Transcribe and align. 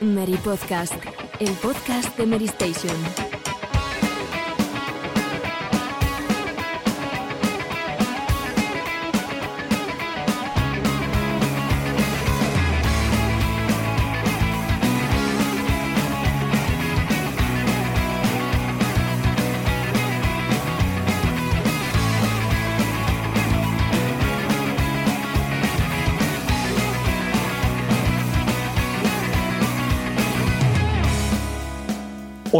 Mary 0.00 0.36
Podcast, 0.42 0.94
el 1.40 1.50
podcast 1.56 2.16
de 2.16 2.24
Mary 2.26 2.46
Station. 2.46 3.39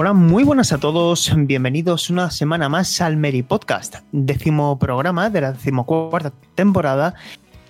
Hola, 0.02 0.14
muy 0.14 0.44
buenas 0.44 0.72
a 0.72 0.78
todos. 0.78 1.30
Bienvenidos 1.36 2.08
una 2.08 2.30
semana 2.30 2.70
más 2.70 3.02
al 3.02 3.18
Mary 3.18 3.42
Podcast, 3.42 3.96
décimo 4.12 4.78
programa 4.78 5.28
de 5.28 5.42
la 5.42 5.52
decimocuarta 5.52 6.32
temporada 6.54 7.12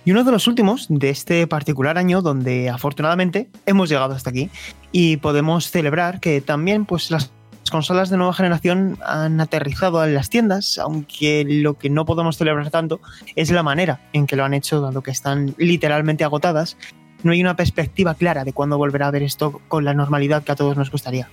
y 0.05 0.11
uno 0.11 0.23
de 0.23 0.31
los 0.31 0.47
últimos 0.47 0.85
de 0.87 1.09
este 1.09 1.45
particular 1.45 1.97
año 1.97 2.21
donde 2.21 2.69
afortunadamente 2.69 3.49
hemos 3.65 3.89
llegado 3.89 4.13
hasta 4.13 4.29
aquí 4.29 4.49
y 4.93 5.17
podemos 5.17 5.71
celebrar 5.71 6.21
que 6.21 6.39
también 6.39 6.85
pues 6.85 7.11
las 7.11 7.33
consolas 7.69 8.09
de 8.09 8.15
nueva 8.15 8.31
generación 8.31 8.97
han 9.05 9.41
aterrizado 9.41 10.01
en 10.05 10.13
las 10.13 10.29
tiendas, 10.29 10.77
aunque 10.77 11.43
lo 11.45 11.73
que 11.73 11.89
no 11.89 12.05
podemos 12.05 12.37
celebrar 12.37 12.69
tanto 12.69 13.01
es 13.35 13.51
la 13.51 13.61
manera 13.61 14.07
en 14.13 14.25
que 14.25 14.37
lo 14.37 14.45
han 14.45 14.53
hecho, 14.53 14.79
dado 14.79 15.03
que 15.03 15.11
están 15.11 15.53
literalmente 15.57 16.23
agotadas. 16.23 16.77
No 17.23 17.33
hay 17.33 17.41
una 17.41 17.57
perspectiva 17.57 18.15
clara 18.15 18.45
de 18.45 18.53
cuándo 18.53 18.77
volverá 18.77 19.07
a 19.07 19.11
ver 19.11 19.21
esto 19.21 19.59
con 19.67 19.83
la 19.83 19.93
normalidad 19.93 20.43
que 20.43 20.53
a 20.53 20.55
todos 20.55 20.77
nos 20.77 20.91
gustaría. 20.91 21.29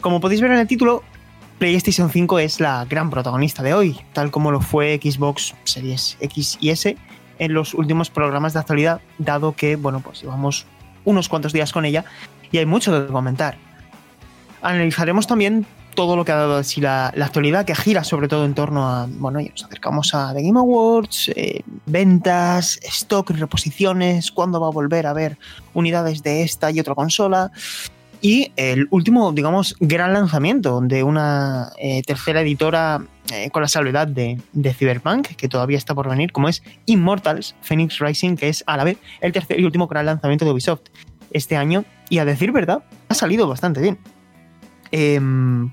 Como 0.00 0.20
podéis 0.20 0.40
ver 0.40 0.52
en 0.52 0.58
el 0.58 0.66
título, 0.66 1.02
PlayStation 1.58 2.08
5 2.08 2.38
es 2.38 2.60
la 2.60 2.84
gran 2.84 3.10
protagonista 3.10 3.64
de 3.64 3.74
hoy, 3.74 4.00
tal 4.12 4.30
como 4.30 4.52
lo 4.52 4.60
fue 4.60 5.00
Xbox 5.02 5.54
Series 5.64 6.16
X 6.20 6.56
y 6.60 6.70
S 6.70 6.96
en 7.40 7.52
los 7.52 7.74
últimos 7.74 8.08
programas 8.08 8.52
de 8.52 8.60
actualidad, 8.60 9.00
dado 9.18 9.56
que, 9.56 9.74
bueno, 9.74 10.00
pues 10.00 10.22
llevamos 10.22 10.66
unos 11.04 11.28
cuantos 11.28 11.52
días 11.52 11.72
con 11.72 11.84
ella 11.84 12.04
y 12.52 12.58
hay 12.58 12.66
mucho 12.66 12.92
que 12.92 13.12
comentar. 13.12 13.56
Analizaremos 14.62 15.26
también 15.26 15.66
todo 15.96 16.14
lo 16.14 16.24
que 16.24 16.30
ha 16.30 16.36
dado 16.36 16.58
así 16.58 16.80
la, 16.80 17.08
actualidad, 17.08 17.64
que 17.64 17.74
gira 17.74 18.04
sobre 18.04 18.28
todo 18.28 18.44
en 18.44 18.54
torno 18.54 18.88
a, 18.88 19.08
bueno, 19.08 19.40
ya 19.40 19.50
nos 19.50 19.64
acercamos 19.64 20.14
a 20.14 20.32
The 20.32 20.42
Game 20.42 20.60
Awards, 20.60 21.32
eh, 21.34 21.62
ventas, 21.86 22.78
stock, 22.84 23.30
reposiciones, 23.30 24.30
cuándo 24.30 24.60
va 24.60 24.68
a 24.68 24.70
volver 24.70 25.08
a 25.08 25.10
haber 25.10 25.38
unidades 25.74 26.22
de 26.22 26.42
esta 26.42 26.70
y 26.70 26.78
otra 26.78 26.94
consola. 26.94 27.50
Y 28.20 28.52
el 28.56 28.88
último, 28.90 29.32
digamos, 29.32 29.76
gran 29.78 30.12
lanzamiento 30.12 30.80
de 30.80 31.02
una 31.02 31.70
eh, 31.78 32.02
tercera 32.02 32.40
editora 32.40 33.02
eh, 33.32 33.50
con 33.50 33.62
la 33.62 33.68
salvedad 33.68 34.08
de, 34.08 34.40
de, 34.52 34.74
Cyberpunk, 34.74 35.28
que 35.36 35.48
todavía 35.48 35.78
está 35.78 35.94
por 35.94 36.08
venir, 36.08 36.32
como 36.32 36.48
es 36.48 36.62
Immortals 36.86 37.54
Phoenix 37.62 38.00
Rising, 38.00 38.36
que 38.36 38.48
es 38.48 38.64
a 38.66 38.76
la 38.76 38.84
vez 38.84 38.98
el 39.20 39.32
tercer 39.32 39.60
y 39.60 39.64
último 39.64 39.86
gran 39.86 40.06
lanzamiento 40.06 40.44
de 40.44 40.50
Ubisoft 40.50 40.82
este 41.30 41.56
año. 41.56 41.84
Y 42.08 42.18
a 42.18 42.24
decir 42.24 42.50
verdad, 42.50 42.82
ha 43.08 43.14
salido 43.14 43.46
bastante 43.46 43.80
bien. 43.80 43.98
Eh, 44.90 45.20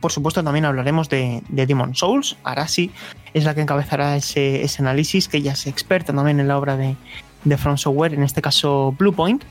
por 0.02 0.12
supuesto, 0.12 0.44
también 0.44 0.66
hablaremos 0.66 1.10
de, 1.10 1.42
de 1.50 1.66
Demon 1.66 1.96
Souls. 1.96 2.38
Arasi 2.44 2.92
es 3.34 3.44
la 3.44 3.56
que 3.56 3.62
encabezará 3.62 4.16
ese, 4.16 4.64
ese, 4.64 4.82
análisis, 4.82 5.28
que 5.28 5.38
ella 5.38 5.54
es 5.54 5.68
experta 5.68 6.14
también 6.14 6.40
en 6.40 6.48
la 6.48 6.58
obra 6.58 6.78
de, 6.78 6.96
de 7.44 7.58
From 7.58 7.78
Software, 7.78 8.14
en 8.14 8.24
este 8.24 8.42
caso 8.42 8.94
Bluepoint. 8.98 9.44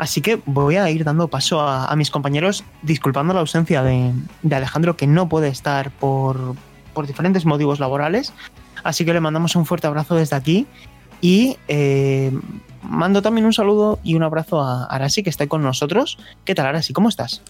Así 0.00 0.22
que 0.22 0.40
voy 0.46 0.76
a 0.76 0.88
ir 0.88 1.04
dando 1.04 1.28
paso 1.28 1.60
a, 1.60 1.94
mis 1.94 2.10
compañeros, 2.10 2.64
disculpando 2.80 3.34
la 3.34 3.40
ausencia 3.40 3.82
de, 3.82 4.14
de 4.40 4.56
Alejandro, 4.56 4.96
que 4.96 5.06
no 5.06 5.28
puede 5.28 5.48
estar 5.48 5.90
por, 5.90 6.56
por, 6.94 7.06
diferentes 7.06 7.44
motivos 7.44 7.80
laborales. 7.80 8.32
Así 8.82 9.04
que 9.04 9.12
le 9.12 9.20
mandamos 9.20 9.56
un 9.56 9.66
fuerte 9.66 9.88
abrazo 9.88 10.14
desde 10.14 10.36
aquí 10.36 10.66
y 11.20 11.58
eh, 11.68 12.32
mando 12.82 13.20
también 13.20 13.44
un 13.44 13.52
saludo 13.52 13.98
y 14.02 14.14
un 14.14 14.22
abrazo 14.22 14.62
a 14.62 14.86
Arasi, 14.86 15.22
que 15.22 15.28
está 15.28 15.46
con 15.48 15.60
nosotros. 15.60 16.16
¿Qué 16.46 16.54
tal, 16.54 16.64
Arasi? 16.64 16.94
¿Cómo 16.94 17.10
estás? 17.10 17.42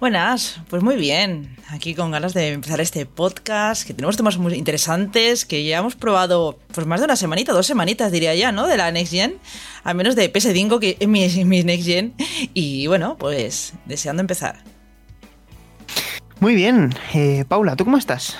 Buenas, 0.00 0.60
pues 0.70 0.80
muy 0.80 0.94
bien. 0.94 1.56
Aquí 1.70 1.96
con 1.96 2.12
ganas 2.12 2.32
de 2.32 2.52
empezar 2.52 2.80
este 2.80 3.04
podcast, 3.04 3.84
que 3.84 3.94
tenemos 3.94 4.16
temas 4.16 4.38
muy 4.38 4.54
interesantes, 4.54 5.44
que 5.44 5.64
ya 5.64 5.78
hemos 5.78 5.96
probado 5.96 6.56
pues 6.72 6.86
más 6.86 7.00
de 7.00 7.06
una 7.06 7.16
semanita, 7.16 7.52
dos 7.52 7.66
semanitas 7.66 8.12
diría 8.12 8.32
ya, 8.36 8.52
¿no? 8.52 8.68
De 8.68 8.76
la 8.76 8.92
Next 8.92 9.12
Gen, 9.12 9.38
al 9.82 9.96
menos 9.96 10.14
de 10.14 10.32
PS5 10.32 10.78
que 10.78 10.96
es 11.00 11.08
mi, 11.08 11.26
mi 11.44 11.64
Next 11.64 11.84
Gen. 11.84 12.14
Y 12.54 12.86
bueno, 12.86 13.16
pues 13.18 13.74
deseando 13.86 14.20
empezar. 14.20 14.58
Muy 16.38 16.54
bien. 16.54 16.94
Eh, 17.12 17.44
Paula, 17.48 17.74
¿tú 17.74 17.84
cómo 17.84 17.96
estás? 17.96 18.36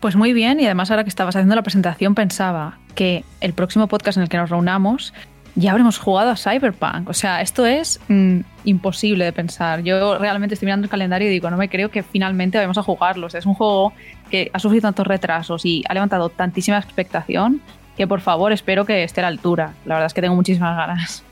Pues 0.00 0.16
muy 0.16 0.32
bien, 0.32 0.58
y 0.58 0.64
además 0.64 0.90
ahora 0.90 1.04
que 1.04 1.10
estabas 1.10 1.36
haciendo 1.36 1.54
la 1.54 1.62
presentación 1.62 2.16
pensaba 2.16 2.80
que 2.96 3.24
el 3.40 3.52
próximo 3.52 3.86
podcast 3.86 4.16
en 4.16 4.24
el 4.24 4.28
que 4.28 4.36
nos 4.36 4.50
reunamos 4.50 5.14
ya 5.54 5.70
habremos 5.70 5.98
jugado 5.98 6.30
a 6.30 6.36
Cyberpunk. 6.36 7.08
O 7.08 7.12
sea, 7.12 7.42
esto 7.42 7.66
es 7.66 8.00
mmm, 8.08 8.40
imposible 8.64 9.24
de 9.24 9.32
pensar. 9.32 9.82
Yo 9.82 10.18
realmente 10.18 10.54
estoy 10.54 10.66
mirando 10.66 10.86
el 10.86 10.90
calendario 10.90 11.28
y 11.28 11.30
digo, 11.30 11.50
no 11.50 11.56
me 11.56 11.68
creo 11.68 11.90
que 11.90 12.02
finalmente 12.02 12.58
vayamos 12.58 12.78
a 12.78 12.82
jugarlo. 12.82 13.26
O 13.26 13.30
sea, 13.30 13.40
es 13.40 13.46
un 13.46 13.54
juego 13.54 13.92
que 14.30 14.50
ha 14.52 14.58
sufrido 14.58 14.82
tantos 14.82 15.06
retrasos 15.06 15.64
y 15.64 15.84
ha 15.88 15.94
levantado 15.94 16.28
tantísima 16.30 16.78
expectación 16.78 17.60
que 17.96 18.06
por 18.06 18.20
favor 18.20 18.52
espero 18.52 18.86
que 18.86 19.04
esté 19.04 19.20
a 19.20 19.22
la 19.22 19.28
altura. 19.28 19.74
La 19.84 19.94
verdad 19.94 20.06
es 20.06 20.14
que 20.14 20.22
tengo 20.22 20.34
muchísimas 20.34 20.76
ganas. 20.76 21.22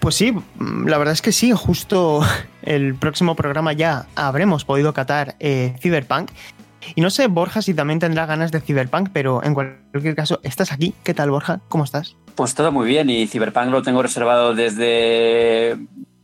Pues 0.00 0.14
sí, 0.14 0.32
la 0.58 0.96
verdad 0.96 1.12
es 1.12 1.22
que 1.22 1.32
sí, 1.32 1.52
justo 1.52 2.22
el 2.62 2.94
próximo 2.94 3.34
programa 3.34 3.72
ya 3.72 4.06
habremos 4.14 4.64
podido 4.64 4.94
catar 4.94 5.34
eh, 5.40 5.74
Cyberpunk. 5.80 6.30
Y 6.94 7.00
no 7.00 7.10
sé, 7.10 7.26
Borja, 7.26 7.62
si 7.62 7.74
también 7.74 7.98
tendrá 7.98 8.26
ganas 8.26 8.52
de 8.52 8.60
Cyberpunk, 8.60 9.10
pero 9.12 9.42
en 9.42 9.54
cualquier 9.54 10.14
caso, 10.14 10.40
estás 10.42 10.72
aquí. 10.72 10.94
¿Qué 11.02 11.14
tal, 11.14 11.30
Borja? 11.30 11.60
¿Cómo 11.68 11.84
estás? 11.84 12.16
Pues 12.34 12.54
todo 12.54 12.72
muy 12.72 12.86
bien 12.86 13.10
y 13.10 13.26
Cyberpunk 13.26 13.68
lo 13.68 13.82
tengo 13.82 14.02
reservado 14.02 14.54
desde 14.54 15.76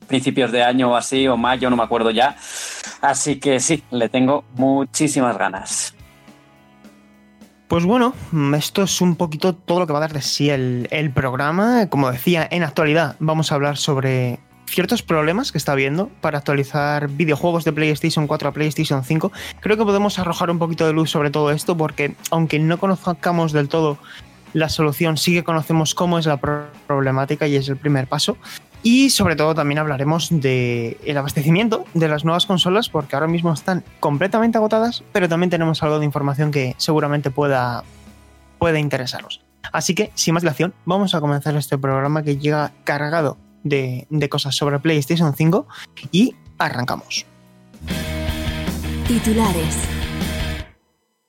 principios 0.06 0.52
de 0.52 0.62
año 0.62 0.92
o 0.92 0.96
así, 0.96 1.26
o 1.26 1.36
mayo, 1.36 1.70
no 1.70 1.76
me 1.76 1.82
acuerdo 1.82 2.10
ya. 2.10 2.36
Así 3.00 3.40
que 3.40 3.60
sí, 3.60 3.82
le 3.90 4.08
tengo 4.08 4.44
muchísimas 4.54 5.36
ganas. 5.36 5.94
Pues 7.68 7.84
bueno, 7.84 8.14
esto 8.56 8.82
es 8.82 9.00
un 9.00 9.16
poquito 9.16 9.54
todo 9.54 9.80
lo 9.80 9.86
que 9.86 9.92
va 9.92 9.98
a 9.98 10.02
dar 10.02 10.12
de 10.12 10.22
sí 10.22 10.50
el, 10.50 10.86
el 10.90 11.10
programa. 11.10 11.88
Como 11.88 12.10
decía, 12.10 12.46
en 12.50 12.62
actualidad 12.62 13.16
vamos 13.18 13.50
a 13.50 13.56
hablar 13.56 13.76
sobre 13.78 14.38
ciertos 14.66 15.02
problemas 15.02 15.52
que 15.52 15.58
está 15.58 15.72
habiendo 15.72 16.08
para 16.20 16.38
actualizar 16.38 17.08
videojuegos 17.08 17.64
de 17.64 17.72
PlayStation 17.72 18.26
4 18.26 18.48
a 18.48 18.52
PlayStation 18.52 19.04
5. 19.04 19.32
Creo 19.60 19.76
que 19.76 19.84
podemos 19.84 20.18
arrojar 20.18 20.50
un 20.50 20.58
poquito 20.58 20.86
de 20.86 20.92
luz 20.92 21.10
sobre 21.10 21.30
todo 21.30 21.50
esto 21.50 21.76
porque 21.76 22.14
aunque 22.30 22.58
no 22.58 22.78
conozcamos 22.78 23.52
del 23.52 23.68
todo 23.68 23.98
la 24.52 24.68
solución, 24.68 25.16
sí 25.16 25.32
que 25.32 25.44
conocemos 25.44 25.94
cómo 25.94 26.18
es 26.18 26.26
la 26.26 26.38
problemática 26.86 27.46
y 27.46 27.56
es 27.56 27.68
el 27.68 27.76
primer 27.76 28.06
paso. 28.06 28.36
Y 28.82 29.10
sobre 29.10 29.34
todo 29.34 29.54
también 29.54 29.78
hablaremos 29.78 30.28
del 30.28 30.98
el 31.04 31.16
abastecimiento 31.16 31.86
de 31.94 32.06
las 32.06 32.24
nuevas 32.24 32.44
consolas 32.44 32.90
porque 32.90 33.16
ahora 33.16 33.26
mismo 33.26 33.52
están 33.52 33.82
completamente 33.98 34.58
agotadas, 34.58 35.02
pero 35.12 35.28
también 35.28 35.50
tenemos 35.50 35.82
algo 35.82 35.98
de 35.98 36.04
información 36.04 36.50
que 36.50 36.74
seguramente 36.76 37.30
pueda, 37.30 37.82
pueda 38.58 38.78
interesaros. 38.78 39.40
Así 39.72 39.94
que, 39.94 40.10
sin 40.14 40.34
más 40.34 40.42
dilación, 40.42 40.74
vamos 40.84 41.14
a 41.14 41.20
comenzar 41.20 41.56
este 41.56 41.78
programa 41.78 42.22
que 42.22 42.36
llega 42.36 42.72
cargado 42.84 43.38
de, 43.64 44.06
de 44.08 44.28
cosas 44.28 44.54
sobre 44.54 44.78
PlayStation 44.78 45.34
5 45.34 45.66
y 46.12 46.36
arrancamos. 46.58 47.26
Titulares. 49.08 49.94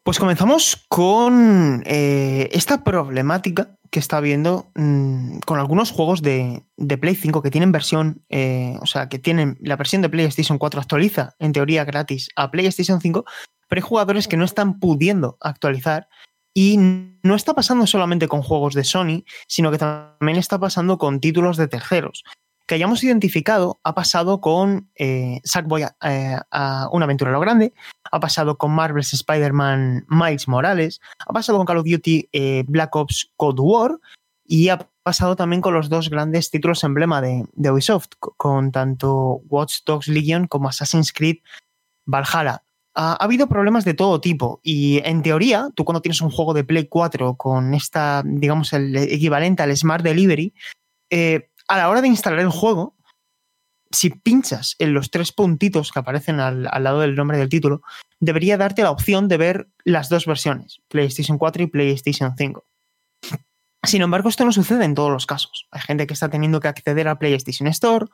Pues 0.06 0.20
comenzamos 0.20 0.86
con 0.88 1.82
eh, 1.88 2.48
esta 2.52 2.84
problemática 2.84 3.76
que 3.90 3.98
está 3.98 4.18
habiendo 4.18 4.68
mmm, 4.76 5.40
con 5.40 5.58
algunos 5.58 5.92
juegos 5.92 6.22
de, 6.22 6.64
de, 6.78 6.98
Play 7.00 7.16
5 7.16 7.42
que 7.42 7.50
tienen 7.50 7.72
versión, 7.72 8.24
eh, 8.30 8.78
o 8.82 8.86
sea, 8.86 9.10
que 9.10 9.18
tienen 9.18 9.58
la 9.62 9.78
versión 9.78 10.04
de 10.04 10.10
PlayStation 10.10 10.60
4 10.60 10.80
actualiza 10.80 11.36
en 11.40 11.54
teoría 11.54 11.86
gratis 11.86 12.30
a 12.36 12.52
PlayStation 12.52 13.02
5, 13.02 13.26
pero 13.68 13.80
hay 13.80 13.88
jugadores 13.88 14.28
que 14.28 14.38
no 14.38 14.46
están 14.46 14.80
pudiendo 14.80 15.38
actualizar 15.42 16.08
y 16.58 16.78
no 16.78 17.36
está 17.36 17.54
pasando 17.54 17.86
solamente 17.86 18.30
con 18.30 18.42
juegos 18.42 18.74
de 18.74 18.86
Sony, 18.86 19.26
sino 19.46 19.72
que 19.72 19.78
también 19.78 20.38
está 20.38 20.58
pasando 20.58 20.98
con 20.98 21.20
títulos 21.20 21.58
de 21.58 21.68
terceros. 21.68 22.24
Que 22.66 22.76
hayamos 22.76 23.04
identificado 23.04 23.80
ha 23.84 23.94
pasado 23.94 24.40
con 24.40 24.90
eh, 24.96 25.42
Sackboy 25.44 25.84
eh, 26.02 26.38
a 26.50 26.90
una 26.94 27.04
aventura 27.04 27.30
a 27.30 27.34
lo 27.34 27.42
grande, 27.42 27.74
ha 28.10 28.20
pasado 28.22 28.58
con 28.58 28.72
Marvel's 28.72 29.14
Spider-Man 29.14 30.06
Miles 30.08 30.48
Morales, 30.48 31.02
ha 31.28 31.34
pasado 31.34 31.58
con 31.58 31.68
Call 31.68 31.80
of 31.80 31.86
Duty 31.86 32.30
eh, 32.32 32.64
Black 32.68 32.96
Ops 32.96 33.32
Cold 33.36 33.60
War 33.60 34.00
y 34.46 34.70
ha 34.70 34.90
pasado 35.04 35.36
también 35.36 35.62
con 35.62 35.74
los 35.74 35.90
dos 35.90 36.10
grandes 36.10 36.50
títulos 36.50 36.86
emblema 36.86 37.22
de, 37.22 37.46
de 37.52 37.70
Ubisoft, 37.70 38.14
con 38.18 38.72
tanto 38.72 39.42
Watch 39.50 39.80
Dogs 39.86 40.08
Legion 40.08 40.48
como 40.48 40.70
Assassin's 40.70 41.12
Creed 41.12 41.40
Valhalla. 42.06 42.65
Ha, 42.96 43.12
ha, 43.12 43.16
habido 43.16 43.48
problemas 43.48 43.86
de 43.86 43.94
todo 43.94 44.22
tipo 44.22 44.62
y 44.64 45.02
en 45.04 45.22
teoría, 45.22 45.70
tú 45.76 45.86
cuando 45.86 46.02
tienes 46.02 46.22
un 46.22 46.32
juego 46.32 46.54
de 46.54 46.64
Play 46.64 46.88
4 46.88 47.36
con 47.36 47.74
esta, 47.74 48.24
digamos, 48.26 48.74
el 48.74 48.96
equivalente 48.96 49.64
al 49.64 49.76
Smart 49.76 50.04
Delivery, 50.04 50.54
eh, 51.10 51.50
a 51.68 51.78
la 51.78 51.90
hora 51.90 52.02
de 52.02 52.08
instalar 52.08 52.40
el 52.40 52.50
juego, 52.50 52.96
si 53.92 54.10
pinchas 54.10 54.76
en 54.80 54.94
los 54.94 55.10
tres 55.10 55.32
puntitos 55.32 55.92
que 55.92 56.00
aparecen 56.00 56.40
al, 56.40 56.64
lado 56.64 57.00
del 57.00 57.16
nombre 57.16 57.38
del 57.38 57.50
título, 57.50 57.82
debería 58.20 58.58
darte 58.58 58.84
la 58.84 58.92
opción 58.92 59.28
de 59.28 59.38
ver 59.38 59.70
las 59.84 60.10
dos 60.10 60.26
versiones, 60.26 60.82
PlayStation 60.88 61.38
4 61.38 61.64
y 61.64 61.68
PlayStation 61.68 62.36
5. 62.38 62.66
Sin 63.84 64.02
embargo, 64.02 64.30
esto 64.30 64.46
no 64.46 64.52
sucede 64.52 64.84
en 64.84 64.96
todos 64.96 65.12
los 65.12 65.26
casos. 65.26 65.68
Hay 65.72 65.82
gente 65.82 66.08
que 66.08 66.14
está 66.14 66.30
teniendo 66.30 66.60
que 66.60 66.68
acceder 66.68 67.08
a 67.08 67.20
PlayStation 67.20 67.68
Store, 67.68 68.08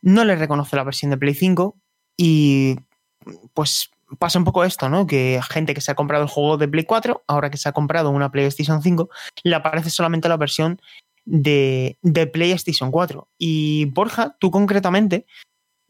no 0.00 0.24
le 0.24 0.36
reconoce 0.36 0.76
la 0.76 0.84
versión 0.84 1.10
de 1.10 1.18
Play 1.18 1.34
5 1.34 1.76
y 2.16 2.76
pues 3.52 3.90
pasa 4.18 4.38
un 4.38 4.44
poco 4.44 4.64
esto, 4.64 4.88
¿no? 4.88 5.06
Que 5.06 5.40
gente 5.50 5.74
que 5.74 5.80
se 5.80 5.90
ha 5.90 5.94
comprado 5.94 6.24
el 6.24 6.30
juego 6.30 6.56
de 6.56 6.68
Play 6.68 6.84
4, 6.84 7.24
ahora 7.26 7.50
que 7.50 7.58
se 7.58 7.68
ha 7.68 7.72
comprado 7.72 8.10
una 8.10 8.30
PlayStation 8.30 8.82
5, 8.82 9.08
le 9.42 9.54
aparece 9.54 9.90
solamente 9.90 10.28
la 10.28 10.36
versión 10.36 10.80
de, 11.24 11.98
de 12.02 12.26
PlayStation 12.26 12.90
4. 12.90 13.28
Y 13.38 13.86
Borja, 13.86 14.36
tú 14.38 14.50
concretamente 14.50 15.26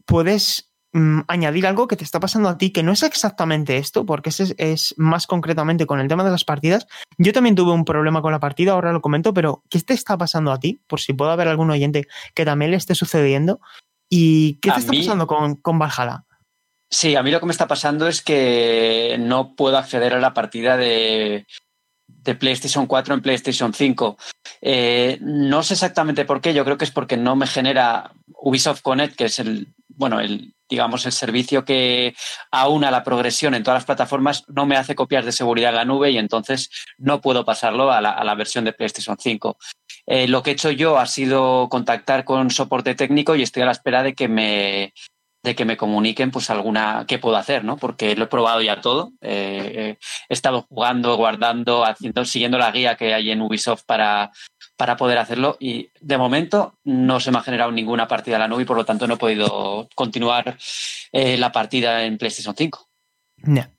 puedes 0.05 0.73
mmm, 0.93 1.20
añadir 1.29 1.67
algo 1.67 1.87
que 1.87 1.97
te 1.97 2.05
está 2.05 2.19
pasando 2.19 2.49
a 2.49 2.59
ti, 2.59 2.70
que 2.70 2.82
no 2.82 2.93
es 2.93 3.03
exactamente 3.03 3.76
esto, 3.76 4.05
porque 4.05 4.31
es, 4.31 4.55
es, 4.59 4.94
más 4.97 5.26
concretamente 5.26 5.87
con 5.87 6.00
el 6.00 6.09
tema 6.09 6.25
de 6.25 6.31
las 6.31 6.44
partidas. 6.44 6.87
Yo 7.19 7.32
también 7.32 7.55
tuve 7.55 7.73
un 7.73 7.85
problema 7.85 8.20
con 8.20 8.32
la 8.32 8.41
partida, 8.41 8.73
ahora 8.73 8.93
lo 8.93 9.00
comento, 9.00 9.32
pero 9.32 9.62
¿qué 9.70 9.81
te 9.81 9.94
está 9.94 10.19
pasando 10.19 10.50
a 10.50 10.59
ti? 10.59 10.81
Por 10.87 11.00
si 11.00 11.12
puede 11.12 11.32
haber 11.32 11.49
algún 11.49 11.70
oyente 11.70 12.09
que 12.35 12.44
también 12.44 12.73
le 12.73 12.76
esté 12.76 12.94
sucediendo. 12.94 13.61
¿Y 14.11 14.55
qué 14.55 14.70
te 14.70 14.76
a 14.76 14.79
está 14.79 14.93
mí... 14.93 15.00
pasando 15.00 15.26
con, 15.26 15.56
con 15.56 15.79
Valhalla? 15.79 16.25
Sí, 16.90 17.17
a 17.17 17.23
mí 17.23 17.31
lo 17.31 17.40
que 17.40 17.46
me 17.46 17.52
está 17.52 17.69
pasando 17.69 18.08
es 18.08 18.23
que 18.23 19.17
no 19.19 19.55
puedo 19.55 19.76
acceder 19.76 20.14
a 20.14 20.20
la 20.20 20.32
partida 20.32 20.76
de, 20.76 21.46
de 22.06 22.35
PlayStation 22.35 22.87
4 22.87 23.14
en 23.14 23.23
PlayStation 23.23 23.75
5. 23.75 24.17
Eh, 24.62 25.19
no 25.20 25.62
sé 25.62 25.75
exactamente 25.75 26.25
por 26.25 26.40
qué, 26.40 26.55
yo 26.55 26.64
creo 26.64 26.79
que 26.79 26.85
es 26.85 26.90
porque 26.90 27.17
no 27.17 27.37
me 27.37 27.46
genera 27.46 28.12
Ubisoft 28.40 28.81
Connect, 28.81 29.17
que 29.17 29.26
es 29.26 29.38
el, 29.38 29.69
bueno, 29.88 30.20
el, 30.20 30.55
digamos, 30.69 31.05
el 31.05 31.12
servicio 31.12 31.64
que 31.64 32.14
aúna 32.50 32.91
la 32.91 33.05
progresión 33.05 33.55
en 33.55 33.62
todas 33.62 33.79
las 33.79 33.87
plataformas, 33.87 34.44
no 34.49 34.64
me 34.64 34.76
hace 34.76 34.94
copias 34.94 35.25
de 35.25 35.32
seguridad 35.32 35.70
a 35.75 35.76
la 35.76 35.84
nube 35.84 36.11
y 36.11 36.19
entonces 36.19 36.70
no 36.96 37.20
puedo 37.20 37.44
pasarlo 37.44 37.93
a 37.93 38.00
la, 38.00 38.11
a 38.11 38.25
la 38.25 38.34
versión 38.34 38.64
de 38.64 38.73
PlayStation 38.73 39.17
5. 39.19 39.58
Eh, 40.06 40.26
lo 40.26 40.43
que 40.43 40.50
he 40.50 40.52
hecho 40.55 40.70
yo 40.70 40.99
ha 40.99 41.06
sido 41.06 41.69
contactar 41.69 42.25
con 42.25 42.50
soporte 42.50 42.94
técnico 42.94 43.37
y 43.37 43.43
estoy 43.43 43.62
a 43.62 43.67
la 43.67 43.73
espera 43.73 44.02
de 44.02 44.14
que 44.14 44.29
me, 44.29 44.94
de 45.43 45.55
que 45.55 45.64
me 45.64 45.76
comuniquen 45.76 46.31
pues 46.31 46.50
alguna 46.50 47.05
qué 47.06 47.19
puedo 47.19 47.37
hacer, 47.37 47.64
¿no? 47.64 47.76
Porque 47.76 48.17
lo 48.17 48.25
he 48.25 48.29
probado 48.29 48.61
ya 48.61 48.81
todo. 48.81 49.12
Eh, 49.20 49.96
he 50.29 50.35
estado 50.35 50.62
jugando, 50.69 51.17
guardando, 51.17 51.85
haciendo, 51.85 52.25
siguiendo 52.25 52.58
la 52.58 52.70
guía 52.70 52.96
que 52.96 53.14
hay 53.14 53.31
en 53.31 53.40
Ubisoft 53.40 53.85
para, 53.87 54.31
para 54.76 54.96
poder 54.96 55.19
hacerlo 55.19 55.56
y 55.58 55.90
de 56.00 56.19
momento 56.19 56.75
no 56.85 57.20
se 57.20 57.31
me 57.31 57.38
ha 57.38 57.43
generado 57.43 57.73
ninguna 57.73 58.08
partida 58.08 58.37
a 58.37 58.38
la 58.40 58.49
nube 58.49 58.62
y 58.62 58.67
por 58.67 58.76
lo 58.76 58.85
tanto 58.85 59.06
no 59.06 59.14
he 59.14 59.19
podido 59.19 59.88
continuar 59.94 60.56
eh, 61.12 61.37
la 61.37 61.52
partida 61.52 62.05
en 62.05 62.19
PlayStation 62.19 62.55
5. 62.56 62.88
Yeah. 63.44 63.70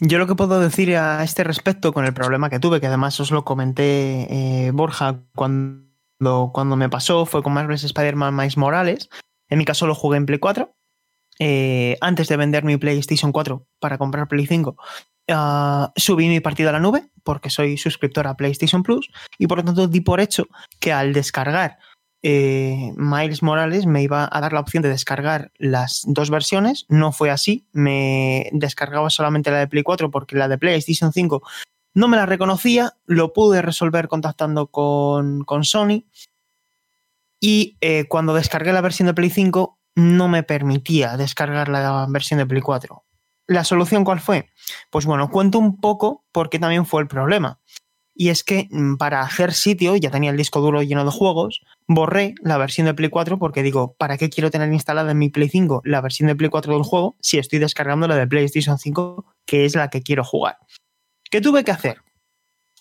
Yo 0.00 0.18
lo 0.18 0.26
que 0.26 0.34
puedo 0.34 0.60
decir 0.60 0.94
a 0.96 1.24
este 1.24 1.42
respecto 1.42 1.92
con 1.92 2.04
el 2.04 2.14
problema 2.14 2.50
que 2.50 2.60
tuve, 2.60 2.80
que 2.80 2.86
además 2.86 3.18
os 3.20 3.30
lo 3.30 3.44
comenté 3.44 4.26
eh, 4.30 4.70
Borja 4.72 5.20
cuando, 5.34 6.50
cuando 6.52 6.76
me 6.76 6.88
pasó, 6.88 7.26
fue 7.26 7.42
con 7.42 7.54
Marvel's 7.54 7.84
Spider-Man 7.84 8.36
Miles 8.36 8.56
Morales. 8.56 9.08
En 9.48 9.58
mi 9.58 9.64
caso 9.64 9.86
lo 9.86 9.94
jugué 9.94 10.18
en 10.18 10.26
Play 10.26 10.38
4. 10.38 10.75
Eh, 11.38 11.96
antes 12.00 12.28
de 12.28 12.36
vender 12.36 12.64
mi 12.64 12.76
PlayStation 12.76 13.32
4 13.32 13.66
para 13.78 13.98
comprar 13.98 14.28
Play 14.28 14.46
5, 14.46 14.76
uh, 15.28 15.86
subí 15.96 16.28
mi 16.28 16.40
partida 16.40 16.70
a 16.70 16.72
la 16.72 16.80
nube 16.80 17.10
porque 17.22 17.50
soy 17.50 17.76
suscriptor 17.76 18.26
a 18.26 18.36
PlayStation 18.36 18.82
Plus 18.82 19.10
y 19.38 19.46
por 19.46 19.58
lo 19.58 19.64
tanto 19.64 19.88
di 19.88 20.00
por 20.00 20.20
hecho 20.20 20.46
que 20.80 20.92
al 20.92 21.12
descargar 21.12 21.78
eh, 22.28 22.92
Miles 22.96 23.40
Morales 23.42 23.86
me 23.86 24.02
iba 24.02 24.28
a 24.30 24.40
dar 24.40 24.52
la 24.52 24.58
opción 24.58 24.82
de 24.82 24.88
descargar 24.88 25.52
las 25.58 26.02
dos 26.06 26.28
versiones. 26.28 26.86
No 26.88 27.12
fue 27.12 27.30
así. 27.30 27.68
Me 27.72 28.50
descargaba 28.52 29.10
solamente 29.10 29.52
la 29.52 29.58
de 29.58 29.68
Play 29.68 29.84
4 29.84 30.10
porque 30.10 30.34
la 30.34 30.48
de 30.48 30.58
PlayStation 30.58 31.12
5 31.12 31.42
no 31.94 32.08
me 32.08 32.16
la 32.16 32.26
reconocía. 32.26 32.94
Lo 33.06 33.32
pude 33.32 33.62
resolver 33.62 34.08
contactando 34.08 34.66
con, 34.68 35.44
con 35.44 35.64
Sony. 35.64 36.04
Y 37.38 37.76
eh, 37.80 38.06
cuando 38.08 38.34
descargué 38.34 38.72
la 38.72 38.80
versión 38.80 39.06
de 39.06 39.14
Play 39.14 39.30
5 39.30 39.78
no 39.96 40.28
me 40.28 40.42
permitía 40.42 41.16
descargar 41.16 41.68
la 41.68 42.06
versión 42.08 42.38
de 42.38 42.46
Play 42.46 42.62
4. 42.62 43.04
¿La 43.48 43.64
solución 43.64 44.04
cuál 44.04 44.20
fue? 44.20 44.50
Pues 44.90 45.06
bueno, 45.06 45.30
cuento 45.30 45.58
un 45.58 45.80
poco 45.80 46.24
porque 46.32 46.58
también 46.58 46.86
fue 46.86 47.02
el 47.02 47.08
problema. 47.08 47.60
Y 48.14 48.30
es 48.30 48.44
que 48.44 48.68
mm, 48.70 48.96
para 48.96 49.20
hacer 49.20 49.52
sitio, 49.52 49.96
ya 49.96 50.10
tenía 50.10 50.30
el 50.30 50.36
disco 50.36 50.60
duro 50.60 50.82
lleno 50.82 51.04
de 51.04 51.10
juegos, 51.10 51.60
borré 51.86 52.34
la 52.42 52.58
versión 52.58 52.86
de 52.86 52.94
Play 52.94 53.10
4 53.10 53.38
porque 53.38 53.62
digo, 53.62 53.94
¿para 53.98 54.16
qué 54.18 54.30
quiero 54.30 54.50
tener 54.50 54.72
instalada 54.72 55.12
en 55.12 55.18
mi 55.18 55.28
Play 55.28 55.48
5 55.48 55.82
la 55.84 56.00
versión 56.00 56.26
de 56.26 56.36
Play 56.36 56.50
4 56.50 56.74
del 56.74 56.82
juego 56.82 57.16
si 57.20 57.38
estoy 57.38 57.58
descargando 57.58 58.08
la 58.08 58.16
de 58.16 58.26
PlayStation 58.26 58.78
5, 58.78 59.24
que 59.46 59.64
es 59.64 59.74
la 59.74 59.88
que 59.88 60.02
quiero 60.02 60.24
jugar? 60.24 60.58
¿Qué 61.30 61.40
tuve 61.40 61.64
que 61.64 61.72
hacer? 61.72 61.98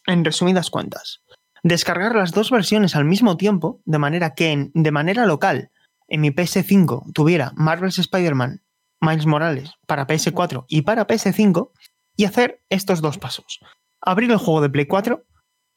En 0.08 0.24
resumidas 0.24 0.70
cuentas, 0.70 1.22
descargar 1.64 2.16
las 2.16 2.32
dos 2.32 2.52
versiones 2.52 2.96
al 2.96 3.06
mismo 3.06 3.38
tiempo, 3.38 3.82
de 3.86 4.00
manera 4.00 4.36
que 4.36 4.52
en, 4.52 4.72
de 4.74 4.92
manera 4.92 5.26
local 5.26 5.72
en 6.08 6.22
mi 6.22 6.32
PS5 6.32 7.14
tuviera 7.14 7.52
Marvel's 7.56 8.00
Spider-Man, 8.00 8.64
Miles 9.02 9.26
Morales 9.26 9.72
para 9.88 10.08
PS4 10.08 10.66
y 10.68 10.82
para 10.82 11.08
PS5 11.08 11.72
y 12.16 12.26
hacer 12.26 12.64
estos 12.70 13.02
dos 13.02 13.18
pasos 13.18 13.60
abrir 14.06 14.32
el 14.32 14.38
juego 14.38 14.62
de 14.62 14.70
Play 14.70 14.86
4, 14.86 15.26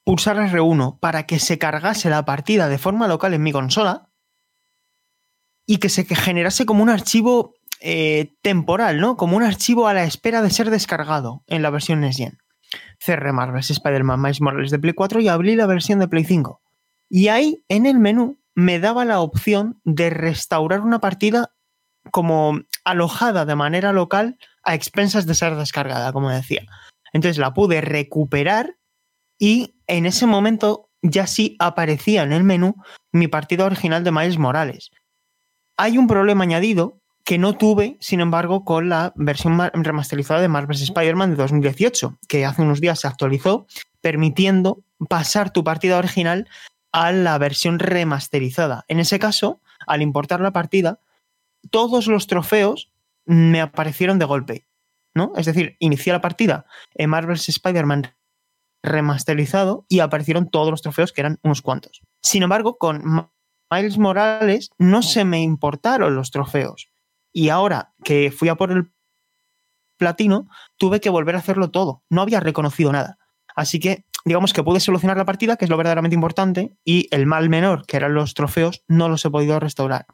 pulsar 0.04 0.36
R1 0.36 1.00
para 1.00 1.24
que 1.26 1.38
se 1.38 1.58
cargase 1.58 2.10
la 2.10 2.24
partida 2.24 2.68
de 2.68 2.78
forma 2.78 3.08
local 3.08 3.34
en 3.34 3.42
mi 3.42 3.52
consola 3.52 4.10
y 5.66 5.78
que 5.78 5.88
se 5.88 6.04
generase 6.04 6.66
como 6.66 6.82
un 6.82 6.90
archivo 6.90 7.54
eh, 7.80 8.34
temporal, 8.42 9.00
¿no? 9.00 9.16
Como 9.16 9.36
un 9.36 9.42
archivo 9.42 9.88
a 9.88 9.94
la 9.94 10.04
espera 10.04 10.42
de 10.42 10.50
ser 10.50 10.70
descargado 10.70 11.42
en 11.46 11.62
la 11.62 11.70
versión 11.70 12.00
Next 12.00 12.18
Gen. 12.18 12.38
Cerré 13.00 13.32
Marvel's 13.32 13.70
Spider-Man 13.70 14.20
Miles 14.20 14.40
Morales 14.40 14.70
de 14.70 14.78
Play 14.78 14.94
4 14.94 15.20
y 15.20 15.28
abrí 15.28 15.56
la 15.56 15.66
versión 15.66 15.98
de 15.98 16.08
Play 16.08 16.24
5. 16.24 16.60
Y 17.10 17.28
ahí, 17.28 17.64
en 17.68 17.86
el 17.86 17.98
menú, 17.98 18.37
me 18.58 18.80
daba 18.80 19.04
la 19.04 19.20
opción 19.20 19.80
de 19.84 20.10
restaurar 20.10 20.80
una 20.80 20.98
partida 20.98 21.54
como 22.10 22.58
alojada 22.82 23.44
de 23.44 23.54
manera 23.54 23.92
local 23.92 24.36
a 24.64 24.74
expensas 24.74 25.26
de 25.26 25.36
ser 25.36 25.54
descargada, 25.54 26.12
como 26.12 26.28
decía. 26.28 26.66
Entonces 27.12 27.38
la 27.38 27.54
pude 27.54 27.80
recuperar 27.80 28.76
y 29.38 29.76
en 29.86 30.06
ese 30.06 30.26
momento 30.26 30.90
ya 31.02 31.28
sí 31.28 31.54
aparecía 31.60 32.24
en 32.24 32.32
el 32.32 32.42
menú 32.42 32.74
mi 33.12 33.28
partida 33.28 33.64
original 33.64 34.02
de 34.02 34.10
Miles 34.10 34.38
Morales. 34.38 34.90
Hay 35.76 35.96
un 35.96 36.08
problema 36.08 36.42
añadido 36.42 37.00
que 37.22 37.38
no 37.38 37.56
tuve, 37.56 37.96
sin 38.00 38.18
embargo, 38.18 38.64
con 38.64 38.88
la 38.88 39.12
versión 39.14 39.56
remasterizada 39.72 40.40
de 40.40 40.48
Marvel's 40.48 40.82
Spider-Man 40.82 41.30
de 41.30 41.36
2018, 41.36 42.18
que 42.26 42.44
hace 42.44 42.62
unos 42.62 42.80
días 42.80 42.98
se 42.98 43.06
actualizó, 43.06 43.68
permitiendo 44.00 44.82
pasar 45.08 45.52
tu 45.52 45.62
partida 45.62 45.96
original 45.96 46.48
a 46.92 47.12
la 47.12 47.38
versión 47.38 47.78
remasterizada. 47.78 48.84
En 48.88 49.00
ese 49.00 49.18
caso, 49.18 49.60
al 49.86 50.02
importar 50.02 50.40
la 50.40 50.52
partida, 50.52 51.00
todos 51.70 52.06
los 52.06 52.26
trofeos 52.26 52.90
me 53.24 53.60
aparecieron 53.60 54.18
de 54.18 54.24
golpe. 54.24 54.68
¿no? 55.14 55.32
Es 55.36 55.46
decir, 55.46 55.76
inicié 55.80 56.12
la 56.12 56.20
partida 56.20 56.64
en 56.94 57.10
Marvel's 57.10 57.48
Spider-Man 57.48 58.14
remasterizado 58.82 59.84
y 59.88 60.00
aparecieron 60.00 60.48
todos 60.48 60.70
los 60.70 60.82
trofeos 60.82 61.12
que 61.12 61.20
eran 61.20 61.38
unos 61.42 61.60
cuantos. 61.60 62.00
Sin 62.22 62.42
embargo, 62.42 62.78
con 62.78 63.30
Miles 63.70 63.98
Morales 63.98 64.70
no 64.78 65.02
se 65.02 65.24
me 65.24 65.42
importaron 65.42 66.14
los 66.14 66.30
trofeos. 66.30 66.88
Y 67.32 67.50
ahora 67.50 67.92
que 68.04 68.30
fui 68.30 68.48
a 68.48 68.54
por 68.54 68.70
el 68.70 68.92
platino, 69.96 70.48
tuve 70.76 71.00
que 71.00 71.10
volver 71.10 71.34
a 71.34 71.40
hacerlo 71.40 71.70
todo. 71.70 72.04
No 72.08 72.22
había 72.22 72.40
reconocido 72.40 72.92
nada. 72.92 73.18
Así 73.54 73.80
que, 73.80 74.06
digamos 74.28 74.52
que 74.52 74.62
pude 74.62 74.80
solucionar 74.80 75.16
la 75.16 75.24
partida, 75.24 75.56
que 75.56 75.64
es 75.64 75.70
lo 75.70 75.76
verdaderamente 75.76 76.14
importante, 76.14 76.76
y 76.84 77.08
el 77.10 77.26
mal 77.26 77.48
menor, 77.48 77.86
que 77.86 77.96
eran 77.96 78.14
los 78.14 78.34
trofeos, 78.34 78.84
no 78.86 79.08
los 79.08 79.24
he 79.24 79.30
podido 79.30 79.58
restaurar. 79.58 80.06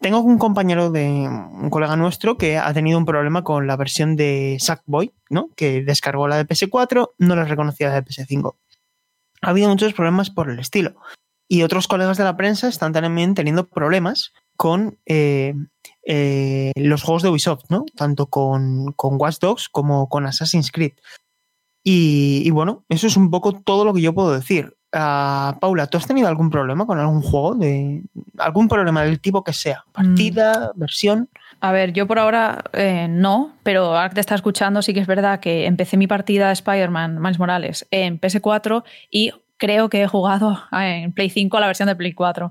Tengo 0.00 0.20
un 0.20 0.38
compañero 0.38 0.90
de 0.90 1.06
un 1.06 1.70
colega 1.70 1.96
nuestro 1.96 2.36
que 2.36 2.58
ha 2.58 2.72
tenido 2.74 2.98
un 2.98 3.06
problema 3.06 3.42
con 3.42 3.66
la 3.66 3.76
versión 3.76 4.14
de 4.14 4.58
Sackboy, 4.60 5.14
¿no? 5.30 5.48
Que 5.56 5.82
descargó 5.82 6.28
la 6.28 6.36
de 6.36 6.46
PS4, 6.46 7.12
no 7.18 7.34
la 7.36 7.44
reconocía 7.44 7.90
de 7.90 8.04
PS5. 8.04 8.56
Ha 9.42 9.50
habido 9.50 9.68
muchos 9.68 9.94
problemas 9.94 10.30
por 10.30 10.50
el 10.50 10.58
estilo. 10.58 10.96
Y 11.48 11.62
otros 11.62 11.88
colegas 11.88 12.18
de 12.18 12.24
la 12.24 12.36
prensa 12.36 12.68
están 12.68 12.92
también 12.92 13.34
teniendo 13.34 13.68
problemas 13.68 14.32
con 14.56 14.98
eh, 15.06 15.54
eh, 16.04 16.72
los 16.76 17.02
juegos 17.02 17.22
de 17.22 17.28
Ubisoft, 17.28 17.64
¿no? 17.70 17.84
Tanto 17.94 18.26
con, 18.26 18.92
con 18.92 19.16
Watch 19.18 19.38
Dogs 19.38 19.68
como 19.68 20.08
con 20.08 20.26
Assassin's 20.26 20.72
Creed. 20.72 20.92
Y, 21.88 22.42
y, 22.44 22.50
bueno, 22.50 22.84
eso 22.88 23.06
es 23.06 23.16
un 23.16 23.30
poco 23.30 23.52
todo 23.52 23.84
lo 23.84 23.94
que 23.94 24.00
yo 24.00 24.12
puedo 24.12 24.32
decir. 24.32 24.76
Uh, 24.92 25.56
Paula, 25.60 25.86
¿tú 25.86 25.98
has 25.98 26.06
tenido 26.06 26.26
algún 26.26 26.50
problema 26.50 26.84
con 26.84 26.98
algún 26.98 27.22
juego? 27.22 27.54
de 27.54 28.02
¿Algún 28.38 28.66
problema 28.66 29.04
del 29.04 29.20
tipo 29.20 29.44
que 29.44 29.52
sea? 29.52 29.84
¿Partida? 29.92 30.72
Mm. 30.74 30.80
¿Versión? 30.80 31.28
A 31.60 31.70
ver, 31.70 31.92
yo 31.92 32.08
por 32.08 32.18
ahora 32.18 32.64
eh, 32.72 33.06
no, 33.08 33.52
pero 33.62 33.84
ahora 33.84 34.08
que 34.08 34.16
te 34.16 34.20
está 34.20 34.34
escuchando 34.34 34.82
sí 34.82 34.94
que 34.94 35.00
es 35.00 35.06
verdad 35.06 35.38
que 35.38 35.66
empecé 35.66 35.96
mi 35.96 36.08
partida 36.08 36.48
de 36.48 36.54
Spider-Man 36.54 37.22
Miles 37.22 37.38
Morales 37.38 37.86
en 37.92 38.20
PS4 38.20 38.82
y 39.08 39.30
creo 39.56 39.88
que 39.88 40.02
he 40.02 40.08
jugado 40.08 40.58
en 40.72 41.12
Play 41.12 41.30
5 41.30 41.60
la 41.60 41.68
versión 41.68 41.86
de 41.86 41.94
Play 41.94 42.14
4. 42.14 42.50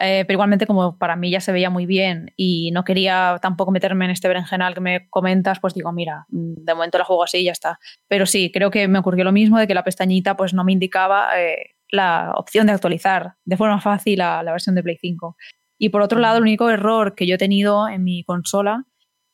Eh, 0.00 0.24
pero 0.26 0.36
igualmente, 0.36 0.66
como 0.66 0.98
para 0.98 1.16
mí 1.16 1.30
ya 1.30 1.40
se 1.40 1.52
veía 1.52 1.70
muy 1.70 1.86
bien 1.86 2.32
y 2.36 2.70
no 2.72 2.84
quería 2.84 3.38
tampoco 3.40 3.70
meterme 3.70 4.06
en 4.06 4.10
este 4.10 4.28
berenjenal 4.28 4.74
que 4.74 4.80
me 4.80 5.08
comentas, 5.08 5.60
pues 5.60 5.74
digo, 5.74 5.92
mira, 5.92 6.26
de 6.28 6.74
momento 6.74 6.98
la 6.98 7.04
juego 7.04 7.22
así 7.22 7.38
y 7.38 7.44
ya 7.44 7.52
está. 7.52 7.78
Pero 8.08 8.26
sí, 8.26 8.50
creo 8.52 8.70
que 8.70 8.88
me 8.88 8.98
ocurrió 8.98 9.24
lo 9.24 9.32
mismo 9.32 9.58
de 9.58 9.66
que 9.66 9.74
la 9.74 9.84
pestañita 9.84 10.36
pues 10.36 10.52
no 10.52 10.64
me 10.64 10.72
indicaba 10.72 11.40
eh, 11.40 11.76
la 11.90 12.32
opción 12.36 12.66
de 12.66 12.72
actualizar 12.72 13.34
de 13.44 13.56
forma 13.56 13.80
fácil 13.80 14.18
la, 14.18 14.42
la 14.42 14.52
versión 14.52 14.74
de 14.74 14.82
Play 14.82 14.98
5. 15.00 15.36
Y 15.78 15.90
por 15.90 16.02
otro 16.02 16.18
lado, 16.18 16.38
el 16.38 16.42
único 16.42 16.70
error 16.70 17.14
que 17.14 17.26
yo 17.26 17.36
he 17.36 17.38
tenido 17.38 17.88
en 17.88 18.04
mi 18.04 18.24
consola 18.24 18.84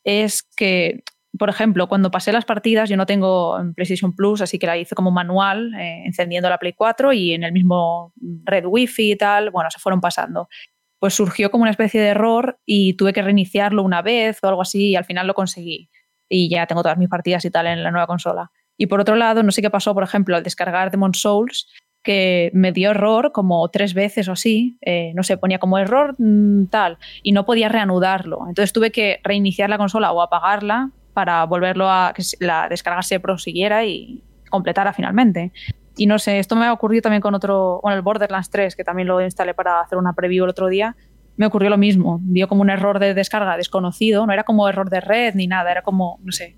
es 0.05 0.43
que 0.57 1.02
por 1.40 1.49
ejemplo, 1.49 1.88
cuando 1.88 2.11
pasé 2.11 2.35
las 2.35 2.44
partidas, 2.44 2.90
yo 2.90 2.99
no 2.99 3.06
tengo 3.06 3.59
PlayStation 3.75 4.14
Plus, 4.14 4.42
así 4.42 4.59
que 4.59 4.66
la 4.66 4.76
hice 4.76 4.94
como 4.94 5.11
manual, 5.11 5.73
eh, 5.73 6.02
encendiendo 6.04 6.50
la 6.50 6.59
Play 6.59 6.75
4 6.75 7.14
y 7.14 7.32
en 7.32 7.44
el 7.44 7.52
mismo 7.52 8.12
red 8.44 8.66
Wi-Fi 8.66 9.12
y 9.12 9.16
tal, 9.16 9.50
bueno, 9.50 9.70
se 9.70 9.78
fueron 9.78 10.02
pasando. 10.02 10.50
Pues 10.99 11.14
surgió 11.14 11.50
como 11.50 11.62
una 11.62 11.70
especie 11.70 11.99
de 11.99 12.09
error 12.09 12.59
y 12.66 12.92
tuve 12.92 13.14
que 13.14 13.23
reiniciarlo 13.23 13.82
una 13.82 14.02
vez 14.02 14.38
o 14.42 14.49
algo 14.49 14.61
así 14.61 14.90
y 14.90 14.97
al 14.97 15.06
final 15.06 15.26
lo 15.26 15.32
conseguí. 15.32 15.88
Y 16.28 16.50
ya 16.50 16.66
tengo 16.66 16.82
todas 16.82 16.99
mis 16.99 17.09
partidas 17.09 17.42
y 17.47 17.50
tal 17.50 17.68
en 17.68 17.82
la 17.82 17.90
nueva 17.90 18.06
consola. 18.06 18.50
Y 18.76 18.88
por 18.88 19.00
otro 19.00 19.16
lado, 19.16 19.42
no 19.42 19.50
sé 19.50 19.62
qué 19.62 19.70
pasó, 19.70 19.94
por 19.94 20.02
ejemplo, 20.02 20.37
al 20.37 20.42
descargar 20.42 20.90
Demon 20.90 21.14
Souls, 21.14 21.68
que 22.02 22.50
me 22.52 22.73
dio 22.73 22.90
error 22.90 23.32
como 23.32 23.66
tres 23.70 23.94
veces 23.94 24.28
o 24.28 24.32
así, 24.32 24.76
eh, 24.82 25.12
no 25.14 25.23
sé, 25.23 25.38
ponía 25.38 25.59
como 25.59 25.78
error 25.78 26.16
mm, 26.18 26.66
tal, 26.66 26.99
y 27.23 27.32
no 27.32 27.47
podía 27.47 27.70
reanudarlo. 27.70 28.40
Entonces 28.47 28.75
tuve 28.75 28.92
que 28.92 29.20
reiniciar 29.25 29.70
la 29.70 29.78
consola 29.78 30.12
o 30.12 30.20
apagarla 30.20 30.90
para 31.12 31.45
volverlo 31.45 31.90
a 31.90 32.12
que 32.14 32.23
la 32.40 32.69
descarga 32.69 33.02
se 33.02 33.21
prosiguiera 33.21 33.85
y 33.85 34.23
completara 34.50 34.93
finalmente. 34.93 35.52
Y 35.97 36.07
no 36.07 36.19
sé, 36.19 36.38
esto 36.38 36.57
me 36.57 36.67
ha 36.67 36.73
ocurrido 36.73 37.02
también 37.02 37.21
con 37.21 37.35
otro, 37.35 37.81
con 37.83 37.93
el 37.93 38.02
Borderlands 38.02 38.50
3, 38.50 38.76
que 38.76 38.85
también 38.85 39.09
lo 39.09 39.21
instalé 39.21 39.55
para 39.55 39.81
hacer 39.81 39.99
una 39.99 40.12
preview 40.12 40.45
el 40.45 40.50
otro 40.50 40.69
día. 40.69 40.97
Me 41.37 41.47
ocurrió 41.47 41.71
lo 41.71 41.79
mismo, 41.79 42.21
dio 42.23 42.49
como 42.49 42.62
un 42.62 42.71
error 42.71 42.99
de 42.99 43.14
descarga 43.14 43.57
desconocido, 43.57 44.26
no 44.26 44.33
era 44.33 44.45
como 44.45 44.69
error 44.69 44.90
de 44.90 45.00
red 45.00 45.35
ni 45.35 45.47
nada, 45.47 45.71
era 45.71 45.83
como, 45.83 46.19
no 46.23 46.33
sé, 46.33 46.57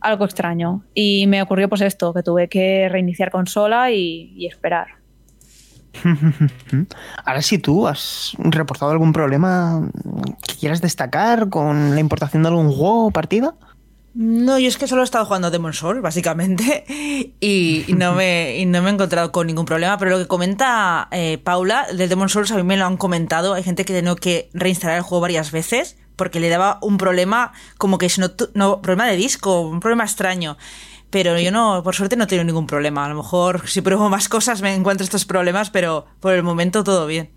algo 0.00 0.24
extraño. 0.24 0.84
Y 0.94 1.26
me 1.26 1.42
ocurrió 1.42 1.68
pues 1.68 1.80
esto, 1.80 2.12
que 2.12 2.22
tuve 2.22 2.48
que 2.48 2.88
reiniciar 2.88 3.30
consola 3.30 3.90
y, 3.90 4.32
y 4.36 4.46
esperar. 4.46 5.02
Ahora 7.24 7.42
si 7.42 7.58
tú 7.58 7.86
has 7.86 8.34
reportado 8.38 8.92
algún 8.92 9.12
problema 9.12 9.88
que 10.46 10.56
quieras 10.56 10.80
destacar 10.80 11.48
con 11.48 11.94
la 11.94 12.00
importación 12.00 12.42
de 12.42 12.48
algún 12.48 12.70
juego 12.72 13.06
o 13.06 13.10
partida. 13.10 13.54
No, 14.14 14.58
yo 14.58 14.68
es 14.68 14.76
que 14.76 14.86
solo 14.86 15.00
he 15.00 15.04
estado 15.04 15.24
jugando 15.24 15.50
Demon 15.50 15.72
Souls, 15.72 16.02
básicamente, 16.02 16.84
y, 17.40 17.86
no 17.96 18.12
me, 18.12 18.62
no 18.66 18.82
me 18.82 18.90
he 18.90 18.92
encontrado 18.92 19.32
con 19.32 19.46
ningún 19.46 19.64
problema, 19.64 19.96
pero 19.96 20.10
lo 20.10 20.18
que 20.18 20.26
comenta 20.26 21.08
eh, 21.10 21.38
Paula 21.38 21.86
del 21.92 22.08
Demon 22.08 22.28
Souls 22.28 22.50
a 22.50 22.56
mí 22.56 22.62
me 22.62 22.76
lo 22.76 22.84
han 22.84 22.98
comentado, 22.98 23.54
hay 23.54 23.62
gente 23.62 23.84
que 23.84 23.94
tiene 23.94 24.14
que 24.16 24.50
reinstalar 24.52 24.98
el 24.98 25.02
juego 25.02 25.22
varias 25.22 25.50
veces 25.50 25.96
porque 26.16 26.40
le 26.40 26.50
daba 26.50 26.78
un 26.82 26.98
problema 26.98 27.52
como 27.78 27.98
que 27.98 28.10
no, 28.18 28.30
no 28.54 28.82
problema 28.82 29.08
de 29.08 29.16
disco, 29.16 29.62
un 29.62 29.80
problema 29.80 30.04
extraño. 30.04 30.56
Pero 31.10 31.38
yo 31.38 31.50
no, 31.50 31.82
por 31.82 31.94
suerte 31.94 32.16
no 32.16 32.26
tengo 32.26 32.44
ningún 32.44 32.66
problema. 32.66 33.04
A 33.04 33.08
lo 33.08 33.16
mejor 33.16 33.68
si 33.68 33.82
pruebo 33.82 34.08
más 34.08 34.28
cosas 34.28 34.62
me 34.62 34.74
encuentro 34.74 35.04
estos 35.04 35.24
problemas, 35.24 35.68
pero 35.70 36.06
por 36.20 36.32
el 36.32 36.42
momento 36.42 36.84
todo 36.84 37.06
bien. 37.06 37.30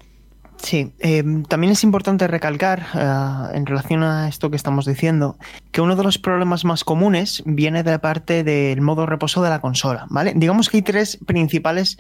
Sí, 0.58 0.94
em, 1.00 1.44
también 1.44 1.74
es 1.74 1.84
importante 1.84 2.28
recalcar 2.28 2.86
eh, 2.94 3.58
en 3.58 3.66
relación 3.66 4.04
a 4.04 4.28
esto 4.28 4.50
que 4.50 4.56
estamos 4.56 4.86
diciendo 4.86 5.38
que 5.72 5.82
uno 5.82 5.96
de 5.96 6.04
los 6.04 6.18
problemas 6.18 6.66
más 6.66 6.84
comunes 6.84 7.44
viene 7.46 7.84
de 7.84 8.00
parte 8.00 8.44
del 8.44 8.82
modo 8.82 9.06
reposo 9.06 9.44
de 9.44 9.50
la 9.50 9.62
consola, 9.62 10.08
¿vale? 10.10 10.34
Digamos 10.36 10.70
que 10.70 10.78
hay 10.78 10.84
tres 10.84 11.20
principales 11.26 11.98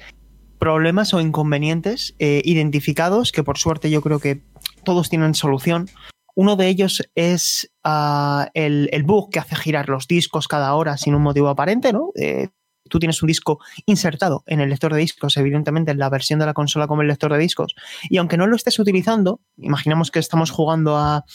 problemas 0.57 1.13
o 1.13 1.21
inconvenientes 1.21 2.15
eh, 2.17 2.41
identificados 2.45 3.31
que 3.31 3.43
por 3.43 3.57
suerte 3.57 3.91
yo 3.91 4.01
creo 4.01 4.19
que 4.19 4.41
todos 4.83 5.09
tienen 5.09 5.35
solución. 5.35 5.89
Uno 6.33 6.55
de 6.55 6.67
ellos 6.67 7.03
es 7.15 7.71
ah, 7.83 8.49
el, 8.53 8.89
el, 8.91 9.03
bug 9.03 9.29
que 9.31 9.39
hace 9.39 9.55
girar 9.55 9.89
los 9.89 10.07
discos 10.07 10.47
cada 10.47 10.73
hora 10.73 10.97
sin 10.97 11.15
un 11.15 11.21
motivo 11.21 11.49
aparente, 11.49 11.93
¿no? 11.93 12.11
Eh, 12.15 12.49
tú 12.89 12.99
tienes 12.99 13.21
un 13.21 13.27
disco 13.27 13.59
insertado 13.85 14.43
en 14.47 14.59
el 14.59 14.69
lector 14.69 14.93
de 14.93 14.99
discos, 14.99 15.37
evidentemente 15.37 15.91
en 15.91 15.99
la 15.99 16.09
versión 16.09 16.39
de 16.39 16.45
la 16.45 16.53
consola 16.53 16.87
como 16.87 17.01
el 17.01 17.07
lector 17.07 17.31
de 17.31 17.39
discos, 17.39 17.75
y 18.09 18.17
aunque 18.17 18.37
no 18.37 18.47
lo 18.47 18.55
estés 18.55 18.79
utilizando, 18.79 19.41
imaginamos 19.57 20.11
que 20.11 20.19
estamos 20.19 20.51
jugando 20.51 20.97
a, 20.97 21.25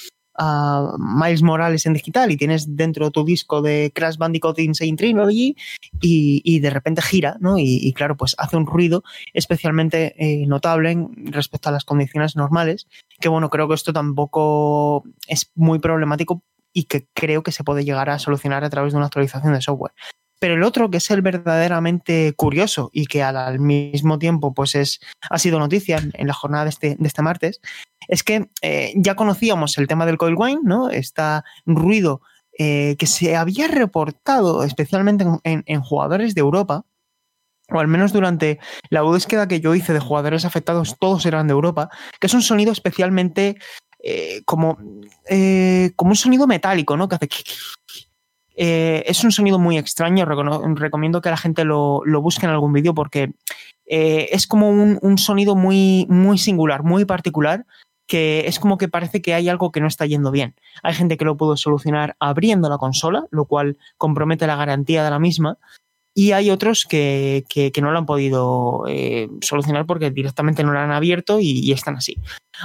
Miles 0.98 1.42
Morales 1.42 1.84
en 1.84 1.92
digital 1.92 2.30
y 2.30 2.36
tienes 2.38 2.74
dentro 2.74 3.10
tu 3.10 3.24
disco 3.24 3.60
de 3.60 3.92
Crash 3.94 4.16
Bandicoot 4.16 4.58
Insane 4.58 4.96
Trilogy 4.96 5.54
y, 6.00 6.40
y 6.42 6.60
de 6.60 6.70
repente 6.70 7.02
gira, 7.02 7.36
¿no? 7.40 7.56
Y, 7.58 7.92
claro, 7.92 8.16
pues 8.16 8.34
hace 8.38 8.56
un 8.56 8.66
ruido 8.66 9.02
especialmente 9.34 10.14
eh, 10.16 10.46
notable 10.46 10.96
respecto 11.26 11.68
a 11.68 11.72
las 11.72 11.84
condiciones 11.84 12.36
normales, 12.36 12.86
que 13.20 13.28
bueno, 13.28 13.50
creo 13.50 13.68
que 13.68 13.74
esto 13.74 13.92
tampoco 13.92 15.04
es 15.26 15.50
muy 15.56 15.78
problemático 15.78 16.42
y 16.72 16.84
que 16.84 17.06
creo 17.12 17.42
que 17.42 17.52
se 17.52 17.64
puede 17.64 17.84
llegar 17.84 18.08
a 18.08 18.18
solucionar 18.18 18.64
a 18.64 18.70
través 18.70 18.92
de 18.92 18.96
una 18.96 19.06
actualización 19.06 19.52
de 19.52 19.60
software. 19.60 19.92
Pero 20.40 20.54
el 20.54 20.62
otro, 20.62 20.90
que 20.90 20.96
es 20.96 21.10
el 21.10 21.20
verdaderamente 21.20 22.32
curioso 22.32 22.90
y 22.92 23.06
que 23.06 23.22
al, 23.22 23.60
mismo 23.60 24.18
tiempo 24.18 24.54
pues 24.54 24.74
es, 24.74 24.98
ha 25.28 25.38
sido 25.38 25.58
noticia 25.58 26.02
en, 26.14 26.26
la 26.26 26.32
jornada 26.32 26.64
de 26.64 26.70
este, 26.70 26.96
de 26.98 27.06
este, 27.06 27.22
martes, 27.22 27.60
es 28.08 28.24
que 28.24 28.48
eh, 28.62 28.94
ya 28.96 29.14
conocíamos 29.14 29.76
el 29.76 29.86
tema 29.86 30.06
del 30.06 30.16
coil 30.16 30.34
wine, 30.36 30.60
¿no? 30.64 30.88
Este 30.88 31.22
ruido 31.66 32.22
eh, 32.58 32.96
que 32.98 33.06
se 33.06 33.36
había 33.36 33.68
reportado 33.68 34.64
especialmente 34.64 35.26
en, 35.44 35.80
jugadores 35.82 36.34
de 36.34 36.40
Europa, 36.40 36.86
o 37.68 37.78
al 37.78 37.88
menos 37.88 38.12
durante 38.14 38.58
la 38.88 39.02
búsqueda 39.02 39.46
que 39.46 39.60
yo 39.60 39.74
hice 39.74 39.92
de 39.92 40.00
jugadores 40.00 40.46
afectados, 40.46 40.96
todos 40.98 41.26
eran 41.26 41.48
de 41.48 41.52
Europa, 41.52 41.90
que 42.18 42.28
es 42.28 42.34
un 42.34 42.42
sonido 42.42 42.72
especialmente 42.72 43.58
eh, 44.02 44.40
como, 44.46 44.78
como 45.96 46.10
un 46.10 46.16
sonido 46.16 46.46
metálico, 46.46 46.96
¿no? 46.96 47.08
Que 47.08 47.16
hace 47.16 47.28
eh, 48.56 49.04
es 49.06 49.24
un 49.24 49.32
sonido 49.32 49.58
muy 49.58 49.78
extraño, 49.78 50.24
recomiendo 50.24 51.20
que 51.20 51.30
la 51.30 51.36
gente 51.36 51.64
lo, 51.64 52.02
busque 52.20 52.46
en 52.46 52.52
algún 52.52 52.72
vídeo 52.72 52.94
porque 52.94 53.32
eh, 53.86 54.28
es 54.32 54.46
como 54.46 54.70
un, 54.70 55.18
sonido 55.18 55.56
muy, 55.56 56.06
muy 56.08 56.38
singular, 56.38 56.82
muy 56.82 57.04
particular, 57.04 57.66
que 58.06 58.46
es 58.46 58.58
como 58.58 58.76
que 58.76 58.88
parece 58.88 59.22
que 59.22 59.34
hay 59.34 59.48
algo 59.48 59.70
que 59.70 59.80
no 59.80 59.86
está 59.86 60.04
yendo 60.04 60.30
bien. 60.30 60.54
Hay 60.82 60.94
gente 60.94 61.16
que 61.16 61.24
lo 61.24 61.36
pudo 61.36 61.56
solucionar 61.56 62.16
abriendo 62.18 62.68
la 62.68 62.78
consola, 62.78 63.24
lo 63.30 63.44
cual 63.44 63.78
compromete 63.98 64.46
la 64.46 64.56
garantía 64.56 65.04
de 65.04 65.10
la 65.10 65.18
misma, 65.18 65.58
y 66.14 66.32
hay 66.32 66.50
otros 66.50 66.86
que, 66.88 67.44
no 67.80 67.92
lo 67.92 67.98
han 67.98 68.06
podido 68.06 68.84
eh, 68.88 69.28
solucionar 69.40 69.86
porque 69.86 70.10
directamente 70.10 70.64
no 70.64 70.72
lo 70.72 70.78
han 70.78 70.90
abierto 70.90 71.38
y, 71.40 71.70
están 71.72 71.96
así. 71.96 72.16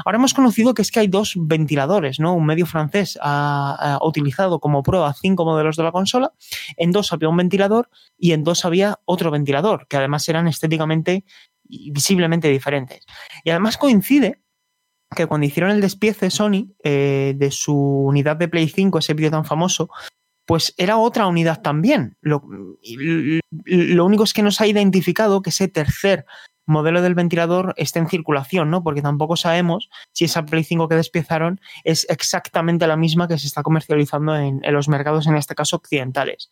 Ahora 0.03 0.17
hemos 0.17 0.33
conocido 0.33 0.73
que 0.73 0.81
es 0.81 0.91
que 0.91 0.99
hay 0.99 1.07
dos 1.07 1.33
ventiladores, 1.37 2.19
¿no? 2.19 2.33
Un 2.33 2.45
medio 2.45 2.65
francés 2.65 3.17
ha, 3.21 3.99
utilizado 4.01 4.59
como 4.59 4.83
prueba 4.83 5.13
cinco 5.13 5.45
modelos 5.45 5.75
de 5.75 5.83
la 5.83 5.91
consola. 5.91 6.33
En 6.75 6.91
dos 6.91 7.13
había 7.13 7.29
un 7.29 7.37
ventilador 7.37 7.89
y 8.17 8.31
en 8.31 8.43
dos 8.43 8.65
había 8.65 8.99
otro 9.05 9.31
ventilador, 9.31 9.87
que 9.87 9.97
además 9.97 10.27
eran 10.27 10.47
estéticamente 10.47 11.23
y 11.67 11.91
visiblemente 11.91 12.49
diferentes. 12.49 13.05
Y 13.43 13.51
además 13.51 13.77
coincide 13.77 14.41
que 15.15 15.27
cuando 15.27 15.45
hicieron 15.45 15.71
el 15.71 15.81
despiece 15.81 16.29
Sony 16.31 16.73
eh, 16.83 17.33
de 17.37 17.51
su 17.51 17.75
unidad 17.75 18.37
de 18.37 18.47
Play 18.47 18.67
5, 18.67 18.99
ese 18.99 19.13
vídeo 19.13 19.31
tan 19.31 19.45
famoso, 19.45 19.89
pues 20.45 20.73
era 20.77 20.97
otra 20.97 21.27
unidad 21.27 21.61
también. 21.61 22.17
Lo, 22.21 22.43
lo, 23.65 24.05
único 24.05 24.23
es 24.23 24.33
que 24.33 24.43
nos 24.43 24.61
ha 24.61 24.67
identificado 24.67 25.41
que 25.41 25.49
ese 25.49 25.67
tercer 25.67 26.25
modelo 26.67 27.01
del 27.01 27.15
ventilador 27.15 27.73
esté 27.77 27.99
en 27.99 28.09
circulación, 28.09 28.69
¿no? 28.69 28.83
Porque 28.83 29.01
tampoco 29.01 29.35
sabemos 29.35 29.89
si 30.13 30.25
esa 30.25 30.45
Play 30.45 30.63
5 30.63 30.87
que 30.87 30.95
despiezaron 30.95 31.59
es 31.83 32.05
exactamente 32.09 32.87
la 32.87 32.97
misma 32.97 33.27
que 33.27 33.37
se 33.37 33.47
está 33.47 33.63
comercializando 33.63 34.35
en, 34.35 34.61
los 34.71 34.87
mercados, 34.87 35.27
en 35.27 35.35
este 35.35 35.55
caso 35.55 35.75
occidentales. 35.77 36.49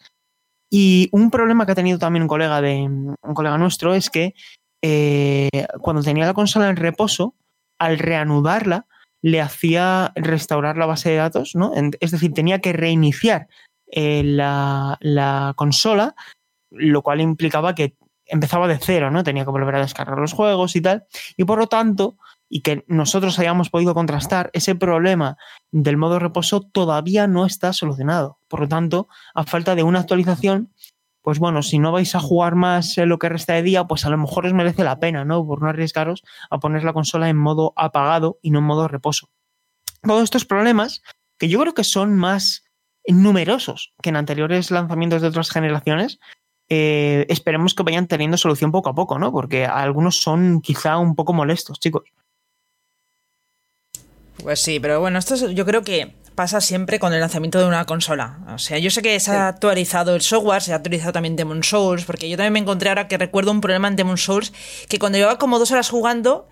Y 0.69 1.09
un 1.12 1.29
problema 1.29 1.65
que 1.65 1.73
ha 1.73 1.75
tenido 1.75 2.00
también 2.00 2.23
un 2.23 2.27
colega, 2.27 2.62
de, 2.62 2.81
un 2.81 3.33
colega 3.33 3.57
nuestro 3.57 3.93
es 3.93 4.09
que 4.09 4.33
eh, 4.81 5.50
cuando 5.81 6.01
tenía 6.01 6.25
la 6.25 6.33
consola 6.33 6.69
en 6.69 6.77
reposo, 6.77 7.35
al 7.79 8.00
reanudarla, 8.00 8.88
le 9.21 9.39
hacía 9.39 10.12
restaurar 10.15 10.77
la 10.77 10.85
base 10.85 11.09
de 11.09 11.15
datos, 11.15 11.55
¿no? 11.55 11.71
Es 12.01 12.12
decir, 12.12 12.33
tenía 12.33 12.59
que 12.59 12.73
reiniciar 12.73 13.47
eh, 13.95 14.23
la, 14.25 15.53
consola, 15.55 16.15
lo 16.71 17.03
cual 17.03 17.21
implicaba 17.21 17.75
que 17.75 17.95
empezaba 18.25 18.67
de 18.67 18.79
cero, 18.79 19.12
¿no? 19.12 19.23
Tenía 19.23 19.45
que 19.45 19.51
volver 19.51 19.75
a 19.75 19.81
descargar 19.81 20.17
los 20.17 20.33
juegos 20.33 20.75
y 20.75 20.81
tal. 20.81 21.05
Y 21.38 21.43
por 21.43 21.59
lo 21.59 21.67
tanto, 21.67 22.17
y 22.50 22.62
que 22.62 22.83
nosotros 22.88 23.38
hayamos 23.38 23.69
podido 23.69 23.93
contrastar, 23.93 24.50
ese 24.53 24.73
problema 24.73 25.38
del 25.71 25.97
modo 25.97 26.17
reposo 26.17 26.62
todavía 26.62 27.27
no 27.27 27.45
está 27.45 27.71
solucionado. 27.71 28.39
Por 28.47 28.62
lo 28.62 28.67
tanto, 28.67 29.09
a 29.35 29.43
falta 29.43 29.75
de 29.75 29.83
una 29.83 30.00
actualización, 30.00 30.73
pues 31.21 31.38
bueno, 31.38 31.62
si 31.62 31.77
no 31.77 31.91
vais 31.91 32.15
a 32.15 32.19
jugar 32.19 32.55
más 32.55 32.97
lo 32.97 33.19
que 33.19 33.29
resta 33.29 33.53
de 33.53 33.62
día, 33.62 33.83
pues 33.83 34.07
a 34.07 34.09
lo 34.09 34.17
mejor 34.17 34.47
os 34.47 34.53
merece 34.53 34.83
la 34.83 35.00
pena, 35.00 35.23
¿no? 35.23 35.45
Por 35.45 35.62
no 35.62 35.69
arriesgaros 35.69 36.23
a 36.50 36.59
poner 36.59 36.83
la 36.83 36.93
consola 36.93 37.29
en 37.29 37.38
modo 37.38 37.73
apagado 37.75 38.39
y 38.41 38.50
no 38.50 38.57
en 38.57 38.65
modo 38.65 38.88
reposo. 38.88 39.29
Todos 40.01 40.23
estos 40.23 40.45
problemas, 40.45 41.03
que 41.38 41.47
yo 41.47 41.59
creo 41.59 41.75
que 41.75 41.83
son 41.83 42.15
más 42.15 42.62
numerosos 43.07 43.93
que 44.01 44.10
en 44.10 44.15
anteriores 44.15 44.72
lanzamientos 44.72 45.22
de 45.22 45.27
otras 45.27 45.50
generaciones, 45.50 46.19
eh, 46.69 47.25
esperemos 47.29 47.75
que 47.75 47.83
vayan 47.83 48.07
teniendo 48.07 48.38
solución 48.38 48.72
poco 48.72 48.89
a 48.89 48.95
poco, 48.95 49.19
¿no? 49.19 49.31
Porque 49.31 49.65
algunos 49.65 50.22
son 50.22 50.62
quizá 50.62 50.98
un 50.98 51.15
poco 51.15 51.33
molestos, 51.33 51.79
chicos. 51.79 52.03
Pues 54.41 54.60
sí, 54.60 54.79
pero 54.79 55.00
bueno, 55.00 55.19
esto 55.19 55.36
yo 55.51 55.65
creo 55.65 55.83
que 55.83 56.15
pasa 56.36 56.62
siempre 56.62 57.00
con 57.00 57.13
el 57.13 57.19
lanzamiento 57.19 57.60
de 57.60 57.65
una 57.65 57.86
consola. 57.86 58.39
O 58.53 58.57
sea, 58.57 58.79
yo 58.79 58.89
sé 58.89 59.01
que 59.01 59.19
se 59.19 59.31
ha 59.31 59.48
actualizado 59.48 60.15
el 60.15 60.22
software, 60.22 60.62
se 60.62 60.74
ha 60.74 60.77
actualizado 60.77 61.13
también 61.13 61.36
Demon 61.36 61.63
Souls, 61.63 62.05
porque 62.05 62.29
yo 62.29 62.38
también 62.38 62.53
me 62.53 62.60
encontré 62.60 62.89
ahora 62.89 63.07
que 63.07 63.17
recuerdo 63.17 63.51
un 63.51 63.62
problema 63.62 63.88
en 63.88 63.95
Demon 63.95 64.17
Souls, 64.17 64.51
que 64.89 65.00
cuando 65.00 65.17
llevaba 65.17 65.38
como 65.38 65.60
dos 65.60 65.72
horas 65.72 65.89
jugando, 65.89 66.50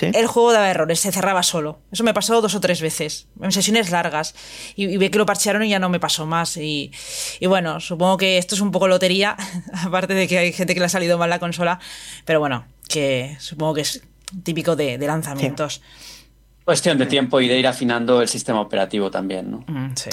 el 0.00 0.26
juego 0.26 0.52
daba 0.52 0.70
errores, 0.70 1.00
se 1.00 1.12
cerraba 1.12 1.42
solo. 1.42 1.80
Eso 1.90 2.04
me 2.04 2.14
pasó 2.14 2.40
dos 2.40 2.54
o 2.54 2.60
tres 2.60 2.80
veces, 2.80 3.28
en 3.40 3.52
sesiones 3.52 3.90
largas. 3.90 4.34
Y, 4.74 4.96
ve 4.96 5.10
que 5.10 5.18
lo 5.18 5.26
parchearon 5.26 5.62
y 5.64 5.68
ya 5.68 5.78
no 5.78 5.88
me 5.88 6.00
pasó 6.00 6.26
más. 6.26 6.56
Y, 6.56 6.92
bueno, 7.46 7.80
supongo 7.80 8.16
que 8.16 8.38
esto 8.38 8.54
es 8.54 8.60
un 8.60 8.70
poco 8.70 8.88
lotería, 8.88 9.36
aparte 9.84 10.14
de 10.14 10.28
que 10.28 10.38
hay 10.38 10.52
gente 10.52 10.74
que 10.74 10.80
le 10.80 10.86
ha 10.86 10.90
salido 10.90 11.18
mal 11.18 11.30
la 11.30 11.38
consola, 11.38 11.78
pero 12.24 12.40
bueno, 12.40 12.64
que 12.88 13.36
supongo 13.38 13.74
que 13.74 13.80
es 13.82 14.02
típico 14.42 14.76
de, 14.76 14.98
lanzamientos. 14.98 15.82
Cuestión 16.64 16.96
de 16.96 17.06
tiempo 17.06 17.40
y 17.40 17.48
de 17.48 17.58
ir 17.58 17.66
afinando 17.66 18.22
el 18.22 18.28
sistema 18.28 18.60
operativo 18.60 19.10
también, 19.10 19.50
¿no? 19.50 19.64
Mm, 19.66 19.96
sí. 19.96 20.10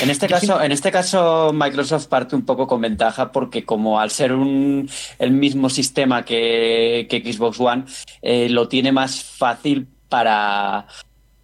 En 0.00 0.10
este 0.10 0.28
caso, 0.28 0.62
en 0.62 0.72
este 0.72 0.92
caso, 0.92 1.52
Microsoft 1.52 2.06
parte 2.06 2.36
un 2.36 2.44
poco 2.44 2.66
con 2.66 2.80
ventaja 2.80 3.32
porque 3.32 3.64
como 3.64 3.98
al 3.98 4.10
ser 4.10 4.32
un, 4.32 4.88
el 5.18 5.32
mismo 5.32 5.70
sistema 5.70 6.24
que, 6.24 7.08
Xbox 7.10 7.58
One, 7.58 7.84
eh, 8.22 8.48
lo 8.48 8.68
tiene 8.68 8.92
más 8.92 9.24
fácil 9.24 9.88
para, 10.08 10.86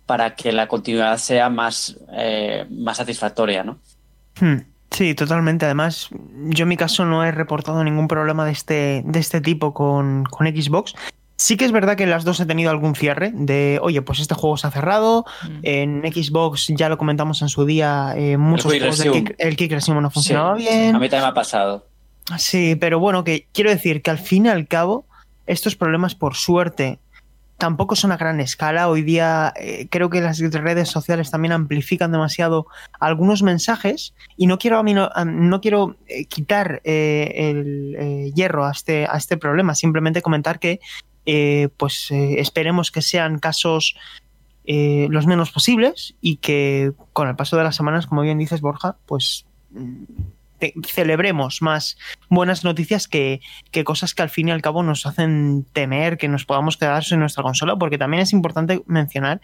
para 0.06 0.34
que 0.34 0.52
la 0.52 0.68
continuidad 0.68 1.18
sea 1.18 1.48
más, 1.48 1.98
eh, 2.12 2.66
más 2.70 2.98
satisfactoria, 2.98 3.64
¿no? 3.64 3.78
Hmm. 4.40 4.58
Sí, 4.90 5.16
totalmente. 5.16 5.64
Además, 5.64 6.08
yo 6.50 6.62
en 6.62 6.68
mi 6.68 6.76
caso 6.76 7.04
no 7.04 7.24
he 7.24 7.32
reportado 7.32 7.82
ningún 7.82 8.06
problema 8.06 8.44
de 8.44 8.52
este, 8.52 9.02
de 9.04 9.18
este 9.18 9.40
tipo 9.40 9.74
con, 9.74 10.24
con 10.24 10.46
Xbox. 10.46 10.94
Sí 11.36 11.56
que 11.56 11.64
es 11.64 11.72
verdad 11.72 11.96
que 11.96 12.06
las 12.06 12.24
dos 12.24 12.38
he 12.38 12.46
tenido 12.46 12.70
algún 12.70 12.94
cierre 12.94 13.32
de, 13.34 13.80
oye, 13.82 14.02
pues 14.02 14.20
este 14.20 14.34
juego 14.34 14.56
se 14.56 14.68
ha 14.68 14.70
cerrado, 14.70 15.24
mm. 15.42 15.58
en 15.62 16.02
Xbox 16.12 16.68
ya 16.68 16.88
lo 16.88 16.96
comentamos 16.96 17.42
en 17.42 17.48
su 17.48 17.64
día, 17.64 18.14
eh, 18.16 18.36
muchos 18.36 18.72
el 18.72 18.78
juegos 18.78 19.02
Kick, 19.02 19.34
el 19.38 19.56
Kick 19.56 19.72
Resume 19.72 20.00
no 20.00 20.10
funcionaba 20.10 20.54
bien. 20.54 20.94
A 20.94 20.98
mí 20.98 21.08
también 21.08 21.22
me 21.22 21.30
ha 21.30 21.34
pasado. 21.34 21.86
Sí, 22.38 22.76
pero 22.76 23.00
bueno, 23.00 23.24
que 23.24 23.48
quiero 23.52 23.70
decir 23.70 24.00
que 24.00 24.10
al 24.10 24.18
fin 24.18 24.46
y 24.46 24.48
al 24.48 24.68
cabo, 24.68 25.06
estos 25.46 25.74
problemas 25.74 26.14
por 26.14 26.36
suerte 26.36 27.00
tampoco 27.58 27.96
son 27.96 28.12
a 28.12 28.16
gran 28.16 28.40
escala. 28.40 28.88
Hoy 28.88 29.02
día 29.02 29.52
eh, 29.56 29.88
creo 29.90 30.10
que 30.10 30.20
las 30.20 30.38
redes 30.38 30.88
sociales 30.88 31.30
también 31.30 31.52
amplifican 31.52 32.12
demasiado 32.12 32.66
algunos 33.00 33.42
mensajes 33.42 34.14
y 34.36 34.46
no 34.46 34.58
quiero, 34.58 34.82
no, 34.82 35.10
no 35.26 35.60
quiero 35.60 35.96
eh, 36.06 36.26
quitar 36.26 36.80
el 36.84 38.32
hierro 38.34 38.66
a 38.66 38.70
este, 38.70 39.06
a 39.06 39.16
este 39.16 39.36
problema, 39.36 39.74
simplemente 39.74 40.22
comentar 40.22 40.58
que 40.58 40.80
eh, 41.26 41.68
pues 41.76 42.10
eh, 42.10 42.40
esperemos 42.40 42.90
que 42.90 43.02
sean 43.02 43.38
casos 43.38 43.96
eh, 44.66 45.08
los 45.10 45.26
menos 45.26 45.50
posibles 45.50 46.14
y 46.20 46.36
que 46.36 46.92
con 47.12 47.28
el 47.28 47.36
paso 47.36 47.56
de 47.56 47.64
las 47.64 47.76
semanas, 47.76 48.06
como 48.06 48.22
bien 48.22 48.38
dices 48.38 48.60
Borja, 48.60 48.96
pues 49.06 49.46
mm, 49.70 50.04
celebremos 50.86 51.60
más 51.60 51.98
buenas 52.30 52.64
noticias 52.64 53.08
que, 53.08 53.40
cosas 53.84 54.14
que 54.14 54.22
al 54.22 54.30
fin 54.30 54.48
y 54.48 54.52
al 54.52 54.62
cabo 54.62 54.82
nos 54.82 55.04
hacen 55.06 55.66
temer 55.72 56.16
que 56.16 56.28
nos 56.28 56.44
podamos 56.44 56.76
quedar 56.76 57.04
sin 57.04 57.20
nuestra 57.20 57.42
consola, 57.42 57.76
porque 57.76 57.98
también 57.98 58.22
es 58.22 58.32
importante 58.32 58.82
mencionar 58.86 59.40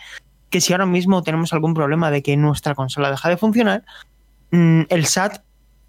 que 0.48 0.60
si 0.60 0.72
ahora 0.72 0.86
mismo 0.86 1.22
tenemos 1.22 1.52
algún 1.52 1.74
problema 1.74 2.10
de 2.10 2.22
que 2.22 2.36
nuestra 2.36 2.74
consola 2.74 3.10
deja 3.10 3.28
de 3.28 3.36
funcionar, 3.36 3.84
mm, 4.50 4.82
el 4.88 5.06
SAT 5.06 5.42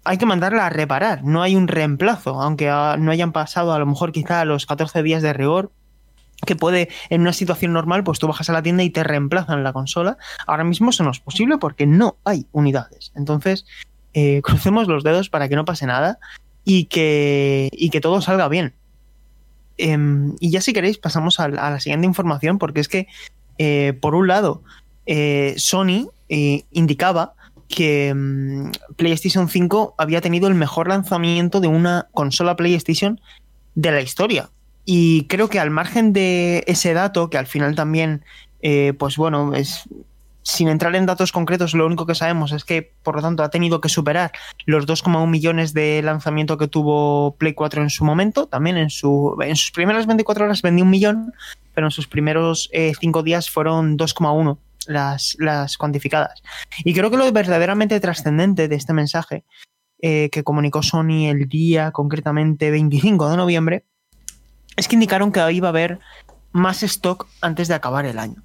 hay 0.04 0.18
que 0.18 0.26
mandarla 0.26 0.66
a 0.66 0.70
reparar, 0.70 1.22
no 1.24 1.42
hay 1.42 1.56
un 1.56 1.68
reemplazo, 1.68 2.40
aunque 2.40 2.66
no 2.66 3.10
hayan 3.10 3.32
pasado 3.32 3.72
a 3.72 3.78
lo 3.78 3.86
mejor 3.86 4.12
quizá 4.12 4.44
los 4.44 4.66
14 4.66 5.02
días 5.02 5.22
de 5.22 5.32
rigor, 5.32 5.70
que 6.44 6.56
puede, 6.56 6.88
en 7.08 7.20
una 7.20 7.32
situación 7.32 7.72
normal, 7.72 8.04
pues 8.04 8.18
tú 8.18 8.26
bajas 8.26 8.50
a 8.50 8.52
la 8.52 8.62
tienda 8.62 8.82
y 8.82 8.90
te 8.90 9.04
reemplazan 9.04 9.62
la 9.62 9.72
consola. 9.72 10.18
Ahora 10.46 10.64
mismo 10.64 10.90
eso 10.90 11.04
no 11.04 11.10
es 11.10 11.20
posible 11.20 11.58
porque 11.58 11.86
no 11.86 12.16
hay 12.24 12.46
unidades. 12.52 13.12
Entonces, 13.14 13.64
eh, 14.14 14.40
crucemos 14.44 14.88
los 14.88 15.04
dedos 15.04 15.28
para 15.28 15.48
que 15.48 15.56
no 15.56 15.64
pase 15.64 15.86
nada 15.86 16.18
y 16.64 16.86
que, 16.86 17.68
y 17.72 17.90
que 17.90 18.00
todo 18.00 18.20
salga 18.20 18.48
bien. 18.48 18.74
Em, 19.78 20.34
y 20.40 20.50
ya 20.50 20.60
si 20.60 20.72
queréis, 20.72 20.98
pasamos 20.98 21.40
a, 21.40 21.48
la 21.48 21.80
siguiente 21.80 22.06
información, 22.06 22.58
porque 22.58 22.80
es 22.80 22.88
que, 22.88 23.06
eh, 23.58 23.96
por 24.00 24.14
un 24.14 24.28
lado, 24.28 24.62
eh, 25.06 25.54
Sony 25.56 26.10
indicaba 26.70 27.34
que 27.68 28.12
mm, 28.14 28.70
PlayStation 28.96 29.48
5 29.48 29.96
había 29.98 30.20
tenido 30.20 30.48
el 30.48 30.54
mejor 30.54 30.88
lanzamiento 30.88 31.60
de 31.60 31.68
una 31.68 32.08
consola 32.12 32.56
PlayStation 32.56 33.20
de 33.74 33.90
la 33.90 34.00
historia. 34.00 34.50
Y 34.84 35.26
creo 35.26 35.48
que 35.48 35.60
al 35.60 35.70
margen 35.70 36.12
de 36.12 36.64
ese 36.66 36.94
dato, 36.94 37.30
que 37.30 37.38
al 37.38 37.46
final 37.46 37.74
también, 37.74 38.24
eh, 38.60 38.92
pues 38.98 39.16
bueno, 39.16 39.54
es 39.54 39.88
sin 40.44 40.68
entrar 40.68 40.94
en 40.96 41.06
datos 41.06 41.30
concretos, 41.30 41.74
lo 41.74 41.86
único 41.86 42.04
que 42.04 42.14
sabemos 42.14 42.52
es 42.52 42.64
que, 42.64 42.92
por 43.02 43.16
lo 43.16 43.22
tanto, 43.22 43.42
ha 43.42 43.50
tenido 43.50 43.80
que 43.80 43.88
superar 43.88 44.32
los 44.66 44.86
2,1 44.86 45.28
millones 45.28 45.72
de 45.72 46.02
lanzamiento 46.02 46.58
que 46.58 46.68
tuvo 46.68 47.36
Play 47.36 47.54
4 47.54 47.82
en 47.82 47.90
su 47.90 48.04
momento. 48.04 48.46
También 48.46 48.76
en, 48.76 48.90
su, 48.90 49.36
en 49.40 49.56
sus 49.56 49.70
primeras 49.70 50.06
24 50.06 50.44
horas 50.44 50.62
vendió 50.62 50.84
un 50.84 50.90
millón, 50.90 51.32
pero 51.74 51.86
en 51.86 51.90
sus 51.92 52.08
primeros 52.08 52.68
5 52.72 53.20
eh, 53.20 53.22
días 53.22 53.50
fueron 53.50 53.96
2,1 53.96 54.58
las, 54.86 55.36
las 55.38 55.76
cuantificadas. 55.76 56.42
Y 56.84 56.92
creo 56.92 57.10
que 57.10 57.16
lo 57.16 57.30
verdaderamente 57.30 58.00
trascendente 58.00 58.66
de 58.66 58.74
este 58.74 58.92
mensaje 58.92 59.44
eh, 60.00 60.28
que 60.30 60.42
comunicó 60.42 60.82
Sony 60.82 61.28
el 61.28 61.48
día 61.48 61.92
concretamente 61.92 62.72
25 62.72 63.30
de 63.30 63.36
noviembre 63.36 63.84
es 64.76 64.88
que 64.88 64.96
indicaron 64.96 65.32
que 65.32 65.52
iba 65.52 65.68
a 65.68 65.70
haber 65.70 66.00
más 66.52 66.82
stock 66.82 67.26
antes 67.40 67.68
de 67.68 67.74
acabar 67.74 68.04
el 68.06 68.18
año. 68.18 68.42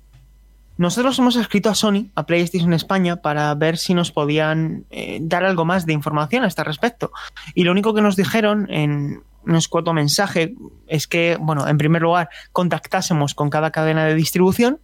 Nosotros 0.77 1.17
hemos 1.17 1.35
escrito 1.35 1.69
a 1.71 1.75
Sony, 1.75 2.11
a 2.13 2.27
PlayStation 2.27 2.71
España, 2.71 3.15
para 3.17 3.53
ver 3.55 3.77
si 3.77 3.95
nos 3.95 4.11
podían 4.11 4.85
eh, 4.91 5.17
dar 5.21 5.43
algo 5.43 5.65
más 5.65 5.87
de 5.87 5.93
información 5.93 6.43
a 6.43 6.47
este 6.47 6.63
respecto. 6.63 7.11
Y 7.55 7.63
lo 7.63 7.71
único 7.71 7.95
que 7.95 8.01
nos 8.01 8.15
dijeron 8.15 8.67
en 8.69 9.23
un 9.43 9.55
escueto 9.55 9.93
mensaje 9.93 10.53
es 10.87 11.07
que, 11.07 11.37
bueno, 11.39 11.67
en 11.67 11.79
primer 11.79 12.03
lugar, 12.03 12.29
contactásemos 12.51 13.33
con 13.33 13.49
cada 13.49 13.71
cadena 13.71 14.05
de 14.05 14.13
distribución. 14.13 14.79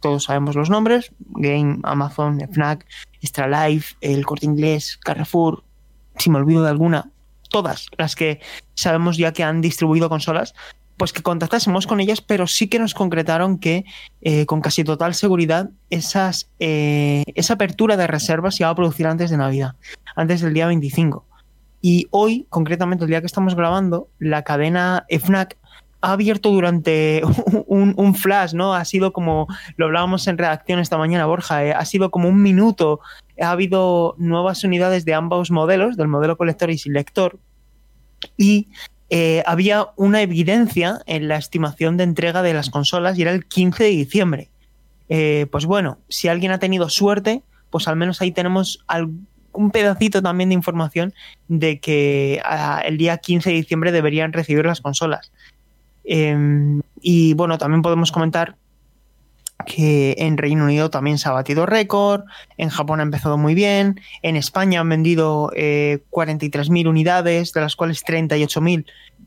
Todos 0.00 0.24
sabemos 0.24 0.56
los 0.56 0.70
nombres: 0.70 1.12
Game, 1.20 1.78
Amazon, 1.84 2.40
Fnac, 2.52 2.84
Extra 3.20 3.68
Life, 3.68 3.94
El 4.00 4.26
Corte 4.26 4.46
Inglés, 4.46 4.96
Carrefour. 4.96 5.62
Si 6.16 6.30
me 6.30 6.38
olvido 6.38 6.64
de 6.64 6.70
alguna, 6.70 7.10
todas 7.50 7.86
las 7.98 8.14
que 8.14 8.40
sabemos 8.74 9.16
ya 9.16 9.32
que 9.32 9.44
han 9.44 9.60
distribuido 9.60 10.08
consolas, 10.08 10.54
pues 10.96 11.12
que 11.12 11.22
contactásemos 11.22 11.86
con 11.86 12.00
ellas, 12.00 12.20
pero 12.20 12.46
sí 12.46 12.68
que 12.68 12.78
nos 12.78 12.92
concretaron 12.92 13.58
que 13.58 13.84
eh, 14.20 14.44
con 14.44 14.60
casi 14.60 14.84
total 14.84 15.14
seguridad 15.14 15.70
esas, 15.88 16.50
eh, 16.58 17.24
esa 17.34 17.54
apertura 17.54 17.96
de 17.96 18.06
reservas 18.06 18.56
se 18.56 18.64
iba 18.64 18.70
a 18.70 18.74
producir 18.74 19.06
antes 19.06 19.30
de 19.30 19.38
Navidad, 19.38 19.76
antes 20.14 20.42
del 20.42 20.52
día 20.52 20.66
25. 20.66 21.26
Y 21.80 22.06
hoy, 22.10 22.46
concretamente 22.50 23.04
el 23.04 23.10
día 23.10 23.20
que 23.20 23.26
estamos 23.26 23.54
grabando, 23.54 24.08
la 24.18 24.42
cadena 24.42 25.06
FNAC 25.08 25.56
ha 26.02 26.12
abierto 26.12 26.50
durante 26.50 27.22
un, 27.66 28.14
flash, 28.14 28.52
¿no? 28.52 28.74
Ha 28.74 28.84
sido 28.84 29.12
como, 29.12 29.46
lo 29.76 29.86
hablábamos 29.86 30.26
en 30.26 30.38
redacción 30.38 30.80
esta 30.80 30.98
mañana, 30.98 31.26
Borja, 31.26 31.64
eh, 31.64 31.72
ha 31.72 31.84
sido 31.84 32.10
como 32.10 32.28
un 32.28 32.42
minuto. 32.42 33.00
Ha 33.40 33.50
habido 33.50 34.14
nuevas 34.18 34.62
unidades 34.64 35.04
de 35.04 35.14
ambos 35.14 35.50
modelos, 35.50 35.96
del 35.96 36.08
modelo 36.08 36.36
colector 36.36 36.70
y 36.70 36.78
sin 36.78 36.92
lector, 36.92 37.38
y 38.36 38.68
eh, 39.08 39.42
había 39.46 39.88
una 39.96 40.22
evidencia 40.22 41.00
en 41.06 41.26
la 41.26 41.36
estimación 41.36 41.96
de 41.96 42.04
entrega 42.04 42.42
de 42.42 42.54
las 42.54 42.70
consolas 42.70 43.18
y 43.18 43.22
era 43.22 43.32
el 43.32 43.46
15 43.46 43.84
de 43.84 43.90
diciembre. 43.90 44.50
Eh, 45.08 45.46
pues 45.50 45.66
bueno, 45.66 45.98
si 46.08 46.28
alguien 46.28 46.52
ha 46.52 46.58
tenido 46.58 46.88
suerte, 46.88 47.42
pues 47.70 47.88
al 47.88 47.96
menos 47.96 48.20
ahí 48.20 48.30
tenemos 48.30 48.84
un 49.52 49.70
pedacito 49.72 50.22
también 50.22 50.50
de 50.50 50.54
información 50.54 51.12
de 51.48 51.80
que 51.80 52.40
ah, 52.44 52.82
el 52.84 52.98
día 52.98 53.18
15 53.18 53.50
de 53.50 53.56
diciembre 53.56 53.90
deberían 53.90 54.32
recibir 54.32 54.64
las 54.64 54.80
consolas. 54.80 55.32
Em, 56.04 56.80
y 57.00 57.34
bueno, 57.34 57.58
también 57.58 57.82
podemos 57.82 58.12
comentar 58.12 58.56
que 59.66 60.14
en 60.18 60.36
Reino 60.36 60.64
Unido 60.64 60.90
también 60.90 61.18
se 61.18 61.28
ha 61.28 61.32
batido 61.32 61.66
récord, 61.66 62.24
en 62.56 62.68
Japón 62.68 63.00
ha 63.00 63.02
empezado 63.02 63.38
muy 63.38 63.54
bien, 63.54 64.00
en 64.22 64.36
España 64.36 64.80
han 64.80 64.88
vendido 64.88 65.50
eh, 65.54 66.00
43.000 66.10 66.88
unidades, 66.88 67.52
de 67.52 67.60
las 67.60 67.76
cuales 67.76 68.04
38.000 68.04 68.86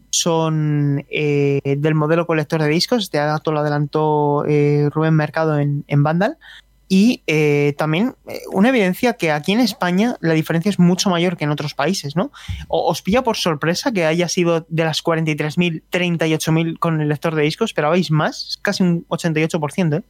son 0.10 1.06
eh, 1.10 1.62
del 1.78 1.96
modelo 1.96 2.28
colector 2.28 2.62
de 2.62 2.67
discos, 2.67 3.04
este 3.04 3.17
dato 3.17 3.52
lo 3.52 3.60
adelantó 3.60 4.46
eh, 4.48 4.89
Rubén 4.91 5.15
Mercado 5.15 5.58
en, 5.58 5.84
en 5.88 6.04
Vandal, 6.04 6.38
y 6.96 7.24
eh, 7.26 7.74
también 7.76 8.15
eh, 8.28 8.41
una 8.52 8.69
evidencia 8.69 9.13
que 9.13 9.32
aquí 9.32 9.52
en 9.52 9.60
España 9.60 10.15
la 10.22 10.36
diferencia 10.36 10.69
es 10.69 10.78
mucho 10.78 11.10
mayor 11.10 11.38
que 11.38 11.43
en 11.43 11.50
otros 11.50 11.74
países, 11.74 12.15
¿no? 12.15 12.32
¿Os 12.67 13.02
pilla 13.02 13.24
por 13.24 13.36
sorpresa 13.36 13.91
que 13.91 14.06
haya 14.06 14.28
sido 14.28 14.67
de 14.69 14.84
las 14.84 15.04
43.000, 15.04 15.82
38.000 15.91 16.78
con 16.78 17.02
el 17.02 17.10
lector 17.10 17.34
de 17.34 17.41
discos? 17.41 17.72
¿Esperabais 17.72 18.12
más? 18.12 18.60
Casi 18.62 18.84
un 18.84 19.08
88%, 19.08 19.98
¿eh? 19.98 20.04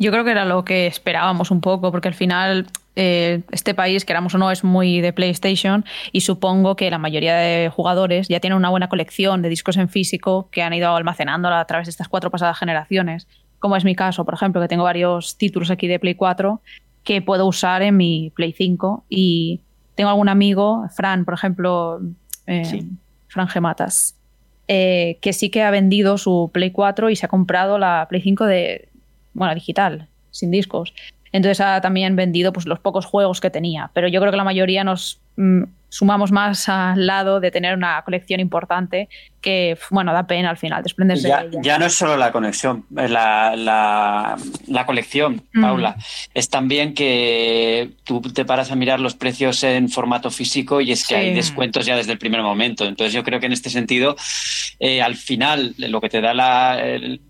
Yo 0.00 0.10
creo 0.10 0.24
que 0.24 0.30
era 0.30 0.46
lo 0.46 0.64
que 0.64 0.86
esperábamos 0.86 1.50
un 1.50 1.60
poco, 1.60 1.92
porque 1.92 2.08
al 2.08 2.14
final 2.14 2.66
eh, 2.96 3.42
este 3.52 3.74
país, 3.74 4.06
queramos 4.06 4.34
o 4.34 4.38
no, 4.38 4.50
es 4.50 4.64
muy 4.64 5.02
de 5.02 5.12
PlayStation 5.12 5.84
y 6.10 6.22
supongo 6.22 6.74
que 6.74 6.90
la 6.90 6.96
mayoría 6.96 7.36
de 7.36 7.68
jugadores 7.68 8.26
ya 8.26 8.40
tienen 8.40 8.56
una 8.56 8.70
buena 8.70 8.88
colección 8.88 9.42
de 9.42 9.50
discos 9.50 9.76
en 9.76 9.90
físico 9.90 10.48
que 10.50 10.62
han 10.62 10.72
ido 10.72 10.96
almacenando 10.96 11.48
a 11.48 11.62
través 11.66 11.86
de 11.86 11.90
estas 11.90 12.08
cuatro 12.08 12.30
pasadas 12.30 12.58
generaciones, 12.58 13.28
como 13.58 13.76
es 13.76 13.84
mi 13.84 13.94
caso, 13.94 14.24
por 14.24 14.32
ejemplo, 14.32 14.62
que 14.62 14.68
tengo 14.68 14.84
varios 14.84 15.36
títulos 15.36 15.70
aquí 15.70 15.86
de 15.86 15.98
Play 15.98 16.14
4 16.14 16.62
que 17.04 17.20
puedo 17.20 17.46
usar 17.46 17.82
en 17.82 17.98
mi 17.98 18.32
Play 18.34 18.52
5 18.52 19.04
y 19.10 19.60
tengo 19.96 20.08
algún 20.08 20.30
amigo, 20.30 20.86
Fran, 20.96 21.26
por 21.26 21.34
ejemplo, 21.34 22.00
eh, 22.46 22.84
Fran 23.28 23.48
Gematas, 23.48 24.16
eh, 24.66 25.18
que 25.20 25.34
sí 25.34 25.50
que 25.50 25.62
ha 25.62 25.70
vendido 25.70 26.16
su 26.16 26.50
Play 26.54 26.70
4 26.70 27.10
y 27.10 27.16
se 27.16 27.26
ha 27.26 27.28
comprado 27.28 27.78
la 27.78 28.06
Play 28.08 28.22
5 28.22 28.46
de, 28.46 28.89
bueno, 29.34 29.54
digital, 29.54 30.08
sin 30.30 30.50
discos. 30.50 30.94
Entonces 31.32 31.60
ha 31.60 31.80
también 31.80 32.16
vendido 32.16 32.52
pues, 32.52 32.66
los 32.66 32.80
pocos 32.80 33.06
juegos 33.06 33.40
que 33.40 33.50
tenía. 33.50 33.90
Pero 33.94 34.08
yo 34.08 34.20
creo 34.20 34.32
que 34.32 34.36
la 34.36 34.42
mayoría 34.44 34.82
nos 34.82 35.20
mm, 35.36 35.62
sumamos 35.88 36.32
más 36.32 36.68
al 36.68 37.06
lado 37.06 37.38
de 37.38 37.50
tener 37.52 37.76
una 37.76 38.02
colección 38.02 38.40
importante 38.40 39.08
que, 39.40 39.78
bueno, 39.90 40.12
da 40.12 40.26
pena 40.26 40.50
al 40.50 40.56
final 40.56 40.82
desprenderse 40.82 41.28
ya, 41.28 41.42
de 41.42 41.48
ella. 41.48 41.58
Ya 41.62 41.78
no 41.78 41.86
es 41.86 41.94
solo 41.94 42.16
la 42.16 42.30
conexión, 42.32 42.84
eh, 42.96 43.08
la, 43.08 43.54
la, 43.56 44.36
la 44.66 44.86
colección, 44.86 45.42
Mm. 45.52 45.62
Paula. 45.62 45.96
Es 46.34 46.48
también 46.48 46.94
que 46.94 47.90
tú 48.04 48.20
te 48.22 48.44
paras 48.44 48.70
a 48.72 48.76
mirar 48.76 48.98
los 49.00 49.14
precios 49.14 49.62
en 49.62 49.88
formato 49.88 50.30
físico 50.32 50.80
y 50.80 50.90
es 50.92 51.06
que 51.06 51.14
Sí. 51.14 51.20
hay 51.20 51.34
descuentos 51.34 51.86
ya 51.86 51.94
desde 51.96 52.10
el 52.12 52.18
primer 52.18 52.42
momento. 52.42 52.84
Entonces 52.86 53.12
yo 53.12 53.22
creo 53.22 53.38
que 53.38 53.46
en 53.46 53.52
este 53.52 53.70
sentido, 53.70 54.16
eh, 54.80 55.00
al 55.00 55.14
final, 55.16 55.74
lo 55.78 56.00
que 56.00 56.08
te 56.08 56.20
da 56.20 56.34
la... 56.34 56.80
el- 56.82 57.20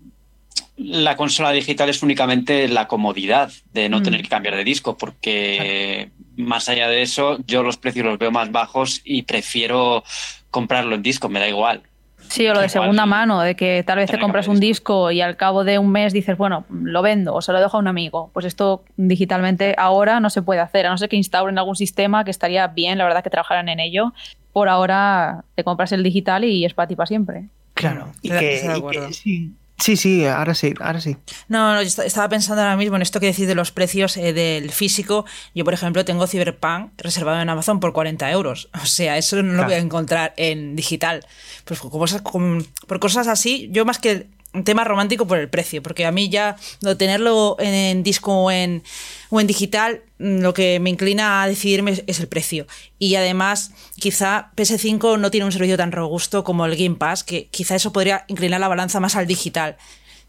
la 0.83 1.15
consola 1.15 1.51
digital 1.51 1.89
es 1.89 2.01
únicamente 2.03 2.67
la 2.67 2.87
comodidad 2.87 3.51
de 3.73 3.89
no 3.89 3.99
Mm. 3.99 4.03
tener 4.03 4.21
que 4.23 4.29
cambiar 4.29 4.55
de 4.55 4.63
disco, 4.63 4.97
porque 4.97 6.09
más 6.37 6.69
allá 6.69 6.87
de 6.87 7.01
eso, 7.01 7.37
yo 7.47 7.63
los 7.63 7.77
precios 7.77 8.05
los 8.05 8.17
veo 8.17 8.31
más 8.31 8.51
bajos 8.51 9.01
y 9.03 9.23
prefiero 9.23 10.03
comprarlo 10.49 10.95
en 10.95 11.03
disco, 11.03 11.29
me 11.29 11.39
da 11.39 11.47
igual. 11.47 11.81
Sí, 12.29 12.47
o 12.47 12.53
lo 12.53 12.59
de 12.61 12.67
Igual. 12.67 12.69
segunda 12.69 13.05
mano, 13.05 13.41
de 13.41 13.55
que 13.55 13.83
tal 13.85 13.97
vez 13.97 14.09
te 14.09 14.17
compras 14.17 14.47
un 14.47 14.59
disco 14.61 15.11
y 15.11 15.19
al 15.19 15.35
cabo 15.35 15.65
de 15.65 15.79
un 15.79 15.91
mes 15.91 16.13
dices, 16.13 16.37
bueno, 16.37 16.63
lo 16.69 17.01
vendo 17.01 17.33
o 17.33 17.41
se 17.41 17.51
lo 17.51 17.59
dejo 17.59 17.75
a 17.75 17.79
un 17.81 17.87
amigo. 17.89 18.29
Pues 18.33 18.45
esto 18.45 18.85
digitalmente 18.95 19.75
ahora 19.77 20.21
no 20.21 20.29
se 20.29 20.41
puede 20.41 20.61
hacer, 20.61 20.85
a 20.85 20.91
no 20.91 20.97
ser 20.97 21.09
que 21.09 21.17
instauren 21.17 21.57
algún 21.57 21.75
sistema 21.75 22.23
que 22.23 22.31
estaría 22.31 22.67
bien, 22.67 22.97
la 22.97 23.03
verdad, 23.03 23.21
que 23.21 23.29
trabajaran 23.29 23.67
en 23.67 23.81
ello. 23.81 24.13
Por 24.53 24.69
ahora 24.69 25.43
te 25.55 25.65
compras 25.65 25.91
el 25.91 26.03
digital 26.03 26.45
y 26.45 26.63
es 26.63 26.73
para 26.73 26.87
ti 26.87 26.95
para 26.95 27.07
siempre. 27.07 27.49
Claro. 27.73 28.13
Y 28.21 28.29
que, 28.29 28.61
y 29.09 29.13
sí, 29.13 29.51
sí, 29.81 29.97
sí, 29.97 30.25
ahora 30.25 30.53
sí, 30.55 30.73
ahora 30.79 31.01
sí. 31.01 31.17
No, 31.47 31.73
no, 31.73 31.81
yo 31.81 31.87
est- 31.87 31.99
estaba 31.99 32.29
pensando 32.29 32.61
ahora 32.61 32.77
mismo 32.77 32.95
en 32.95 33.01
esto 33.01 33.19
que 33.19 33.25
decís 33.25 33.47
de 33.47 33.55
los 33.55 33.71
precios 33.71 34.15
eh, 34.17 34.31
del 34.33 34.71
físico. 34.71 35.25
Yo, 35.55 35.65
por 35.65 35.73
ejemplo, 35.73 36.05
tengo 36.05 36.27
Cyberpunk 36.27 36.91
reservado 36.97 37.41
en 37.41 37.49
Amazon 37.49 37.79
por 37.79 37.91
40 37.93 38.29
euros. 38.31 38.69
O 38.81 38.85
sea, 38.85 39.17
eso 39.17 39.41
no 39.43 39.53
lo 39.53 39.63
voy 39.65 39.73
a 39.73 39.77
encontrar 39.77 40.33
en 40.37 40.75
digital. 40.75 41.25
Pues 41.65 41.79
con- 41.79 42.65
por 42.87 42.99
cosas 42.99 43.27
así, 43.27 43.69
yo 43.71 43.85
más 43.85 43.97
que 43.99 44.27
un 44.53 44.63
tema 44.63 44.83
romántico 44.83 45.27
por 45.27 45.37
el 45.37 45.49
precio, 45.49 45.81
porque 45.81 46.05
a 46.05 46.11
mí 46.11 46.29
ya 46.29 46.57
lo 46.81 46.97
tenerlo 46.97 47.55
en, 47.59 47.73
en 47.73 48.03
disco 48.03 48.33
o 48.33 48.51
en, 48.51 48.83
o 49.29 49.39
en 49.39 49.47
digital, 49.47 50.01
mm, 50.19 50.39
lo 50.39 50.53
que 50.53 50.79
me 50.79 50.89
inclina 50.89 51.43
a 51.43 51.47
decidirme 51.47 51.91
es, 51.91 52.03
es 52.07 52.19
el 52.19 52.27
precio. 52.27 52.67
Y 52.99 53.15
además, 53.15 53.71
quizá 53.95 54.51
PS5 54.55 55.19
no 55.19 55.31
tiene 55.31 55.45
un 55.45 55.51
servicio 55.51 55.77
tan 55.77 55.91
robusto 55.91 56.43
como 56.43 56.65
el 56.65 56.75
Game 56.75 56.95
Pass, 56.95 57.23
que 57.23 57.47
quizá 57.47 57.75
eso 57.75 57.93
podría 57.93 58.25
inclinar 58.27 58.59
la 58.59 58.67
balanza 58.67 58.99
más 58.99 59.15
al 59.15 59.27
digital. 59.27 59.77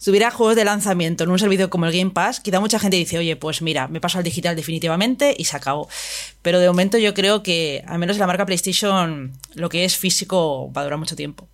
Si 0.02 0.10
hubiera 0.10 0.32
juegos 0.32 0.56
de 0.56 0.64
lanzamiento 0.64 1.22
en 1.22 1.30
un 1.30 1.38
servicio 1.38 1.70
como 1.70 1.86
el 1.86 1.96
Game 1.96 2.10
Pass, 2.10 2.40
quizá 2.40 2.58
mucha 2.58 2.80
gente 2.80 2.96
dice, 2.96 3.18
oye, 3.18 3.36
pues 3.36 3.62
mira, 3.62 3.86
me 3.86 4.00
paso 4.00 4.18
al 4.18 4.24
digital 4.24 4.56
definitivamente 4.56 5.32
y 5.38 5.44
se 5.44 5.56
acabó. 5.56 5.88
Pero 6.42 6.58
de 6.58 6.66
momento 6.66 6.98
yo 6.98 7.14
creo 7.14 7.44
que, 7.44 7.84
al 7.86 8.00
menos 8.00 8.16
en 8.16 8.20
la 8.20 8.26
marca 8.26 8.44
PlayStation, 8.44 9.32
lo 9.54 9.68
que 9.68 9.84
es 9.84 9.96
físico 9.96 10.72
va 10.72 10.80
a 10.80 10.84
durar 10.84 10.98
mucho 10.98 11.14
tiempo. 11.14 11.46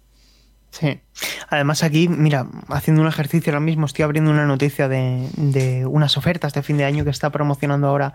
Sí. 0.70 1.00
Además 1.48 1.82
aquí, 1.82 2.08
mira, 2.08 2.46
haciendo 2.68 3.02
un 3.02 3.08
ejercicio 3.08 3.52
ahora 3.52 3.60
mismo, 3.60 3.86
estoy 3.86 4.04
abriendo 4.04 4.30
una 4.30 4.46
noticia 4.46 4.88
de, 4.88 5.28
de 5.36 5.86
unas 5.86 6.16
ofertas 6.16 6.52
de 6.52 6.62
fin 6.62 6.76
de 6.76 6.84
año 6.84 7.04
que 7.04 7.10
está 7.10 7.30
promocionando 7.30 7.88
ahora 7.88 8.14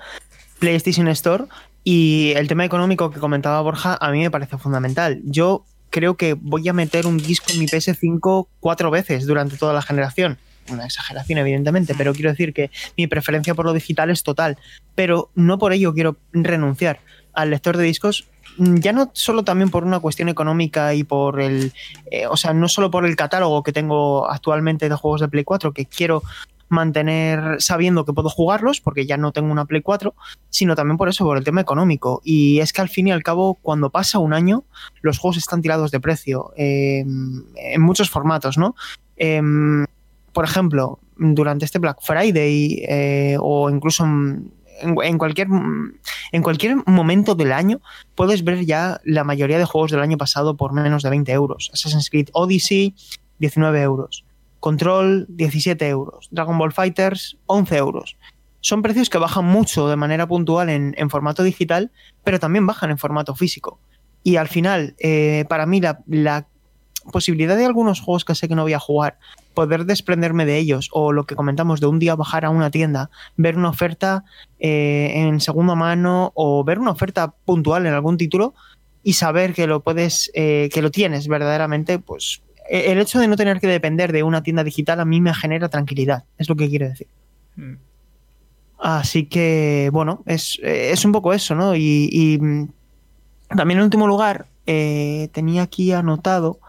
PlayStation 0.60 1.08
Store 1.10 1.46
y 1.84 2.34
el 2.36 2.48
tema 2.48 2.64
económico 2.64 3.12
que 3.12 3.20
comentaba 3.20 3.60
Borja 3.62 3.98
a 4.00 4.12
mí 4.12 4.20
me 4.20 4.32
parece 4.32 4.58
fundamental. 4.58 5.22
Yo 5.26 5.66
creo 5.90 6.16
que 6.16 6.34
voy 6.34 6.68
a 6.70 6.74
meter 6.74 7.06
un 7.06 7.18
disco 7.18 7.52
en 7.52 7.60
mi 7.60 7.66
PS5 7.66 8.48
cuatro 8.60 8.90
veces 8.90 9.26
durante 9.26 9.58
toda 9.58 9.74
la 9.74 9.82
generación. 9.82 10.38
Una 10.70 10.86
exageración, 10.86 11.40
evidentemente, 11.40 11.94
pero 11.96 12.14
quiero 12.14 12.32
decir 12.32 12.54
que 12.54 12.72
mi 12.98 13.08
preferencia 13.08 13.54
por 13.54 13.66
lo 13.66 13.74
digital 13.74 14.10
es 14.10 14.24
total. 14.24 14.58
Pero 14.96 15.30
no 15.36 15.60
por 15.60 15.74
ello 15.74 15.94
quiero 15.94 16.18
renunciar 16.32 17.00
al 17.34 17.50
lector 17.50 17.78
de 17.78 17.84
discos, 17.84 18.26
ya 18.58 18.94
no 18.94 19.12
solo 19.14 19.44
también 19.44 19.70
por 19.70 19.84
una 19.84 20.00
cuestión 20.00 20.30
económica 20.30 20.94
y 20.94 21.04
por 21.04 21.42
el, 21.42 21.74
eh, 22.12 22.28
o 22.28 22.38
sea, 22.38 22.54
no 22.54 22.68
solo 22.68 22.92
por 22.92 23.06
el 23.06 23.16
catálogo 23.16 23.64
que 23.64 23.74
tengo 23.74 24.30
actualmente 24.30 24.90
de 24.90 24.96
juegos 24.96 25.22
de 25.22 25.28
Play 25.28 25.44
4, 25.44 25.74
que 25.74 25.86
quiero 25.86 26.24
mantener 26.70 27.62
sabiendo 27.62 28.04
que 28.04 28.14
puedo 28.14 28.30
jugarlos, 28.30 28.82
porque 28.82 29.06
ya 29.06 29.18
no 29.18 29.32
tengo 29.32 29.52
una 29.52 29.66
Play 29.66 29.82
4, 29.82 30.14
sino 30.50 30.76
también 30.76 30.98
por 30.98 31.08
eso, 31.08 31.24
por 31.24 31.38
el 31.38 31.44
tema 31.44 31.62
económico. 31.62 32.22
Y 32.24 32.60
es 32.60 32.74
que 32.74 32.82
al 32.82 32.90
fin 32.90 33.08
y 33.08 33.12
al 33.12 33.24
cabo, 33.24 33.56
cuando 33.56 33.90
pasa 33.90 34.20
un 34.20 34.34
año, 34.34 34.64
los 35.02 35.20
juegos 35.20 35.38
están 35.38 35.62
tirados 35.62 35.92
de 35.92 36.00
precio, 36.00 36.52
eh, 36.58 37.06
en 37.56 37.82
muchos 37.82 38.10
formatos, 38.10 38.58
¿no? 38.58 38.76
Em, 39.16 39.86
por 40.34 40.46
ejemplo, 40.46 41.00
durante 41.16 41.66
este 41.66 41.80
Black 41.80 42.00
Friday 42.02 42.84
eh, 42.88 43.38
o 43.40 43.70
incluso 43.70 44.04
en, 44.04 44.52
en 44.84 45.18
cualquier, 45.18 45.48
en 46.32 46.42
cualquier 46.42 46.78
momento 46.86 47.36
del 47.36 47.52
año 47.52 47.82
puedes 48.16 48.44
ver 48.44 48.66
ya 48.66 49.00
la 49.04 49.24
mayoría 49.24 49.58
de 49.58 49.66
juegos 49.66 49.92
del 49.92 50.02
año 50.02 50.18
pasado 50.18 50.56
por 50.56 50.74
menos 50.74 51.04
de 51.04 51.10
20 51.10 51.32
euros. 51.32 51.70
Assassin's 51.74 52.10
Creed 52.10 52.30
Odyssey, 52.34 52.96
19 53.40 53.82
euros. 53.82 54.26
Control, 54.60 55.26
17 55.30 55.88
euros. 55.90 56.28
Dragon 56.32 56.58
Ball 56.58 56.72
Fighters, 56.72 57.38
11 57.48 57.78
euros. 57.78 58.18
Son 58.62 58.82
precios 58.82 59.10
que 59.10 59.18
bajan 59.18 59.46
mucho 59.46 59.90
de 59.90 59.96
manera 59.96 60.28
puntual 60.28 60.70
en, 60.70 60.96
en 60.98 61.10
formato 61.10 61.44
digital, 61.44 61.92
pero 62.24 62.40
también 62.40 62.66
bajan 62.66 62.92
en 62.92 62.98
formato 62.98 63.36
físico. 63.36 63.80
Y 64.24 64.38
al 64.38 64.48
final, 64.48 64.96
eh, 65.00 65.46
para 65.50 65.66
mí, 65.66 65.82
la 65.82 66.48
posibilidad 67.12 67.58
de 67.58 67.66
algunos 67.66 68.02
juegos 68.02 68.26
que 68.26 68.36
sé 68.36 68.48
que 68.48 68.56
no 68.56 68.64
voy 68.64 68.74
a 68.74 68.80
jugar, 68.80 69.18
poder 69.54 69.86
desprenderme 69.86 70.46
de 70.46 70.58
ellos, 70.58 70.90
o 70.92 71.12
lo 71.12 71.26
que 71.26 71.36
comentamos 71.36 71.80
de 71.80 71.88
un 71.88 72.00
día 72.00 72.16
bajar 72.16 72.46
a 72.46 72.50
una 72.50 72.72
tienda, 72.72 73.10
ver 73.38 73.58
una 73.58 73.70
oferta 73.70 74.24
eh, 74.60 75.12
en 75.16 75.40
segunda 75.40 75.76
mano 75.76 76.32
o 76.36 76.64
ver 76.64 76.80
una 76.80 76.92
oferta 76.92 77.34
puntual 77.46 77.86
en 77.86 77.94
algún 77.94 78.18
título 78.18 78.54
y 79.04 79.14
saber 79.14 79.54
que 79.54 79.68
lo 79.68 79.82
puedes, 79.82 80.32
eh, 80.34 80.70
que 80.74 80.82
lo 80.82 80.92
tienes 80.92 81.28
verdaderamente, 81.28 82.00
pues 82.00 82.42
el 82.70 82.98
hecho 83.00 83.20
de 83.20 83.28
no 83.28 83.36
tener 83.36 83.60
que 83.60 83.68
depender 83.68 84.14
de 84.14 84.24
una 84.24 84.42
tienda 84.42 84.64
digital 84.64 85.00
a 85.00 85.06
mí 85.06 85.20
me 85.20 85.34
genera 85.34 85.70
tranquilidad, 85.70 86.24
es 86.38 86.48
lo 86.48 86.56
que 86.56 86.70
quiero 86.70 86.88
decir. 86.88 87.08
Mm. 87.58 87.74
Así 88.80 89.26
que, 89.26 89.90
bueno, 89.94 90.24
es, 90.26 90.60
es 90.62 91.06
un 91.06 91.12
poco 91.12 91.34
eso, 91.34 91.56
¿no? 91.56 91.76
Y, 91.76 92.10
y 92.12 92.38
también 93.56 93.80
en 93.80 93.86
último 93.86 94.08
lugar, 94.08 94.48
eh, 94.66 95.30
tenía 95.34 95.64
aquí 95.64 95.92
anotado 95.92 96.60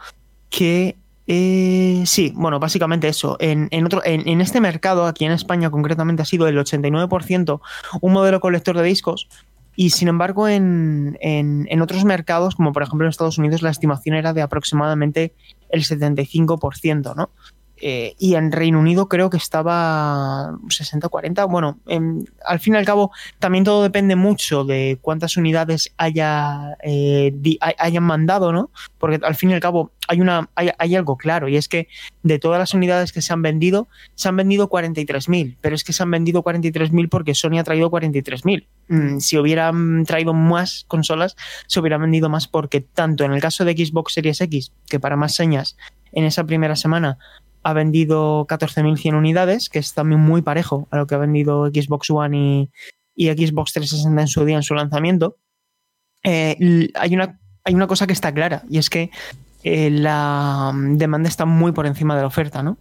que 0.54 0.96
eh, 1.26 2.04
sí, 2.06 2.32
bueno, 2.36 2.60
básicamente 2.60 3.08
eso. 3.08 3.36
En, 3.40 3.68
en, 3.72 3.86
otro, 3.86 4.02
en, 4.04 4.28
en, 4.28 4.40
este 4.40 4.60
mercado, 4.60 5.06
aquí 5.06 5.24
en 5.24 5.32
España 5.32 5.70
concretamente, 5.70 6.22
ha 6.22 6.26
sido 6.26 6.46
el 6.46 6.56
89% 6.56 7.60
un 8.00 8.12
modelo 8.12 8.40
colector 8.40 8.76
de 8.76 8.84
discos. 8.84 9.28
Y 9.76 9.90
sin 9.90 10.06
embargo, 10.06 10.46
en, 10.46 11.18
en, 11.20 11.82
otros 11.82 12.04
mercados, 12.04 12.54
como 12.54 12.72
por 12.72 12.84
ejemplo 12.84 13.04
en 13.06 13.10
Estados 13.10 13.38
Unidos, 13.38 13.62
la 13.62 13.70
estimación 13.70 14.14
era 14.14 14.32
de 14.32 14.42
aproximadamente 14.42 15.34
el 15.70 15.82
75%, 15.82 17.16
¿no? 17.16 17.30
Eh, 17.86 18.16
y 18.18 18.34
en 18.34 18.50
Reino 18.50 18.80
Unido 18.80 19.10
creo 19.10 19.28
que 19.28 19.36
estaba 19.36 20.52
60-40. 20.68 21.46
Bueno, 21.50 21.80
en, 21.86 22.26
al 22.46 22.58
fin 22.58 22.72
y 22.72 22.76
al 22.78 22.86
cabo, 22.86 23.10
también 23.38 23.62
todo 23.62 23.82
depende 23.82 24.16
mucho 24.16 24.64
de 24.64 24.96
cuántas 25.02 25.36
unidades 25.36 25.92
haya, 25.98 26.78
eh, 26.82 27.34
hayan 27.76 28.04
mandado, 28.04 28.54
¿no? 28.54 28.70
Porque 28.96 29.20
al 29.22 29.34
fin 29.34 29.50
y 29.50 29.52
al 29.52 29.60
cabo 29.60 29.92
hay, 30.08 30.22
una, 30.22 30.48
hay, 30.54 30.70
hay, 30.78 30.96
algo 30.96 31.18
claro, 31.18 31.46
y 31.46 31.58
es 31.58 31.68
que 31.68 31.88
de 32.22 32.38
todas 32.38 32.58
las 32.58 32.72
unidades 32.72 33.12
que 33.12 33.20
se 33.20 33.34
han 33.34 33.42
vendido, 33.42 33.86
se 34.14 34.30
han 34.30 34.36
vendido 34.36 34.70
43.000, 34.70 35.58
pero 35.60 35.74
es 35.74 35.84
que 35.84 35.92
se 35.92 36.02
han 36.02 36.10
vendido 36.10 36.42
43.000 36.42 37.10
porque 37.10 37.34
Sony 37.34 37.58
ha 37.58 37.64
traído 37.64 37.90
43.000. 37.90 38.66
Mm, 38.88 39.18
si 39.18 39.36
hubieran 39.36 40.06
traído 40.06 40.32
más 40.32 40.86
consolas, 40.88 41.36
se 41.66 41.80
hubieran 41.80 42.00
vendido 42.00 42.30
más 42.30 42.48
porque 42.48 42.80
tanto 42.80 43.24
en 43.24 43.34
el 43.34 43.42
caso 43.42 43.66
de 43.66 43.72
Xbox 43.72 44.14
Series 44.14 44.40
X, 44.40 44.72
que 44.88 44.98
para 44.98 45.16
más 45.16 45.34
señas, 45.34 45.76
en 46.14 46.24
esa 46.24 46.44
primera 46.44 46.76
semana 46.76 47.18
ha 47.64 47.72
vendido 47.72 48.46
14.100 48.46 49.16
unidades, 49.16 49.68
que 49.68 49.78
es 49.78 49.94
también 49.94 50.20
muy 50.20 50.42
parejo 50.42 50.86
a 50.90 50.98
lo 50.98 51.06
que 51.06 51.14
ha 51.14 51.18
vendido 51.18 51.66
Xbox 51.66 52.10
One 52.10 52.70
y, 53.16 53.26
Xbox 53.26 53.72
360 53.72 54.20
en 54.20 54.28
su 54.28 54.44
día, 54.44 54.56
en 54.56 54.62
su 54.62 54.74
lanzamiento. 54.74 55.36
Eh, 56.22 56.90
hay, 56.94 57.14
una, 57.14 57.40
hay 57.64 57.74
una 57.74 57.86
cosa 57.86 58.06
que 58.06 58.12
está 58.12 58.32
clara, 58.32 58.62
y 58.68 58.78
es 58.78 58.90
que 58.90 59.10
eh, 59.64 59.90
la 59.90 60.72
demanda 60.74 61.28
está 61.28 61.46
muy 61.46 61.72
por 61.72 61.86
encima 61.86 62.14
de 62.14 62.20
la 62.20 62.28
oferta, 62.28 62.62
¿no? 62.62 62.76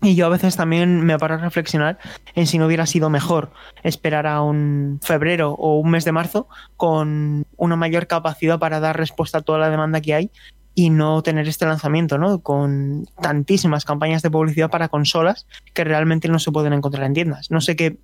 Y 0.00 0.16
yo 0.16 0.26
a 0.26 0.28
veces 0.28 0.54
también 0.54 1.00
me 1.00 1.18
paro 1.18 1.34
a 1.34 1.38
reflexionar 1.38 1.98
en 2.34 2.46
si 2.46 2.58
no 2.58 2.66
hubiera 2.66 2.84
sido 2.84 3.08
mejor 3.08 3.52
esperar 3.82 4.26
a 4.26 4.42
un 4.42 5.00
febrero 5.02 5.52
o 5.52 5.78
un 5.78 5.90
mes 5.90 6.04
de 6.04 6.12
marzo 6.12 6.46
con 6.76 7.46
una 7.56 7.76
mayor 7.76 8.06
capacidad 8.06 8.58
para 8.58 8.80
dar 8.80 8.98
respuesta 8.98 9.38
a 9.38 9.40
toda 9.40 9.58
la 9.58 9.70
demanda 9.70 10.02
que 10.02 10.14
hay 10.14 10.30
y 10.74 10.90
no 10.90 11.22
tener 11.22 11.46
este 11.48 11.66
lanzamiento, 11.66 12.18
¿no? 12.18 12.40
Con 12.40 13.06
tantísimas 13.20 13.84
campañas 13.84 14.22
de 14.22 14.30
publicidad 14.30 14.70
para 14.70 14.88
consolas 14.88 15.46
que 15.72 15.84
realmente 15.84 16.28
no 16.28 16.38
se 16.38 16.50
pueden 16.50 16.72
encontrar 16.72 17.06
en 17.06 17.14
tiendas. 17.14 17.50
No 17.50 17.60
sé 17.60 17.76
qué 17.76 17.96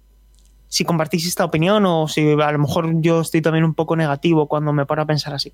si 0.68 0.84
compartís 0.84 1.26
esta 1.26 1.44
opinión 1.44 1.84
o 1.84 2.06
si 2.06 2.30
a 2.30 2.52
lo 2.52 2.58
mejor 2.58 3.02
yo 3.02 3.20
estoy 3.20 3.42
también 3.42 3.64
un 3.64 3.74
poco 3.74 3.96
negativo 3.96 4.46
cuando 4.46 4.72
me 4.72 4.86
paro 4.86 5.02
a 5.02 5.06
pensar 5.06 5.34
así. 5.34 5.52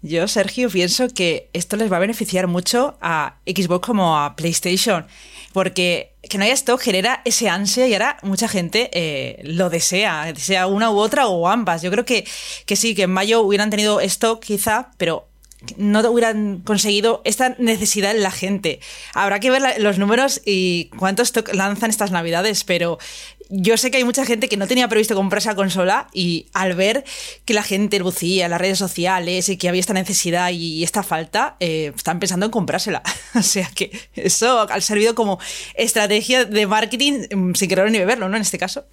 Yo, 0.00 0.28
Sergio, 0.28 0.68
pienso 0.68 1.08
que 1.08 1.48
esto 1.54 1.76
les 1.76 1.90
va 1.90 1.96
a 1.96 2.00
beneficiar 2.00 2.46
mucho 2.46 2.98
a 3.00 3.36
Xbox 3.46 3.86
como 3.86 4.18
a 4.18 4.36
PlayStation, 4.36 5.06
porque 5.54 6.12
que 6.28 6.36
no 6.36 6.44
haya 6.44 6.52
stock 6.54 6.80
genera 6.80 7.22
ese 7.24 7.48
ansia 7.48 7.86
y 7.86 7.94
ahora 7.94 8.18
mucha 8.22 8.48
gente 8.48 8.90
eh, 8.92 9.40
lo 9.44 9.70
desea, 9.70 10.34
sea 10.36 10.66
una 10.66 10.90
u 10.90 10.98
otra 10.98 11.26
o 11.26 11.48
ambas. 11.48 11.80
Yo 11.80 11.90
creo 11.90 12.04
que, 12.04 12.26
que 12.66 12.76
sí, 12.76 12.94
que 12.94 13.04
en 13.04 13.12
mayo 13.12 13.40
hubieran 13.40 13.70
tenido 13.70 14.00
stock 14.00 14.42
quizá, 14.42 14.90
pero 14.98 15.26
no 15.76 16.00
hubieran 16.10 16.60
conseguido 16.64 17.22
esta 17.24 17.56
necesidad 17.58 18.10
en 18.10 18.22
la 18.22 18.30
gente. 18.30 18.80
Habrá 19.14 19.40
que 19.40 19.50
ver 19.50 19.62
los 19.78 19.98
números 19.98 20.40
y 20.44 20.90
cuántos 20.98 21.32
lanzan 21.52 21.90
estas 21.90 22.10
navidades, 22.10 22.64
pero 22.64 22.98
yo 23.50 23.76
sé 23.76 23.90
que 23.90 23.98
hay 23.98 24.04
mucha 24.04 24.24
gente 24.24 24.48
que 24.48 24.56
no 24.56 24.66
tenía 24.66 24.88
previsto 24.88 25.14
comprar 25.14 25.38
esa 25.38 25.54
consola 25.54 26.08
y 26.12 26.46
al 26.52 26.74
ver 26.74 27.04
que 27.44 27.54
la 27.54 27.62
gente 27.62 27.98
lucía 27.98 28.46
en 28.46 28.50
las 28.50 28.60
redes 28.60 28.78
sociales 28.78 29.48
y 29.48 29.56
que 29.56 29.68
había 29.68 29.80
esta 29.80 29.92
necesidad 29.92 30.50
y 30.50 30.82
esta 30.82 31.02
falta, 31.02 31.56
eh, 31.60 31.92
están 31.94 32.18
pensando 32.18 32.46
en 32.46 32.52
comprársela. 32.52 33.02
o 33.34 33.42
sea 33.42 33.70
que 33.74 33.90
eso 34.14 34.60
ha 34.60 34.80
servido 34.80 35.14
como 35.14 35.38
estrategia 35.74 36.44
de 36.44 36.66
marketing 36.66 37.26
mm, 37.34 37.54
sin 37.54 37.68
querer 37.68 37.90
ni 37.90 37.98
beberlo, 37.98 38.28
¿no? 38.28 38.36
En 38.36 38.42
este 38.42 38.58
caso. 38.58 38.84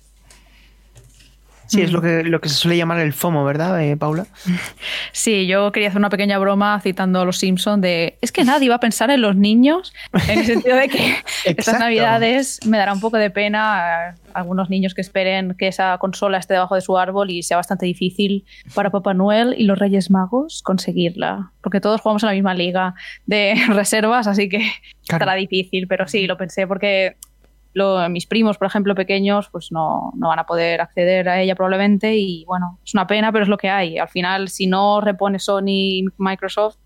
Sí, 1.72 1.82
es 1.82 1.94
lo 1.94 2.02
que, 2.02 2.24
lo 2.24 2.42
que 2.42 2.50
se 2.50 2.56
suele 2.56 2.76
llamar 2.76 3.00
el 3.00 3.14
FOMO, 3.14 3.46
¿verdad, 3.46 3.82
eh, 3.82 3.96
Paula? 3.96 4.26
Sí, 5.14 5.48
yo 5.48 5.72
quería 5.72 5.88
hacer 5.88 6.00
una 6.00 6.10
pequeña 6.10 6.38
broma 6.38 6.78
citando 6.82 7.22
a 7.22 7.26
los 7.26 7.38
Simpsons 7.38 7.82
de 7.82 8.18
es 8.20 8.34
que 8.34 8.44
nadie 8.44 8.68
va 8.68 8.76
a 8.76 8.80
pensar 8.82 9.10
en 9.10 9.22
los 9.22 9.38
niños, 9.38 9.94
en 10.28 10.40
el 10.40 10.46
sentido 10.46 10.76
de 10.76 10.90
que 10.90 11.16
estas 11.46 11.80
navidades 11.80 12.60
me 12.66 12.78
dará 12.78 12.92
un 12.92 13.00
poco 13.00 13.16
de 13.16 13.30
pena 13.30 14.10
a 14.10 14.16
algunos 14.34 14.70
niños 14.70 14.94
que 14.94 15.00
esperen 15.00 15.56
que 15.58 15.70
esa 15.70 15.98
consola 15.98 16.40
esté 16.40 16.56
debajo 16.56 16.76
de 16.76 16.82
su 16.82 16.98
árbol 16.98 17.32
y 17.32 17.42
sea 17.42 17.56
bastante 17.56 17.86
difícil 17.86 18.44
para 18.74 18.90
Papá 18.90 19.14
Noel 19.14 19.56
y 19.58 19.64
los 19.64 19.80
Reyes 19.80 20.12
Magos 20.12 20.64
conseguirla, 20.64 21.54
porque 21.62 21.80
todos 21.80 22.02
jugamos 22.02 22.24
en 22.24 22.28
la 22.28 22.34
misma 22.34 22.54
liga 22.54 22.96
de 23.28 23.56
reservas, 23.70 24.28
así 24.28 24.50
que 24.50 24.70
estará 25.04 25.36
difícil, 25.36 25.88
pero 25.88 26.06
sí, 26.10 26.28
lo 26.28 26.36
pensé 26.36 26.68
porque 26.68 27.16
mis 28.10 28.26
primos, 28.26 28.58
por 28.58 28.68
ejemplo, 28.68 28.96
pequeños, 28.96 29.50
pues 29.50 29.72
no, 29.72 30.12
no, 30.16 30.28
van 30.30 30.40
a 30.40 30.46
poder 30.46 30.82
acceder 30.82 31.30
a 31.30 31.42
ella 31.42 31.56
probablemente 31.56 32.16
y 32.16 32.44
bueno, 32.46 32.80
es 32.86 32.94
una 32.94 33.08
pena, 33.08 33.32
pero 33.32 33.44
es 33.44 33.50
lo 33.50 33.58
que 33.58 33.70
hay. 33.70 33.98
Al 33.98 34.10
final, 34.10 34.50
si 34.50 34.68
no 34.68 35.02
repone 35.02 35.40
Sony 35.40 35.68
y 35.68 36.06
Microsoft 36.18 36.78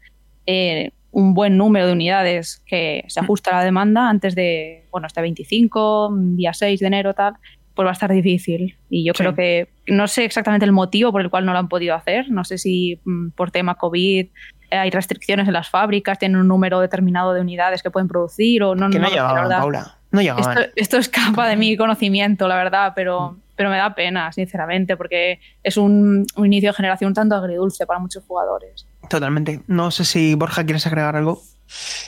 eh, 0.46 0.92
un 1.12 1.34
buen 1.34 1.58
número 1.58 1.88
de 1.88 1.94
unidades 1.94 2.62
que 2.66 3.06
se 3.08 3.22
ajusta 3.22 3.52
a 3.52 3.60
la 3.60 3.64
demanda 3.64 4.10
antes 4.10 4.36
de, 4.36 4.86
bueno, 4.92 5.08
este 5.08 5.22
25, 5.22 6.14
día 6.36 6.54
6 6.54 6.80
de 6.82 6.88
enero, 6.88 7.14
tal, 7.14 7.36
pues 7.74 7.86
va 7.86 7.92
a 7.92 7.94
estar 7.94 8.12
difícil. 8.12 8.78
Y 8.90 9.06
yo 9.06 9.14
creo 9.14 9.34
que 9.34 9.70
no 9.88 10.08
sé 10.08 10.26
exactamente 10.26 10.66
el 10.66 10.74
motivo 10.74 11.14
por 11.14 11.22
el 11.22 11.30
cual 11.30 11.46
no 11.46 11.54
lo 11.54 11.60
han 11.60 11.70
podido 11.70 11.96
hacer. 11.96 12.30
No 12.30 12.44
sé 12.44 12.58
si 12.58 13.00
mm, 13.06 13.30
por 13.30 13.52
tema 13.52 13.76
COVID 13.76 14.28
hay 14.72 14.90
restricciones 14.90 15.48
en 15.48 15.54
las 15.54 15.70
fábricas, 15.70 16.20
tienen 16.20 16.38
un 16.38 16.50
número 16.50 16.82
determinado 16.82 17.34
de 17.34 17.42
unidades 17.42 17.82
que 17.82 17.92
pueden 17.92 18.10
producir 18.10 18.64
o 18.64 18.76
no. 18.76 18.90
Que 18.90 19.00
no, 19.00 19.08
no 19.08 19.14
llevaban, 19.14 19.50
Paula. 19.50 19.95
No 20.16 20.22
Esto, 20.22 20.62
esto, 20.76 20.98
escapa 20.98 21.48
de 21.48 21.56
mi 21.56 21.76
conocimiento, 21.78 22.48
la 22.48 22.56
verdad, 22.56 22.94
pero, 22.96 23.38
pero 23.56 23.70
me 23.70 23.78
da 23.78 23.94
pena, 23.94 24.32
sinceramente, 24.32 24.96
porque 24.98 25.40
es 25.64 25.78
un, 25.78 26.26
un 26.36 26.46
inicio 26.46 26.70
de 26.70 26.74
generación 26.74 27.14
tanto 27.14 27.36
agridulce 27.36 27.86
para 27.86 28.00
muchos 28.00 28.24
jugadores. 28.26 28.88
Totalmente. 29.10 29.62
No 29.68 29.92
sé 29.92 30.06
si 30.06 30.36
Borja 30.36 30.64
quieres 30.64 30.88
agregar 30.88 31.16
algo. 31.16 31.42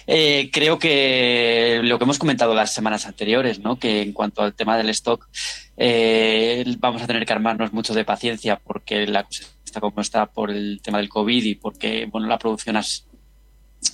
Eh, 0.05 0.49
creo 0.53 0.77
que 0.77 1.81
lo 1.83 1.97
que 1.97 2.03
hemos 2.03 2.19
comentado 2.19 2.53
las 2.53 2.73
semanas 2.73 3.05
anteriores, 3.05 3.59
¿no? 3.59 3.77
que 3.77 4.01
en 4.01 4.13
cuanto 4.13 4.41
al 4.41 4.53
tema 4.53 4.77
del 4.77 4.89
stock, 4.89 5.27
eh, 5.75 6.63
vamos 6.79 7.01
a 7.01 7.07
tener 7.07 7.25
que 7.25 7.33
armarnos 7.33 7.73
mucho 7.73 7.93
de 7.93 8.05
paciencia 8.05 8.59
porque 8.63 9.07
la 9.07 9.23
cosa 9.23 9.43
está 9.65 9.79
como 9.79 10.01
está 10.01 10.27
por 10.27 10.51
el 10.51 10.79
tema 10.81 10.99
del 10.99 11.09
COVID 11.09 11.43
y 11.43 11.55
porque 11.55 12.07
bueno, 12.11 12.27
la 12.27 12.37
producción 12.37 12.77
has, 12.77 13.06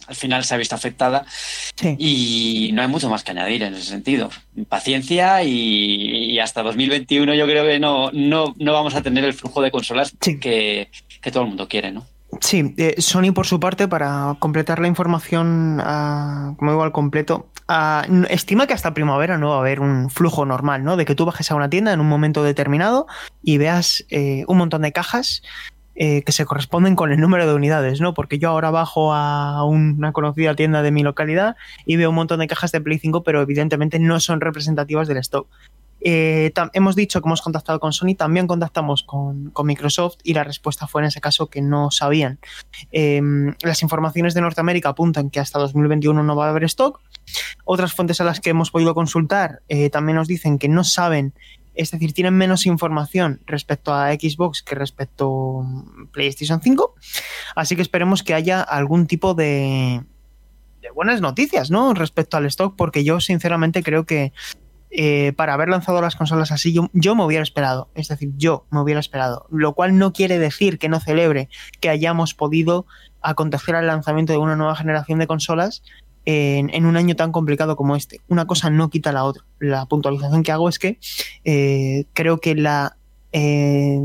al 0.08 0.15
final 0.15 0.43
se 0.43 0.54
ha 0.54 0.58
visto 0.58 0.76
afectada 0.76 1.26
y 1.98 2.72
no 2.74 2.82
hay 2.82 2.88
mucho 2.88 3.10
más 3.10 3.24
que 3.24 3.32
añadir 3.32 3.63
en 3.63 3.74
ese 3.74 3.86
sentido. 3.86 4.30
Paciencia 4.67 5.43
y, 5.43 6.39
hasta 6.39 6.63
2021 6.63 7.34
yo 7.36 7.46
creo 7.46 7.63
que 7.65 7.80
no, 7.80 8.12
no, 8.12 8.54
no, 8.58 8.74
vamos 8.74 8.96
a 8.96 9.02
tener 9.02 9.24
el 9.24 9.34
flujo 9.34 9.62
de 9.62 9.72
consolas 9.72 10.13
que, 10.19 10.89
todo 11.32 11.43
el 11.43 11.50
mundo 11.50 11.67
quiere, 11.67 11.91
¿no? 11.91 12.06
Sí, 12.41 12.74
eh, 12.78 12.96
Sony 12.98 13.32
por 13.34 13.46
su 13.46 13.60
parte, 13.60 13.88
para 13.88 14.36
completar 14.39 14.80
la 14.80 14.88
información 14.88 15.80
uh, 15.80 16.56
como 16.58 16.72
igual 16.72 16.91
completo, 16.91 17.50
uh, 17.69 18.26
estima 18.28 18.65
que 18.65 18.74
hasta 18.74 18.93
primavera 18.93 19.38
no 19.38 19.50
va 19.50 19.58
a 19.58 19.60
haber 19.60 19.80
un 19.80 20.10
flujo 20.10 20.43
normal, 20.43 20.84
¿no? 20.84 20.98
De 20.98 21.06
que 21.06 21.13
tú 21.13 21.26
bajes 21.26 21.52
a 21.52 21.56
una 21.56 21.69
tienda 21.69 21.93
en 21.93 22.00
un 22.00 22.10
momento 22.10 22.43
determinado 22.43 23.06
y 23.43 23.60
veas 23.60 24.04
eh, 24.10 24.46
un 24.48 24.58
montón 24.58 24.82
de 24.82 24.91
cajas 24.91 25.43
eh, 25.95 26.23
que 26.23 26.32
se 26.32 26.45
corresponden 26.45 26.95
con 26.95 27.12
el 27.12 27.19
número 27.19 27.47
de 27.47 27.53
unidades, 27.53 28.01
¿no? 28.01 28.13
Porque 28.13 28.39
yo 28.39 28.49
ahora 28.49 28.71
bajo 28.71 29.13
a 29.13 29.63
una 29.65 30.12
conocida 30.12 30.56
tienda 30.56 30.82
de 30.82 30.91
mi 30.91 31.03
localidad 31.03 31.56
y 31.86 31.97
veo 31.97 32.10
un 32.10 32.15
montón 32.15 32.39
de 32.39 32.47
cajas 32.47 32.71
de 32.71 32.82
Play 32.82 32.99
5, 32.99 33.23
pero 33.23 33.41
evidentemente 33.41 33.99
no 33.99 34.19
son 34.19 34.41
representativas 34.41 35.08
del 35.08 35.17
stock. 35.17 35.47
Eh, 36.06 36.51
hemos 36.73 36.95
dicho 36.97 37.21
que 37.21 37.27
hemos 37.27 37.41
contactado 37.41 37.79
con 37.79 37.93
Sony, 37.93 38.15
también 38.17 38.45
contactamos 38.45 39.03
con, 39.03 39.53
Microsoft 39.63 40.17
y 40.23 40.34
la 40.34 40.43
respuesta 40.43 40.86
fue 40.86 41.01
en 41.01 41.08
ese 41.08 41.21
caso 41.21 41.47
que 41.47 41.62
no 41.62 41.91
sabían. 41.91 42.39
Eh, 42.91 43.21
las 43.62 43.82
informaciones 43.84 44.34
de 44.34 44.41
Norteamérica 44.41 44.89
apuntan 44.89 45.29
que 45.29 45.39
hasta 45.39 45.60
2021 45.60 46.21
no 46.21 46.36
va 46.36 46.47
a 46.47 46.49
haber 46.49 46.65
stock. 46.65 46.99
Otras 47.63 47.93
fuentes 47.93 48.19
a 48.19 48.25
las 48.25 48.41
que 48.41 48.49
hemos 48.49 48.69
podido 48.69 48.93
consultar 48.93 49.62
eh, 49.69 49.89
también 49.89 50.17
nos 50.17 50.27
dicen 50.27 50.60
que 50.60 50.67
no 50.67 50.84
saben 50.84 51.34
es 51.73 51.91
decir, 51.91 52.13
tienen 52.13 52.36
menos 52.36 52.65
información 52.65 53.41
respecto 53.45 53.93
a 53.93 54.12
Xbox 54.13 54.62
que 54.62 54.75
respecto 54.75 55.62
a 55.62 56.12
PlayStation 56.12 56.62
5. 56.62 56.95
Así 57.55 57.75
que 57.75 57.81
esperemos 57.81 58.23
que 58.23 58.33
haya 58.33 58.62
algún 58.62 59.07
tipo 59.07 59.33
de, 59.33 60.03
de 60.81 60.91
buenas 60.91 61.21
noticias, 61.21 61.71
¿no? 61.71 61.93
Respecto 61.93 62.38
al 62.38 62.45
stock, 62.45 62.75
porque 62.75 63.03
yo 63.03 63.19
sinceramente 63.19 63.83
creo 63.83 64.05
que 64.05 64.33
eh, 64.95 65.33
para 65.36 65.55
haber 65.55 65.69
lanzado 65.69 66.01
las 66.01 66.15
consolas 66.15 66.51
así, 66.51 66.71
yo, 66.71 66.88
yo, 66.93 67.15
me 67.15 67.23
hubiera 67.23 67.41
esperado. 67.41 67.89
Es 67.95 68.09
decir, 68.09 68.31
yo 68.38 68.67
me 68.69 68.79
hubiera 68.79 68.99
esperado. 68.99 69.47
Lo 69.49 69.73
cual 69.73 69.97
no 69.97 70.13
quiere 70.13 70.38
decir 70.38 70.77
que 70.77 70.88
no 70.88 70.99
celebre 70.99 71.49
que 71.79 71.89
hayamos 71.89 72.36
podido 72.36 72.86
acontecer 73.19 73.75
al 73.75 73.88
lanzamiento 73.88 74.33
de 74.33 74.38
una 74.38 74.55
nueva 74.55 74.75
generación 74.75 75.17
de 75.17 75.25
consolas 75.25 75.81
en, 76.25 76.86
un 76.86 76.97
año 76.97 77.15
tan 77.15 77.31
complicado 77.31 77.75
como 77.75 77.95
este. 77.95 78.21
Una 78.27 78.45
cosa 78.45 78.69
no 78.69 78.89
quita 78.89 79.12
la 79.12 79.23
otra. 79.23 79.43
La 79.59 79.86
puntualización 79.86 80.43
que 80.43 80.51
hago 80.51 80.69
es 80.69 80.79
que 80.79 80.99
eh, 81.43 82.05
creo 82.13 82.39
que 82.39 82.55
la, 82.55 82.97
eh, 83.31 83.99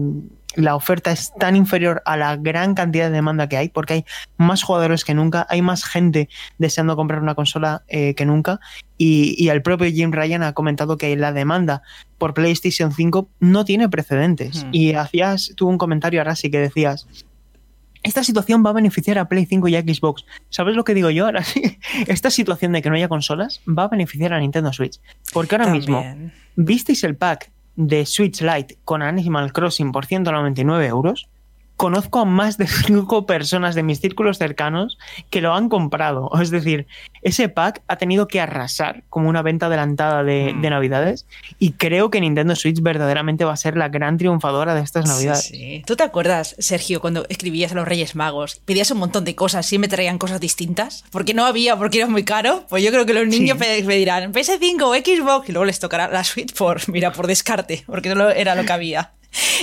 la 0.58 0.74
oferta 0.74 1.12
es 1.12 1.32
tan 1.38 1.54
inferior 1.54 2.02
a 2.04 2.16
la 2.16 2.36
gran 2.36 2.74
cantidad 2.74 3.06
de 3.06 3.12
demanda 3.12 3.48
que 3.48 3.56
hay, 3.56 3.68
porque 3.68 3.94
hay 3.94 4.04
más 4.36 4.62
jugadores 4.62 5.04
que 5.04 5.14
nunca, 5.14 5.46
hay 5.48 5.62
más 5.62 5.84
gente 5.84 6.28
deseando 6.58 6.96
comprar 6.96 7.22
una 7.22 7.34
consola 7.36 7.84
eh, 7.86 8.14
que 8.14 8.26
nunca, 8.26 8.58
y, 8.96 9.48
el 9.48 9.62
propio 9.62 9.88
Jim 9.88 10.10
Ryan 10.10 10.42
ha 10.42 10.54
comentado 10.54 10.96
que 10.96 11.14
la 11.16 11.32
demanda 11.32 11.82
por 12.18 12.34
PlayStation 12.34 12.90
5 12.90 13.28
no 13.38 13.64
tiene 13.64 13.88
precedentes. 13.88 14.64
Hmm. 14.64 14.70
Y 14.72 14.94
hacías, 14.94 15.52
tuvo 15.54 15.70
un 15.70 15.78
comentario 15.78 16.20
ahora 16.20 16.34
sí 16.34 16.50
que 16.50 16.58
decías, 16.58 17.06
esta 18.02 18.22
situación 18.24 18.64
va 18.64 18.70
a 18.70 18.74
beneficiar 18.74 19.18
a 19.18 19.28
Play 19.28 19.46
5 19.46 19.68
y 19.68 19.76
a 19.76 19.82
Xbox. 19.82 20.24
¿Sabes 20.50 20.76
lo 20.76 20.84
que 20.84 20.94
digo 20.94 21.10
yo 21.10 21.26
ahora 21.26 21.44
sí? 21.44 21.78
Esta 22.06 22.30
situación 22.30 22.72
de 22.72 22.82
que 22.82 22.90
no 22.90 22.96
haya 22.96 23.08
consolas 23.08 23.60
va 23.66 23.84
a 23.84 23.88
beneficiar 23.88 24.32
a 24.32 24.40
Nintendo 24.40 24.72
Switch. 24.72 25.00
Porque 25.32 25.56
ahora 25.56 25.72
mismo, 25.72 26.04
¿visteis 26.56 27.04
el 27.04 27.16
pack 27.16 27.50
de 27.76 28.06
Switch 28.06 28.40
Lite 28.40 28.78
con 28.84 29.02
Animal 29.02 29.52
Crossing 29.52 29.92
por 29.92 30.06
199 30.06 30.86
euros? 30.86 31.28
Conozco 31.78 32.18
a 32.18 32.24
más 32.24 32.58
de 32.58 32.66
cinco 32.66 33.24
personas 33.24 33.74
de 33.74 33.82
mis 33.82 34.00
círculos 34.00 34.36
cercanos 34.36 34.98
que 35.30 35.40
lo 35.40 35.54
han 35.54 35.70
comprado. 35.70 36.28
Es 36.42 36.50
decir, 36.50 36.86
ese 37.22 37.48
pack 37.48 37.82
ha 37.86 37.96
tenido 37.96 38.28
que 38.28 38.40
arrasar 38.40 39.04
como 39.08 39.28
una 39.28 39.42
venta 39.42 39.66
adelantada 39.66 40.22
de, 40.22 40.52
mm. 40.52 40.68
Navidades 40.68 41.24
y 41.58 41.72
creo 41.72 42.10
que 42.10 42.20
Nintendo 42.20 42.54
Switch 42.54 42.82
verdaderamente 42.82 43.44
va 43.44 43.54
a 43.54 43.56
ser 43.56 43.76
la 43.76 43.88
gran 43.88 44.18
triunfadora 44.18 44.74
de 44.74 44.82
estas 44.82 45.06
Navidades. 45.06 45.44
Sí, 45.44 45.82
¿Tú 45.86 45.96
te 45.96 46.02
acuerdas, 46.02 46.56
Sergio, 46.58 47.00
cuando 47.00 47.24
escribías 47.28 47.72
a 47.72 47.76
los 47.76 47.88
Reyes 47.88 48.16
Magos? 48.16 48.60
Pedías 48.64 48.90
un 48.90 48.98
montón 48.98 49.24
de 49.24 49.34
cosas 49.34 49.72
y 49.72 49.78
me 49.78 49.88
traían 49.88 50.18
cosas 50.18 50.40
distintas 50.40 51.04
porque 51.10 51.32
no 51.32 51.46
había, 51.46 51.76
porque 51.76 51.98
era 51.98 52.08
muy 52.08 52.24
caro. 52.24 52.66
Pues 52.68 52.82
yo 52.82 52.90
creo 52.90 53.06
que 53.06 53.14
los 53.14 53.26
niños 53.28 53.56
me, 53.56 53.80
dirán 53.80 54.32
PS5 54.32 54.82
o 54.82 54.94
Xbox 54.94 55.48
y 55.48 55.52
luego 55.52 55.64
les 55.64 55.78
tocará 55.78 56.08
la 56.08 56.24
Switch 56.24 56.52
por, 56.54 56.86
mira, 56.90 57.12
por 57.12 57.28
descarte, 57.28 57.84
porque 57.86 58.14
no 58.14 58.28
era 58.28 58.56
lo 58.56 58.64
que 58.64 58.72
había. 58.72 59.12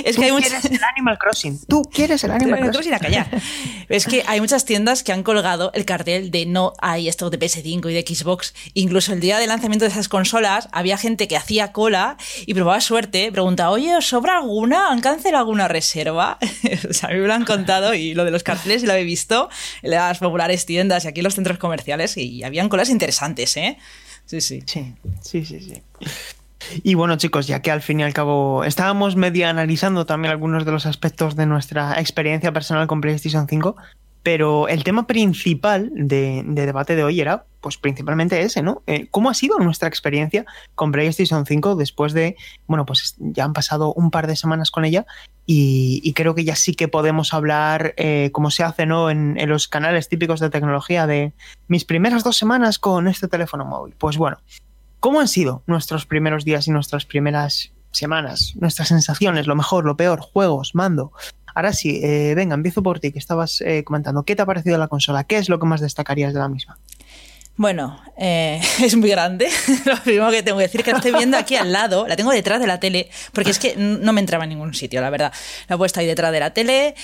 Es 0.04 0.16
que 0.16 0.24
hay 0.24 0.32
muchas... 0.32 0.50
quieres 0.50 0.70
el 0.70 0.84
Animal 0.84 1.18
Crossing. 1.18 1.60
Tú 1.68 1.82
quieres 1.82 2.24
el 2.24 2.30
Animal 2.30 2.70
Crossing. 2.70 2.94
a 2.94 2.98
callar. 2.98 3.28
es 3.88 4.06
que 4.06 4.24
hay 4.26 4.40
muchas 4.40 4.64
tiendas 4.64 5.02
que 5.02 5.12
han 5.12 5.22
colgado 5.22 5.70
el 5.74 5.84
cartel 5.84 6.30
de 6.30 6.46
no 6.46 6.72
hay 6.80 7.08
esto 7.08 7.30
de 7.30 7.38
PS5 7.38 7.90
y 7.90 7.94
de 7.94 8.04
Xbox. 8.06 8.54
Incluso 8.74 9.12
el 9.12 9.20
día 9.20 9.38
de 9.38 9.46
lanzamiento 9.46 9.84
de 9.84 9.90
esas 9.90 10.08
consolas 10.08 10.68
había 10.72 10.96
gente 10.96 11.28
que 11.28 11.36
hacía 11.36 11.72
cola 11.72 12.16
y 12.46 12.54
probaba 12.54 12.80
suerte, 12.80 13.30
preguntaba, 13.32 13.70
oye, 13.70 13.96
¿os 13.96 14.06
sobra 14.06 14.38
alguna? 14.38 14.90
¿Han 14.90 15.00
cancelado 15.00 15.42
alguna 15.42 15.68
reserva? 15.68 16.38
o 16.88 16.92
sea, 16.92 17.08
a 17.10 17.12
mí 17.12 17.18
me 17.18 17.26
lo 17.26 17.34
han 17.34 17.44
contado 17.44 17.94
y 17.94 18.14
lo 18.14 18.24
de 18.24 18.30
los 18.30 18.42
carteles 18.42 18.82
lo 18.84 18.94
he 18.94 19.04
visto 19.04 19.48
en 19.82 19.90
las 19.90 20.18
populares 20.18 20.66
tiendas 20.66 21.04
y 21.04 21.08
aquí 21.08 21.20
en 21.20 21.24
los 21.24 21.34
centros 21.34 21.58
comerciales 21.58 22.16
y 22.16 22.44
habían 22.44 22.68
colas 22.68 22.90
interesantes, 22.90 23.56
¿eh? 23.56 23.78
Sí, 24.26 24.40
sí. 24.40 24.62
Sí, 24.66 24.92
sí, 25.22 25.44
sí, 25.44 25.60
sí. 25.60 25.82
Y 26.82 26.94
bueno, 26.94 27.16
chicos, 27.16 27.46
ya 27.46 27.62
que 27.62 27.70
al 27.70 27.82
fin 27.82 28.00
y 28.00 28.02
al 28.02 28.12
cabo 28.12 28.64
estábamos 28.64 29.16
medio 29.16 29.48
analizando 29.48 30.06
también 30.06 30.32
algunos 30.32 30.64
de 30.64 30.72
los 30.72 30.86
aspectos 30.86 31.36
de 31.36 31.46
nuestra 31.46 32.00
experiencia 32.00 32.52
personal 32.52 32.86
con 32.86 33.00
PlayStation 33.00 33.46
5, 33.48 33.76
pero 34.26 34.66
el 34.66 34.82
tema 34.82 35.06
principal 35.06 35.92
de, 35.94 36.42
debate 36.44 36.96
de 36.96 37.04
hoy 37.04 37.20
era, 37.20 37.44
pues 37.60 37.76
principalmente 37.76 38.40
ese, 38.40 38.60
¿no? 38.60 38.82
Eh, 38.88 39.06
¿Cómo 39.12 39.30
ha 39.30 39.34
sido 39.34 39.60
nuestra 39.60 39.88
experiencia 39.88 40.44
con 40.74 40.90
PlayStation 40.90 41.46
5 41.46 41.76
después 41.76 42.12
de, 42.12 42.34
bueno, 42.66 42.84
pues 42.86 43.14
ya 43.20 43.44
han 43.44 43.52
pasado 43.52 43.92
un 43.94 44.10
par 44.10 44.26
de 44.26 44.34
semanas 44.34 44.72
con 44.72 44.84
ella 44.84 45.06
y, 45.46 46.12
creo 46.14 46.34
que 46.34 46.42
ya 46.42 46.56
sí 46.56 46.74
que 46.74 46.88
podemos 46.88 47.34
hablar, 47.34 47.94
eh, 47.98 48.30
como 48.32 48.50
se 48.50 48.64
hace, 48.64 48.84
¿no? 48.84 49.10
En, 49.10 49.38
en 49.38 49.48
los 49.48 49.68
canales 49.68 50.08
típicos 50.08 50.40
de 50.40 50.50
tecnología 50.50 51.06
de 51.06 51.32
mis 51.68 51.84
primeras 51.84 52.24
dos 52.24 52.36
semanas 52.36 52.80
con 52.80 53.06
este 53.06 53.28
teléfono 53.28 53.64
móvil. 53.64 53.94
Pues 53.96 54.16
bueno, 54.16 54.38
¿cómo 55.06 55.20
han 55.20 55.28
sido 55.28 55.62
nuestros 55.68 56.04
primeros 56.04 56.44
días 56.44 56.66
y 56.66 56.72
nuestras 56.72 57.06
primeras 57.06 57.70
semanas? 57.92 58.54
Nuestras 58.56 58.88
sensaciones, 58.88 59.46
lo 59.46 59.54
mejor, 59.54 59.84
lo 59.84 59.96
peor, 59.96 60.18
juegos, 60.18 60.74
mando. 60.74 61.12
Ahora 61.54 61.72
sí, 61.72 62.00
eh, 62.02 62.34
venga, 62.34 62.56
empiezo 62.56 62.82
por 62.82 62.98
ti, 62.98 63.12
que 63.12 63.20
estabas 63.20 63.60
eh, 63.60 63.84
comentando. 63.84 64.24
¿Qué 64.24 64.34
te 64.34 64.42
ha 64.42 64.46
parecido 64.46 64.78
la 64.78 64.88
consola? 64.88 65.22
¿Qué 65.22 65.38
es 65.38 65.48
lo 65.48 65.60
que 65.60 65.66
más 65.66 65.80
destacarías 65.80 66.34
de 66.34 66.40
la 66.40 66.48
misma? 66.48 66.80
Bueno, 67.58 67.98
eh, 68.18 68.60
es 68.82 68.96
muy 68.96 69.08
grande. 69.10 69.48
Lo 69.84 69.96
primero 70.02 70.30
que 70.30 70.42
tengo 70.42 70.58
que 70.58 70.64
decir 70.64 70.82
que 70.82 70.90
la 70.90 70.98
estoy 70.98 71.12
viendo 71.12 71.38
aquí 71.38 71.56
al 71.56 71.72
lado, 71.72 72.06
la 72.06 72.16
tengo 72.16 72.30
detrás 72.30 72.60
de 72.60 72.66
la 72.66 72.80
tele, 72.80 73.08
porque 73.32 73.50
es 73.50 73.58
que 73.58 73.74
no 73.76 74.12
me 74.12 74.20
entraba 74.20 74.44
en 74.44 74.50
ningún 74.50 74.74
sitio, 74.74 75.00
la 75.00 75.10
verdad. 75.10 75.32
La 75.68 75.76
he 75.76 75.78
puesto 75.78 76.00
ahí 76.00 76.06
detrás 76.06 76.32
de 76.32 76.40
la 76.40 76.52
tele, 76.52 76.94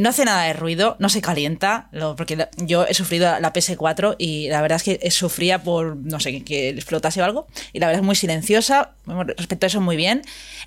no 0.00 0.10
hace 0.10 0.24
nada 0.24 0.44
de 0.44 0.52
ruido, 0.52 0.96
no 0.98 1.08
se 1.08 1.22
calienta, 1.22 1.88
porque 2.16 2.48
yo 2.58 2.86
he 2.86 2.94
sufrido 2.94 3.40
la 3.40 3.52
PS4 3.52 4.16
y 4.18 4.48
la 4.48 4.60
verdad 4.60 4.76
es 4.76 4.82
que 4.82 5.10
sufría 5.10 5.62
por, 5.62 5.96
no 5.96 6.20
sé, 6.20 6.44
que 6.44 6.70
explotase 6.70 7.22
o 7.22 7.24
algo, 7.24 7.46
y 7.72 7.78
la 7.78 7.86
verdad 7.86 8.00
es 8.00 8.06
muy 8.06 8.16
silenciosa, 8.16 8.92
respecto 9.06 9.66
a 9.66 9.68
eso 9.68 9.80
muy 9.80 9.96
bien. 9.96 10.22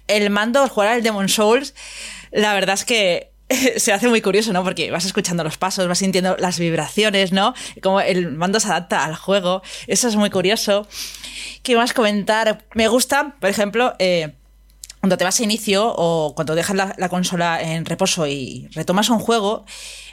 El 0.07 0.29
mando, 0.29 0.67
jugar 0.67 0.89
al 0.89 1.03
Demon 1.03 1.29
Souls 1.29 1.73
la 2.31 2.53
verdad 2.53 2.75
es 2.75 2.86
que 2.86 3.31
se 3.77 3.93
hace 3.93 4.07
muy 4.07 4.21
curioso, 4.21 4.53
¿no? 4.53 4.63
Porque 4.63 4.91
vas 4.91 5.05
escuchando 5.05 5.43
los 5.43 5.57
pasos, 5.57 5.87
vas 5.87 5.99
sintiendo 5.99 6.35
las 6.39 6.59
vibraciones, 6.59 7.31
¿no? 7.31 7.53
Como 7.81 8.01
el 8.01 8.31
mando 8.31 8.59
se 8.59 8.67
adapta 8.67 9.03
al 9.03 9.15
juego. 9.15 9.61
Eso 9.87 10.07
es 10.07 10.15
muy 10.15 10.29
curioso. 10.29 10.87
¿Qué 11.63 11.75
más 11.75 11.93
comentar? 11.93 12.65
Me 12.73 12.87
gusta, 12.87 13.35
por 13.39 13.49
ejemplo, 13.49 13.93
eh, 13.99 14.33
cuando 15.01 15.17
te 15.17 15.23
vas 15.23 15.39
a 15.39 15.43
inicio 15.43 15.93
o 15.97 16.35
cuando 16.35 16.53
dejas 16.53 16.75
la, 16.75 17.09
consola 17.09 17.59
en 17.59 17.85
reposo 17.85 18.27
y 18.27 18.69
retomas 18.73 19.09
un 19.09 19.17
juego, 19.17 19.65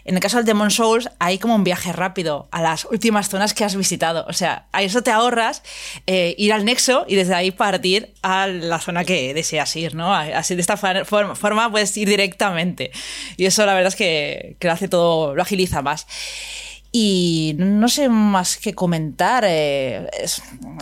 en 0.06 0.14
el 0.14 0.20
caso 0.20 0.38
del 0.38 0.46
Demon 0.46 0.70
Souls 0.70 1.10
hay 1.18 1.38
como 1.38 1.54
un 1.54 1.62
viaje 1.62 1.92
rápido 1.92 2.48
a 2.50 2.62
las 2.62 2.86
últimas 2.86 3.28
zonas 3.28 3.52
que 3.52 3.64
has 3.64 3.76
visitado. 3.76 4.24
O 4.28 4.32
sea, 4.32 4.66
a 4.72 4.82
eso 4.82 5.02
te 5.02 5.10
ahorras 5.10 5.62
eh, 6.06 6.34
ir 6.38 6.54
al 6.54 6.64
nexo 6.64 7.04
y 7.06 7.16
desde 7.16 7.34
ahí 7.34 7.50
partir 7.50 8.14
a 8.22 8.46
la 8.46 8.78
zona 8.78 9.04
que 9.04 9.34
deseas 9.34 9.76
ir, 9.76 9.94
¿no? 9.94 10.14
Así 10.14 10.54
de 10.54 10.62
esta 10.62 10.78
forma, 10.78 11.70
puedes 11.70 11.94
ir 11.98 12.08
directamente. 12.08 12.90
Y 13.36 13.44
eso 13.44 13.66
la 13.66 13.74
verdad 13.74 13.88
es 13.88 13.96
que, 13.96 14.56
que 14.58 14.68
lo 14.68 14.72
hace 14.72 14.88
todo, 14.88 15.34
lo 15.34 15.42
agiliza 15.42 15.82
más. 15.82 16.06
Y 16.90 17.54
no 17.58 17.88
sé 17.88 18.08
más 18.08 18.56
que 18.56 18.74
comentar. 18.74 19.44
Eh, 19.46 20.06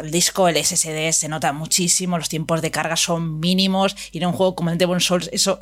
el 0.03 0.11
disco, 0.11 0.49
el 0.49 0.57
SSD 0.63 1.13
se 1.13 1.29
nota 1.29 1.53
muchísimo, 1.53 2.19
los 2.19 2.29
tiempos 2.29 2.63
de 2.63 2.71
carga 2.71 2.97
son 2.97 3.41
mínimos 3.41 3.97
y 4.13 4.19
en 4.19 4.27
un 4.27 4.33
juego 4.33 4.55
como 4.55 4.71
el 4.71 4.79
Demon 4.79 5.01
Souls 5.01 5.29
eso 5.33 5.61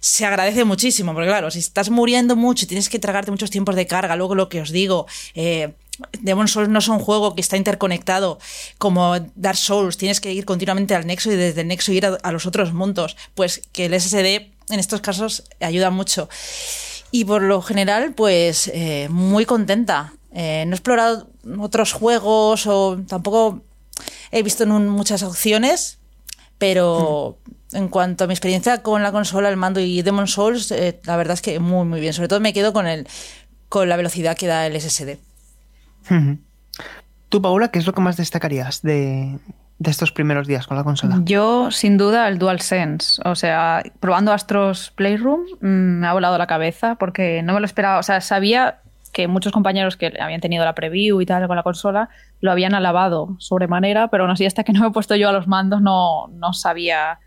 se 0.00 0.24
agradece 0.24 0.64
muchísimo, 0.64 1.14
porque 1.14 1.28
claro, 1.28 1.50
si 1.50 1.58
estás 1.58 1.90
muriendo 1.90 2.36
mucho 2.36 2.64
y 2.64 2.68
tienes 2.68 2.88
que 2.88 2.98
tragarte 2.98 3.30
muchos 3.30 3.50
tiempos 3.50 3.74
de 3.74 3.86
carga, 3.86 4.14
luego 4.16 4.34
lo 4.34 4.48
que 4.48 4.60
os 4.60 4.70
digo, 4.70 5.06
eh, 5.34 5.74
Demon 6.20 6.48
Souls 6.48 6.68
no 6.68 6.78
es 6.78 6.88
un 6.88 6.98
juego 6.98 7.34
que 7.34 7.40
está 7.40 7.56
interconectado 7.56 8.38
como 8.78 9.18
Dark 9.34 9.56
Souls, 9.56 9.96
tienes 9.96 10.20
que 10.20 10.32
ir 10.32 10.44
continuamente 10.44 10.94
al 10.94 11.06
nexo 11.06 11.32
y 11.32 11.36
desde 11.36 11.62
el 11.62 11.68
nexo 11.68 11.92
ir 11.92 12.06
a, 12.06 12.32
los 12.32 12.46
otros 12.46 12.72
mundos, 12.72 13.16
pues 13.34 13.62
que 13.72 13.86
el 13.86 14.00
SSD 14.00 14.52
en 14.68 14.80
estos 14.80 15.00
casos 15.00 15.44
ayuda 15.60 15.90
mucho. 15.90 16.28
Y 17.16 17.24
por 17.24 17.40
lo 17.40 17.62
general, 17.62 18.12
pues 18.12 18.70
eh, 18.74 19.08
muy 19.10 19.46
contenta. 19.46 20.12
Eh, 20.32 20.64
no 20.66 20.72
he 20.72 20.74
explorado 20.74 21.30
otros 21.60 21.94
juegos 21.94 22.66
o 22.66 22.98
tampoco 23.08 23.62
he 24.30 24.42
visto 24.42 24.66
muchas 24.66 25.22
opciones, 25.22 25.98
pero 26.58 27.38
mm. 27.72 27.76
en 27.76 27.88
cuanto 27.88 28.24
a 28.24 28.26
mi 28.26 28.34
experiencia 28.34 28.82
con 28.82 29.02
la 29.02 29.12
consola, 29.12 29.48
el 29.48 29.56
mando 29.56 29.80
y 29.80 30.02
Demon 30.02 30.26
Souls, 30.26 30.70
eh, 30.72 31.00
la 31.04 31.16
verdad 31.16 31.32
es 31.32 31.40
que 31.40 31.58
muy, 31.58 31.86
muy 31.86 32.00
bien. 32.00 32.12
Sobre 32.12 32.28
todo 32.28 32.40
me 32.40 32.52
quedo 32.52 32.74
con, 32.74 32.86
el, 32.86 33.08
con 33.70 33.88
la 33.88 33.96
velocidad 33.96 34.36
que 34.36 34.46
da 34.46 34.66
el 34.66 34.78
SSD. 34.78 35.16
Tú, 37.30 37.40
Paula, 37.40 37.70
¿qué 37.70 37.78
es 37.78 37.86
lo 37.86 37.94
que 37.94 38.02
más 38.02 38.18
destacarías 38.18 38.82
de, 38.82 39.38
de 39.78 39.90
estos 39.90 40.10
primeros 40.10 40.46
días 40.46 40.66
con 40.66 40.76
la 40.76 40.84
consola? 40.84 41.20
Yo, 41.24 41.70
sin 41.70 41.98
duda, 41.98 42.28
el 42.28 42.38
DualSense. 42.38 43.20
O 43.24 43.34
sea, 43.34 43.82
probando 44.00 44.32
Astros 44.32 44.90
Playroom 44.94 45.42
mm, 45.60 45.66
me 46.00 46.06
ha 46.06 46.12
volado 46.12 46.38
la 46.38 46.46
cabeza 46.46 46.94
porque 46.94 47.42
no 47.42 47.54
me 47.54 47.60
lo 47.60 47.66
esperaba. 47.66 47.98
O 47.98 48.02
sea, 48.02 48.20
sabía 48.20 48.80
que 49.12 49.28
muchos 49.28 49.52
compañeros 49.52 49.96
que 49.96 50.12
habían 50.20 50.40
tenido 50.40 50.64
la 50.64 50.74
preview 50.74 51.20
y 51.20 51.26
tal 51.26 51.46
con 51.46 51.56
la 51.56 51.62
consola 51.62 52.10
lo 52.40 52.52
habían 52.52 52.74
alabado 52.74 53.36
sobremanera, 53.38 54.08
pero 54.08 54.24
aún 54.24 54.30
así 54.30 54.44
hasta 54.44 54.62
que 54.62 54.72
no 54.72 54.80
me 54.80 54.88
he 54.88 54.90
puesto 54.90 55.16
yo 55.16 55.30
a 55.30 55.32
los 55.32 55.46
mandos 55.46 55.80
no, 55.80 56.28
no 56.28 56.52
sabía 56.52 57.18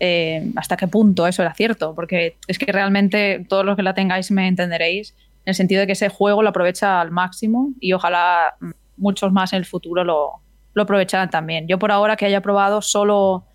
eh, 0.00 0.50
hasta 0.56 0.76
qué 0.76 0.88
punto 0.88 1.26
eso 1.26 1.42
era 1.42 1.54
cierto, 1.54 1.94
porque 1.94 2.36
es 2.48 2.58
que 2.58 2.72
realmente 2.72 3.46
todos 3.48 3.64
los 3.64 3.76
que 3.76 3.84
la 3.84 3.94
tengáis 3.94 4.30
me 4.32 4.48
entenderéis 4.48 5.14
en 5.44 5.50
el 5.50 5.54
sentido 5.54 5.80
de 5.80 5.86
que 5.86 5.92
ese 5.92 6.08
juego 6.08 6.42
lo 6.42 6.48
aprovecha 6.48 7.00
al 7.00 7.12
máximo 7.12 7.70
y 7.80 7.92
ojalá 7.92 8.56
muchos 8.96 9.30
más 9.32 9.52
en 9.52 9.58
el 9.58 9.66
futuro 9.66 10.02
lo, 10.02 10.40
lo 10.76 10.82
aprovecharán 10.82 11.30
también. 11.30 11.66
Yo 11.66 11.78
por 11.78 11.90
ahora 11.90 12.16
que 12.16 12.26
haya 12.26 12.42
probado 12.42 12.82
solo 12.82 13.46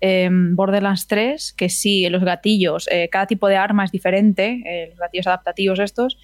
em, 0.00 0.54
Borderlands 0.54 1.08
3, 1.08 1.52
que 1.52 1.68
sí, 1.68 2.08
los 2.08 2.22
gatillos, 2.22 2.88
eh, 2.88 3.08
cada 3.10 3.26
tipo 3.26 3.48
de 3.48 3.56
arma 3.56 3.84
es 3.84 3.90
diferente, 3.90 4.62
eh, 4.64 4.86
los 4.90 4.98
gatillos 4.98 5.26
adaptativos 5.26 5.80
estos, 5.80 6.16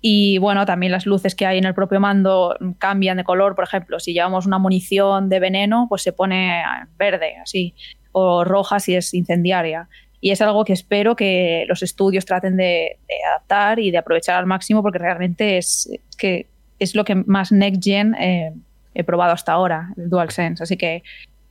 y 0.00 0.38
bueno, 0.38 0.66
también 0.66 0.90
las 0.90 1.06
luces 1.06 1.36
que 1.36 1.46
hay 1.46 1.58
en 1.58 1.64
el 1.64 1.74
propio 1.74 2.00
mando 2.00 2.56
cambian 2.78 3.16
de 3.16 3.24
color, 3.24 3.54
por 3.54 3.64
ejemplo, 3.64 4.00
si 4.00 4.12
llevamos 4.12 4.46
una 4.46 4.58
munición 4.58 5.28
de 5.28 5.38
veneno, 5.38 5.86
pues 5.88 6.02
se 6.02 6.12
pone 6.12 6.62
verde, 6.98 7.36
así, 7.40 7.74
o 8.10 8.44
roja 8.44 8.80
si 8.80 8.96
es 8.96 9.14
incendiaria. 9.14 9.88
Y 10.20 10.32
es 10.32 10.42
algo 10.42 10.64
que 10.64 10.72
espero 10.72 11.14
que 11.14 11.64
los 11.68 11.82
estudios 11.82 12.24
traten 12.24 12.56
de, 12.56 12.98
adaptar 13.28 13.78
y 13.78 13.92
de 13.92 13.98
aprovechar 13.98 14.36
al 14.36 14.46
máximo 14.46 14.82
porque 14.82 14.98
realmente 14.98 15.56
es, 15.56 15.88
que 16.18 16.48
es 16.80 16.96
lo 16.96 17.04
que 17.04 17.14
más 17.14 17.52
Next 17.52 17.82
Gen 17.82 18.14
eh, 18.16 18.52
he 18.94 19.04
probado 19.04 19.32
hasta 19.32 19.52
ahora, 19.52 19.92
el 19.96 20.08
DualSense. 20.08 20.62
Así 20.62 20.76
que, 20.76 21.02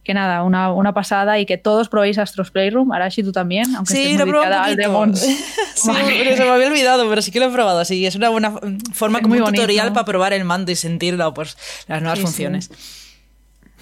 que 0.03 0.13
nada, 0.13 0.43
una, 0.43 0.71
una 0.71 0.93
pasada 0.93 1.39
y 1.39 1.45
que 1.45 1.57
todos 1.57 1.89
probéis 1.89 2.17
Astros 2.17 2.51
Playroom. 2.51 2.91
Arashi, 2.91 3.23
tú 3.23 3.31
también, 3.31 3.75
aunque 3.75 3.93
sí, 3.93 4.11
estés 4.11 4.25
muy 4.25 4.35
al 4.43 4.75
Demons. 4.75 5.19
sí, 5.19 5.35
se 5.75 5.91
me 6.43 6.49
había 6.49 6.67
olvidado, 6.67 7.07
pero 7.09 7.21
sí 7.21 7.31
que 7.31 7.39
lo 7.39 7.47
he 7.47 7.51
probado. 7.51 7.79
Así 7.79 8.05
es 8.05 8.15
una 8.15 8.29
buena 8.29 8.53
forma 8.93 9.21
como 9.21 9.35
un 9.35 9.43
tutorial 9.43 9.93
para 9.93 10.05
probar 10.05 10.33
el 10.33 10.43
mando 10.43 10.71
y 10.71 10.75
sentir 10.75 11.17
pues, 11.33 11.57
las 11.87 12.01
nuevas 12.01 12.19
funciones. 12.19 12.71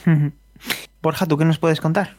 Borja, 1.02 1.26
¿tú 1.26 1.38
qué 1.38 1.46
nos 1.46 1.58
puedes 1.58 1.82
contar? 1.82 2.16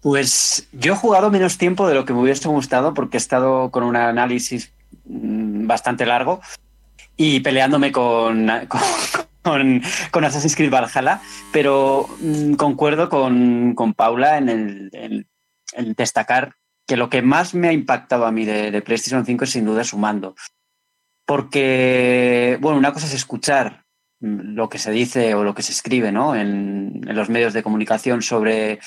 Pues 0.00 0.68
yo 0.72 0.92
he 0.92 0.96
jugado 0.96 1.30
menos 1.30 1.58
tiempo 1.58 1.88
de 1.88 1.94
lo 1.94 2.04
que 2.04 2.12
me 2.12 2.20
hubiese 2.20 2.48
gustado 2.48 2.94
porque 2.94 3.16
he 3.16 3.18
estado 3.18 3.70
con 3.70 3.82
un 3.82 3.96
análisis 3.96 4.70
mm, 5.04 5.66
bastante 5.66 6.06
largo 6.06 6.40
y 7.16 7.40
peleándome 7.40 7.90
con, 7.92 8.48
con, 8.68 8.80
Assassin's 9.46 10.56
Creed 10.56 10.70
Valhalla, 10.70 11.20
pero 11.52 12.08
mm, 12.20 12.54
concuerdo 12.54 13.08
con, 13.08 13.74
Paula 13.96 14.38
en, 14.38 14.48
el, 14.92 15.26
destacar 15.96 16.54
que 16.86 16.96
lo 16.96 17.10
que 17.10 17.22
más 17.22 17.54
me 17.54 17.68
ha 17.68 17.72
impactado 17.72 18.26
a 18.26 18.32
mí 18.32 18.44
de, 18.44 18.82
PlayStation 18.82 19.24
5 19.24 19.44
es 19.44 19.50
sin 19.50 19.64
duda 19.64 19.84
su 19.84 19.98
mando. 19.98 20.34
Porque, 21.24 22.58
bueno, 22.60 22.78
una 22.78 22.92
cosa 22.92 23.06
es 23.06 23.14
escuchar 23.14 23.84
mm, 24.20 24.54
lo 24.54 24.68
que 24.68 24.78
se 24.78 24.90
dice 24.90 25.34
o 25.34 25.44
lo 25.44 25.54
que 25.54 25.62
se 25.62 25.72
escribe 25.72 26.12
¿no? 26.12 26.36
en, 26.36 27.00
los 27.04 27.28
medios 27.28 27.52
de 27.52 27.62
comunicación 27.62 28.22
sobre, 28.22 28.80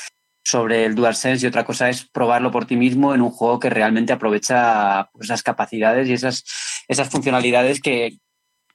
sobre 0.44 0.86
el 0.86 0.96
DualSense 0.96 1.46
y 1.46 1.50
otra 1.50 1.66
cosa 1.66 1.90
es 1.90 2.06
probarlo 2.06 2.52
por 2.52 2.66
ti 2.66 2.76
mismo 2.76 3.14
en 3.14 3.22
un 3.22 3.32
juego 3.32 3.60
que 3.60 3.70
realmente 3.70 4.14
aprovecha 4.14 5.10
pues, 5.12 5.26
esas 5.26 5.44
capacidades 5.44 6.08
y 6.08 6.14
esas, 6.14 6.44
esas 6.88 7.10
funcionalidades 7.10 7.82
que, 7.82 8.18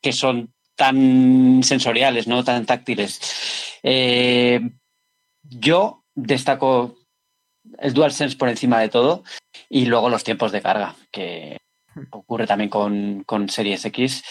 que 0.01 0.13
son 0.13 0.54
tan 0.77 1.63
sensoriales, 1.63 2.27
¿no? 2.27 2.43
Tan 2.45 2.67
táctiles. 2.67 3.21
Eh, 3.83 4.61
yo 5.43 6.05
destaco 6.15 6.97
el 7.79 7.93
DualSense 7.95 8.37
por 8.37 8.49
encima 8.49 8.81
de 8.81 8.89
todo 8.89 9.25
y 9.69 9.87
luego 9.87 10.09
los 10.09 10.25
tiempos 10.25 10.53
de 10.53 10.63
carga, 10.63 10.95
que 11.11 11.59
ocurre 12.11 12.47
también 12.47 12.71
con, 12.71 13.23
con 13.25 13.49
Series 13.49 13.85
X. 13.85 14.23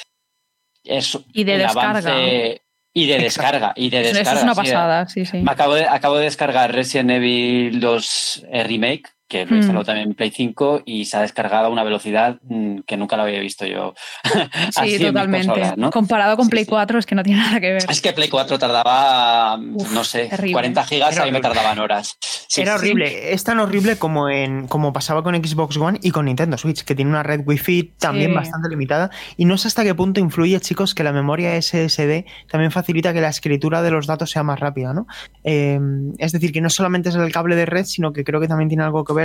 Es 0.84 1.18
Y 1.34 1.44
de 1.46 1.58
descarga. 1.60 2.00
avance- 2.00 2.60
y 2.96 3.08
de 3.08 3.18
descarga. 3.18 3.74
Y 3.76 3.90
de 3.90 4.02
Eso 4.02 4.14
descarga. 4.18 4.40
es 4.40 4.44
una 4.44 4.56
pasada, 4.56 5.08
sí, 5.08 5.26
sí. 5.26 5.38
Me 5.38 5.52
acabo 5.52 5.74
de, 5.74 5.86
acabo 5.88 6.18
de 6.18 6.26
descargar 6.26 6.72
Resident 6.74 7.10
Evil 7.12 7.80
2 7.80 8.46
eh, 8.52 8.64
Remake, 8.66 9.04
que 9.34 9.46
lo 9.46 9.52
he 9.52 9.54
Mm. 9.54 9.58
instalado 9.58 9.86
también 9.86 10.10
en 10.10 10.14
Play 10.14 10.30
5 10.32 10.84
y 10.86 11.06
se 11.06 11.18
ha 11.18 11.22
descargado 11.22 11.66
a 11.66 11.70
una 11.70 11.84
velocidad 11.84 12.38
mm, 12.44 12.82
que 12.86 12.98
nunca 12.98 13.18
lo 13.18 13.24
había 13.24 13.40
visto 13.40 13.66
yo. 13.66 13.94
así 14.76 14.98
Sí, 14.98 15.04
totalmente. 15.06 15.48
consolas, 15.48 15.78
¿no? 15.78 15.90
Comparado 15.90 16.36
con 16.38 16.46
Sí, 16.46 16.52
Play 16.52 16.64
sí. 16.66 16.70
4 16.70 17.00
es 17.00 17.06
que 17.08 17.16
no 17.16 17.24
tiene 17.24 17.42
nada 17.42 17.60
que 17.60 17.74
ver. 17.74 17.86
Es 17.90 18.00
que 18.02 18.14
Play 18.14 18.30
4 18.30 18.60
tardaba, 18.60 19.58
Uf, 19.58 19.92
no 19.92 20.04
sé, 20.04 20.26
terrible. 20.26 20.54
40 20.54 20.84
gigas, 20.86 21.18
a 21.18 21.26
mí 21.26 21.32
me 21.32 21.42
tardaban 21.42 21.80
horas. 21.80 22.18
Sí, 22.48 22.62
Era 22.62 22.74
sí. 22.74 22.80
horrible. 22.80 23.34
Es 23.34 23.44
tan 23.44 23.60
horrible 23.60 23.98
como 23.98 24.30
en 24.30 24.68
como 24.68 24.94
pasaba 24.94 25.24
con 25.24 25.34
Xbox 25.36 25.76
One 25.78 25.98
y 26.04 26.12
con 26.12 26.26
Nintendo 26.26 26.58
Switch, 26.58 26.84
que 26.84 26.94
tiene 26.94 27.10
una 27.10 27.24
red 27.24 27.42
Wi-Fi 27.46 27.94
también 27.98 28.30
Sí. 28.30 28.36
bastante 28.36 28.70
limitada. 28.70 29.10
Y 29.38 29.46
no 29.46 29.58
sé 29.58 29.68
hasta 29.70 29.84
qué 29.84 29.96
punto 29.96 30.20
influye, 30.20 30.60
chicos, 30.60 30.94
que 30.94 31.04
la 31.04 31.12
memoria 31.12 31.56
SSD 31.60 32.26
también 32.52 32.72
facilita 32.72 33.12
que 33.14 33.22
la 33.22 33.30
escritura 33.30 33.82
de 33.82 33.90
los 33.90 34.06
datos 34.06 34.30
sea 34.30 34.44
más 34.44 34.60
rápida, 34.60 34.94
¿no? 34.94 35.08
Eh, 35.44 35.80
es 36.20 36.32
decir, 36.32 36.52
que 36.52 36.62
no 36.62 36.70
solamente 36.70 37.10
es 37.10 37.16
el 37.16 37.32
cable 37.32 37.56
de 37.56 37.66
red, 37.66 37.86
sino 37.86 38.14
que 38.14 38.24
creo 38.24 38.40
que 38.40 38.48
también 38.48 38.68
tiene 38.70 38.84
algo 38.84 39.04
que 39.04 39.14
ver 39.14 39.23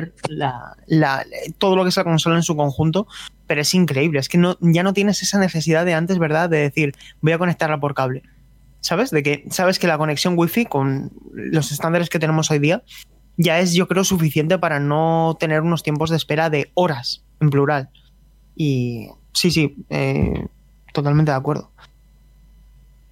todo 1.58 1.76
lo 1.76 1.82
que 1.82 1.88
es 1.88 1.96
la 1.96 2.04
consola 2.04 2.36
en 2.36 2.42
su 2.42 2.56
conjunto. 2.56 3.06
Pero 3.46 3.60
es 3.60 3.74
increíble. 3.74 4.18
Es 4.18 4.28
que 4.28 4.38
no, 4.38 4.56
ya 4.60 4.82
no 4.82 4.92
tienes 4.92 5.22
esa 5.22 5.38
necesidad 5.38 5.84
de 5.84 5.94
antes, 5.94 6.18
¿verdad? 6.18 6.50
De 6.50 6.58
decir, 6.58 6.94
voy 7.20 7.32
a 7.32 7.38
conectarla 7.38 7.80
por 7.80 7.94
cable. 7.94 8.22
¿Sabes? 8.80 9.10
De 9.10 9.22
que 9.22 9.44
sabes 9.50 9.78
que 9.78 9.86
la 9.86 9.98
conexión 9.98 10.34
Wi-Fi 10.36 10.66
con 10.66 11.10
los 11.32 11.72
estándares 11.72 12.10
que 12.10 12.18
tenemos 12.18 12.50
hoy 12.50 12.58
día 12.58 12.82
ya 13.38 13.60
es, 13.60 13.72
yo 13.72 13.86
creo, 13.88 14.04
suficiente 14.04 14.58
para 14.58 14.80
no 14.80 15.36
tener 15.38 15.62
unos 15.62 15.82
tiempos 15.82 16.10
de 16.10 16.16
espera 16.16 16.50
de 16.50 16.70
horas, 16.74 17.24
en 17.40 17.50
plural. 17.50 17.88
Y 18.56 19.08
sí, 19.32 19.50
sí, 19.50 19.76
eh, 19.88 20.46
totalmente 20.92 21.30
de 21.30 21.36
acuerdo. 21.36 21.70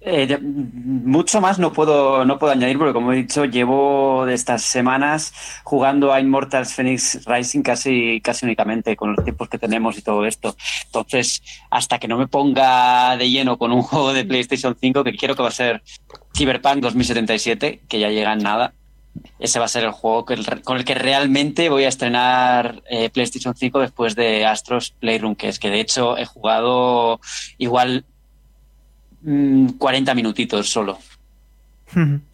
Eh, 0.09 0.39
mucho 0.41 1.41
más 1.41 1.59
no 1.59 1.73
puedo, 1.73 2.23
no 2.23 2.39
puedo 2.39 2.53
añadir 2.53 2.77
porque, 2.77 2.93
como 2.93 3.11
he 3.11 3.17
dicho, 3.17 3.43
llevo 3.43 4.25
de 4.25 4.35
estas 4.35 4.61
semanas 4.61 5.33
jugando 5.65 6.13
a 6.13 6.21
Immortals 6.21 6.73
Phoenix 6.73 7.25
Rising 7.25 7.61
casi, 7.61 8.21
casi 8.21 8.45
únicamente 8.45 8.95
con 8.95 9.13
los 9.13 9.25
tiempos 9.25 9.49
que 9.49 9.57
tenemos 9.57 9.97
y 9.97 10.01
todo 10.01 10.25
esto. 10.25 10.55
Entonces, 10.85 11.43
hasta 11.69 11.99
que 11.99 12.07
no 12.07 12.17
me 12.17 12.27
ponga 12.27 13.17
de 13.17 13.29
lleno 13.29 13.57
con 13.57 13.73
un 13.73 13.81
juego 13.83 14.13
de 14.13 14.23
PlayStation 14.23 14.77
5, 14.79 15.03
que 15.03 15.17
quiero 15.17 15.35
que 15.35 15.41
va 15.41 15.49
a 15.49 15.51
ser 15.51 15.83
Cyberpunk 16.33 16.77
2077, 16.77 17.81
que 17.89 17.99
ya 17.99 18.09
llega 18.09 18.31
en 18.31 18.39
nada, 18.39 18.73
ese 19.39 19.59
va 19.59 19.65
a 19.65 19.67
ser 19.67 19.83
el 19.83 19.91
juego 19.91 20.25
con 20.63 20.77
el 20.77 20.85
que 20.85 20.95
realmente 20.95 21.67
voy 21.67 21.83
a 21.83 21.89
estrenar 21.89 22.81
eh, 22.89 23.09
PlayStation 23.09 23.57
5 23.57 23.79
después 23.79 24.15
de 24.15 24.45
Astros 24.45 24.91
Playroom, 24.91 25.35
que 25.35 25.49
es 25.49 25.59
que 25.59 25.69
de 25.69 25.81
hecho 25.81 26.17
he 26.17 26.25
jugado 26.25 27.19
igual 27.57 28.05
mm, 29.27 29.69
40 29.77 30.13
minutitos 30.15 30.69
solo. 30.69 30.97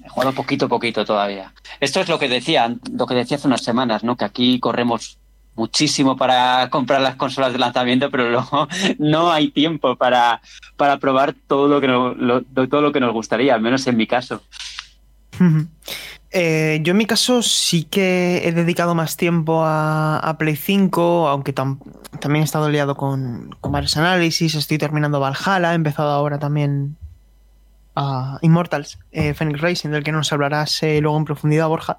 He 0.03 0.09
jugado 0.09 0.33
poquito 0.33 0.65
a 0.65 0.69
poquito 0.69 1.05
todavía. 1.05 1.53
Esto 1.79 1.99
es 1.99 2.09
lo 2.09 2.17
que 2.17 2.27
decía, 2.29 2.73
lo 2.91 3.05
que 3.05 3.13
decía 3.15 3.37
hace 3.37 3.47
unas 3.47 3.63
semanas, 3.63 4.03
¿no? 4.03 4.15
Que 4.17 4.25
aquí 4.25 4.59
corremos 4.59 5.17
muchísimo 5.55 6.17
para 6.17 6.67
comprar 6.71 6.99
las 7.01 7.15
consolas 7.15 7.53
de 7.53 7.59
lanzamiento, 7.59 8.09
pero 8.09 8.29
luego 8.31 8.67
no 8.97 9.31
hay 9.31 9.49
tiempo 9.51 9.95
para, 9.95 10.41
para 10.77 10.97
probar 10.97 11.35
todo 11.47 11.67
lo 11.67 11.79
que 11.81 11.87
nos, 11.87 12.17
lo- 12.17 12.41
todo 12.67 12.81
lo 12.81 12.91
que 12.91 12.99
nos 12.99 13.13
gustaría, 13.13 13.53
al 13.53 13.61
menos 13.61 13.85
en 13.85 13.97
mi 13.97 14.07
caso. 14.07 14.41
Eh, 16.35 16.79
yo 16.81 16.91
en 16.91 16.97
mi 16.97 17.05
caso 17.05 17.43
sí 17.43 17.83
que 17.83 18.41
he 18.47 18.51
dedicado 18.51 18.95
más 18.95 19.17
tiempo 19.17 19.61
a, 19.63 20.35
Play 20.39 20.55
5, 20.55 21.27
aunque 21.29 21.53
tam- 21.53 21.77
también 22.19 22.41
he 22.41 22.45
estado 22.45 22.69
liado 22.69 22.95
con, 22.97 23.55
con 23.61 23.71
varios 23.71 23.95
análisis, 23.97 24.55
estoy 24.55 24.79
terminando 24.79 25.19
Valhalla, 25.19 25.73
he 25.73 25.75
empezado 25.75 26.09
ahora 26.09 26.39
también 26.39 26.97
a 27.95 28.39
Immortals, 28.41 28.97
eh, 29.11 29.35
Phoenix 29.35 29.61
Racing, 29.61 29.89
del 29.89 30.03
que 30.03 30.11
nos 30.11 30.33
hablarás 30.33 30.81
eh, 30.81 30.99
luego 31.01 31.17
en 31.19 31.25
profundidad, 31.25 31.67
Borja. 31.67 31.97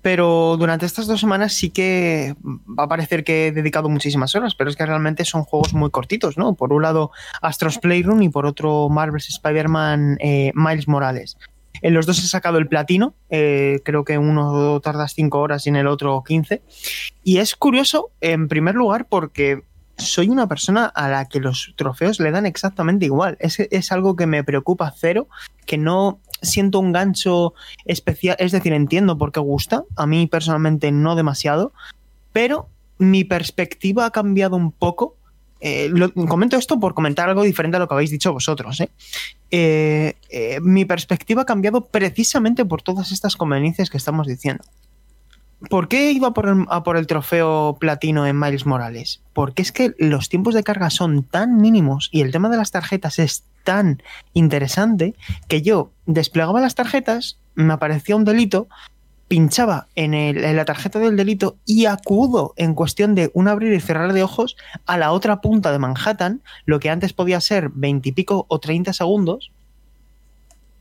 Pero 0.00 0.56
durante 0.58 0.86
estas 0.86 1.06
dos 1.06 1.20
semanas 1.20 1.52
sí 1.52 1.68
que 1.68 2.34
va 2.42 2.84
a 2.84 2.88
parecer 2.88 3.22
que 3.22 3.48
he 3.48 3.52
dedicado 3.52 3.90
muchísimas 3.90 4.34
horas, 4.34 4.54
pero 4.54 4.70
es 4.70 4.76
que 4.76 4.86
realmente 4.86 5.26
son 5.26 5.44
juegos 5.44 5.74
muy 5.74 5.90
cortitos, 5.90 6.38
¿no? 6.38 6.54
Por 6.54 6.72
un 6.72 6.82
lado 6.82 7.12
Astros 7.42 7.78
Playroom 7.78 8.22
y 8.22 8.28
por 8.30 8.46
otro 8.46 8.88
Marvel's 8.88 9.28
Spider-Man 9.28 10.16
eh, 10.20 10.52
Miles 10.54 10.88
Morales. 10.88 11.36
En 11.82 11.94
los 11.94 12.06
dos 12.06 12.18
he 12.18 12.26
sacado 12.26 12.58
el 12.58 12.68
platino, 12.68 13.14
eh, 13.28 13.80
creo 13.84 14.04
que 14.04 14.18
uno 14.18 14.80
tardas 14.80 15.14
5 15.14 15.38
horas 15.38 15.66
y 15.66 15.70
en 15.70 15.76
el 15.76 15.86
otro 15.86 16.22
15. 16.26 16.62
Y 17.24 17.38
es 17.38 17.56
curioso, 17.56 18.10
en 18.20 18.48
primer 18.48 18.74
lugar, 18.74 19.06
porque 19.08 19.62
soy 19.98 20.28
una 20.28 20.48
persona 20.48 20.86
a 20.86 21.08
la 21.08 21.28
que 21.28 21.40
los 21.40 21.74
trofeos 21.76 22.20
le 22.20 22.30
dan 22.30 22.46
exactamente 22.46 23.04
igual. 23.04 23.36
Es, 23.40 23.58
es 23.58 23.92
algo 23.92 24.16
que 24.16 24.26
me 24.26 24.44
preocupa 24.44 24.92
cero, 24.96 25.28
que 25.66 25.78
no 25.78 26.20
siento 26.40 26.80
un 26.80 26.92
gancho 26.92 27.54
especial, 27.84 28.36
es 28.38 28.52
decir, 28.52 28.72
entiendo 28.72 29.16
por 29.16 29.32
qué 29.32 29.40
gusta, 29.40 29.84
a 29.96 30.06
mí 30.06 30.26
personalmente 30.26 30.90
no 30.90 31.14
demasiado, 31.14 31.72
pero 32.32 32.68
mi 32.98 33.24
perspectiva 33.24 34.06
ha 34.06 34.10
cambiado 34.10 34.56
un 34.56 34.72
poco. 34.72 35.16
Eh, 35.64 35.88
lo- 35.92 36.12
comento 36.12 36.56
esto 36.56 36.80
por 36.80 36.92
comentar 36.92 37.28
algo 37.28 37.44
diferente 37.44 37.76
a 37.76 37.80
lo 37.80 37.86
que 37.86 37.94
habéis 37.94 38.10
dicho 38.10 38.32
vosotros. 38.32 38.80
¿eh? 38.80 38.90
Eh, 39.52 40.58
mi 40.60 40.84
perspectiva 40.84 41.42
ha 41.42 41.46
cambiado 41.46 41.86
precisamente 41.86 42.64
por 42.64 42.82
todas 42.82 43.12
estas 43.12 43.36
conveniencias 43.36 43.88
que 43.88 43.96
estamos 43.96 44.26
diciendo. 44.26 44.64
¿Por 45.70 45.86
qué 45.86 46.10
iba 46.10 46.32
a 46.68 46.82
por 46.82 46.96
el 46.96 47.06
trofeo 47.06 47.76
platino 47.78 48.26
en 48.26 48.36
Miles 48.36 48.66
Morales? 48.66 49.20
Porque 49.32 49.62
es 49.62 49.70
que 49.70 49.94
los 49.98 50.28
tiempos 50.28 50.54
de 50.54 50.64
carga 50.64 50.90
son 50.90 51.22
tan 51.22 51.58
mínimos 51.58 52.08
y 52.10 52.22
el 52.22 52.32
tema 52.32 52.48
de 52.48 52.56
las 52.56 52.72
tarjetas 52.72 53.20
es 53.20 53.44
tan 53.62 54.02
interesante 54.34 55.14
que 55.46 55.62
yo 55.62 55.92
desplegaba 56.06 56.60
las 56.60 56.74
tarjetas, 56.74 57.38
me 57.54 57.72
aparecía 57.74 58.16
un 58.16 58.24
delito, 58.24 58.66
pinchaba 59.32 59.86
en, 59.94 60.12
la 60.54 60.66
tarjeta 60.66 60.98
del 60.98 61.16
delito 61.16 61.56
y 61.64 61.86
acudo 61.86 62.52
en 62.58 62.74
cuestión 62.74 63.14
de 63.14 63.30
un 63.32 63.48
abrir 63.48 63.72
y 63.72 63.80
cerrar 63.80 64.12
de 64.12 64.22
ojos 64.22 64.58
a 64.84 64.98
la 64.98 65.10
otra 65.10 65.40
punta 65.40 65.72
de 65.72 65.78
Manhattan, 65.78 66.42
lo 66.66 66.78
que 66.80 66.90
antes 66.90 67.14
podía 67.14 67.40
ser 67.40 67.70
20 67.70 68.10
y 68.10 68.12
pico 68.12 68.44
o 68.50 68.60
30 68.60 68.92
segundos, 68.92 69.50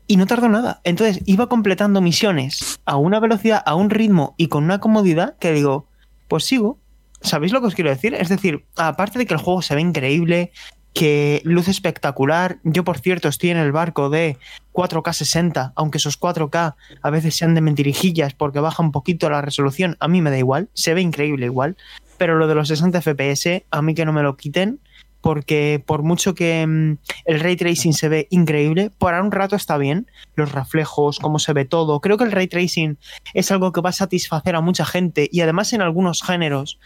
y 0.06 0.18
no 0.18 0.28
tardó 0.28 0.50
nada. 0.50 0.82
Entonces 0.84 1.24
iba 1.26 1.48
completando 1.48 2.02
misiones 2.02 2.82
a 2.84 2.98
una 2.98 3.22
velocidad, 3.22 3.64
a 3.66 3.76
un 3.76 3.90
ritmo 3.90 4.36
y 4.36 4.48
con 4.48 4.66
una 4.66 4.82
comodidad 4.82 5.38
que 5.38 5.54
digo, 5.54 5.88
pues 6.28 6.44
sigo. 6.44 6.78
¿Sabéis 7.22 7.54
lo 7.54 7.62
que 7.62 7.68
os 7.68 7.76
quiero 7.76 7.90
decir? 7.90 8.16
Es 8.16 8.28
decir, 8.28 8.66
aparte 8.76 9.18
de 9.18 9.26
que 9.26 9.34
el 9.34 9.40
juego 9.40 9.62
se 9.62 9.76
ve 9.76 9.82
increíble, 9.82 10.52
que 10.94 11.42
luce 11.46 11.72
espectacular, 11.72 12.58
yo 12.64 12.84
por 12.84 13.00
cierto 13.00 13.30
estoy 13.30 13.52
en 13.52 13.58
el 13.58 13.72
barco 13.72 14.10
de 14.10 14.38
4K 14.74 15.14
60, 15.14 15.74
aunque 15.76 15.98
esos 15.98 16.20
4K 16.20 16.76
a 17.02 17.10
veces 17.10 17.36
sean 17.36 17.56
de 17.56 17.62
mentirijillas 17.62 18.34
porque 18.34 18.60
baja 18.60 18.84
un 18.84 18.92
poquito 18.92 19.30
la 19.30 19.42
resolución, 19.42 19.96
a 20.00 20.08
mí 20.08 20.22
me 20.22 20.32
da 20.32 20.38
igual, 20.38 20.70
se 20.74 20.94
ve 20.94 21.02
increíble 21.02 21.46
igual, 21.46 21.78
pero 22.18 22.38
lo 22.38 22.48
de 22.48 22.56
los 22.56 22.68
60 22.68 23.02
FPS, 23.02 23.66
a 23.72 23.82
mí 23.82 23.96
que 23.96 24.06
no 24.06 24.14
me 24.14 24.24
lo 24.24 24.36
quiten, 24.36 24.80
porque 25.22 25.82
por 25.86 26.04
mucho 26.04 26.36
que 26.36 26.66
mm, 26.68 26.98
el 27.26 27.40
ray 27.40 27.56
tracing 27.56 27.94
se 27.94 28.10
ve 28.10 28.28
increíble, 28.30 28.92
por 28.98 29.14
ahora 29.14 29.26
un 29.26 29.32
rato 29.32 29.56
está 29.56 29.78
bien, 29.78 30.08
los 30.36 30.52
reflejos, 30.52 31.20
cómo 31.20 31.40
se 31.40 31.54
ve 31.54 31.66
todo, 31.66 32.02
creo 32.02 32.18
que 32.18 32.26
el 32.26 32.32
ray 32.32 32.48
tracing 32.48 32.98
es 33.34 33.52
algo 33.52 33.72
que 33.72 33.82
va 33.82 33.92
a 33.92 33.94
satisfacer 33.94 34.56
a 34.56 34.62
mucha 34.62 34.86
gente 34.86 35.30
y 35.32 35.42
además 35.42 35.72
en 35.74 35.82
algunos 35.82 36.22
géneros 36.22 36.80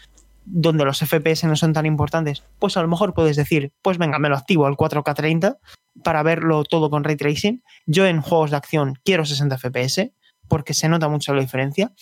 donde 0.46 0.84
los 0.84 1.00
FPS 1.00 1.44
no 1.44 1.56
son 1.56 1.72
tan 1.72 1.86
importantes, 1.86 2.44
pues 2.58 2.76
a 2.76 2.82
lo 2.82 2.88
mejor 2.88 3.12
puedes 3.12 3.36
decir, 3.36 3.72
pues 3.82 3.98
venga, 3.98 4.18
me 4.18 4.28
lo 4.28 4.36
activo 4.36 4.66
al 4.66 4.76
4K 4.76 5.14
30 5.14 5.58
para 6.02 6.22
verlo 6.22 6.64
todo 6.64 6.88
con 6.88 7.04
ray 7.04 7.16
tracing. 7.16 7.62
Yo 7.86 8.06
en 8.06 8.22
juegos 8.22 8.52
de 8.52 8.56
acción 8.56 8.94
quiero 9.04 9.24
60 9.24 9.58
FPS 9.58 10.12
porque 10.48 10.74
se 10.74 10.88
nota 10.88 11.08
mucho 11.08 11.34
la 11.34 11.40
diferencia. 11.40 11.92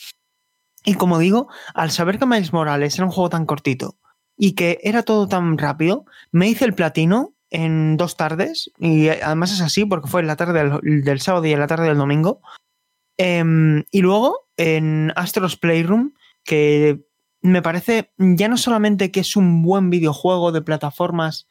Y 0.85 0.95
como 0.95 1.19
digo, 1.19 1.49
al 1.75 1.91
saber 1.91 2.19
que 2.19 2.27
Miles 2.27 2.53
Morales 2.53 2.95
era 2.97 3.07
un 3.07 3.13
juego 3.13 3.31
tan 3.31 3.47
cortito 3.47 3.97
y 4.37 4.53
que 4.53 4.79
era 4.83 5.03
todo 5.03 5.27
tan 5.27 5.57
rápido, 5.57 6.05
me 6.31 6.49
hice 6.49 6.67
el 6.67 6.75
platino 6.75 7.35
en 7.51 7.97
dos 7.97 8.17
tardes 8.17 8.71
y 8.79 9.09
además 9.09 9.53
es 9.53 9.63
así 9.63 9.85
porque 9.87 10.09
fue 10.09 10.21
en 10.21 10.27
la 10.27 10.37
tarde 10.37 10.65
del, 10.65 11.03
del 11.03 11.21
sábado 11.21 11.47
y 11.47 11.53
en 11.53 11.61
la 11.61 11.67
tarde 11.67 11.87
del 11.87 11.97
domingo. 11.97 12.41
Em, 13.17 13.85
y 13.91 14.01
luego 14.01 14.49
en 14.57 15.13
Astros 15.17 15.57
Playroom, 15.57 16.13
que 16.45 17.01
me 17.45 17.61
parece 17.61 18.11
ya 18.17 18.49
no 18.49 18.57
solamente 18.57 19.11
que 19.11 19.21
es 19.21 19.37
un 19.37 19.63
buen 19.63 19.91
videojuego 19.91 20.51
de 20.51 20.63
plataformas 20.63 21.47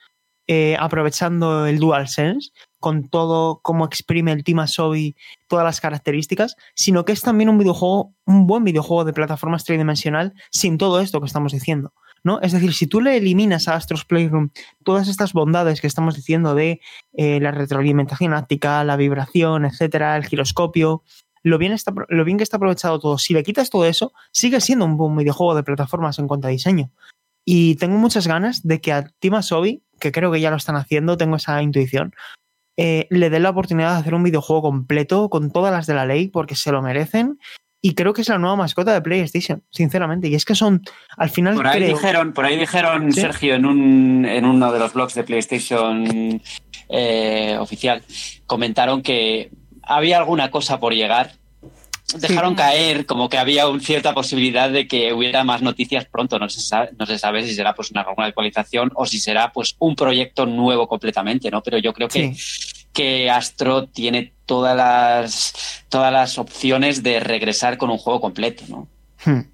eh, 0.47 0.75
aprovechando 0.79 1.67
el 1.67 1.77
DualSense, 1.77 2.49
con 2.79 3.07
todo 3.07 3.59
cómo 3.61 3.85
exprime 3.85 4.31
el 4.31 4.43
Team 4.43 4.59
Asobi, 4.59 5.15
todas 5.47 5.63
las 5.63 5.79
características, 5.79 6.55
sino 6.73 7.05
que 7.05 7.11
es 7.11 7.21
también 7.21 7.47
un 7.47 7.59
videojuego, 7.59 8.13
un 8.25 8.47
buen 8.47 8.63
videojuego 8.63 9.05
de 9.05 9.13
plataformas 9.13 9.65
tridimensional 9.65 10.33
sin 10.51 10.79
todo 10.79 10.99
esto 10.99 11.21
que 11.21 11.27
estamos 11.27 11.53
diciendo. 11.53 11.93
¿no? 12.23 12.41
Es 12.41 12.53
decir, 12.53 12.73
si 12.73 12.87
tú 12.87 12.99
le 12.99 13.15
eliminas 13.15 13.67
a 13.67 13.75
Astros 13.75 14.03
Playroom 14.03 14.49
todas 14.83 15.07
estas 15.07 15.31
bondades 15.33 15.79
que 15.79 15.87
estamos 15.87 16.15
diciendo 16.15 16.55
de 16.55 16.81
eh, 17.13 17.39
la 17.39 17.51
retroalimentación 17.51 18.33
áptica, 18.33 18.83
la 18.83 18.95
vibración, 18.95 19.65
etcétera, 19.65 20.17
el 20.17 20.25
giroscopio, 20.25 21.03
lo 21.43 21.57
bien, 21.57 21.73
está, 21.73 21.93
lo 22.09 22.23
bien 22.23 22.37
que 22.37 22.43
está 22.43 22.57
aprovechado 22.57 22.99
todo. 22.99 23.17
Si 23.17 23.33
le 23.33 23.43
quitas 23.43 23.69
todo 23.69 23.85
eso, 23.85 24.13
sigue 24.31 24.61
siendo 24.61 24.85
un 24.85 24.97
buen 24.97 25.15
videojuego 25.15 25.55
de 25.55 25.63
plataformas 25.63 26.17
en 26.19 26.27
cuanto 26.27 26.47
a 26.47 26.51
diseño. 26.51 26.89
Y 27.45 27.75
tengo 27.75 27.97
muchas 27.97 28.27
ganas 28.27 28.63
de 28.63 28.79
que 28.79 28.93
a 28.93 29.11
que 29.99 30.11
creo 30.11 30.31
que 30.31 30.41
ya 30.41 30.49
lo 30.49 30.57
están 30.57 30.75
haciendo, 30.75 31.17
tengo 31.17 31.35
esa 31.35 31.61
intuición, 31.61 32.13
eh, 32.77 33.07
le 33.09 33.29
den 33.29 33.43
la 33.43 33.49
oportunidad 33.51 33.93
de 33.93 33.99
hacer 33.99 34.13
un 34.15 34.23
videojuego 34.23 34.61
completo 34.63 35.29
con 35.29 35.51
todas 35.51 35.71
las 35.71 35.85
de 35.85 35.93
la 35.93 36.05
ley 36.05 36.29
porque 36.29 36.55
se 36.55 36.71
lo 36.71 36.81
merecen. 36.81 37.39
Y 37.85 37.95
creo 37.95 38.13
que 38.13 38.21
es 38.21 38.29
la 38.29 38.37
nueva 38.37 38.55
mascota 38.55 38.93
de 38.93 39.01
PlayStation, 39.01 39.61
sinceramente. 39.69 40.29
Y 40.29 40.35
es 40.35 40.45
que 40.45 40.55
son, 40.55 40.81
al 41.17 41.29
final. 41.29 41.55
Por 41.55 41.67
ahí 41.67 41.79
creo- 41.81 41.95
dijeron, 41.97 42.31
por 42.31 42.45
ahí 42.45 42.57
dijeron 42.57 43.11
¿Sí? 43.11 43.19
Sergio, 43.19 43.55
en, 43.55 43.65
un, 43.65 44.25
en 44.25 44.45
uno 44.45 44.71
de 44.71 44.79
los 44.79 44.93
blogs 44.93 45.13
de 45.15 45.25
PlayStation 45.25 46.41
eh, 46.87 47.57
oficial, 47.59 48.01
comentaron 48.45 49.01
que 49.01 49.51
había 49.83 50.17
alguna 50.17 50.51
cosa 50.51 50.79
por 50.79 50.93
llegar. 50.93 51.33
Dejaron 52.17 52.53
caer 52.53 53.05
como 53.05 53.27
que 53.27 53.37
había 53.37 53.67
una 53.67 53.79
cierta 53.79 54.13
posibilidad 54.13 54.69
de 54.69 54.87
que 54.87 55.13
hubiera 55.13 55.43
más 55.43 55.61
noticias 55.61 56.05
pronto. 56.05 56.37
No 56.37 56.47
se 56.49 56.61
sabe, 56.61 56.89
no 56.97 57.05
se 57.05 57.17
sabe 57.17 57.43
si 57.43 57.55
será 57.55 57.73
pues 57.73 57.91
una, 57.91 58.01
alguna 58.01 58.27
actualización 58.27 58.91
o 58.95 59.05
si 59.05 59.19
será 59.19 59.51
pues 59.51 59.75
un 59.79 59.95
proyecto 59.95 60.45
nuevo 60.45 60.87
completamente, 60.87 61.49
¿no? 61.49 61.63
Pero 61.63 61.77
yo 61.79 61.93
creo 61.93 62.07
que, 62.07 62.35
que 62.91 63.29
Astro 63.31 63.87
tiene 63.87 64.33
todas 64.45 64.75
las, 64.75 65.85
todas 65.89 66.13
las 66.13 66.37
opciones 66.37 67.01
de 67.01 67.19
regresar 67.19 67.77
con 67.77 67.89
un 67.89 67.97
juego 67.97 68.21
completo, 68.21 68.63
¿no? 68.67 68.87
Hmm. 69.25 69.47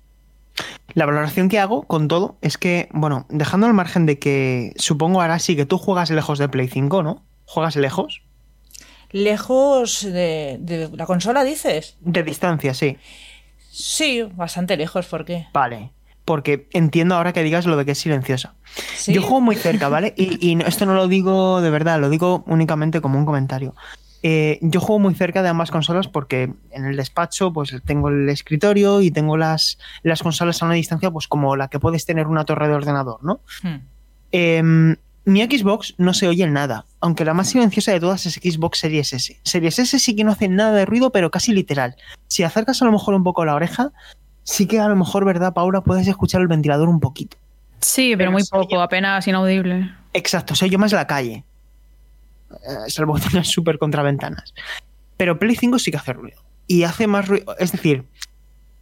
La 0.93 1.05
valoración 1.05 1.49
que 1.49 1.59
hago 1.59 1.83
con 1.83 2.07
todo 2.07 2.37
es 2.41 2.57
que, 2.57 2.89
bueno, 2.91 3.25
dejando 3.29 3.67
al 3.67 3.73
margen 3.73 4.05
de 4.05 4.19
que 4.19 4.73
supongo 4.77 5.21
ahora 5.21 5.39
sí 5.39 5.55
que 5.55 5.65
tú 5.65 5.77
juegas 5.77 6.09
lejos 6.09 6.39
de 6.39 6.49
Play 6.49 6.67
5, 6.67 7.03
¿no? 7.03 7.23
¿Juegas 7.45 7.75
lejos? 7.75 8.21
Lejos 9.11 10.03
de, 10.03 10.57
de 10.59 10.89
la 10.93 11.05
consola, 11.05 11.43
dices. 11.43 11.97
De 12.01 12.23
distancia, 12.23 12.73
sí. 12.73 12.97
Sí, 13.69 14.23
bastante 14.35 14.77
lejos, 14.77 15.07
¿por 15.07 15.25
qué? 15.25 15.47
Vale. 15.53 15.91
Porque 16.25 16.67
entiendo 16.73 17.15
ahora 17.15 17.33
que 17.33 17.43
digas 17.43 17.65
lo 17.65 17.75
de 17.77 17.85
que 17.85 17.91
es 17.91 17.97
silenciosa. 17.97 18.55
¿Sí? 18.95 19.13
Yo 19.13 19.21
juego 19.21 19.41
muy 19.41 19.55
cerca, 19.55 19.89
¿vale? 19.89 20.13
Y, 20.15 20.37
y 20.47 20.61
esto 20.61 20.85
no 20.85 20.93
lo 20.93 21.07
digo 21.07 21.61
de 21.61 21.69
verdad, 21.69 21.99
lo 21.99 22.09
digo 22.09 22.43
únicamente 22.45 23.01
como 23.01 23.17
un 23.17 23.25
comentario. 23.25 23.73
Eh, 24.21 24.59
yo 24.61 24.81
juego 24.81 24.99
muy 24.99 25.13
cerca 25.15 25.41
de 25.41 25.49
ambas 25.49 25.71
consolas 25.71 26.09
porque 26.09 26.53
en 26.71 26.85
el 26.85 26.97
despacho 26.97 27.53
pues 27.53 27.73
tengo 27.85 28.09
el 28.09 28.27
escritorio 28.27 29.01
y 29.01 29.11
tengo 29.11 29.37
las, 29.37 29.79
las 30.03 30.21
consolas 30.21 30.61
a 30.61 30.65
una 30.65 30.75
distancia 30.75 31.09
pues 31.09 31.27
como 31.27 31.55
la 31.55 31.69
que 31.69 31.79
puedes 31.79 32.05
tener 32.05 32.27
una 32.27 32.43
torre 32.43 32.67
de 32.67 32.73
ordenador, 32.73 33.23
¿no? 33.23 33.39
Hmm. 33.63 33.77
Em, 34.31 34.95
mi 35.25 35.43
Xbox 35.43 35.93
no 35.97 36.13
se 36.13 36.27
oye 36.27 36.47
nada, 36.47 36.85
aunque 37.01 37.25
la 37.25 37.33
más 37.33 37.49
silenciosa 37.49 37.91
de 37.91 37.99
todas 37.99 38.25
es 38.25 38.35
Xbox 38.35 38.79
Series 38.79 39.13
S. 39.13 39.39
Series 39.43 39.77
S 39.79 39.99
sí 39.99 40.15
que 40.15 40.23
no 40.23 40.31
hace 40.31 40.47
nada 40.47 40.73
de 40.73 40.85
ruido, 40.85 41.11
pero 41.11 41.29
casi 41.29 41.53
literal. 41.53 41.95
Si 42.27 42.43
acercas 42.43 42.81
a 42.81 42.85
lo 42.85 42.91
mejor 42.91 43.13
un 43.13 43.23
poco 43.23 43.45
la 43.45 43.53
oreja, 43.55 43.91
sí 44.43 44.65
que 44.65 44.79
a 44.79 44.87
lo 44.87 44.95
mejor, 44.95 45.25
¿verdad, 45.25 45.53
Paula? 45.53 45.81
Puedes 45.81 46.07
escuchar 46.07 46.41
el 46.41 46.47
ventilador 46.47 46.89
un 46.89 46.99
poquito. 46.99 47.37
Sí, 47.81 48.09
pero 48.09 48.17
Pero 48.17 48.31
muy 48.31 48.41
oye- 48.41 48.49
poco, 48.51 48.81
apenas 48.81 49.27
inaudible. 49.27 49.91
Exacto, 50.13 50.55
se 50.55 50.65
oye 50.65 50.77
más 50.77 50.91
la 50.91 51.05
calle. 51.07 51.43
Eh, 52.51 52.89
salvo 52.89 53.13
que 53.15 53.21
tengas 53.29 53.47
súper 53.47 53.77
contraventanas. 53.77 54.53
Pero 55.17 55.37
Play 55.37 55.55
5 55.55 55.77
sí 55.79 55.91
que 55.91 55.97
hace 55.97 56.13
ruido. 56.13 56.41
Y 56.65 56.83
hace 56.83 57.07
más 57.07 57.27
ruido. 57.27 57.55
Es 57.59 57.71
decir, 57.71 58.05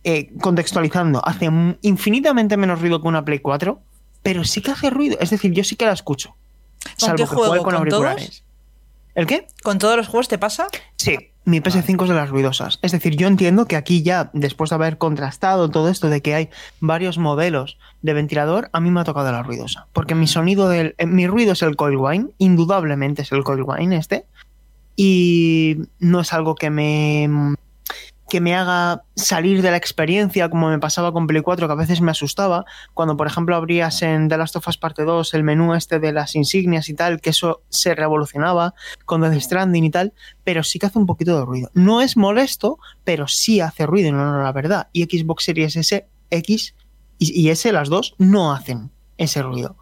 eh, 0.03 0.29
contextualizando, 0.39 1.21
hace 1.27 1.49
infinitamente 1.81 2.55
menos 2.57 2.79
ruido 2.79 3.01
que 3.01 3.07
una 3.07 3.25
Play 3.25 3.39
4, 3.39 3.81
pero 4.27 4.43
sí 4.43 4.61
que 4.61 4.71
hace 4.71 4.89
ruido. 4.89 5.17
Es 5.21 5.29
decir, 5.29 5.53
yo 5.53 5.63
sí 5.63 5.77
que 5.77 5.85
la 5.85 5.93
escucho. 5.93 6.35
¿Con 6.99 7.11
qué 7.15 7.23
que 7.23 7.25
juego? 7.27 7.45
juegue 7.47 7.63
con 7.63 7.75
¿Con 7.75 7.87
todos? 7.87 8.03
auriculares. 8.05 8.43
¿El 9.15 9.25
qué? 9.25 9.47
¿Con 9.63 9.77
todos 9.79 9.95
los 9.95 10.07
juegos 10.09 10.27
te 10.27 10.37
pasa? 10.37 10.67
Sí, 10.97 11.17
mi 11.45 11.61
PS5 11.61 12.03
es 12.03 12.09
de 12.09 12.15
las 12.15 12.29
ruidosas. 12.29 12.77
Es 12.81 12.91
decir, 12.91 13.15
yo 13.15 13.27
entiendo 13.27 13.67
que 13.67 13.77
aquí 13.77 14.03
ya, 14.03 14.29
después 14.33 14.69
de 14.69 14.75
haber 14.75 14.97
contrastado 14.97 15.69
todo 15.69 15.87
esto 15.89 16.09
de 16.09 16.21
que 16.21 16.35
hay 16.35 16.49
varios 16.81 17.17
modelos 17.17 17.77
de 18.01 18.11
ventilador, 18.13 18.69
a 18.73 18.81
mí 18.81 18.91
me 18.91 18.99
ha 18.99 19.05
tocado 19.05 19.31
la 19.31 19.43
ruidosa. 19.43 19.87
Porque 19.93 20.13
mi 20.13 20.27
sonido 20.27 20.67
del. 20.67 20.93
eh, 20.97 21.05
Mi 21.05 21.25
ruido 21.25 21.53
es 21.53 21.61
el 21.61 21.77
coil 21.77 21.95
wine, 21.95 22.27
indudablemente 22.37 23.21
es 23.21 23.31
el 23.31 23.45
coil 23.45 23.63
wine 23.65 23.95
este. 23.95 24.25
Y 24.97 25.77
no 25.99 26.19
es 26.19 26.33
algo 26.33 26.55
que 26.55 26.69
me. 26.69 27.55
Que 28.29 28.41
me 28.41 28.55
haga 28.55 29.03
salir 29.15 29.61
de 29.61 29.71
la 29.71 29.77
experiencia 29.77 30.49
como 30.49 30.69
me 30.69 30.79
pasaba 30.79 31.11
con 31.11 31.27
Play 31.27 31.41
4, 31.41 31.67
que 31.67 31.73
a 31.73 31.75
veces 31.75 32.01
me 32.01 32.11
asustaba. 32.11 32.65
Cuando, 32.93 33.15
por 33.15 33.27
ejemplo, 33.27 33.55
abrías 33.55 34.01
en 34.01 34.27
The 34.27 34.37
Last 34.37 34.55
of 34.55 34.67
Us 34.67 34.77
Parte 34.77 35.03
2 35.03 35.33
el 35.33 35.43
menú 35.43 35.73
este 35.73 35.99
de 35.99 36.11
las 36.11 36.35
insignias 36.35 36.89
y 36.89 36.93
tal, 36.93 37.21
que 37.21 37.29
eso 37.29 37.61
se 37.69 37.95
revolucionaba 37.95 38.73
con 39.05 39.21
Death 39.21 39.41
Stranding 39.41 39.85
y 39.85 39.91
tal, 39.91 40.13
pero 40.43 40.63
sí 40.63 40.79
que 40.79 40.87
hace 40.87 40.99
un 40.99 41.05
poquito 41.05 41.37
de 41.37 41.45
ruido. 41.45 41.71
No 41.73 42.01
es 42.01 42.17
molesto, 42.17 42.79
pero 43.03 43.27
sí 43.27 43.61
hace 43.61 43.85
ruido, 43.85 44.11
no, 44.11 44.31
no, 44.31 44.43
la 44.43 44.51
verdad. 44.51 44.89
Y 44.91 45.03
Xbox 45.03 45.45
Series 45.45 45.75
S, 45.75 46.07
X 46.29 46.75
y, 47.17 47.41
y 47.41 47.49
S, 47.49 47.71
las 47.71 47.89
dos, 47.89 48.15
no 48.17 48.53
hacen 48.53 48.91
ese 49.17 49.41
ruido. 49.41 49.77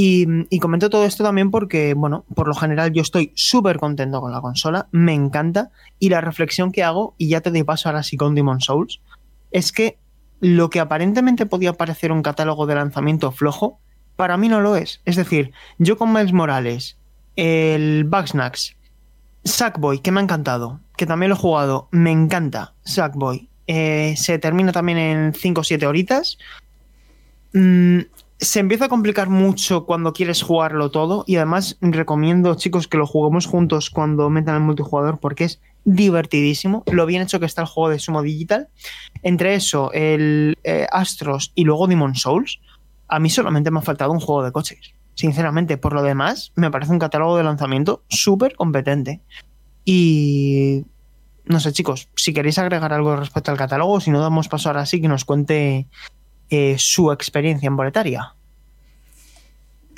Y, 0.00 0.60
comento 0.60 0.90
todo 0.90 1.04
esto 1.04 1.24
también 1.24 1.50
porque, 1.50 1.92
bueno, 1.94 2.24
por 2.36 2.46
lo 2.46 2.54
general 2.54 2.92
yo 2.92 3.02
estoy 3.02 3.32
súper 3.34 3.80
contento 3.80 4.20
con 4.20 4.30
la 4.30 4.40
consola, 4.40 4.86
me 4.92 5.12
encanta, 5.12 5.72
y 5.98 6.08
la 6.08 6.20
reflexión 6.20 6.70
que 6.70 6.84
hago, 6.84 7.16
y 7.18 7.26
ya 7.26 7.40
te 7.40 7.50
doy 7.50 7.64
paso 7.64 7.88
ahora 7.88 8.04
sí 8.04 8.16
con 8.16 8.36
Demon 8.36 8.60
Souls, 8.60 9.00
es 9.50 9.72
que 9.72 9.98
lo 10.38 10.70
que 10.70 10.78
aparentemente 10.78 11.46
podía 11.46 11.72
parecer 11.72 12.12
un 12.12 12.22
catálogo 12.22 12.66
de 12.66 12.76
lanzamiento 12.76 13.32
flojo, 13.32 13.80
para 14.14 14.36
mí 14.36 14.48
no 14.48 14.60
lo 14.60 14.76
es. 14.76 15.00
Es 15.04 15.16
decir, 15.16 15.50
yo 15.78 15.98
con 15.98 16.12
Miles 16.12 16.32
Morales, 16.32 16.96
el 17.34 18.04
Bugsnax, 18.04 18.76
Sackboy, 19.42 19.98
que 19.98 20.12
me 20.12 20.20
ha 20.20 20.22
encantado, 20.22 20.78
que 20.96 21.06
también 21.06 21.30
lo 21.30 21.34
he 21.34 21.40
jugado, 21.40 21.88
me 21.90 22.12
encanta 22.12 22.74
Sackboy. 22.84 23.48
Eh, 23.66 24.14
se 24.16 24.38
termina 24.38 24.70
también 24.70 24.98
en 24.98 25.34
5 25.34 25.60
o 25.60 25.64
7 25.64 25.88
horitas. 25.88 26.38
Mm, 27.52 28.02
se 28.40 28.60
empieza 28.60 28.84
a 28.84 28.88
complicar 28.88 29.28
mucho 29.28 29.84
cuando 29.84 30.12
quieres 30.12 30.42
jugarlo 30.42 30.90
todo 30.90 31.24
y 31.26 31.36
además 31.36 31.76
recomiendo 31.80 32.54
chicos 32.54 32.86
que 32.86 32.96
lo 32.96 33.06
juguemos 33.06 33.46
juntos 33.46 33.90
cuando 33.90 34.30
metan 34.30 34.54
el 34.54 34.60
multijugador 34.60 35.18
porque 35.18 35.44
es 35.44 35.60
divertidísimo 35.84 36.84
lo 36.86 37.06
bien 37.06 37.22
hecho 37.22 37.40
que 37.40 37.46
está 37.46 37.62
el 37.62 37.68
juego 37.68 37.90
de 37.90 37.98
Sumo 37.98 38.22
Digital. 38.22 38.68
Entre 39.22 39.54
eso 39.54 39.90
el 39.92 40.56
eh, 40.62 40.86
Astros 40.92 41.52
y 41.56 41.64
luego 41.64 41.88
Demon 41.88 42.14
Souls 42.14 42.60
a 43.08 43.18
mí 43.18 43.28
solamente 43.28 43.70
me 43.70 43.80
ha 43.80 43.82
faltado 43.82 44.12
un 44.12 44.20
juego 44.20 44.44
de 44.44 44.52
coches. 44.52 44.92
Sinceramente 45.14 45.76
por 45.76 45.92
lo 45.92 46.02
demás 46.02 46.52
me 46.54 46.70
parece 46.70 46.92
un 46.92 47.00
catálogo 47.00 47.36
de 47.36 47.42
lanzamiento 47.42 48.04
súper 48.08 48.54
competente. 48.54 49.20
Y 49.84 50.84
no 51.44 51.58
sé 51.58 51.72
chicos 51.72 52.08
si 52.14 52.32
queréis 52.32 52.58
agregar 52.58 52.92
algo 52.92 53.16
respecto 53.16 53.50
al 53.50 53.56
catálogo 53.56 54.00
si 54.00 54.10
no 54.10 54.20
damos 54.20 54.48
paso 54.48 54.68
ahora 54.68 54.86
sí 54.86 55.00
que 55.00 55.08
nos 55.08 55.24
cuente 55.24 55.88
eh, 56.50 56.76
su 56.78 57.12
experiencia 57.12 57.66
en 57.66 57.76
boletaria. 57.76 58.34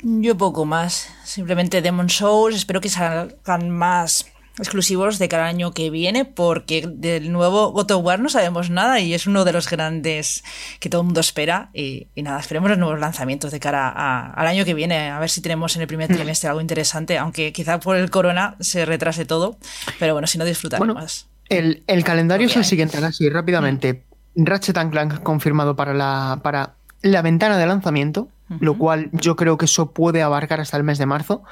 Yo 0.03 0.35
poco 0.37 0.65
más. 0.65 1.09
Simplemente 1.23 1.81
Demon 1.81 2.09
Souls. 2.09 2.55
Espero 2.55 2.81
que 2.81 2.89
salgan 2.89 3.69
más 3.69 4.25
exclusivos 4.57 5.17
de 5.17 5.29
cada 5.29 5.45
año 5.45 5.73
que 5.73 5.89
viene, 5.89 6.25
porque 6.25 6.85
del 6.87 7.31
nuevo 7.31 7.71
God 7.71 7.91
of 7.91 8.03
War 8.03 8.19
no 8.19 8.27
sabemos 8.29 8.69
nada 8.69 8.99
y 8.99 9.13
es 9.13 9.25
uno 9.25 9.45
de 9.45 9.53
los 9.53 9.69
grandes 9.69 10.43
que 10.79 10.89
todo 10.89 11.01
el 11.01 11.05
mundo 11.05 11.21
espera. 11.21 11.69
Y, 11.73 12.07
y 12.15 12.23
nada, 12.23 12.39
esperemos 12.39 12.69
los 12.69 12.79
nuevos 12.79 12.99
lanzamientos 12.99 13.51
de 13.51 13.59
cara 13.59 13.87
a- 13.89 14.31
al 14.33 14.47
año 14.47 14.65
que 14.65 14.73
viene, 14.73 15.09
a 15.09 15.19
ver 15.19 15.29
si 15.29 15.41
tenemos 15.41 15.75
en 15.75 15.83
el 15.83 15.87
primer 15.87 16.07
trimestre 16.13 16.49
algo 16.49 16.61
interesante, 16.61 17.17
aunque 17.17 17.53
quizá 17.53 17.79
por 17.79 17.95
el 17.95 18.09
corona 18.09 18.55
se 18.59 18.85
retrase 18.85 19.25
todo. 19.25 19.57
Pero 19.99 20.13
bueno, 20.13 20.27
si 20.27 20.37
no 20.39 20.45
disfrutaremos. 20.45 20.93
Bueno, 20.95 21.07
El, 21.49 21.83
el 21.87 22.03
calendario 22.03 22.47
es 22.47 22.55
el 22.55 22.65
siguiente, 22.65 22.97
ahora 22.97 23.11
sí, 23.11 23.29
rápidamente. 23.29 24.03
Ratchet 24.35 24.77
and 24.77 24.91
Clank 24.91 25.21
confirmado 25.23 25.75
para 25.75 25.93
la, 25.93 26.39
para 26.43 26.73
la 27.01 27.21
ventana 27.21 27.57
de 27.57 27.65
lanzamiento, 27.65 28.27
lo 28.59 28.77
cual 28.77 29.09
yo 29.13 29.35
creo 29.35 29.57
que 29.57 29.65
eso 29.65 29.91
puede 29.91 30.21
abarcar 30.21 30.59
hasta 30.59 30.77
el 30.77 30.83
mes 30.83 30.97
de 30.97 31.05
marzo. 31.05 31.43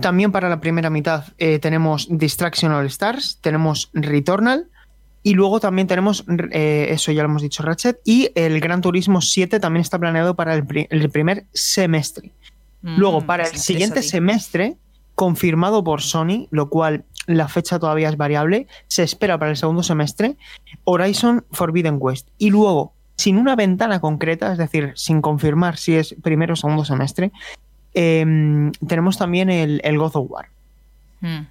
También 0.00 0.30
para 0.32 0.48
la 0.50 0.60
primera 0.60 0.90
mitad 0.90 1.24
eh, 1.38 1.58
tenemos 1.58 2.06
Distraction 2.10 2.72
All 2.72 2.86
Stars, 2.86 3.38
tenemos 3.40 3.88
Returnal 3.94 4.66
y 5.22 5.32
luego 5.34 5.58
también 5.58 5.88
tenemos, 5.88 6.24
eh, 6.52 6.88
eso 6.90 7.10
ya 7.12 7.22
lo 7.22 7.30
hemos 7.30 7.42
dicho, 7.42 7.62
Ratchet, 7.62 7.98
y 8.04 8.28
el 8.34 8.60
Gran 8.60 8.80
Turismo 8.82 9.20
7 9.22 9.58
también 9.58 9.80
está 9.80 9.98
planeado 9.98 10.36
para 10.36 10.54
el, 10.54 10.66
pri- 10.66 10.86
el 10.90 11.08
primer 11.10 11.46
semestre. 11.54 12.30
Mm, 12.82 12.96
Luego, 12.98 13.22
para 13.26 13.44
el 13.44 13.56
siguiente 13.56 14.02
semestre, 14.02 14.76
confirmado 15.14 15.82
por 15.82 16.02
Sony, 16.02 16.46
lo 16.50 16.68
cual 16.68 17.04
la 17.26 17.48
fecha 17.48 17.78
todavía 17.78 18.08
es 18.08 18.16
variable, 18.16 18.66
se 18.86 19.02
espera 19.02 19.38
para 19.38 19.50
el 19.50 19.56
segundo 19.56 19.82
semestre, 19.82 20.36
Horizon 20.84 21.44
Forbidden 21.52 21.96
West. 21.98 22.28
Y 22.38 22.50
luego, 22.50 22.92
sin 23.16 23.38
una 23.38 23.56
ventana 23.56 24.00
concreta, 24.00 24.52
es 24.52 24.58
decir, 24.58 24.92
sin 24.96 25.20
confirmar 25.20 25.76
si 25.76 25.94
es 25.94 26.14
primero 26.22 26.54
o 26.54 26.56
segundo 26.56 26.84
semestre, 26.84 27.32
em, 27.94 28.72
tenemos 28.86 29.18
también 29.18 29.50
el, 29.50 29.80
el 29.84 29.98
God 29.98 30.16
of 30.16 30.30
War. 30.30 30.48
Mm. 31.20 31.46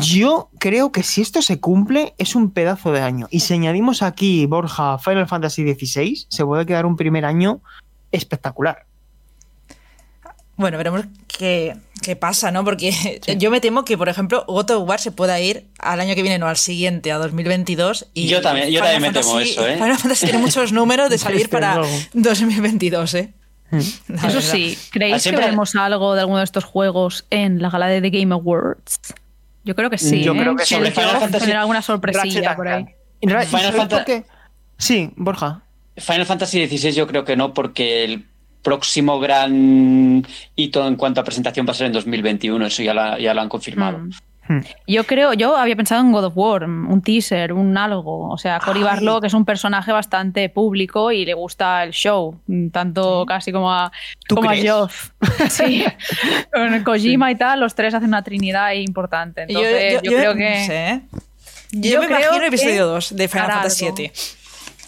Yo 0.00 0.48
creo 0.58 0.92
que 0.92 1.02
si 1.02 1.22
esto 1.22 1.42
se 1.42 1.58
cumple, 1.58 2.14
es 2.16 2.36
un 2.36 2.50
pedazo 2.50 2.92
de 2.92 3.00
año. 3.00 3.26
Y 3.30 3.40
si 3.40 3.54
añadimos 3.54 4.02
aquí, 4.02 4.46
Borja, 4.46 4.98
Final 4.98 5.26
Fantasy 5.26 5.74
XVI, 5.74 6.26
se 6.28 6.44
puede 6.44 6.66
quedar 6.66 6.86
un 6.86 6.96
primer 6.96 7.24
año 7.24 7.60
espectacular. 8.12 8.86
Bueno, 10.56 10.76
veremos 10.76 11.04
qué, 11.26 11.74
qué 12.02 12.14
pasa, 12.14 12.50
¿no? 12.52 12.62
Porque 12.64 13.20
yo 13.38 13.50
me 13.50 13.60
temo 13.60 13.84
que, 13.84 13.96
por 13.96 14.08
ejemplo, 14.08 14.44
God 14.46 14.70
of 14.72 14.88
War 14.88 15.00
se 15.00 15.10
pueda 15.10 15.40
ir 15.40 15.66
al 15.78 16.00
año 16.00 16.14
que 16.14 16.22
viene, 16.22 16.38
no 16.38 16.46
al 16.46 16.56
siguiente, 16.56 17.10
a 17.12 17.18
2022. 17.18 18.08
Y 18.14 18.28
Yo 18.28 18.40
también- 18.42 18.68
yo 18.70 18.80
Final 18.80 18.92
también 18.94 19.12
me 19.12 19.18
temo 19.20 19.32
Fantasy- 19.34 19.50
eso, 19.52 19.66
¿eh? 19.66 19.74
Final 19.74 19.98
Fantasy 19.98 20.26
tiene 20.26 20.38
muchos 20.38 20.72
números 20.72 21.10
de 21.10 21.18
salir 21.18 21.48
para 21.48 21.76
luego. 21.76 21.92
2022, 22.12 23.14
¿eh? 23.14 23.34
La 23.70 23.78
Eso 23.78 24.26
verdad. 24.26 24.40
sí, 24.42 24.76
Ah, 24.78 24.88
¿creéis 24.92 25.22
siempre- 25.22 25.40
que 25.40 25.46
veremos 25.46 25.74
algo 25.76 26.14
de 26.14 26.20
alguno 26.20 26.38
de 26.38 26.44
estos 26.44 26.64
juegos 26.64 27.24
en 27.30 27.62
la 27.62 27.70
gala 27.70 27.86
de 27.86 28.02
The 28.02 28.10
Game 28.10 28.34
Awards? 28.34 29.00
Yo 29.64 29.74
creo 29.74 29.88
que 29.88 29.96
sí. 29.96 30.22
Yo 30.22 30.34
¿eh? 30.34 30.38
creo 30.38 30.56
que 30.56 30.62
el 30.62 30.92
Final 30.92 31.16
Fantasy- 31.18 31.38
tendrá 31.44 31.60
alguna 31.62 31.80
sorpresilla 31.80 32.54
por 32.56 32.68
ahí. 32.68 32.84
Clank. 32.84 32.96
Y 33.22 33.28
ra- 33.28 33.44
¿y 33.44 33.46
Final 33.46 33.62
sabéis 33.62 33.80
por 33.88 33.88
Fanta- 34.00 34.04
qué? 34.04 34.24
Sí, 34.76 35.10
Borja. 35.16 35.62
Final 35.96 36.26
Fantasy 36.26 36.66
XVI 36.66 36.92
yo 36.92 37.06
creo 37.06 37.24
que 37.24 37.36
no, 37.36 37.54
porque 37.54 38.04
el 38.04 38.26
próximo 38.62 39.18
gran 39.20 40.24
hito 40.56 40.86
en 40.86 40.96
cuanto 40.96 41.20
a 41.20 41.24
presentación 41.24 41.66
va 41.66 41.72
a 41.72 41.74
ser 41.74 41.88
en 41.88 41.92
2021, 41.92 42.66
eso 42.66 42.82
ya, 42.82 42.94
la- 42.94 43.18
ya 43.18 43.34
lo 43.34 43.40
han 43.40 43.48
confirmado. 43.48 43.98
Mm. 43.98 44.10
Hmm. 44.48 44.60
Yo 44.88 45.04
creo, 45.04 45.34
yo 45.34 45.56
había 45.56 45.76
pensado 45.76 46.00
en 46.00 46.10
God 46.10 46.24
of 46.24 46.32
War, 46.36 46.64
un 46.64 47.00
teaser, 47.00 47.52
un 47.52 47.76
algo. 47.78 48.28
O 48.28 48.36
sea, 48.36 48.58
Cory 48.58 48.80
Ay. 48.80 48.84
Barlog 48.86 49.24
es 49.24 49.34
un 49.34 49.44
personaje 49.44 49.92
bastante 49.92 50.48
público 50.48 51.12
y 51.12 51.24
le 51.24 51.32
gusta 51.34 51.84
el 51.84 51.92
show, 51.92 52.40
tanto 52.72 53.24
casi 53.24 53.52
como 53.52 53.72
a, 53.72 53.92
¿Tú 54.26 54.34
como 54.34 54.48
a 54.50 54.52
crees? 54.52 54.64
Geoff. 54.64 55.10
Sí, 55.48 55.84
con 56.52 56.82
Kojima 56.82 57.30
y 57.30 57.36
tal, 57.36 57.60
los 57.60 57.76
tres 57.76 57.94
hacen 57.94 58.08
una 58.08 58.24
trinidad 58.24 58.72
importante. 58.72 59.42
Entonces, 59.48 60.02
yo, 60.02 60.10
creo 60.10 60.34
que. 60.34 60.50
no 60.50 60.66
sé, 60.66 60.88
¿eh? 60.90 61.00
Yo, 61.70 61.90
Yo 61.92 62.00
me 62.00 62.06
creo 62.06 62.18
imagino 62.18 62.34
el 62.34 62.40
que 62.40 62.46
episodio 62.56 62.86
2 62.88 63.16
de 63.16 63.28
Final 63.28 63.46
Fantasy. 63.52 63.86
VII. 63.96 64.12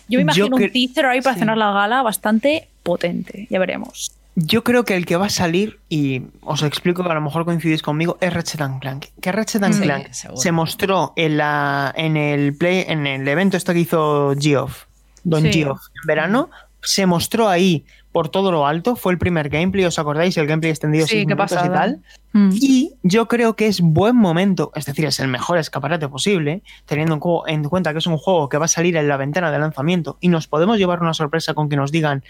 Yo 0.09 0.18
me 0.18 0.22
imagino 0.22 0.46
Yo 0.59 0.64
un 0.66 0.70
teaser 0.72 1.07
ahí 1.07 1.20
para 1.20 1.34
sí. 1.34 1.40
cenar 1.40 1.57
la 1.57 1.72
gala 1.72 2.02
bastante 2.02 2.68
potente. 2.82 3.46
Ya 3.50 3.59
veremos. 3.59 4.12
Yo 4.36 4.64
creo 4.64 4.84
que 4.84 4.96
el 4.96 5.07
que 5.07 5.14
va 5.16 5.26
a 5.26 5.30
salir, 5.30 5.78
y 5.88 6.22
os 6.42 6.62
explico 6.64 7.05
que 7.05 7.11
a 7.11 7.14
lo 7.14 7.20
mejor 7.20 7.44
coincidís 7.44 7.82
conmigo, 7.82 8.18
es 8.20 8.32
Ratchet 8.34 8.61
Clank. 8.80 9.07
Que 9.20 9.30
Ratchet 9.30 9.62
and 9.62 9.74
Sí, 9.74 9.82
Clank 9.82 10.11
seguro. 10.12 10.40
se 10.40 10.50
mostró 10.50 11.12
en 11.14 11.36
la 11.36 11.92
en 11.96 12.16
el 12.16 12.55
play, 12.57 12.84
en 12.88 13.07
el 13.07 13.26
evento 13.28 13.57
esto 13.57 13.72
que 13.72 13.78
hizo 13.80 14.34
Geoff, 14.38 14.84
Don 15.22 15.42
Sí. 15.42 15.52
Geoff, 15.52 15.80
en 16.02 16.07
verano, 16.07 16.50
se 16.82 17.07
mostró 17.07 17.48
ahí 17.48 17.84
por 18.14 18.28
todo 18.28 18.52
lo 18.52 18.64
alto, 18.64 18.94
fue 18.94 19.12
el 19.12 19.18
primer 19.18 19.48
gameplay, 19.48 19.84
¿os 19.86 19.98
acordáis? 19.98 20.36
El 20.36 20.46
gameplay 20.46 20.70
extendido 20.70 21.04
Sí, 21.04 21.26
qué 21.26 21.34
minutos 21.34 21.58
y 21.64 21.68
tal. 21.68 22.00
Mm. 22.32 22.50
Y 22.52 22.92
yo 23.02 23.26
creo 23.26 23.56
que 23.56 23.66
es 23.66 23.80
buen 23.80 24.14
momento, 24.14 24.70
es 24.76 24.84
decir, 24.84 25.04
es 25.06 25.18
el 25.18 25.26
mejor 25.26 25.58
escaparate 25.58 26.08
posible, 26.08 26.62
teniendo 26.86 27.20
en 27.48 27.64
cuenta 27.64 27.90
que 27.90 27.98
es 27.98 28.06
un 28.06 28.16
juego 28.16 28.48
que 28.48 28.56
va 28.56 28.66
a 28.66 28.68
salir 28.68 28.96
en 28.96 29.08
la 29.08 29.16
ventana 29.16 29.50
de 29.50 29.58
lanzamiento 29.58 30.16
y 30.20 30.28
nos 30.28 30.46
podemos 30.46 30.78
llevar 30.78 31.02
una 31.02 31.12
sorpresa 31.12 31.54
con 31.54 31.68
que 31.68 31.74
nos 31.74 31.90
digan, 31.90 32.22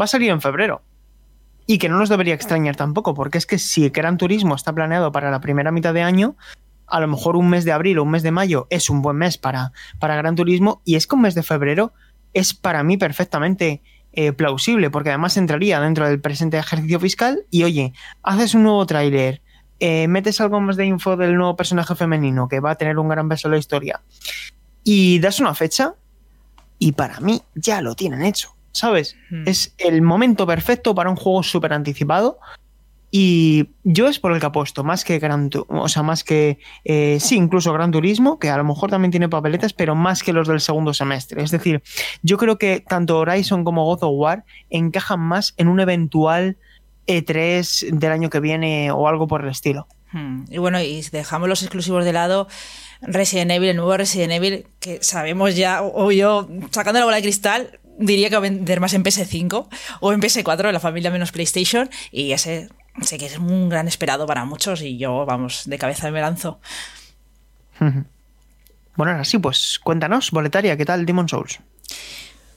va 0.00 0.04
a 0.04 0.06
salir 0.06 0.30
en 0.30 0.40
febrero. 0.40 0.82
Y 1.66 1.78
que 1.78 1.88
no 1.88 1.98
nos 1.98 2.10
debería 2.10 2.34
extrañar 2.34 2.76
tampoco, 2.76 3.14
porque 3.14 3.38
es 3.38 3.46
que 3.46 3.58
si 3.58 3.88
Gran 3.88 4.18
Turismo 4.18 4.54
está 4.54 4.72
planeado 4.72 5.10
para 5.10 5.32
la 5.32 5.40
primera 5.40 5.72
mitad 5.72 5.92
de 5.92 6.02
año, 6.02 6.36
a 6.86 7.00
lo 7.00 7.08
mejor 7.08 7.34
un 7.34 7.50
mes 7.50 7.64
de 7.64 7.72
abril 7.72 7.98
o 7.98 8.04
un 8.04 8.10
mes 8.10 8.22
de 8.22 8.30
mayo 8.30 8.68
es 8.70 8.88
un 8.88 9.02
buen 9.02 9.16
mes 9.16 9.36
para, 9.36 9.72
para 9.98 10.14
Gran 10.14 10.36
Turismo 10.36 10.80
y 10.84 10.94
es 10.94 11.08
que 11.08 11.16
un 11.16 11.22
mes 11.22 11.34
de 11.34 11.42
febrero 11.42 11.92
es 12.34 12.54
para 12.54 12.84
mí 12.84 12.96
perfectamente 12.96 13.82
eh, 14.16 14.32
plausible, 14.32 14.90
porque 14.90 15.10
además 15.10 15.36
entraría 15.36 15.80
dentro 15.80 16.08
del 16.08 16.20
presente 16.20 16.58
ejercicio 16.58 17.00
fiscal 17.00 17.44
y 17.50 17.64
oye, 17.64 17.92
haces 18.22 18.54
un 18.54 18.62
nuevo 18.62 18.86
tráiler, 18.86 19.42
eh, 19.80 20.06
metes 20.08 20.40
algo 20.40 20.60
más 20.60 20.76
de 20.76 20.86
info 20.86 21.16
del 21.16 21.36
nuevo 21.36 21.56
personaje 21.56 21.94
femenino 21.94 22.48
que 22.48 22.60
va 22.60 22.72
a 22.72 22.74
tener 22.76 22.98
un 22.98 23.08
gran 23.08 23.28
peso 23.28 23.48
en 23.48 23.52
la 23.52 23.58
historia 23.58 24.00
y 24.84 25.18
das 25.18 25.40
una 25.40 25.54
fecha 25.54 25.94
y 26.78 26.92
para 26.92 27.20
mí 27.20 27.42
ya 27.54 27.80
lo 27.80 27.94
tienen 27.94 28.22
hecho, 28.22 28.54
¿sabes? 28.72 29.16
Hmm. 29.30 29.48
Es 29.48 29.74
el 29.78 30.02
momento 30.02 30.46
perfecto 30.46 30.94
para 30.94 31.10
un 31.10 31.16
juego 31.16 31.42
súper 31.42 31.72
anticipado 31.72 32.38
y 33.16 33.68
yo 33.84 34.08
es 34.08 34.18
por 34.18 34.32
el 34.32 34.40
que 34.40 34.46
apuesto, 34.46 34.82
más 34.82 35.04
que 35.04 35.20
Gran 35.20 35.48
o 35.68 35.88
sea, 35.88 36.02
más 36.02 36.24
que 36.24 36.58
eh, 36.84 37.18
sí, 37.20 37.36
incluso 37.36 37.72
Gran 37.72 37.92
Turismo, 37.92 38.40
que 38.40 38.50
a 38.50 38.56
lo 38.56 38.64
mejor 38.64 38.90
también 38.90 39.12
tiene 39.12 39.28
papeletas, 39.28 39.72
pero 39.72 39.94
más 39.94 40.24
que 40.24 40.32
los 40.32 40.48
del 40.48 40.60
segundo 40.60 40.92
semestre. 40.92 41.40
Es 41.40 41.52
decir, 41.52 41.80
yo 42.22 42.38
creo 42.38 42.58
que 42.58 42.80
tanto 42.80 43.20
Horizon 43.20 43.62
como 43.62 43.84
God 43.84 44.02
of 44.02 44.14
War 44.16 44.44
encajan 44.68 45.20
más 45.20 45.54
en 45.58 45.68
un 45.68 45.78
eventual 45.78 46.56
E3 47.06 47.92
del 47.92 48.10
año 48.10 48.30
que 48.30 48.40
viene 48.40 48.90
o 48.90 49.06
algo 49.06 49.28
por 49.28 49.44
el 49.44 49.50
estilo. 49.50 49.86
Hmm. 50.10 50.46
Y 50.50 50.58
bueno, 50.58 50.82
y 50.82 51.00
dejamos 51.12 51.48
los 51.48 51.62
exclusivos 51.62 52.04
de 52.04 52.12
lado, 52.12 52.48
Resident 53.00 53.52
Evil, 53.52 53.68
el 53.68 53.76
nuevo 53.76 53.96
Resident 53.96 54.32
Evil, 54.32 54.66
que 54.80 55.00
sabemos 55.04 55.54
ya, 55.54 55.84
o 55.84 56.10
yo 56.10 56.48
sacando 56.72 56.98
la 56.98 57.04
bola 57.04 57.18
de 57.18 57.22
cristal, 57.22 57.78
diría 57.96 58.28
que 58.28 58.34
va 58.34 58.38
a 58.38 58.50
vender 58.50 58.80
más 58.80 58.92
en 58.92 59.04
PS5 59.04 59.68
o 60.00 60.12
en 60.12 60.20
PS4, 60.20 60.72
la 60.72 60.80
familia 60.80 61.12
menos 61.12 61.30
PlayStation, 61.30 61.88
y 62.10 62.32
ese 62.32 62.70
sé 63.02 63.18
que 63.18 63.26
es 63.26 63.38
un 63.38 63.68
gran 63.68 63.88
esperado 63.88 64.26
para 64.26 64.44
muchos 64.44 64.82
y 64.82 64.96
yo, 64.98 65.24
vamos, 65.26 65.62
de 65.66 65.78
cabeza 65.78 66.10
me 66.10 66.20
lanzo. 66.20 66.60
Bueno, 67.80 69.12
ahora 69.12 69.24
sí, 69.24 69.38
pues 69.38 69.80
cuéntanos, 69.82 70.30
Boletaria, 70.30 70.76
¿qué 70.76 70.84
tal 70.84 71.04
Demon 71.04 71.28
Souls? 71.28 71.58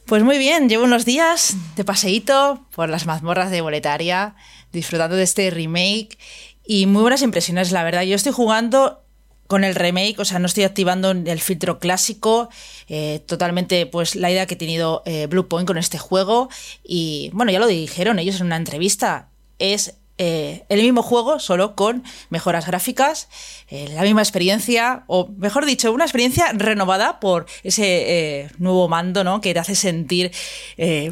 Pues 0.06 0.24
muy 0.24 0.38
bien, 0.38 0.70
llevo 0.70 0.86
unos 0.86 1.04
días 1.04 1.56
de 1.76 1.84
paseíto 1.84 2.66
por 2.74 2.88
las 2.88 3.06
mazmorras 3.06 3.52
de 3.52 3.62
Boletaria, 3.62 4.36
disfrutando 4.72 5.16
de 5.16 5.24
este 5.24 5.50
remake 5.50 6.18
y 6.66 6.86
muy 6.86 7.02
buenas 7.02 7.24
impresiones, 7.24 7.72
la 7.72 7.84
verdad. 7.84 8.04
Yo 8.04 8.16
estoy 8.16 8.32
jugando 8.32 9.04
con 9.48 9.64
el 9.64 9.76
remake, 9.76 10.20
o 10.20 10.26
sea, 10.26 10.40
no 10.40 10.46
estoy 10.46 10.66
activando 10.66 11.12
el 11.12 11.42
filtro 11.42 11.80
clásico, 11.80 12.50
eh, 12.88 13.22
totalmente 13.26 13.86
pues 13.86 14.16
la 14.16 14.30
idea 14.30 14.46
que 14.46 14.56
ha 14.56 14.58
tenido 14.58 15.04
eh, 15.06 15.28
Blue 15.28 15.48
Point 15.48 15.68
con 15.68 15.78
este 15.78 15.98
juego 15.98 16.50
y 16.84 17.30
bueno, 17.34 17.52
ya 17.52 17.60
lo 17.60 17.68
dijeron 17.68 18.20
ellos 18.20 18.40
en 18.40 18.48
una 18.48 18.58
entrevista, 18.58 19.30
es 19.58 19.96
eh, 20.18 20.66
el 20.70 20.82
mismo 20.82 21.04
juego, 21.04 21.40
solo 21.40 21.76
con 21.76 22.04
mejoras 22.30 22.66
gráficas, 22.66 23.30
eh, 23.70 23.88
la 23.94 24.02
misma 24.02 24.22
experiencia, 24.22 25.04
o 25.08 25.28
mejor 25.38 25.66
dicho, 25.66 25.92
una 25.92 26.06
experiencia 26.06 26.52
renovada 26.54 27.20
por 27.20 27.46
ese 27.64 27.84
eh, 27.86 28.50
nuevo 28.58 28.88
mando, 28.88 29.24
¿no? 29.24 29.42
Que 29.42 29.54
te 29.54 29.60
hace 29.60 29.76
sentir 29.76 30.32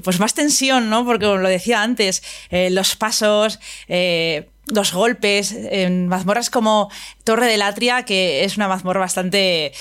pues 0.03 0.19
más 0.19 0.33
tensión, 0.33 0.89
¿no? 0.89 1.05
Porque 1.05 1.25
como 1.25 1.37
lo 1.37 1.49
decía 1.49 1.81
antes, 1.81 2.23
los 2.51 2.95
pasos, 2.95 3.59
los 4.67 4.93
golpes, 4.93 5.51
en 5.51 6.07
mazmorras 6.07 6.49
como 6.49 6.89
Torre 7.23 7.47
del 7.47 7.61
Atria, 7.61 8.03
que 8.03 8.43
es 8.43 8.57
una 8.57 8.67
mazmorra 8.67 8.99
bastante, 8.99 9.73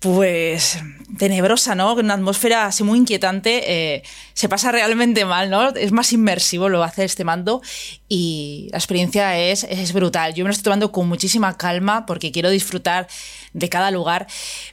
pues, 0.00 0.78
tenebrosa, 1.18 1.74
¿no? 1.74 1.94
Con 1.94 2.06
una 2.06 2.14
atmósfera 2.14 2.66
así 2.66 2.82
muy 2.82 2.98
inquietante, 2.98 3.94
eh, 3.94 4.02
se 4.34 4.48
pasa 4.48 4.72
realmente 4.72 5.24
mal, 5.24 5.48
¿no? 5.48 5.68
Es 5.70 5.92
más 5.92 6.12
inmersivo 6.12 6.68
lo 6.68 6.82
hace 6.82 7.04
este 7.04 7.24
mando 7.24 7.62
y 8.08 8.68
la 8.72 8.78
experiencia 8.78 9.38
es, 9.38 9.64
es 9.64 9.92
brutal. 9.92 10.34
Yo 10.34 10.44
me 10.44 10.48
lo 10.48 10.52
estoy 10.52 10.64
tomando 10.64 10.90
con 10.90 11.08
muchísima 11.08 11.56
calma 11.56 12.04
porque 12.04 12.32
quiero 12.32 12.50
disfrutar 12.50 13.06
de 13.52 13.68
cada 13.68 13.90
lugar, 13.90 14.26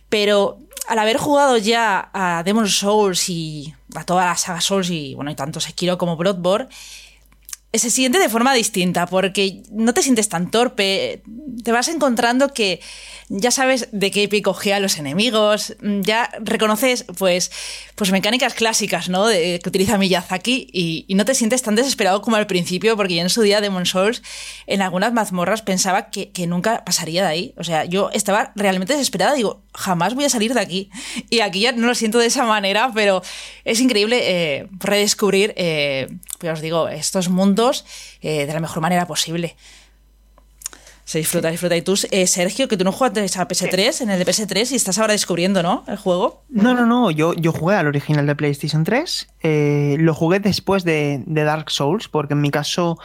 pero 0.09 0.57
al 0.87 0.99
haber 0.99 1.17
jugado 1.17 1.57
ya 1.57 2.09
a 2.13 2.43
Demon 2.43 2.67
Souls 2.67 3.29
y 3.29 3.73
a 3.95 4.03
toda 4.03 4.25
la 4.25 4.35
saga 4.35 4.61
Souls 4.61 4.89
y, 4.89 5.13
bueno, 5.15 5.31
y 5.31 5.35
tanto 5.35 5.59
Sekiro 5.59 5.97
como 5.97 6.17
Bloodborne, 6.17 6.67
se 7.73 7.89
siente 7.89 8.19
de 8.19 8.29
forma 8.29 8.53
distinta 8.53 9.07
porque 9.07 9.63
no 9.71 9.93
te 9.93 10.03
sientes 10.03 10.29
tan 10.29 10.51
torpe, 10.51 11.23
te 11.63 11.71
vas 11.71 11.87
encontrando 11.87 12.53
que 12.53 12.79
ya 13.29 13.51
sabes 13.51 13.89
de 13.91 14.11
qué 14.11 14.27
pie 14.27 14.41
coge 14.41 14.73
a 14.73 14.79
los 14.79 14.97
enemigos, 14.97 15.75
ya 15.81 16.29
reconoces 16.41 17.05
pues, 17.17 17.51
pues 17.95 18.11
mecánicas 18.11 18.53
clásicas 18.53 19.09
¿no? 19.09 19.27
de, 19.27 19.59
que 19.61 19.69
utiliza 19.69 19.97
Miyazaki 19.97 20.67
y, 20.71 21.05
y 21.07 21.15
no 21.15 21.25
te 21.25 21.35
sientes 21.35 21.61
tan 21.61 21.75
desesperado 21.75 22.21
como 22.21 22.35
al 22.35 22.47
principio 22.47 22.95
porque 22.95 23.15
yo 23.15 23.21
en 23.21 23.29
su 23.29 23.41
día 23.41 23.61
Demon 23.61 23.85
Souls 23.85 24.21
en 24.67 24.81
algunas 24.81 25.13
mazmorras 25.13 25.61
pensaba 25.61 26.09
que, 26.09 26.31
nunca 26.47 26.83
pasaría 26.83 27.23
de 27.23 27.29
ahí, 27.29 27.53
o 27.57 27.63
sea, 27.63 27.85
yo 27.85 28.09
estaba 28.11 28.51
realmente 28.55 28.93
desesperada, 28.93 29.33
digo, 29.33 29.63
jamás 29.73 30.13
voy 30.13 30.25
a 30.25 30.29
salir 30.29 30.53
de 30.53 30.59
aquí 30.59 30.89
y 31.29 31.39
aquí 31.39 31.61
ya 31.61 31.71
no 31.71 31.87
lo 31.87 31.95
siento 31.95 32.19
de 32.19 32.25
esa 32.25 32.45
manera, 32.45 32.91
pero 32.93 33.21
es 33.63 33.79
increíble 33.79 34.19
eh, 34.21 34.67
redescubrir, 34.71 35.53
eh, 35.55 36.09
pues 36.39 36.61
digo, 36.61 36.89
estos 36.89 37.29
mundos 37.29 37.85
eh, 38.21 38.45
de 38.45 38.53
la 38.53 38.59
mejor 38.59 38.81
manera 38.81 39.07
posible. 39.07 39.55
Se 41.05 41.17
disfruta, 41.17 41.49
disfruta. 41.49 41.75
Y 41.75 41.81
tú, 41.81 41.95
eh, 42.11 42.27
Sergio, 42.27 42.67
que 42.67 42.77
tú 42.77 42.83
no 42.83 42.91
jugaste 42.91 43.19
a 43.19 43.47
PS3, 43.47 44.01
en 44.01 44.09
el 44.09 44.19
de 44.19 44.25
PS3, 44.25 44.71
y 44.71 44.75
estás 44.75 44.97
ahora 44.97 45.13
descubriendo, 45.13 45.61
¿no? 45.61 45.83
El 45.87 45.97
juego. 45.97 46.43
No, 46.49 46.73
no, 46.73 46.85
no, 46.85 47.11
yo, 47.11 47.33
yo 47.33 47.51
jugué 47.51 47.75
al 47.75 47.87
original 47.87 48.25
de 48.25 48.35
PlayStation 48.35 48.83
3, 48.83 49.27
eh, 49.41 49.97
lo 49.99 50.13
jugué 50.13 50.39
después 50.39 50.83
de, 50.83 51.23
de 51.25 51.43
Dark 51.43 51.69
Souls, 51.69 52.07
porque 52.07 52.33
en 52.33 52.41
mi 52.41 52.51
caso, 52.51 52.97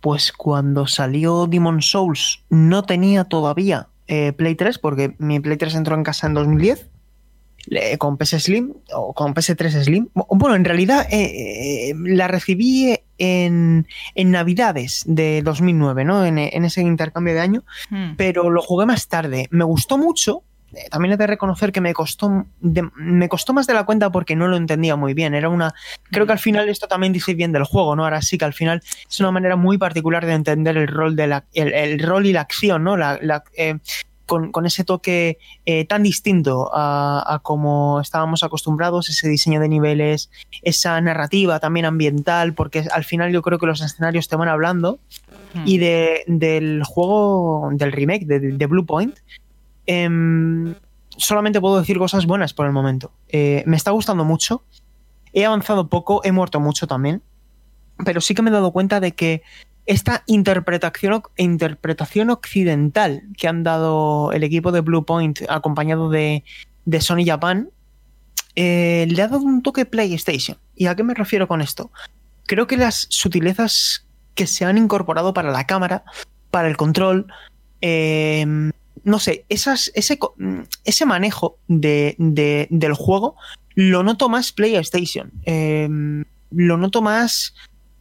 pues 0.00 0.32
cuando 0.32 0.86
salió 0.86 1.46
Demon 1.46 1.82
Souls 1.82 2.42
no 2.48 2.84
tenía 2.84 3.24
todavía 3.24 3.88
eh, 4.06 4.32
Play 4.32 4.54
3, 4.54 4.78
porque 4.78 5.14
mi 5.18 5.40
Play 5.40 5.56
3 5.56 5.74
entró 5.74 5.94
en 5.94 6.04
casa 6.04 6.26
en 6.26 6.34
2010, 6.34 6.88
eh, 7.70 7.98
con 7.98 8.16
PS 8.16 8.42
Slim 8.42 8.72
o 8.92 9.12
con 9.14 9.34
PS3 9.34 9.84
Slim. 9.84 10.08
Bueno, 10.14 10.54
en 10.56 10.64
realidad 10.64 11.06
eh, 11.10 11.90
eh, 11.90 11.94
la 12.04 12.28
recibí 12.28 12.94
en, 13.18 13.86
en 14.14 14.30
Navidades 14.30 15.02
de 15.06 15.42
2009, 15.42 16.04
¿no? 16.04 16.24
En, 16.24 16.38
en 16.38 16.64
ese 16.64 16.80
intercambio 16.82 17.34
de 17.34 17.40
año 17.40 17.64
Hmm. 17.90 18.14
pero 18.16 18.50
lo 18.50 18.62
jugué 18.62 18.86
más 18.86 19.08
tarde. 19.08 19.48
Me 19.50 19.64
gustó 19.64 19.98
mucho, 19.98 20.42
eh, 20.72 20.88
también 20.90 21.12
he 21.12 21.16
de 21.16 21.26
reconocer 21.26 21.72
que 21.72 21.80
me 21.80 21.92
costó, 21.92 22.46
me 22.60 23.28
costó 23.28 23.52
más 23.52 23.66
de 23.66 23.74
la 23.74 23.84
cuenta 23.84 24.10
porque 24.10 24.36
no 24.36 24.48
lo 24.48 24.56
entendía 24.56 24.96
muy 24.96 25.14
bien. 25.14 25.34
Era 25.34 25.48
una, 25.48 25.74
creo 26.10 26.26
que 26.26 26.32
al 26.32 26.38
final 26.38 26.68
esto 26.68 26.88
también 26.88 27.12
dice 27.12 27.34
bien 27.34 27.52
del 27.52 27.64
juego, 27.64 27.96
¿no? 27.96 28.04
Ahora 28.04 28.22
sí 28.22 28.38
que 28.38 28.44
al 28.44 28.54
final 28.54 28.82
es 29.08 29.20
una 29.20 29.30
manera 29.30 29.56
muy 29.56 29.78
particular 29.78 30.24
de 30.26 30.32
entender 30.32 30.76
el 30.76 30.88
rol 30.88 31.16
de 31.16 31.26
la, 31.26 31.44
el, 31.52 31.98
rol 32.00 32.26
y 32.26 32.32
la 32.32 32.40
acción, 32.40 32.84
¿no? 32.84 32.96
La, 32.96 33.44
eh, 33.56 33.78
con, 34.26 34.66
ese 34.66 34.84
toque 34.84 35.38
eh, 35.66 35.84
tan 35.84 36.02
distinto 36.02 36.70
a, 36.72 37.40
como 37.42 38.00
estábamos 38.00 38.42
acostumbrados, 38.42 39.08
ese 39.08 39.28
diseño 39.28 39.60
de 39.60 39.68
niveles, 39.68 40.30
esa 40.62 41.00
narrativa 41.00 41.60
también 41.60 41.86
ambiental, 41.86 42.54
porque 42.54 42.86
al 42.92 43.04
final 43.04 43.32
yo 43.32 43.42
creo 43.42 43.58
que 43.58 43.66
los 43.66 43.80
escenarios 43.80 44.28
te 44.28 44.36
van 44.36 44.48
hablando. 44.48 44.98
Hmm. 45.54 45.62
Y 45.66 45.78
de, 45.78 46.24
del 46.26 46.82
juego, 46.84 47.70
del 47.72 47.92
remake 47.92 48.26
de, 48.26 48.66
Blue 48.66 48.86
Point, 48.86 49.18
em, 49.86 50.74
solamente 51.16 51.60
puedo 51.60 51.78
decir 51.78 51.98
cosas 51.98 52.26
buenas 52.26 52.54
por 52.54 52.66
el 52.66 52.72
momento. 52.72 53.12
Eh, 53.28 53.62
me 53.66 53.76
está 53.76 53.90
gustando 53.90 54.24
mucho. 54.24 54.62
He 55.32 55.44
avanzado 55.44 55.88
poco, 55.88 56.22
he 56.24 56.32
muerto 56.32 56.60
mucho 56.60 56.86
también. 56.86 57.22
Pero 58.04 58.20
sí 58.20 58.34
que 58.34 58.42
me 58.42 58.50
he 58.50 58.52
dado 58.52 58.72
cuenta 58.72 58.98
de 59.00 59.12
que 59.12 59.42
esta 59.86 60.22
interpretación, 60.26 61.22
interpretación 61.36 62.30
occidental 62.30 63.22
que 63.36 63.48
han 63.48 63.62
dado 63.62 64.32
el 64.32 64.42
equipo 64.42 64.72
de 64.72 64.80
Blue 64.80 65.04
Point 65.04 65.40
acompañado 65.48 66.10
de, 66.10 66.44
Sony 67.00 67.24
Japan 67.24 67.70
eh, 68.56 69.06
le 69.08 69.22
ha 69.22 69.28
dado 69.28 69.42
un 69.42 69.62
toque 69.62 69.84
PlayStation. 69.84 70.58
¿Y 70.76 70.86
a 70.86 70.94
qué 70.94 71.02
me 71.02 71.14
refiero 71.14 71.48
con 71.48 71.60
esto? 71.60 71.90
Creo 72.46 72.66
que 72.66 72.76
las 72.76 73.06
sutilezas 73.10 74.06
que 74.34 74.46
se 74.46 74.64
han 74.64 74.78
incorporado 74.78 75.34
para 75.34 75.50
la 75.50 75.66
cámara, 75.66 76.04
para 76.50 76.68
el 76.68 76.76
control, 76.76 77.26
eh, 77.80 78.46
no 79.02 79.18
sé, 79.18 79.44
esas, 79.48 79.90
ese, 79.94 80.18
ese 80.84 81.06
manejo 81.06 81.58
de, 81.68 82.16
del 82.70 82.94
juego 82.94 83.36
lo 83.74 84.02
noto 84.02 84.28
más 84.28 84.52
PlayStation. 84.52 85.32
Eh, 85.44 85.88
lo 86.50 86.76
noto 86.76 87.02
más 87.02 87.54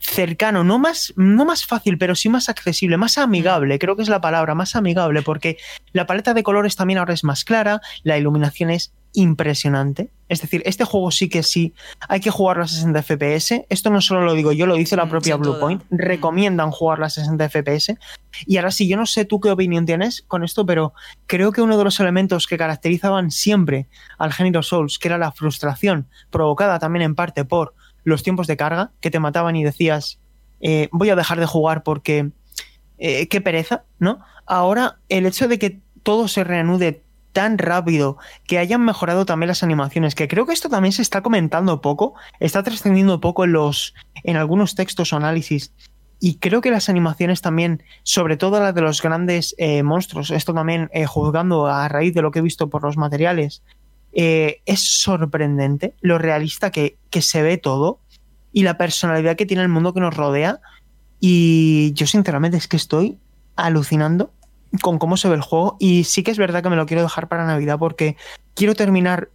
cercano, 0.04 0.64
no 0.64 0.80
más, 0.80 1.14
no 1.16 1.46
más 1.46 1.66
fácil, 1.66 1.98
pero 1.98 2.16
sí 2.16 2.30
más 2.30 2.50
accesible, 2.50 2.98
más 2.98 3.18
amigable, 3.18 3.80
creo 3.80 3.96
que 3.96 4.04
es 4.04 4.10
la 4.10 4.22
palabra, 4.22 4.54
más 4.54 4.76
amigable, 4.76 5.22
porque 5.22 5.58
la 5.94 6.06
paleta 6.06 6.34
de 6.34 6.44
colores 6.44 6.76
también 6.76 7.00
ahora 7.00 7.14
es 7.14 7.24
más 7.24 7.46
clara, 7.46 7.82
la 8.04 8.18
iluminación 8.18 8.70
es 8.70 8.94
impresionante. 9.14 10.10
Es 10.28 10.42
decir, 10.42 10.64
este 10.66 10.84
juego 10.84 11.12
sí 11.12 11.30
que 11.30 11.44
sí 11.44 11.74
hay 12.10 12.20
que 12.20 12.32
jugarlo 12.32 12.64
a 12.64 12.68
60 12.68 13.04
FPS. 13.04 13.66
Esto 13.70 13.92
no 13.92 14.02
solo 14.02 14.26
lo 14.26 14.34
digo 14.34 14.52
yo, 14.52 14.66
lo 14.66 14.76
dice 14.76 14.96
la 14.96 15.06
mm, 15.06 15.10
propia 15.10 15.36
Bluepoint. 15.36 15.84
Mm. 15.90 15.98
Recomiendan 15.98 16.72
jugarlo 16.72 17.06
a 17.06 17.10
60 17.10 17.50
FPS. 17.50 17.96
Y 18.48 18.58
ahora 18.58 18.72
sí, 18.72 18.88
yo 18.88 18.98
no 18.98 19.06
sé 19.06 19.26
tú 19.26 19.40
qué 19.40 19.52
opinión 19.52 19.86
tienes 19.86 20.24
con 20.28 20.44
esto, 20.44 20.66
pero 20.66 20.94
creo 21.28 21.52
que 21.52 21.62
uno 21.62 21.78
de 21.78 21.84
los 21.84 22.00
elementos 22.00 22.48
que 22.48 22.58
caracterizaban 22.58 23.30
siempre 23.30 23.88
al 24.18 24.34
género 24.34 24.64
Souls, 24.64 24.98
que 24.98 25.08
era 25.08 25.20
la 25.20 25.32
frustración, 25.32 26.08
provocada 26.32 26.80
también 26.80 27.04
en 27.04 27.16
parte 27.16 27.46
por 27.46 27.76
los 28.04 28.24
tiempos 28.24 28.48
de 28.48 28.58
carga 28.58 28.92
que 29.00 29.12
te 29.12 29.20
mataban 29.20 29.56
y 29.56 29.64
decías, 29.64 30.20
eh, 30.62 30.90
voy 30.92 31.10
a 31.10 31.16
dejar 31.16 31.40
de 31.40 31.46
jugar 31.46 31.84
porque 31.84 32.32
eh, 32.98 33.28
qué 33.28 33.42
pereza, 33.42 33.84
¿no? 34.00 34.20
Ahora 34.46 35.00
el 35.10 35.26
hecho 35.26 35.48
de 35.48 35.60
que 35.60 35.80
todo 36.04 36.28
se 36.28 36.44
reanude 36.44 37.04
tan 37.32 37.58
rápido, 37.58 38.18
que 38.46 38.60
hayan 38.60 38.86
mejorado 38.86 39.26
también 39.26 39.48
las 39.48 39.64
animaciones, 39.64 40.14
que 40.14 40.28
creo 40.28 40.46
que 40.46 40.54
esto 40.54 40.70
también 40.70 40.92
se 40.92 41.02
está 41.02 41.22
comentando 41.22 41.82
poco, 41.82 42.14
está 42.40 42.62
trascendiendo 42.62 43.20
poco 43.20 43.44
en 43.44 43.54
los 43.54 43.94
en 44.24 44.38
algunos 44.38 44.76
textos 44.76 45.12
o 45.12 45.18
análisis. 45.18 45.74
Y 46.20 46.36
creo 46.36 46.62
que 46.62 46.72
las 46.72 46.88
animaciones 46.88 47.42
también, 47.42 47.84
sobre 48.04 48.38
todo 48.38 48.60
las 48.60 48.74
de 48.74 48.82
los 48.82 49.02
grandes 49.02 49.56
eh, 49.58 49.84
monstruos, 49.84 50.32
esto 50.32 50.54
también 50.54 50.90
juzgando 51.08 51.68
a 51.68 51.90
raíz 51.90 52.14
de 52.14 52.22
lo 52.22 52.32
que 52.32 52.40
he 52.40 52.44
visto 52.44 52.70
por 52.70 52.84
los 52.84 52.96
materiales, 52.96 53.64
eh, 54.16 54.62
es 54.66 55.02
sorprendente 55.02 55.96
lo 56.02 56.20
realista 56.20 56.72
que, 56.72 56.98
se 57.20 57.42
ve 57.42 57.58
todo 57.58 58.00
y 58.52 58.64
la 58.64 58.78
personalidad 58.78 59.36
que 59.36 59.46
tiene 59.46 59.64
el 59.64 59.70
mundo 59.70 59.94
que 59.94 60.00
nos 60.00 60.16
rodea. 60.16 60.60
Y 61.20 61.94
yo 61.94 62.06
sinceramente 62.06 62.58
es 62.58 62.68
que 62.68 62.78
estoy 62.78 63.18
alucinando 63.56 64.32
con 64.82 65.00
cómo 65.00 65.18
se 65.18 65.30
ve 65.30 65.36
el 65.36 65.42
juego 65.42 65.78
y 65.80 66.04
sí 66.04 66.24
que 66.24 66.32
es 66.32 66.38
verdad 66.38 66.64
que 66.64 66.70
me 66.70 66.76
lo 66.76 66.86
quiero 66.86 67.04
dejar 67.04 67.28
para 67.28 67.46
Navidad 67.46 67.78
porque 67.78 68.18
quiero 68.56 68.74
terminar 68.74 69.30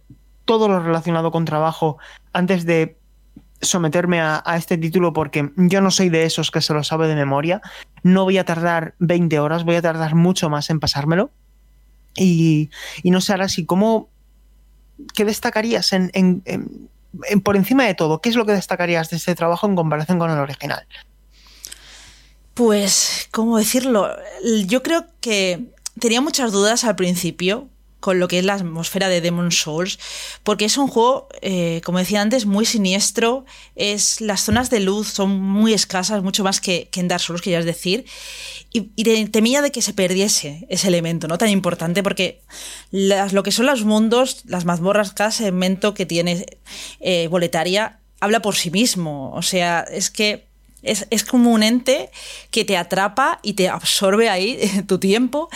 todo 0.45 0.67
lo 0.67 0.81
relacionado 0.81 1.31
con 1.31 1.45
trabajo 1.45 1.97
antes 2.33 2.65
de 2.65 2.97
someterme 3.61 4.21
a, 4.21 4.43
este 4.55 4.77
título 4.77 5.13
porque 5.13 5.51
yo 5.55 5.81
no 5.81 5.91
soy 5.91 6.09
de 6.09 6.23
esos 6.23 6.51
que 6.51 6.61
se 6.61 6.73
lo 6.73 6.83
sabe 6.83 7.07
de 7.07 7.15
memoria. 7.15 7.61
No 8.03 8.23
voy 8.23 8.37
a 8.37 8.45
tardar 8.45 8.95
20 8.99 9.39
horas, 9.39 9.63
voy 9.63 9.75
a 9.75 9.81
tardar 9.81 10.15
mucho 10.15 10.49
más 10.49 10.69
en 10.69 10.79
pasármelo. 10.79 11.31
Y, 12.15 12.69
y 13.03 13.11
no 13.11 13.21
sé 13.21 13.33
ahora 13.33 13.49
si 13.49 13.65
cómo 13.65 14.09
¿qué 15.13 15.25
destacarías 15.25 15.93
en, 15.93 16.11
por 17.43 17.55
encima 17.55 17.85
de 17.85 17.95
todo? 17.95 18.21
¿Qué 18.21 18.29
es 18.29 18.35
lo 18.35 18.45
que 18.45 18.53
destacarías 18.53 19.09
de 19.09 19.17
este 19.17 19.35
trabajo 19.35 19.67
en 19.67 19.75
comparación 19.75 20.19
con 20.19 20.31
el 20.31 20.39
original? 20.39 20.85
Pues, 22.53 23.27
¿cómo 23.31 23.57
decirlo? 23.57 24.09
Yo 24.65 24.83
creo 24.83 25.05
que 25.21 25.71
tenía 25.99 26.21
muchas 26.21 26.51
dudas 26.51 26.83
al 26.83 26.95
principio 26.95 27.69
con 27.99 28.19
lo 28.19 28.27
que 28.27 28.39
es 28.39 28.45
la 28.45 28.53
atmósfera 28.53 29.09
de 29.09 29.21
Demon 29.21 29.51
Souls, 29.51 29.99
porque 30.43 30.65
es 30.65 30.77
un 30.77 30.87
juego, 30.87 31.27
eh, 31.41 31.81
como 31.83 31.99
decía 31.99 32.21
antes, 32.21 32.45
muy 32.45 32.65
siniestro, 32.65 33.45
es, 33.75 34.21
las 34.21 34.41
zonas 34.41 34.69
de 34.69 34.79
luz 34.79 35.09
son 35.09 35.39
muy 35.39 35.73
escasas, 35.73 36.23
mucho 36.23 36.43
más 36.43 36.61
que, 36.61 36.89
en 36.95 37.07
Dark 37.07 37.21
Souls, 37.21 37.41
querías 37.41 37.65
decir, 37.65 38.05
y, 38.71 38.81
temía 39.29 39.61
de 39.61 39.71
que 39.71 39.81
se 39.81 39.93
perdiese 39.93 40.65
ese 40.69 40.87
elemento, 40.87 41.27
¿no? 41.27 41.37
Tan 41.37 41.49
importante, 41.49 42.03
porque 42.03 42.41
lo 42.91 43.43
que 43.43 43.51
son 43.51 43.65
los 43.65 43.83
mundos, 43.83 44.41
las 44.45 44.65
mazmorras, 44.65 45.13
cada 45.13 45.31
segmento 45.31 45.93
que 45.93 46.05
tiene 46.05 46.45
eh, 46.99 47.27
Boletaria 47.29 47.99
habla 48.19 48.41
por 48.41 48.55
sí 48.55 48.69
mismo, 48.69 49.31
o 49.33 49.41
sea, 49.41 49.85
es 49.89 50.09
que 50.09 50.48
es, 50.83 51.23
como 51.23 51.51
un 51.51 51.63
ente 51.63 52.09
que 52.51 52.65
te 52.65 52.77
atrapa 52.77 53.39
y 53.43 53.53
te 53.53 53.69
absorbe 53.69 54.29
ahí 54.29 54.59
tu 54.87 54.99
tiempo 54.99 55.49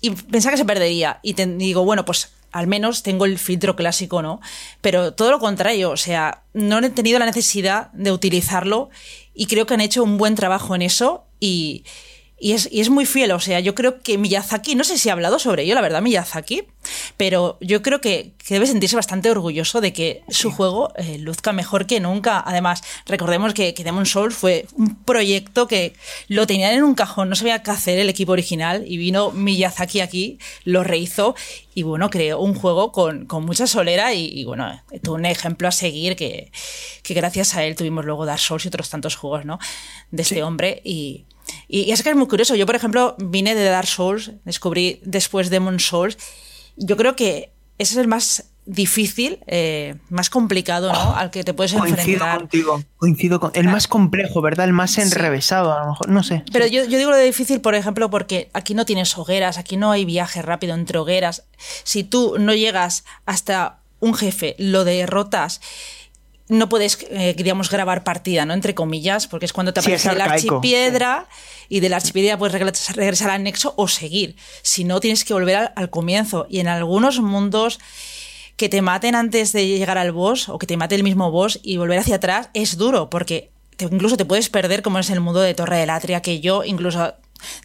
y 0.00 0.10
pensaba 0.10 0.52
que 0.52 0.58
se 0.58 0.64
perdería. 0.64 1.20
Y 1.22 1.34
te 1.34 1.46
digo, 1.46 1.84
bueno, 1.84 2.04
pues 2.04 2.32
al 2.52 2.66
menos 2.66 3.02
tengo 3.02 3.24
el 3.24 3.38
filtro 3.38 3.76
clásico, 3.76 4.22
¿no? 4.22 4.40
Pero 4.80 5.12
todo 5.12 5.30
lo 5.30 5.38
contrario, 5.38 5.90
o 5.90 5.96
sea, 5.96 6.42
no 6.54 6.78
he 6.78 6.90
tenido 6.90 7.18
la 7.18 7.26
necesidad 7.26 7.92
de 7.92 8.12
utilizarlo 8.12 8.90
y 9.34 9.46
creo 9.46 9.66
que 9.66 9.74
han 9.74 9.80
hecho 9.80 10.02
un 10.02 10.18
buen 10.18 10.34
trabajo 10.34 10.74
en 10.74 10.82
eso 10.82 11.24
y, 11.40 11.84
y 12.40 12.52
es, 12.52 12.90
muy 12.90 13.04
fiel, 13.04 13.32
o 13.32 13.40
sea, 13.40 13.58
yo 13.58 13.74
creo 13.74 14.00
que 14.00 14.16
Miyazaki, 14.16 14.76
no 14.76 14.84
sé 14.84 14.96
si 14.96 15.08
ha 15.08 15.12
hablado 15.12 15.40
sobre 15.40 15.64
ello, 15.64 15.74
la 15.74 15.80
verdad, 15.80 16.02
Miyazaki, 16.02 16.64
pero 17.16 17.58
yo 17.60 17.82
creo 17.82 18.00
que, 18.00 18.32
debe 18.48 18.66
sentirse 18.66 18.96
bastante 18.96 19.30
orgulloso 19.30 19.80
de 19.80 19.92
que 19.92 20.22
su 20.28 20.50
juego 20.50 20.92
eh, 20.96 21.18
luzca 21.18 21.52
mejor 21.52 21.86
que 21.86 22.00
nunca. 22.00 22.42
Además, 22.46 22.82
recordemos 23.06 23.52
que, 23.52 23.74
que 23.74 23.84
Demon 23.84 24.06
Souls 24.06 24.34
fue 24.34 24.66
un 24.74 24.94
proyecto 25.04 25.68
que 25.68 25.94
lo 26.28 26.46
tenían 26.46 26.72
en 26.72 26.82
un 26.84 26.94
cajón, 26.94 27.28
no 27.28 27.34
sabía 27.34 27.62
qué 27.62 27.72
hacer 27.72 27.98
el 27.98 28.08
equipo 28.08 28.32
original 28.32 28.84
y 28.86 28.96
vino 28.96 29.32
Miyazaki 29.32 30.00
aquí, 30.00 30.38
lo 30.64 30.84
rehizo 30.84 31.34
y 31.74 31.82
bueno, 31.82 32.08
creó 32.08 32.40
un 32.40 32.54
juego 32.54 32.90
con, 32.90 33.26
mucha 33.44 33.66
solera 33.66 34.14
y, 34.14 34.44
bueno, 34.44 34.80
tuvo 35.02 35.16
un 35.16 35.26
ejemplo 35.26 35.68
a 35.68 35.72
seguir 35.72 36.16
que, 36.16 36.50
gracias 37.08 37.54
a 37.54 37.64
él 37.64 37.76
tuvimos 37.76 38.04
luego 38.04 38.26
Dark 38.26 38.40
Souls 38.40 38.64
y 38.64 38.68
otros 38.68 38.90
tantos 38.90 39.16
juegos, 39.16 39.44
¿no? 39.44 39.58
De 40.10 40.22
este 40.22 40.42
hombre 40.42 40.80
y 40.84 41.24
y, 41.68 41.92
es 41.92 42.02
que 42.02 42.10
es 42.10 42.16
muy 42.16 42.26
curioso. 42.26 42.54
Yo, 42.54 42.66
por 42.66 42.74
ejemplo, 42.74 43.14
vine 43.18 43.54
de 43.54 43.64
Dark 43.64 43.86
Souls, 43.86 44.32
descubrí 44.44 45.00
después 45.04 45.50
Demon 45.50 45.78
Souls. 45.78 46.16
Yo 46.76 46.96
creo 46.96 47.14
que 47.14 47.52
ese 47.76 47.94
es 47.94 47.98
el 47.98 48.08
más 48.08 48.44
difícil, 48.64 49.38
eh, 49.46 49.96
más 50.10 50.28
complicado, 50.28 50.92
¿no? 50.92 51.16
Al 51.16 51.30
que 51.30 51.42
te 51.42 51.54
puedes 51.54 51.72
coincido 51.72 51.98
enfrentar. 51.98 52.38
Contigo, 52.38 52.82
coincido 52.96 53.40
con 53.40 53.50
El 53.54 53.68
más 53.68 53.88
complejo, 53.88 54.42
¿verdad? 54.42 54.66
El 54.66 54.74
más 54.74 54.98
enrevesado, 54.98 55.72
a 55.72 55.80
lo 55.80 55.90
mejor, 55.90 56.08
no 56.10 56.22
sé. 56.22 56.44
Pero 56.52 56.66
yo, 56.66 56.84
yo, 56.84 56.98
digo 56.98 57.10
lo 57.10 57.16
de 57.16 57.24
difícil, 57.24 57.60
por 57.60 57.74
ejemplo, 57.74 58.10
porque 58.10 58.50
aquí 58.52 58.74
no 58.74 58.84
tienes 58.84 59.16
hogueras, 59.16 59.56
aquí 59.56 59.76
no 59.76 59.90
hay 59.90 60.04
viaje 60.04 60.42
rápido 60.42 60.74
entre 60.74 60.98
hogueras. 60.98 61.44
Si 61.84 62.04
tú 62.04 62.36
no 62.38 62.54
llegas 62.54 63.04
hasta 63.24 63.78
un 64.00 64.14
jefe, 64.14 64.54
lo 64.58 64.84
derrotas 64.84 65.60
no 66.48 66.68
puedes, 66.68 66.98
eh, 67.10 67.34
digamos, 67.36 67.70
grabar 67.70 68.04
partida, 68.04 68.46
¿no? 68.46 68.54
Entre 68.54 68.74
comillas, 68.74 69.26
porque 69.26 69.46
es 69.46 69.52
cuando 69.52 69.72
te 69.72 69.80
aparece 69.80 70.10
el 70.10 70.20
archipiedra 70.20 71.26
y 71.68 71.80
del 71.80 71.92
archipiedra 71.92 72.38
puedes 72.38 72.54
regresar, 72.94 73.30
al 73.30 73.42
nexo 73.42 73.74
o 73.76 73.88
seguir. 73.88 74.36
Si 74.62 74.84
no, 74.84 75.00
tienes 75.00 75.24
que 75.24 75.34
volver 75.34 75.72
al, 75.74 75.90
comienzo. 75.90 76.46
Y 76.48 76.60
en 76.60 76.68
algunos 76.68 77.20
mundos 77.20 77.78
que 78.56 78.68
te 78.68 78.82
maten 78.82 79.14
antes 79.14 79.52
de 79.52 79.66
llegar 79.66 79.98
al 79.98 80.12
boss 80.12 80.48
o 80.48 80.58
que 80.58 80.66
te 80.66 80.76
mate 80.76 80.94
el 80.94 81.04
mismo 81.04 81.30
boss 81.30 81.60
y 81.62 81.76
volver 81.76 81.98
hacia 81.98 82.16
atrás 82.16 82.50
es 82.54 82.76
duro 82.76 83.08
porque 83.08 83.50
incluso 83.78 84.16
te 84.16 84.24
puedes 84.24 84.48
perder 84.48 84.82
como 84.82 84.98
es 84.98 85.10
el 85.10 85.20
mundo 85.20 85.40
de 85.40 85.54
Torre 85.54 85.76
de 85.76 85.86
Latria, 85.86 86.22
que 86.22 86.40
yo 86.40 86.64
incluso 86.64 87.14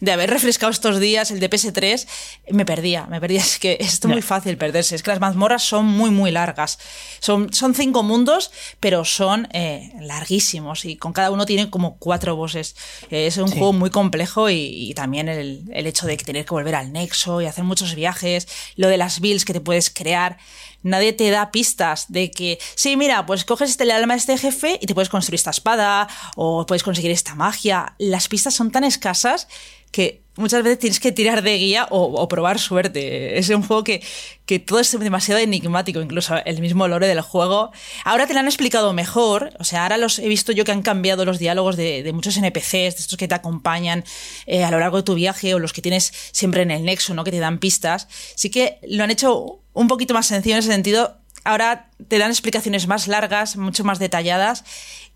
de 0.00 0.12
haber 0.12 0.30
refrescado 0.30 0.70
estos 0.70 1.00
días 1.00 1.30
el 1.30 1.40
de 1.40 1.50
PS3, 1.50 2.06
me 2.50 2.64
perdía, 2.64 3.06
me 3.06 3.20
perdía. 3.20 3.40
Es 3.44 3.58
que 3.58 3.76
es 3.78 4.04
muy 4.06 4.22
fácil 4.22 4.56
perderse. 4.56 4.94
Es 4.94 5.02
que 5.02 5.10
las 5.10 5.20
mazmorras 5.20 5.62
son 5.62 5.86
muy, 5.86 6.10
muy 6.10 6.30
largas. 6.30 6.78
Son, 7.20 7.52
son 7.52 7.74
cinco 7.74 8.02
mundos, 8.02 8.50
pero 8.80 9.04
son 9.04 9.48
eh, 9.52 9.92
larguísimos 10.00 10.84
y 10.84 10.96
con 10.96 11.12
cada 11.12 11.30
uno 11.30 11.46
tienen 11.46 11.68
como 11.68 11.98
cuatro 11.98 12.36
bosses. 12.36 12.74
Eh, 13.10 13.26
es 13.26 13.36
un 13.36 13.50
juego 13.50 13.72
muy 13.72 13.90
complejo 13.90 14.50
y, 14.50 14.92
también 14.94 15.28
el, 15.28 15.64
el, 15.72 15.86
hecho 15.86 16.06
de 16.06 16.16
tener 16.16 16.44
que 16.44 16.54
volver 16.54 16.74
al 16.74 16.92
nexo 16.92 17.40
y 17.40 17.46
hacer 17.46 17.64
muchos 17.64 17.94
viajes, 17.94 18.48
lo 18.76 18.88
de 18.88 18.96
las 18.96 19.20
builds 19.20 19.44
que 19.44 19.52
te 19.52 19.60
puedes 19.60 19.90
crear 19.90 20.38
nadie 20.84 21.12
te 21.12 21.28
da 21.30 21.50
pistas 21.50 22.06
de 22.08 22.30
que, 22.30 22.60
sí, 22.76 22.96
mira, 22.96 23.26
pues 23.26 23.44
coges 23.44 23.70
este, 23.70 23.82
el 23.82 23.90
alma 23.90 24.14
de 24.14 24.18
este 24.18 24.38
jefe 24.38 24.78
y 24.80 24.86
te 24.86 24.94
puedes 24.94 25.08
construir 25.08 25.34
esta 25.34 25.50
espada 25.50 26.06
o 26.36 26.64
puedes 26.66 26.84
conseguir 26.84 27.10
esta 27.10 27.34
magia. 27.34 27.96
Las 27.98 28.28
pistas 28.28 28.54
son 28.54 28.70
tan 28.70 28.84
escasas 28.84 29.48
que 29.94 30.24
muchas 30.34 30.64
veces 30.64 30.80
tienes 30.80 30.98
que 30.98 31.12
tirar 31.12 31.42
de 31.42 31.56
guía 31.56 31.86
o, 31.88 32.26
probar 32.26 32.58
suerte. 32.58 33.38
Es 33.38 33.48
un 33.50 33.62
juego 33.62 33.84
que, 33.84 34.02
que, 34.44 34.58
todo 34.58 34.80
es 34.80 34.98
demasiado 34.98 35.40
enigmático, 35.40 36.00
incluso 36.00 36.34
el 36.44 36.60
mismo 36.60 36.88
lore 36.88 37.06
del 37.06 37.20
juego. 37.20 37.70
Ahora 38.04 38.26
te 38.26 38.34
lo 38.34 38.40
han 38.40 38.46
explicado 38.46 38.92
mejor, 38.92 39.52
o 39.60 39.62
sea, 39.62 39.84
ahora 39.84 39.96
los 39.96 40.18
he 40.18 40.26
visto 40.26 40.50
yo 40.50 40.64
que 40.64 40.72
han 40.72 40.82
cambiado 40.82 41.24
los 41.24 41.38
diálogos 41.38 41.76
de, 41.76 42.10
muchos 42.12 42.36
NPCs, 42.36 42.72
de 42.72 42.88
estos 42.88 43.16
que 43.16 43.28
te 43.28 43.36
acompañan 43.36 44.02
eh, 44.46 44.64
a 44.64 44.72
lo 44.72 44.80
largo 44.80 44.96
de 44.96 45.04
tu 45.04 45.14
viaje 45.14 45.54
o 45.54 45.60
los 45.60 45.72
que 45.72 45.80
tienes 45.80 46.12
siempre 46.32 46.62
en 46.62 46.72
el 46.72 46.82
nexo, 46.82 47.14
¿no? 47.14 47.22
Que 47.22 47.30
te 47.30 47.38
dan 47.38 47.58
pistas. 47.58 48.08
Sí 48.34 48.50
que 48.50 48.80
lo 48.88 49.04
han 49.04 49.12
hecho 49.12 49.60
un 49.74 49.86
poquito 49.86 50.12
más 50.12 50.26
sencillo 50.26 50.56
en 50.56 50.58
ese 50.58 50.72
sentido. 50.72 51.18
Ahora 51.44 51.90
te 52.08 52.18
dan 52.18 52.30
explicaciones 52.30 52.88
más 52.88 53.06
largas, 53.06 53.56
mucho 53.56 53.84
más 53.84 54.00
detalladas 54.00 54.64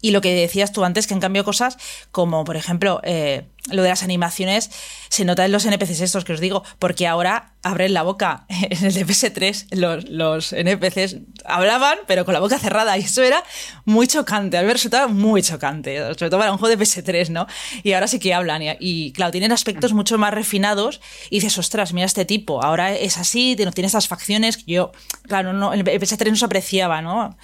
y 0.01 0.13
lo 0.13 0.21
que 0.21 0.35
decías 0.35 0.73
tú 0.73 0.85
antes, 0.85 1.07
que 1.07 1.15
han 1.15 1.21
cambiado 1.21 1.45
cosas 1.45 1.77
como, 2.11 2.45
por 2.45 2.57
ejemplo, 2.57 3.01
eh, 3.05 3.49
lo 3.71 3.83
de 3.83 3.89
las 3.89 4.03
animaciones, 4.03 4.71
se 5.09 5.25
nota 5.25 5.45
en 5.45 5.53
los 5.53 5.65
NPCs 5.65 6.01
estos 6.01 6.25
que 6.25 6.33
os 6.33 6.41
digo, 6.41 6.63
porque 6.79 7.07
ahora 7.07 7.55
abren 7.63 7.93
la 7.93 8.03
boca. 8.03 8.47
En 8.71 8.85
el 8.85 9.07
PS3 9.07 9.75
los, 9.77 10.09
los 10.09 10.53
NPCs 10.53 11.17
hablaban, 11.45 11.99
pero 12.07 12.25
con 12.25 12.35
la 12.35 12.41
boca 12.41 12.59
cerrada, 12.59 12.97
y 12.97 13.03
eso 13.03 13.23
era 13.23 13.43
muy 13.85 14.07
chocante. 14.07 14.57
Al 14.57 14.67
ver 14.67 14.75
resultado 14.75 15.09
muy 15.09 15.43
chocante, 15.43 15.99
sobre 16.15 16.31
todo 16.31 16.39
para 16.39 16.53
un 16.53 16.59
juego 16.59 16.77
de 16.77 16.83
PS3, 16.83 17.31
¿no? 17.31 17.47
Y 17.83 17.93
ahora 17.93 18.07
sí 18.07 18.19
que 18.19 18.35
hablan, 18.35 18.63
y, 18.79 19.13
claro, 19.13 19.33
tienen 19.33 19.53
aspectos 19.53 19.93
mucho 19.93 20.19
más 20.19 20.33
refinados, 20.33 21.01
y 21.31 21.37
dices, 21.37 21.59
ostras, 21.59 21.93
mira 21.93 22.07
este 22.07 22.25
tipo, 22.25 22.63
ahora 22.63 22.95
es 22.95 23.19
así, 23.19 23.57
tiene 23.57 23.87
estas 23.87 24.09
facciones 24.09 24.59
que 24.59 24.73
yo, 24.73 24.93
claro, 25.23 25.53
no, 25.53 25.73
el 25.73 25.85
PS3 25.85 26.31
no 26.31 26.37
se 26.37 26.45
apreciaba, 26.45 27.03
¿no? 27.03 27.37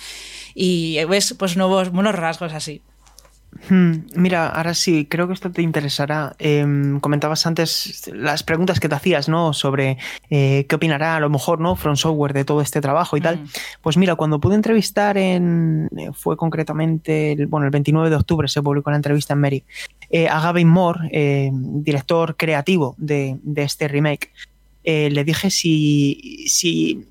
Y 0.55 1.05
ves 1.05 1.35
pues 1.39 1.57
nuevos, 1.57 1.91
buenos 1.91 2.15
rasgos 2.15 2.53
así. 2.53 2.83
Hmm, 3.69 4.07
mira, 4.15 4.49
ahora 4.49 4.75
sí, 4.75 5.07
creo 5.07 5.27
que 5.27 5.33
esto 5.33 5.51
te 5.51 5.63
interesará. 5.63 6.35
Em, 6.39 7.01
comentabas 7.01 7.47
antes 7.47 8.11
las 8.13 8.43
preguntas 8.43 8.81
que 8.81 8.89
te 8.89 8.95
hacías, 8.95 9.29
¿no? 9.29 9.53
Sobre 9.53 9.99
eh, 10.31 10.67
qué 10.69 10.77
opinará 10.77 11.17
a 11.17 11.21
lo 11.21 11.31
mejor, 11.31 11.61
¿no? 11.61 11.77
Front 11.77 11.99
Software 11.99 12.33
de 12.33 12.45
todo 12.45 12.61
este 12.61 12.81
trabajo 12.81 13.17
y 13.17 13.21
tal. 13.21 13.39
Mm. 13.39 13.49
Pues 13.81 13.97
mira, 13.97 14.17
cuando 14.17 14.41
pude 14.41 14.55
entrevistar 14.55 15.17
en. 15.17 15.89
Eh, 15.97 16.11
fue 16.13 16.37
concretamente. 16.37 17.33
El, 17.33 17.47
bueno, 17.47 17.67
el 17.67 17.71
29 17.71 18.11
de 18.11 18.17
octubre 18.17 18.49
se 18.49 18.63
publicó 18.63 18.91
la 18.91 18.97
entrevista 18.97 19.35
en 19.35 19.41
Mary. 19.41 19.65
Eh, 20.11 20.29
a 20.29 20.41
Gavin 20.41 20.69
Moore, 20.69 21.51
director 21.53 22.37
creativo 22.37 22.95
de, 22.99 23.39
de 23.43 23.63
este 23.63 23.89
remake. 23.89 24.31
le 24.85 25.25
dije 25.25 25.51
si, 25.51 26.45
si 26.47 27.07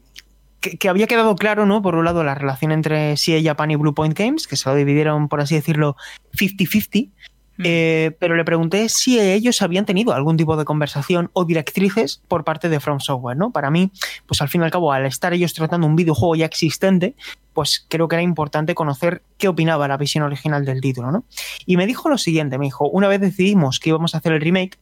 que, 0.64 0.90
había 0.90 1.08
quedado 1.08 1.36
claro, 1.36 1.66
¿no? 1.66 1.82
Por 1.82 1.96
un 1.96 2.06
lado, 2.06 2.24
la 2.24 2.36
relación 2.36 2.72
entre 2.72 3.16
CA 3.16 3.40
Japan 3.44 3.72
y 3.72 3.76
Blue 3.76 3.94
Point 3.94 4.18
Games, 4.18 4.48
que 4.48 4.56
se 4.56 4.70
lo 4.70 4.76
dividieron, 4.76 5.28
por 5.28 5.42
así 5.42 5.56
decirlo, 5.56 5.96
50-50. 6.34 7.12
Mm. 7.56 7.64
Eh, 7.66 8.16
pero 8.20 8.36
le 8.36 8.44
pregunté 8.44 8.90
si 8.90 9.20
ellos 9.20 9.62
habían 9.62 9.86
tenido 9.86 10.14
algún 10.14 10.38
tipo 10.38 10.58
de 10.58 10.66
conversación 10.66 11.30
o 11.34 11.46
directrices 11.46 12.24
por 12.28 12.44
parte 12.44 12.68
de 12.68 12.80
From 12.80 13.00
Software, 13.00 13.38
¿no? 13.38 13.52
Para 13.52 13.70
mí, 13.70 13.92
pues 14.26 14.42
al 14.42 14.50
fin 14.50 14.62
y 14.62 14.64
al 14.64 14.72
cabo, 14.72 14.92
al 14.92 15.06
estar 15.06 15.34
ellos 15.34 15.54
tratando 15.54 15.86
un 15.86 15.96
videojuego 15.96 16.36
ya 16.36 16.46
existente, 16.46 17.16
pues 17.54 17.86
creo 17.88 18.08
que 18.08 18.16
era 18.16 18.24
importante 18.24 18.74
conocer 18.74 19.22
qué 19.38 19.48
opinaba 19.48 19.88
la 19.88 19.98
visión 19.98 20.24
original 20.24 20.66
del 20.66 20.82
título, 20.82 21.12
¿no? 21.12 21.26
Y 21.68 21.78
me 21.78 21.86
dijo 21.86 22.10
lo 22.10 22.18
siguiente, 22.18 22.58
me 22.58 22.66
dijo, 22.66 22.90
una 22.90 23.08
vez 23.08 23.22
decidimos 23.22 23.80
que 23.80 23.90
íbamos 23.90 24.16
a 24.16 24.18
hacer 24.18 24.34
el 24.34 24.42
remake, 24.42 24.80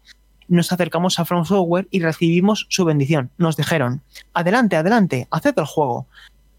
nos 0.52 0.72
acercamos 0.72 1.18
a 1.18 1.26
From 1.26 1.45
Software 1.45 1.88
y 1.91 2.02
recibimos 2.02 2.68
su 2.70 2.86
bendición. 2.86 3.32
Nos 3.38 3.56
dijeron, 3.56 4.02
adelante, 4.34 4.76
adelante, 4.76 5.28
haced 5.32 5.54
el 5.58 5.66
juego. 5.66 6.08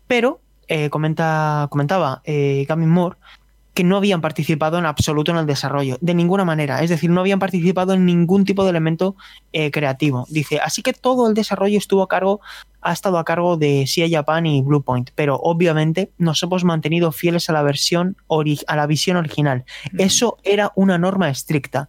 Pero, 0.06 0.40
eh, 0.66 0.90
comenta, 0.90 1.68
comentaba 1.70 2.22
eh, 2.24 2.66
Moore, 2.76 3.16
que 3.74 3.84
no 3.84 3.96
habían 3.96 4.20
participado 4.20 4.78
en 4.78 4.86
absoluto 4.86 5.30
en 5.30 5.38
el 5.38 5.46
desarrollo, 5.46 5.98
de 6.00 6.14
ninguna 6.14 6.44
manera. 6.44 6.82
Es 6.82 6.90
decir, 6.90 7.10
no 7.10 7.20
habían 7.20 7.38
participado 7.38 7.94
en 7.94 8.04
ningún 8.04 8.44
tipo 8.44 8.64
de 8.64 8.70
elemento 8.70 9.16
eh, 9.52 9.70
creativo. 9.70 10.26
Dice, 10.28 10.58
así 10.60 10.82
que 10.82 10.92
todo 10.92 11.28
el 11.28 11.34
desarrollo 11.34 11.78
estuvo 11.78 12.02
a 12.02 12.08
cargo, 12.08 12.40
ha 12.80 12.92
estado 12.92 13.18
a 13.18 13.24
cargo 13.24 13.56
de 13.56 13.84
CIA 13.86 14.08
Japan 14.10 14.46
y 14.46 14.62
Bluepoint, 14.62 15.10
pero 15.14 15.36
obviamente 15.36 16.12
nos 16.18 16.42
hemos 16.42 16.64
mantenido 16.64 17.12
fieles 17.12 17.48
a 17.48 17.52
la 17.52 17.62
versión 17.62 18.16
a 18.66 18.76
la 18.76 18.86
visión 18.86 19.16
original. 19.16 19.64
Eso 19.98 20.38
era 20.42 20.72
una 20.74 20.98
norma 20.98 21.30
estricta. 21.30 21.88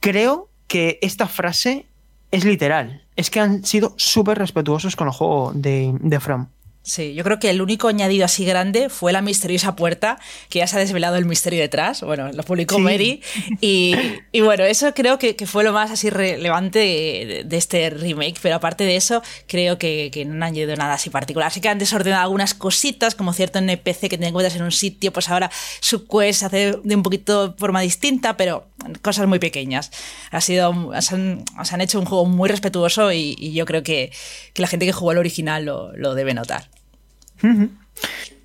Creo 0.00 0.49
que 0.70 1.00
esta 1.02 1.26
frase 1.26 1.86
es 2.30 2.44
literal. 2.44 3.02
Es 3.16 3.28
que 3.28 3.40
han 3.40 3.64
sido 3.64 3.92
súper 3.96 4.38
respetuosos 4.38 4.94
con 4.94 5.08
el 5.08 5.12
juego 5.12 5.50
de, 5.52 5.92
de 6.00 6.20
From. 6.20 6.46
Sí, 6.82 7.12
yo 7.12 7.24
creo 7.24 7.38
que 7.38 7.50
el 7.50 7.60
único 7.60 7.88
añadido 7.88 8.24
así 8.24 8.46
grande 8.46 8.88
fue 8.88 9.12
la 9.12 9.20
misteriosa 9.20 9.76
puerta, 9.76 10.18
que 10.48 10.60
ya 10.60 10.66
se 10.66 10.76
ha 10.76 10.78
desvelado 10.80 11.16
el 11.16 11.26
misterio 11.26 11.60
detrás. 11.60 12.00
Bueno, 12.00 12.32
lo 12.32 12.42
publicó 12.42 12.78
Mary. 12.78 13.22
Y, 13.60 13.94
bueno, 14.40 14.64
eso 14.64 14.94
creo 14.94 15.18
que, 15.18 15.34
fue 15.46 15.62
lo 15.62 15.72
más 15.72 15.90
así 15.90 16.08
relevante 16.08 17.44
de, 17.44 17.56
este 17.56 17.90
remake. 17.90 18.38
Pero 18.40 18.56
aparte 18.56 18.84
de 18.84 18.96
eso, 18.96 19.22
creo 19.46 19.78
que, 19.78 20.10
no 20.26 20.32
han 20.36 20.42
añadido 20.42 20.74
nada 20.74 20.94
así 20.94 21.10
particular. 21.10 21.48
Así 21.48 21.60
que 21.60 21.68
han 21.68 21.78
desordenado 21.78 22.22
algunas 22.22 22.54
cositas, 22.54 23.14
como 23.14 23.34
cierto 23.34 23.58
NPC 23.58 24.08
que 24.08 24.16
te 24.18 24.26
encuentras 24.26 24.56
en 24.56 24.62
un 24.62 24.72
sitio, 24.72 25.12
pues 25.12 25.28
ahora 25.28 25.50
su 25.80 26.06
quest 26.08 26.40
se 26.40 26.46
hace 26.46 26.78
de 26.82 26.96
un 26.96 27.02
poquito 27.02 27.54
forma 27.58 27.82
distinta, 27.82 28.38
pero 28.38 28.66
cosas 29.02 29.26
muy 29.26 29.38
pequeñas. 29.38 29.90
Ha 30.30 30.40
sido, 30.40 30.90
se 31.00 31.14
han, 31.14 31.80
hecho 31.82 32.00
un 32.00 32.06
juego 32.06 32.24
muy 32.24 32.48
respetuoso 32.48 33.12
y, 33.12 33.52
yo 33.52 33.66
creo 33.66 33.82
que, 33.82 34.10
la 34.56 34.66
gente 34.66 34.86
que 34.86 34.92
jugó 34.92 35.12
el 35.12 35.18
original 35.18 35.64
lo 35.64 36.14
debe 36.14 36.34
notar. 36.34 36.68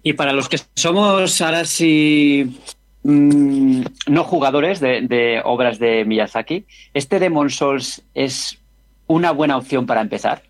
Y 0.03 0.13
para 0.13 0.33
los 0.33 0.49
que 0.49 0.59
somos 0.75 1.41
ahora 1.41 1.65
sí 1.65 2.59
mm, 3.03 3.81
no 4.07 4.23
jugadores 4.23 4.79
de, 4.79 5.41
obras 5.43 5.79
de 5.79 6.05
Miyazaki, 6.05 6.65
¿este 6.93 7.19
Demon 7.19 7.49
Souls 7.49 8.03
es 8.13 8.59
una 9.07 9.31
buena 9.31 9.57
opción 9.57 9.85
para 9.85 10.01
empezar? 10.01 10.43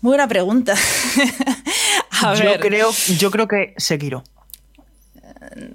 Buena 0.00 0.28
pregunta. 0.28 0.74
yo, 2.42 2.60
Creo, 2.60 2.90
yo 3.18 3.30
creo 3.30 3.48
que 3.48 3.74
Sekiro. 3.76 4.24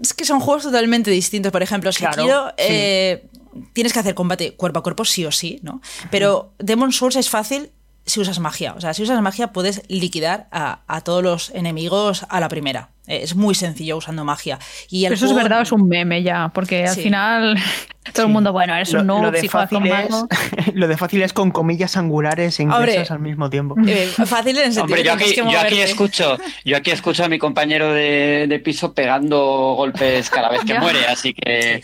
Es 0.02 0.14
que 0.14 0.26
son 0.26 0.40
juegos 0.40 0.64
totalmente 0.64 1.12
distintos. 1.12 1.52
Por 1.52 1.64
ejemplo, 1.64 1.92
Sekiro 1.92 2.54
eh, 2.58 3.26
tienes 3.74 3.94
que 3.94 4.00
hacer 4.00 4.16
combate 4.16 4.54
cuerpo 4.54 4.80
a 4.80 4.84
cuerpo 4.84 5.06
sí 5.06 5.26
o 5.26 5.32
sí, 5.32 5.60
¿no? 5.64 5.82
Pero 6.10 6.54
Demon 6.60 6.92
Souls 6.92 7.16
es 7.16 7.30
fácil 7.30 7.72
si 8.06 8.20
usas 8.20 8.40
magia. 8.40 8.74
O 8.74 8.82
sea, 8.82 8.94
si 8.94 9.04
usas 9.04 9.22
magia 9.22 9.48
puedes 9.48 9.84
liquidar 9.88 10.48
a, 10.52 11.02
todos 11.04 11.24
los 11.24 11.50
enemigos 11.52 12.26
a 12.30 12.40
la 12.40 12.50
primera. 12.50 12.90
Eh, 13.08 13.22
es 13.24 13.36
muy 13.36 13.56
sencillo 13.56 13.98
usando 13.98 14.24
magia. 14.24 14.60
Y 14.90 15.06
eso 15.06 15.26
es 15.26 15.34
verdad, 15.34 15.62
es 15.62 15.72
un 15.72 15.88
meme 15.88 16.24
ya, 16.24 16.50
porque 16.54 16.86
al 16.86 16.96
final 16.96 17.58
todo 18.14 18.28
el 18.28 18.32
mundo, 18.32 18.52
bueno, 18.52 18.76
eres 18.76 18.94
un 18.94 19.08
no, 19.08 19.22
lo 19.22 19.32
de, 19.32 19.48
fácil 19.48 19.86
es, 19.86 20.10
lo 20.74 20.88
de 20.88 20.98
fácil 20.98 21.22
es 21.22 21.34
con 21.34 21.52
comillas 21.52 21.98
angulares 21.98 22.60
e 22.60 22.64
inglesas 22.64 23.12
al 23.12 23.20
mismo 23.20 23.50
tiempo. 23.50 23.76
Eh, 23.88 24.12
fácil 24.26 24.58
en 24.58 24.74
sentido 24.74 24.84
Hombre, 24.84 25.04
yo 25.04 25.14
aquí, 25.14 25.36
yo 25.36 25.60
aquí, 25.60 25.80
escucho, 25.80 26.38
yo 26.66 26.78
aquí 26.78 26.92
escucho 26.92 27.24
a 27.24 27.30
mi 27.30 27.40
compañero 27.40 27.92
de, 27.94 28.62
piso 28.64 28.94
pegando 28.94 29.74
golpes 29.76 30.30
cada 30.30 30.50
vez 30.50 30.62
que 30.66 30.80
muere, 30.80 31.06
así 31.08 31.34
que 31.34 31.82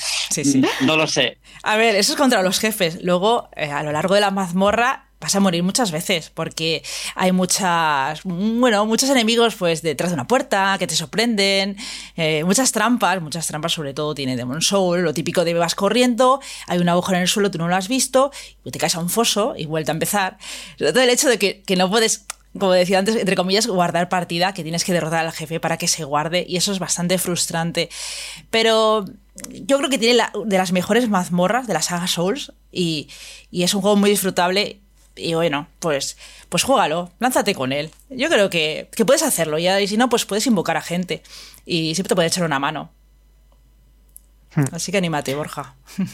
no 0.82 0.96
lo 0.96 1.08
sé. 1.08 1.38
A 1.64 1.76
ver, 1.76 1.96
eso 1.96 2.14
es 2.14 2.18
contra 2.18 2.44
los 2.44 2.60
jefes. 2.60 3.00
Luego, 3.04 3.50
eh, 3.56 3.72
a 3.72 3.84
lo 3.84 3.92
largo 3.92 4.16
de 4.16 4.22
la 4.22 4.32
mazmorra, 4.32 5.07
vas 5.20 5.36
a 5.36 5.40
morir 5.40 5.64
muchas 5.64 5.92
veces 5.92 6.30
porque 6.34 6.84
hay 7.16 7.32
muchas, 7.32 8.22
bueno, 8.24 8.86
muchos 8.86 9.10
enemigos 9.10 9.56
pues 9.56 9.82
detrás 9.82 10.12
de 10.12 10.16
una 10.16 10.28
puerta 10.28 10.76
que 10.78 10.88
te 10.88 10.96
sorprenden, 10.96 11.78
eh, 12.16 12.44
muchas 12.44 12.72
trampas, 12.72 13.22
muchas 13.22 13.48
trampas 13.48 13.74
sobre 13.74 13.94
todo 13.94 14.14
tiene 14.14 14.36
Demon 14.36 14.62
Soul, 14.62 15.02
lo 15.02 15.14
típico 15.14 15.44
de 15.44 15.54
vas 15.54 15.76
corriendo, 15.76 16.40
hay 16.68 16.80
un 16.80 16.90
agujero 16.90 17.18
en 17.18 17.24
el 17.24 17.28
suelo, 17.28 17.50
tú 17.50 17.58
no 17.58 17.68
lo 17.68 17.76
has 17.76 17.88
visto, 17.88 18.32
y 18.64 18.72
te 18.72 18.80
caes 18.80 18.96
a 18.96 19.00
un 19.00 19.10
foso 19.10 19.56
y 19.58 19.66
vuelta 19.66 19.92
a 19.92 19.96
empezar. 19.96 20.38
Sobre 20.78 20.94
todo 20.94 21.04
el 21.04 21.10
hecho 21.10 21.30
de 21.30 21.40
que, 21.40 21.64
que 21.64 21.76
no 21.76 21.90
puedes 21.90 22.26
como 22.58 22.72
decía 22.72 22.98
antes, 22.98 23.16
entre 23.16 23.36
comillas, 23.36 23.68
guardar 23.68 24.10
partida, 24.10 24.54
que 24.54 24.64
tienes 24.64 24.84
que 24.84 24.92
derrotar 24.92 25.26
al 25.26 25.32
jefe 25.32 25.60
para 25.60 25.78
que 25.78 25.88
se 25.88 26.04
guarde, 26.04 26.44
y 26.48 26.58
eso 26.58 26.72
es 26.72 26.80
bastante 26.80 27.20
frustrante. 27.20 27.90
Pero 28.50 29.06
yo 29.52 29.78
creo 29.78 29.90
que 29.90 30.00
tiene 30.00 30.24
de 30.46 30.58
las 30.58 30.72
mejores 30.72 31.08
mazmorras 31.08 31.68
de 31.68 31.74
la 31.74 31.84
saga 31.84 32.08
Souls, 32.08 32.54
y, 32.72 33.10
y 33.52 33.64
es 33.64 33.76
un 33.76 33.82
juego 33.82 33.96
muy 33.96 34.10
disfrutable 34.10 34.82
y 35.18 35.34
bueno, 35.34 35.68
pues, 35.80 36.18
pues 36.50 36.64
juégalo, 36.64 37.12
lánzate 37.20 37.54
con 37.56 37.72
él. 37.72 37.92
Yo 38.10 38.30
creo 38.30 38.50
que, 38.50 38.90
puedes 39.06 39.24
hacerlo 39.24 39.58
ya, 39.58 39.80
y 39.82 39.88
si 39.88 39.98
no, 39.98 40.10
pues 40.10 40.26
puedes 40.26 40.48
invocar 40.48 40.78
a 40.78 40.82
gente 40.82 41.24
y 41.66 41.96
siempre 41.96 42.10
te 42.10 42.16
puede 42.16 42.28
echar 42.28 42.44
una 42.46 42.60
mano. 42.60 42.92
Hmm. 44.56 44.66
Así 44.72 44.92
que 44.92 44.98
anímate, 45.00 45.36
Borja. 45.36 45.76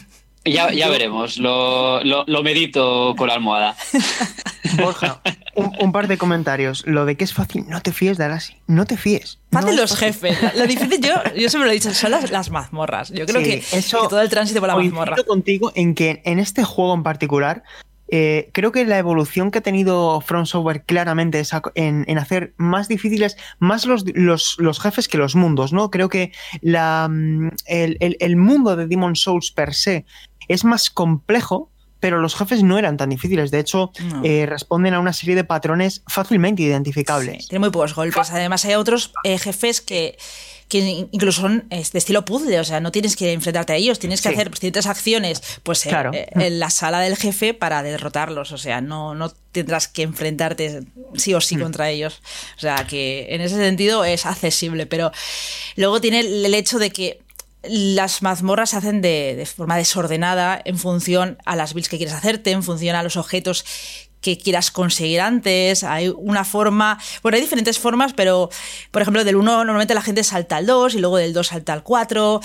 Ya, 0.46 0.70
ya 0.74 0.90
veremos, 0.90 1.38
lo, 1.38 2.04
lo, 2.04 2.24
lo 2.26 2.42
medito 2.42 3.14
con 3.16 3.28
la 3.28 3.32
almohada. 3.36 3.74
Borja, 4.78 5.22
un, 5.54 5.72
un 5.80 5.90
par 5.90 6.06
de 6.06 6.18
comentarios. 6.18 6.86
Lo 6.86 7.06
de 7.06 7.16
que 7.16 7.24
es 7.24 7.32
fácil, 7.32 7.64
no 7.66 7.80
te 7.80 7.94
fíes 7.94 8.18
de 8.18 8.24
Arasi. 8.24 8.54
No 8.66 8.84
te 8.84 8.98
fíes. 8.98 9.38
No 9.52 9.60
es 9.60 9.74
los 9.74 9.92
fácil. 9.98 10.08
jefes. 10.12 10.54
Lo 10.54 10.66
difícil, 10.66 11.00
yo, 11.00 11.14
yo 11.34 11.48
siempre 11.48 11.60
lo 11.60 11.70
he 11.70 11.72
dicho, 11.76 11.94
son 11.94 12.10
las, 12.10 12.30
las 12.30 12.50
mazmorras. 12.50 13.08
Yo 13.08 13.24
creo 13.24 13.40
Sí, 13.42 13.50
que, 13.52 13.60
que 13.60 13.82
todo 13.90 14.20
el 14.20 14.28
tránsito 14.28 14.60
por 14.60 14.68
la 14.68 14.76
mazmorra. 14.76 15.16
contigo 15.26 15.72
en 15.74 15.94
que 15.94 16.20
en 16.26 16.38
este 16.38 16.62
juego 16.62 16.92
en 16.92 17.04
particular, 17.04 17.62
eh, 18.08 18.50
creo 18.52 18.70
que 18.72 18.84
la 18.84 18.98
evolución 18.98 19.50
que 19.50 19.58
ha 19.58 19.62
tenido 19.62 20.20
From 20.20 20.46
Software 20.46 20.84
claramente 20.84 21.40
es 21.40 21.54
a- 21.54 21.62
en, 21.74 22.04
en 22.08 22.18
hacer 22.18 22.52
más 22.56 22.86
difíciles 22.88 23.36
más 23.58 23.86
los, 23.86 24.04
los, 24.14 24.56
los 24.58 24.80
jefes 24.80 25.08
que 25.08 25.18
los 25.18 25.34
mundos, 25.36 25.72
¿no? 25.72 25.90
Creo 25.90 26.08
que 26.08 26.32
la, 26.60 27.08
mm, 27.10 27.48
el, 27.66 27.96
el- 28.00 28.16
el 28.20 28.36
mundo 28.36 28.76
de 28.76 28.86
Demon 28.86 29.16
Souls 29.16 29.50
per 29.52 29.74
se 29.74 30.04
es 30.48 30.64
más 30.64 30.90
complejo. 30.90 31.70
Pero 32.00 32.20
los 32.20 32.34
jefes 32.36 32.62
no 32.62 32.76
eran 32.76 32.98
tan 32.98 33.08
difíciles. 33.08 33.50
De 33.50 33.60
hecho, 33.60 33.90
No. 34.02 34.20
eh, 34.24 34.44
responden 34.44 34.92
a 34.92 35.00
una 35.00 35.14
serie 35.14 35.34
de 35.34 35.44
patrones 35.44 36.02
fácilmente 36.06 36.62
Sí, 36.62 36.68
identificables. 36.68 37.48
tiene 37.48 37.60
muy 37.60 37.70
pocos 37.70 37.94
golpes. 37.94 38.30
Además, 38.30 38.62
hay 38.66 38.74
otros 38.74 39.14
eh, 39.24 39.38
jefes 39.38 39.80
que, 39.80 40.18
que 40.68 40.78
incluso 41.12 41.42
son 41.42 41.68
de 41.68 41.78
estilo 41.80 42.24
puzzle. 42.24 42.58
O 42.60 42.64
sea, 42.64 42.80
no 42.80 42.90
tienes 42.92 43.16
que 43.16 43.32
enfrentarte 43.32 43.72
a 43.72 43.76
ellos. 43.76 43.98
Tienes 43.98 44.20
que 44.22 44.28
Sí. 44.30 44.34
hacer 44.34 44.50
ciertas 44.58 44.86
acciones 44.86 45.40
pues, 45.62 45.84
eh, 45.86 45.90
Claro. 45.90 46.12
eh, 46.14 46.26
en 46.34 46.58
la 46.58 46.70
sala 46.70 47.00
del 47.00 47.16
jefe 47.16 47.54
para 47.54 47.82
derrotarlos. 47.82 48.52
O 48.52 48.58
sea, 48.58 48.80
no, 48.80 49.14
no 49.14 49.30
tendrás 49.52 49.88
que 49.88 50.02
enfrentarte 50.02 50.82
sí 51.16 51.34
o 51.34 51.38
Mm. 51.38 51.42
sí 51.42 51.56
contra 51.56 51.90
ellos. 51.90 52.20
O 52.56 52.60
sea, 52.60 52.86
que 52.88 53.26
en 53.30 53.40
ese 53.40 53.56
sentido 53.56 54.04
es 54.04 54.26
accesible. 54.26 54.86
Pero 54.86 55.12
luego 55.76 56.00
tiene 56.00 56.20
el 56.20 56.44
el 56.44 56.54
hecho 56.54 56.78
de 56.78 56.90
que 56.90 57.20
las 57.66 58.20
mazmorras 58.20 58.70
se 58.70 58.76
hacen 58.76 59.00
de, 59.00 59.34
de 59.36 59.46
forma 59.46 59.76
desordenada 59.78 60.60
en 60.64 60.78
función 60.78 61.38
a 61.46 61.56
las 61.56 61.72
builds 61.72 61.88
que 61.88 61.96
quieres 61.96 62.14
hacerte, 62.14 62.50
en 62.50 62.62
función 62.62 62.94
a 62.96 63.02
los 63.02 63.16
objetos 63.16 63.64
que 64.24 64.38
quieras 64.38 64.70
conseguir 64.70 65.20
antes. 65.20 65.84
Hay 65.84 66.08
una 66.08 66.44
forma, 66.44 66.98
bueno, 67.22 67.36
hay 67.36 67.42
diferentes 67.42 67.78
formas, 67.78 68.14
pero 68.14 68.48
por 68.90 69.02
ejemplo, 69.02 69.22
del 69.22 69.36
1 69.36 69.64
normalmente 69.64 69.94
la 69.94 70.00
gente 70.00 70.24
salta 70.24 70.56
al 70.56 70.66
2 70.66 70.94
y 70.94 70.98
luego 71.00 71.18
del 71.18 71.34
2 71.34 71.46
salta 71.46 71.74
al 71.74 71.82
4, 71.82 72.40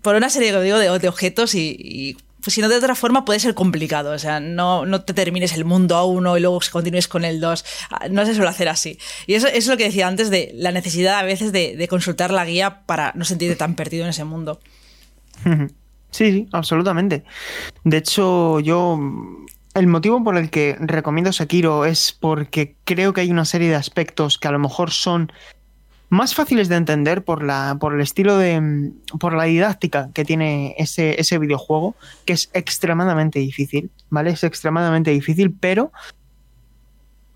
por 0.00 0.14
una 0.14 0.30
serie 0.30 0.58
digo, 0.62 0.78
de, 0.78 1.08
objetos 1.08 1.56
y, 1.56 2.16
pues 2.40 2.54
si 2.54 2.60
no 2.60 2.68
de 2.68 2.76
otra 2.76 2.94
forma 2.94 3.24
puede 3.24 3.40
ser 3.40 3.54
complicado. 3.54 4.12
O 4.12 4.18
sea, 4.18 4.38
no, 4.38 4.86
no 4.86 5.02
te 5.02 5.12
termines 5.12 5.52
el 5.54 5.64
mundo 5.64 5.96
a 5.96 6.04
uno 6.04 6.36
y 6.36 6.40
luego 6.40 6.60
continúes 6.70 7.08
con 7.08 7.24
el 7.24 7.40
2. 7.40 7.64
Ah, 7.90 8.06
No 8.08 8.24
se 8.24 8.36
suele 8.36 8.50
hacer 8.50 8.68
así. 8.68 8.96
Y 9.26 9.34
eso, 9.34 9.48
eso 9.48 9.56
es 9.58 9.66
lo 9.66 9.76
que 9.76 9.84
decía 9.84 10.06
antes 10.06 10.30
de 10.30 10.52
la 10.54 10.70
necesidad 10.70 11.18
a 11.18 11.24
veces 11.24 11.50
de, 11.50 11.76
de 11.76 11.88
consultar 11.88 12.30
la 12.30 12.44
guía 12.44 12.82
para 12.86 13.12
no 13.16 13.24
sentirte 13.24 13.56
tan 13.56 13.74
perdido 13.74 14.04
en 14.04 14.10
ese 14.10 14.22
mundo. 14.22 14.60
Sí, 16.10 16.32
sí, 16.32 16.48
absolutamente. 16.52 17.24
De 17.84 17.98
hecho, 17.98 18.60
yo. 18.60 18.98
El 19.78 19.86
motivo 19.86 20.24
por 20.24 20.36
el 20.36 20.50
que 20.50 20.76
recomiendo 20.80 21.32
Sekiro 21.32 21.84
es 21.84 22.12
porque 22.12 22.74
creo 22.84 23.12
que 23.12 23.20
hay 23.20 23.30
una 23.30 23.44
serie 23.44 23.68
de 23.68 23.76
aspectos 23.76 24.36
que 24.36 24.48
a 24.48 24.50
lo 24.50 24.58
mejor 24.58 24.90
son 24.90 25.30
más 26.08 26.34
fáciles 26.34 26.68
de 26.68 26.74
entender 26.74 27.22
por, 27.22 27.44
la, 27.44 27.76
por 27.78 27.94
el 27.94 28.00
estilo 28.00 28.38
de. 28.38 28.92
por 29.20 29.34
la 29.34 29.44
didáctica 29.44 30.10
que 30.14 30.24
tiene 30.24 30.74
ese, 30.78 31.20
ese 31.20 31.38
videojuego, 31.38 31.94
que 32.24 32.32
es 32.32 32.50
extremadamente 32.54 33.38
difícil, 33.38 33.90
¿vale? 34.10 34.30
Es 34.30 34.42
extremadamente 34.42 35.12
difícil, 35.12 35.52
pero 35.52 35.92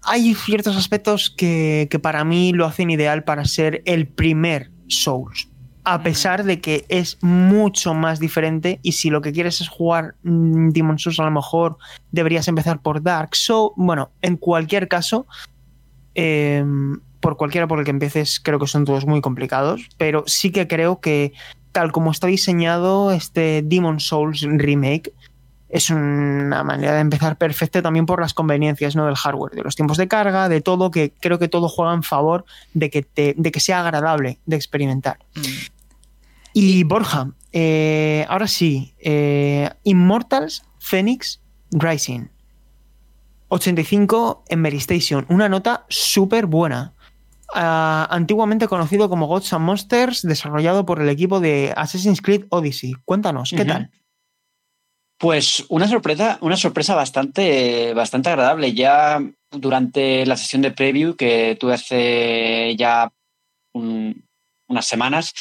hay 0.03 0.35
ciertos 0.35 0.77
aspectos 0.77 1.31
que, 1.31 1.87
que 1.91 2.01
para 2.01 2.25
mí 2.25 2.53
lo 2.53 2.67
hacen 2.67 2.91
ideal 2.91 3.23
para 3.23 3.45
ser 3.45 3.83
el 3.85 4.09
primer 4.09 4.71
Souls. 4.89 5.49
A 5.85 6.03
pesar 6.03 6.45
de 6.45 6.61
que 6.61 6.85
es 6.89 7.19
mucho 7.23 7.93
más 7.95 8.21
diferente 8.21 8.79
y 8.83 8.93
si 8.93 9.11
lo 9.11 9.21
que 9.21 9.33
quieres 9.33 9.61
es 9.61 9.69
jugar 9.69 10.15
mm, 10.23 10.71
Demon 10.71 10.99
Souls 10.99 11.19
a 11.19 11.25
lo 11.25 11.31
mejor 11.31 11.77
deberías 12.13 12.47
empezar 12.49 12.81
por 12.81 13.03
Dark 13.03 13.35
Souls. 13.35 13.73
Bueno, 13.77 14.11
en 14.21 14.37
cualquier 14.37 14.89
caso, 14.89 15.27
eh, 16.15 16.65
por 17.21 17.37
cualquiera 17.37 17.67
por 17.67 17.79
el 17.79 17.85
que 17.85 17.91
empieces 17.91 18.41
creo 18.41 18.59
que 18.59 18.67
son 18.67 18.85
todos 18.85 19.07
muy 19.07 19.21
complicados, 19.21 19.89
pero 19.97 20.25
sí 20.27 20.51
que 20.51 20.69
creo 20.69 21.01
que 21.01 21.33
tal 21.73 21.91
como 21.91 22.11
está 22.11 22.27
diseñado 22.27 23.13
este 23.13 23.63
Demon 23.65 23.99
Souls 23.99 24.43
Remake, 24.43 25.13
es 25.73 25.89
una 25.89 26.63
manera 26.63 26.93
de 26.95 27.01
empezar 27.01 27.39
perfecta 27.39 27.81
también 27.81 28.05
por 28.05 28.21
las 28.21 28.35
conveniencias 28.35 28.95
¿no? 28.95 29.07
del 29.07 29.17
hardware, 29.17 29.55
de 29.55 29.63
los 29.63 29.75
tiempos 29.75 29.97
de 29.97 30.07
carga, 30.07 30.51
de 30.51 30.61
todo, 30.61 30.91
que 30.91 31.15
creo 31.19 31.39
que 31.39 31.49
todo 31.49 31.67
juega 31.69 31.95
en 31.95 32.03
favor 32.03 32.45
de 32.75 32.91
que, 32.91 33.03
te, 33.03 33.35
de 33.39 33.51
que 33.51 33.59
sea 33.59 33.81
agradable 33.81 34.39
de 34.45 34.57
experimentar. 34.57 35.17
Mm. 35.35 35.41
Y 36.55 36.85
Borja, 36.85 37.33
eh, 37.53 38.27
ahora 38.29 38.47
sí, 38.47 38.95
eh, 38.99 39.71
Immortals 39.85 40.65
Phoenix 40.79 41.41
Rising. 41.71 42.29
85 43.49 44.45
en 44.49 44.61
Mary 44.63 44.79
Station, 44.79 45.27
una 45.29 45.49
nota 45.49 45.85
súper 45.89 46.47
buena. 46.47 46.95
Ah, 47.55 48.09
antiguamente 48.11 48.67
conocido 48.67 49.11
como 49.11 49.27
Gods 49.27 49.53
and 49.53 49.65
Monsters, 49.67 50.23
desarrollado 50.23 50.87
por 50.87 51.03
el 51.03 51.09
equipo 51.11 51.39
de 51.39 51.73
Assassin's 51.77 52.23
Creed 52.23 52.47
Odyssey. 52.49 52.95
Cuéntanos, 53.05 53.51
¿qué 53.55 53.65
tal? 53.67 53.91
Pues 55.19 55.65
una 55.69 55.87
sorpresa, 55.87 56.39
una 56.41 56.57
sorpresa 56.57 56.95
bastante, 56.95 57.93
bastante 57.95 58.31
agradable. 58.31 58.73
Ya 58.73 59.23
durante 59.51 60.25
la 60.25 60.37
sesión 60.37 60.63
de 60.63 60.71
preview 60.71 61.15
que 61.15 61.57
tuve 61.61 61.75
hace 61.75 62.75
ya 62.77 63.13
un- 63.75 64.27
unas 64.67 64.87
semanas, 64.87 65.33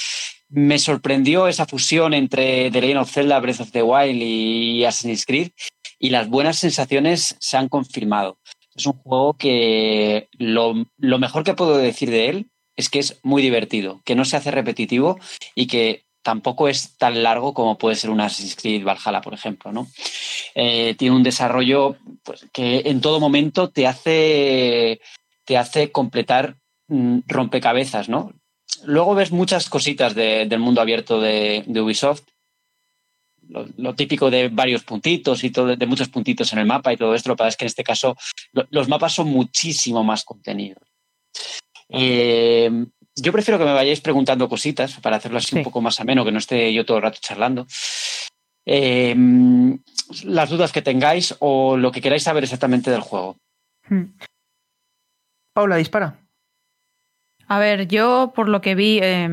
me 0.52 0.80
sorprendió 0.80 1.48
esa 1.48 1.66
fusión 1.66 2.14
entre 2.14 2.70
The 2.72 2.82
Legend 2.82 3.00
of 3.00 3.12
Zelda, 3.12 3.40
Breath 3.40 3.62
of 3.62 3.72
the 3.72 3.84
Wild 3.84 4.22
y 4.22 4.84
Assassin's 4.84 5.26
Creed 5.26 5.52
y 5.98 6.10
las 6.10 6.28
buenas 6.28 6.60
sensaciones 6.60 7.38
se 7.40 7.58
han 7.58 7.70
confirmado. 7.70 8.38
Es 8.76 8.86
un 8.86 8.94
juego 8.94 9.34
que 9.36 10.28
lo, 10.38 10.74
mejor 10.98 11.44
que 11.44 11.54
puedo 11.54 11.78
decir 11.78 12.10
de 12.10 12.30
él 12.30 12.52
es 12.76 12.90
que 12.90 13.00
es 13.00 13.20
muy 13.24 13.42
divertido, 13.42 14.02
que 14.04 14.16
no 14.16 14.26
se 14.26 14.38
hace 14.38 14.52
repetitivo 14.52 15.20
y 15.56 15.68
que 15.68 16.04
tampoco 16.22 16.68
es 16.68 16.98
tan 16.98 17.24
largo 17.24 17.54
como 17.54 17.78
puede 17.78 17.96
ser 17.96 18.10
un 18.10 18.22
Assassin's 18.22 18.56
Creed 18.56 18.84
Valhalla, 18.84 19.22
por 19.22 19.34
ejemplo. 19.34 19.72
¿no? 19.72 19.88
Eh, 20.56 20.96
tiene 20.98 21.16
un 21.16 21.24
desarrollo 21.24 21.98
pues, 22.24 22.46
que 22.52 22.84
en 22.86 23.00
todo 23.00 23.20
momento 23.20 23.70
te 23.70 23.88
hace, 23.88 25.02
te 25.46 25.58
hace 25.58 25.92
completar 25.92 26.58
mm, 26.88 27.20
rompecabezas. 27.28 28.10
¿no? 28.10 28.34
Luego 28.86 29.16
ves 29.16 29.32
muchas 29.32 29.70
cositas 29.70 30.16
de- 30.16 30.46
del 30.46 30.60
mundo 30.60 30.82
abierto 30.82 31.20
de, 31.22 31.64
de 31.68 31.82
Ubisoft. 31.82 32.24
Lo, 33.50 33.68
lo 33.78 33.96
típico 33.96 34.30
de 34.32 34.48
varios 34.50 34.84
puntitos 34.84 35.44
y 35.44 35.50
todo, 35.52 35.76
de 35.76 35.86
muchos 35.86 36.10
puntitos 36.10 36.54
en 36.54 36.60
el 36.60 36.66
mapa 36.66 36.94
y 36.94 36.98
todo 36.98 37.14
esto. 37.16 37.30
Lo 37.30 37.36
que 37.36 37.40
pasa 37.40 37.50
es 37.50 37.58
que 37.58 37.66
en 37.66 37.68
este 37.68 37.84
caso 37.84 38.16
lo- 38.54 38.68
los 38.70 38.88
mapas 38.88 39.14
son 39.14 39.28
muchísimo 39.28 40.04
más 40.04 40.24
contenidos. 40.24 40.84
Eh, 41.90 42.72
yo 43.16 43.32
prefiero 43.34 43.58
que 43.58 43.66
me 43.66 43.74
vayáis 43.74 44.00
preguntando 44.00 44.48
cositas 44.48 44.94
para 45.02 45.18
hacerlo 45.18 45.38
así 45.40 45.48
Sí. 45.50 45.58
un 45.58 45.64
poco 45.64 45.82
más 45.82 46.00
ameno, 46.00 46.24
que 46.24 46.32
no 46.32 46.38
esté 46.40 46.74
yo 46.74 46.86
todo 46.86 46.98
el 46.98 47.04
rato 47.04 47.20
charlando. 47.22 47.68
Eh, 48.66 49.16
las 50.24 50.50
dudas 50.50 50.72
que 50.72 50.82
tengáis 50.82 51.36
o 51.40 51.76
lo 51.78 51.92
que 51.92 52.00
queráis 52.02 52.24
saber 52.24 52.44
exactamente 52.44 52.90
del 52.92 53.02
juego. 53.02 53.36
Hmm. 53.90 54.04
Paula, 55.54 55.76
dispara. 55.76 56.18
A 57.52 57.60
ver, 57.60 57.90
yo 57.90 58.32
por 58.34 58.48
lo 58.48 58.62
que 58.62 58.76
vi, 58.76 59.02
eh, 59.04 59.28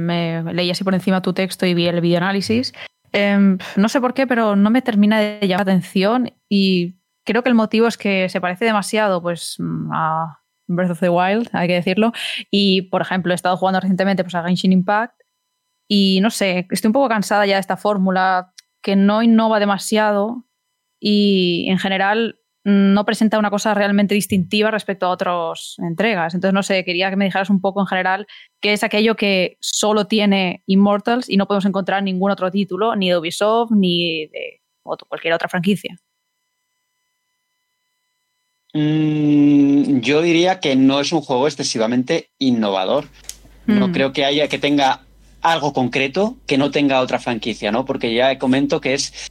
leí 0.53 0.73
así 0.73 0.83
por 0.83 0.93
encima 0.93 1.23
tu 1.23 1.35
texto 1.35 1.67
y 1.67 1.75
vi 1.75 1.87
el 1.87 2.01
videoanálisis. 2.01 2.73
Eh, 3.13 3.57
no 3.77 3.89
sé 3.89 4.01
por 4.01 4.13
qué, 4.13 4.27
pero 4.27 4.57
no 4.57 4.71
me 4.71 4.83
termina 4.83 5.21
de 5.21 5.39
llamar 5.43 5.65
la 5.65 5.73
atención 5.75 6.33
y 6.49 6.97
creo 7.25 7.45
que 7.45 7.49
el 7.49 7.55
motivo 7.55 7.87
es 7.87 7.97
que 7.97 8.29
se 8.29 8.41
parece 8.41 8.65
demasiado 8.65 9.23
pues, 9.23 9.55
mm, 9.61 9.93
a 9.93 10.43
Breath 10.67 10.91
of 10.91 10.99
the 10.99 11.09
Wild, 11.09 11.49
hay 11.53 11.69
que 11.69 11.75
decirlo. 11.75 12.11
Y, 12.51 12.83
por 12.91 13.03
ejemplo, 13.03 13.33
he 13.33 13.37
estado 13.37 13.57
jugando 13.57 13.79
recientemente 13.79 14.25
pues, 14.25 14.35
a 14.35 14.43
Genshin 14.43 14.73
Impact 14.73 15.15
y 15.87 16.19
no 16.21 16.31
sé, 16.31 16.67
estoy 16.73 16.89
un 16.89 16.95
poco 16.95 17.09
cansada 17.09 17.47
ya 17.47 17.55
de 17.55 17.61
esta 17.61 17.77
fórmula 17.77 18.53
que 18.83 18.97
no 18.97 19.23
innova 19.23 19.61
demasiado 19.61 20.45
y 20.99 21.67
en 21.71 21.79
general 21.79 22.41
no 22.71 23.05
presenta 23.07 23.39
una 23.39 23.51
cosa 23.51 23.73
realmente 23.73 24.15
distintiva 24.15 24.71
respecto 24.71 25.07
a 25.07 25.11
otras 25.11 25.77
entregas. 25.79 26.35
Entonces, 26.35 26.53
no 26.53 26.63
sé, 26.63 26.85
quería 26.85 27.09
que 27.09 27.17
me 27.17 27.25
dijeras 27.25 27.49
un 27.49 27.61
poco 27.63 27.81
en 27.81 27.87
general 27.87 28.27
qué 28.61 28.75
es 28.75 28.85
aquello 28.85 29.17
que 29.17 29.57
solo 29.61 30.07
tiene 30.07 30.63
Immortals 30.67 31.31
y 31.31 31.39
no 31.39 31.47
podemos 31.47 31.65
encontrar 31.65 32.03
ningún 32.03 32.31
otro 32.31 32.51
título, 32.51 32.95
ni 32.95 33.09
de 33.09 33.17
Ubisoft, 33.17 33.71
ni 33.71 34.27
de 34.27 34.61
otro- 34.83 35.09
cualquier 35.09 35.33
otra 35.33 35.49
franquicia. 35.49 35.97
Mm, 38.75 40.01
yo 40.01 40.21
diría 40.21 40.61
que 40.61 40.77
no 40.77 41.01
es 41.01 41.13
un 41.13 41.23
juego 41.23 41.47
excesivamente 41.47 42.29
innovador. 42.39 43.07
No 43.67 43.89
Mm. 43.89 43.93
creo 43.93 44.13
que 44.13 44.25
haya 44.25 44.49
que 44.49 44.59
tenga 44.59 45.01
algo 45.41 45.73
concreto 45.73 46.37
que 46.47 46.59
no 46.59 46.71
tenga 46.71 47.01
otra 47.01 47.19
franquicia, 47.19 47.73
¿no? 47.73 47.85
Porque 47.85 48.15
ya 48.15 48.39
comento 48.39 48.81
que 48.81 48.95
es 48.95 49.29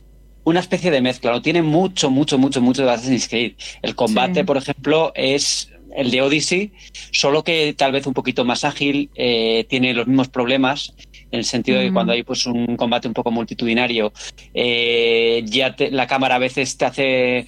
una 0.48 0.62
especie 0.62 0.92
de 0.92 1.02
mezcla. 1.02 1.32
No 1.32 1.42
tiene 1.42 1.62
mucho, 1.62 2.10
mucho, 2.10 2.38
mucho, 2.38 2.62
mucho 2.62 2.86
de 2.86 2.92
Assassin's 2.92 3.28
Creed. 3.28 3.56
El 3.82 3.96
combate, 3.96 4.40
Sí. 4.40 4.44
por 4.46 4.56
ejemplo, 4.56 5.12
es 5.14 5.70
el 5.94 6.10
de 6.10 6.22
Odyssey, 6.22 6.72
solo 7.12 7.44
que 7.44 7.74
tal 7.74 7.92
vez 7.92 8.08
un 8.08 8.14
poquito 8.14 8.46
más 8.46 8.64
ágil, 8.64 9.10
eh, 9.16 9.66
tiene 9.68 9.94
los 9.94 10.08
mismos 10.08 10.30
problemas 10.30 10.94
en 11.32 11.40
el 11.40 11.44
sentido 11.44 11.80
de 11.80 11.88
que 11.88 11.94
cuando 11.94 12.14
hay 12.14 12.24
pues 12.24 12.46
un 12.46 12.78
combate 12.78 13.10
un 13.10 13.14
poco 13.14 13.30
multitudinario, 13.30 14.14
eh, 14.54 15.44
ya 15.46 15.76
la 15.92 16.08
cámara 16.08 16.36
a 16.36 16.40
veces 16.40 16.78
te 16.78 16.86
hace 16.86 17.46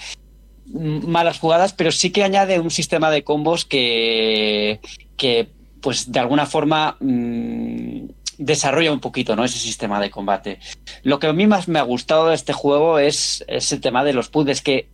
malas 0.65 1.39
jugadas, 1.39 1.71
pero 1.71 1.93
sí 1.93 2.09
que 2.09 2.23
añade 2.25 2.59
un 2.59 2.69
sistema 2.69 3.09
de 3.11 3.23
combos 3.23 3.63
que, 3.63 4.81
que 5.15 5.47
pues 5.79 6.11
de 6.11 6.19
alguna 6.19 6.45
forma 6.45 6.97
mm, 6.99 8.09
desarrolla 8.39 8.91
un 8.91 9.01
poquito 9.01 9.35
¿no? 9.35 9.43
ese 9.43 9.59
sistema 9.59 9.99
de 9.99 10.09
combate. 10.09 10.59
Lo 11.03 11.19
que 11.19 11.27
a 11.27 11.33
mí 11.33 11.45
más 11.45 11.67
me 11.67 11.77
ha 11.77 11.83
gustado 11.83 12.29
de 12.29 12.35
este 12.35 12.53
juego 12.53 12.97
es, 12.97 13.45
el 13.47 13.81
tema 13.81 14.03
de 14.03 14.13
los 14.13 14.29
puzzles 14.29 14.61
que 14.61 14.87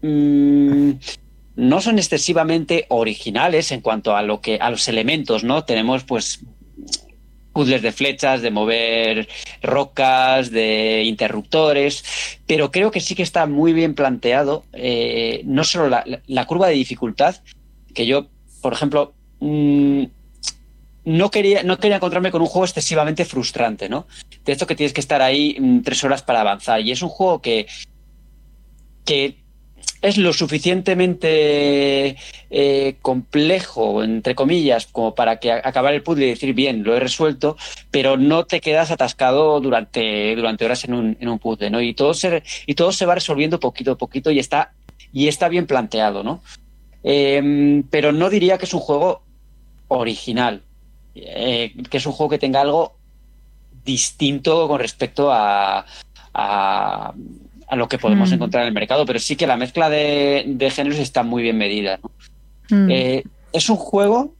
mm, 0.00 0.92
no 1.56 1.80
son 1.80 1.98
excesivamente 1.98 2.86
originales 2.88 3.72
en 3.72 3.80
cuanto 3.80 4.16
a 4.16 4.22
lo 4.22 4.40
que 4.40 4.56
a 4.56 4.70
los 4.70 4.88
elementos, 4.88 5.42
¿no? 5.44 5.64
Tenemos 5.64 6.04
pues 6.04 6.40
puzzles 7.52 7.82
de 7.82 7.92
flechas, 7.92 8.40
de 8.40 8.50
mover 8.50 9.28
rocas, 9.62 10.50
de 10.50 11.02
interruptores, 11.04 12.04
pero 12.46 12.70
creo 12.70 12.90
que 12.90 13.00
sí 13.00 13.14
que 13.14 13.24
está 13.24 13.46
muy 13.46 13.72
bien 13.72 13.94
planteado, 13.94 14.64
eh, 14.72 15.42
no 15.44 15.64
solo 15.64 15.88
la, 15.88 16.46
curva 16.46 16.68
de 16.68 16.74
dificultad, 16.74 17.36
que 17.94 18.06
yo, 18.06 18.28
por 18.62 18.72
ejemplo, 18.72 19.12
mm, 19.40 20.04
no, 21.04 21.30
quería, 21.30 21.62
no 21.62 21.78
quería 21.78 21.96
encontrarme 21.96 22.30
con 22.30 22.42
un 22.42 22.48
juego 22.48 22.64
excesivamente 22.64 23.24
frustrante, 23.24 23.88
¿no? 23.88 24.06
De 24.44 24.52
esto 24.52 24.66
que 24.66 24.74
tienes 24.74 24.92
que 24.92 25.00
estar 25.00 25.22
ahí 25.22 25.56
mm, 25.58 25.82
tres 25.82 26.02
horas 26.04 26.22
para 26.22 26.40
avanzar, 26.40 26.80
y 26.80 26.92
es 26.92 27.02
un 27.02 27.08
juego 27.08 27.40
que, 27.40 27.66
que 29.04 29.42
es 30.02 30.18
lo 30.18 30.32
suficientemente 30.32 32.16
eh, 32.50 32.96
complejo, 33.02 34.02
entre 34.02 34.34
comillas, 34.34 34.86
como 34.86 35.14
para 35.14 35.38
que 35.38 35.52
acabar 35.52 35.94
el 35.94 36.02
puzzle 36.02 36.26
y 36.26 36.30
decir, 36.30 36.54
bien, 36.54 36.82
lo 36.82 36.96
he 36.96 37.00
resuelto, 37.00 37.56
pero 37.90 38.16
no 38.16 38.44
te 38.44 38.60
quedas 38.60 38.90
atascado 38.90 39.60
durante, 39.60 40.34
durante 40.34 40.64
horas 40.64 40.84
en 40.84 40.94
un, 40.94 41.16
en 41.20 41.28
un 41.28 41.38
puzzle, 41.38 41.70
¿no? 41.70 41.80
Y 41.80 41.94
todo, 41.94 42.14
se, 42.14 42.42
y 42.66 42.74
todo 42.74 42.90
se 42.92 43.06
va 43.06 43.14
resolviendo 43.14 43.60
poquito 43.60 43.92
a 43.92 43.98
poquito 43.98 44.32
y 44.32 44.40
está, 44.40 44.72
y 45.12 45.28
está 45.28 45.48
bien 45.48 45.66
planteado, 45.66 46.24
¿no? 46.24 46.42
Em, 47.04 47.84
pero 47.84 48.12
no 48.12 48.28
diría 48.28 48.58
que 48.58 48.64
es 48.64 48.74
un 48.74 48.80
juego 48.80 49.22
original, 49.88 50.62
eh, 51.14 51.72
que 51.90 51.96
es 51.96 52.06
un 52.06 52.12
juego 52.12 52.30
que 52.30 52.38
tenga 52.38 52.60
algo 52.60 52.94
distinto 53.84 54.68
con 54.68 54.78
respecto 54.78 55.32
a, 55.32 55.84
a 56.34 57.14
a 57.72 57.76
lo 57.76 57.88
que 57.88 57.96
podemos 57.96 58.30
mm. 58.30 58.34
encontrar 58.34 58.64
en 58.64 58.68
el 58.68 58.74
mercado, 58.74 59.06
pero 59.06 59.18
sí 59.18 59.34
que 59.34 59.46
la 59.46 59.56
mezcla 59.56 59.88
de, 59.88 60.70
géneros 60.70 60.98
está 60.98 61.22
muy 61.22 61.42
bien 61.42 61.56
medida. 61.56 62.00
Mm. 62.68 62.90
Eh, 62.90 63.24
es 63.50 63.70
un 63.70 63.76
juego 63.76 64.34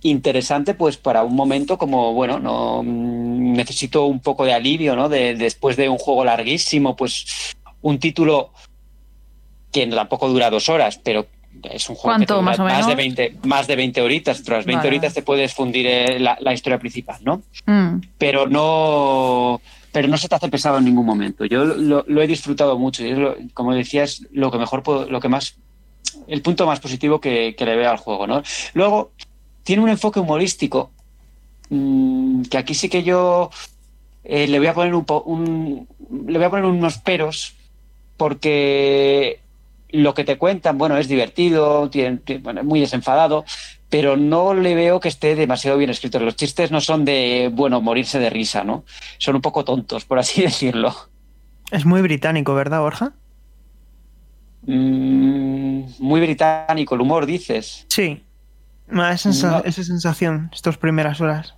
interesante 0.00 0.72
pues 0.72 0.96
para 0.96 1.22
un 1.22 1.34
momento 1.34 1.76
como 1.76 2.14
bueno 2.14 2.38
no 2.38 2.82
mm, 2.82 3.52
necesito 3.52 4.06
un 4.06 4.20
poco 4.20 4.46
de 4.46 4.54
alivio 4.54 4.96
no 4.96 5.10
de, 5.10 5.34
después 5.34 5.76
de 5.76 5.90
un 5.90 5.98
juego 5.98 6.24
larguísimo 6.24 6.96
pues 6.96 7.54
un 7.82 7.98
título 7.98 8.50
que 9.70 9.86
tampoco 9.88 10.30
dura 10.30 10.48
dos 10.48 10.70
horas 10.70 10.98
pero 11.04 11.26
es 11.62 11.88
un 11.90 11.96
juego 11.96 12.18
que 12.24 12.42
más, 12.42 12.86
de 12.86 12.94
20 12.94 13.36
más 13.44 13.66
de 13.66 13.76
20 13.76 14.00
horitas. 14.02 14.42
Tras 14.42 14.64
20 14.64 14.86
horitas 14.86 15.14
te 15.14 15.22
puedes 15.22 15.52
fundir 15.54 15.86
eh, 15.86 16.18
la, 16.18 16.38
la 16.40 16.52
historia 16.52 16.78
principal 16.78 17.18
no 17.22 17.42
pero 18.18 18.46
no 18.46 19.60
pero 19.92 20.08
no 20.08 20.16
se 20.16 20.28
te 20.28 20.34
hace 20.34 20.48
pesado 20.48 20.78
en 20.78 20.84
ningún 20.84 21.06
momento. 21.06 21.44
Yo 21.44 21.64
lo, 21.64 22.22
he 22.22 22.26
disfrutado 22.26 22.78
mucho. 22.78 23.04
Y 23.04 23.10
es 23.10 23.18
como 23.54 23.74
decías, 23.74 24.22
lo 24.32 24.50
que 24.50 24.58
mejor 24.58 24.86
lo 25.10 25.20
que 25.20 25.28
más, 25.28 25.56
el 26.28 26.42
punto 26.42 26.66
más 26.66 26.80
positivo 26.80 27.20
que, 27.20 27.54
le 27.58 27.76
veo 27.76 27.90
al 27.90 27.96
juego, 27.96 28.26
¿no? 28.26 28.42
Luego, 28.74 29.12
tiene 29.64 29.82
un 29.82 29.88
enfoque 29.88 30.20
humorístico 30.20 30.90
mm, 31.70 32.42
que 32.42 32.58
aquí 32.58 32.74
sí 32.74 32.88
que 32.88 33.02
yo 33.02 33.50
eh, 34.24 34.46
le 34.46 34.58
voy 34.58 34.68
a 34.68 34.74
poner 34.74 34.94
un, 34.94 35.04
un, 35.24 35.88
le 36.26 36.38
voy 36.38 36.46
a 36.46 36.50
poner 36.50 36.64
unos 36.64 36.98
peros 36.98 37.54
porque 38.16 39.40
lo 39.92 40.14
que 40.14 40.24
te 40.24 40.38
cuentan, 40.38 40.78
bueno, 40.78 40.96
es 40.96 41.08
divertido, 41.08 41.90
tiene, 41.90 42.20
muy 42.62 42.80
desenfadado, 42.80 43.44
pero 43.88 44.16
no 44.16 44.54
le 44.54 44.74
veo 44.74 45.00
que 45.00 45.08
esté 45.08 45.34
demasiado 45.34 45.78
bien 45.78 45.90
escrito. 45.90 46.18
Los 46.20 46.36
chistes 46.36 46.70
no 46.70 46.80
son 46.80 47.04
de, 47.04 47.50
bueno, 47.52 47.80
morirse 47.80 48.18
de 48.18 48.30
risa, 48.30 48.64
¿no? 48.64 48.84
Son 49.18 49.34
un 49.34 49.42
poco 49.42 49.64
tontos, 49.64 50.04
por 50.04 50.18
así 50.18 50.42
decirlo. 50.42 50.94
Es 51.70 51.84
muy 51.84 52.02
británico, 52.02 52.54
¿verdad, 52.54 52.80
Borja? 52.80 53.12
Mm, 54.62 55.82
muy 55.98 56.20
británico, 56.20 56.94
el 56.94 57.00
humor, 57.00 57.26
dices. 57.26 57.86
Sí. 57.88 58.24
Esa, 58.90 59.60
esa 59.60 59.84
sensación, 59.84 60.50
estas 60.52 60.76
primeras 60.76 61.20
horas. 61.20 61.54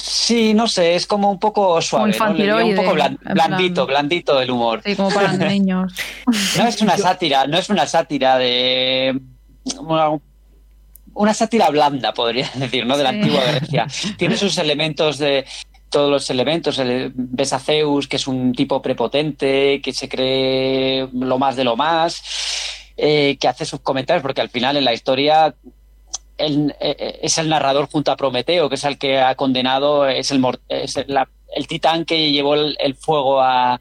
Sí, 0.00 0.54
no 0.54 0.68
sé, 0.68 0.94
es 0.94 1.06
como 1.06 1.28
un 1.30 1.40
poco 1.40 1.82
suave, 1.82 2.12
un 2.12 2.76
poco 2.76 2.94
blandito, 3.20 3.84
blandito 3.84 4.40
el 4.40 4.50
humor. 4.50 4.80
Sí, 4.84 4.94
como 4.94 5.10
para 5.10 5.32
niños. 5.48 5.92
No 6.56 6.66
es 6.66 6.80
una 6.80 6.96
sátira, 6.98 7.46
no 7.46 7.58
es 7.58 7.68
una 7.68 7.86
sátira 7.86 8.38
de 8.38 9.20
una 11.14 11.34
sátira 11.34 11.68
blanda, 11.70 12.14
podría 12.14 12.48
decir, 12.54 12.86
¿no? 12.86 12.96
De 12.96 13.02
la 13.02 13.10
antigua 13.10 13.42
Grecia. 13.44 13.86
Tiene 14.16 14.36
sus 14.36 14.56
elementos 14.58 15.18
de 15.18 15.44
todos 15.90 16.10
los 16.10 16.30
elementos. 16.30 16.80
ves 17.14 17.52
a 17.52 17.58
Zeus, 17.58 18.06
que 18.06 18.16
es 18.16 18.28
un 18.28 18.52
tipo 18.52 18.80
prepotente, 18.80 19.80
que 19.82 19.92
se 19.92 20.08
cree 20.08 21.08
lo 21.12 21.38
más 21.38 21.56
de 21.56 21.64
lo 21.64 21.76
más, 21.76 22.22
eh, 22.96 23.36
que 23.40 23.48
hace 23.48 23.64
sus 23.64 23.80
comentarios, 23.80 24.22
porque 24.22 24.42
al 24.42 24.50
final 24.50 24.76
en 24.76 24.84
la 24.84 24.92
historia 24.92 25.54
eh, 26.38 26.74
eh, 26.80 27.18
es 27.22 27.38
el 27.38 27.48
narrador 27.48 27.88
junto 27.90 28.10
a 28.10 28.16
Prometeo, 28.16 28.68
que 28.68 28.76
es 28.76 28.84
el 28.84 28.98
que 28.98 29.18
ha 29.18 29.34
condenado, 29.34 30.06
es 30.06 30.30
el, 30.30 30.44
el 30.68 31.66
titán 31.66 32.04
que 32.04 32.30
llevó 32.30 32.54
el 32.54 32.94
fuego 32.94 33.40
a, 33.40 33.80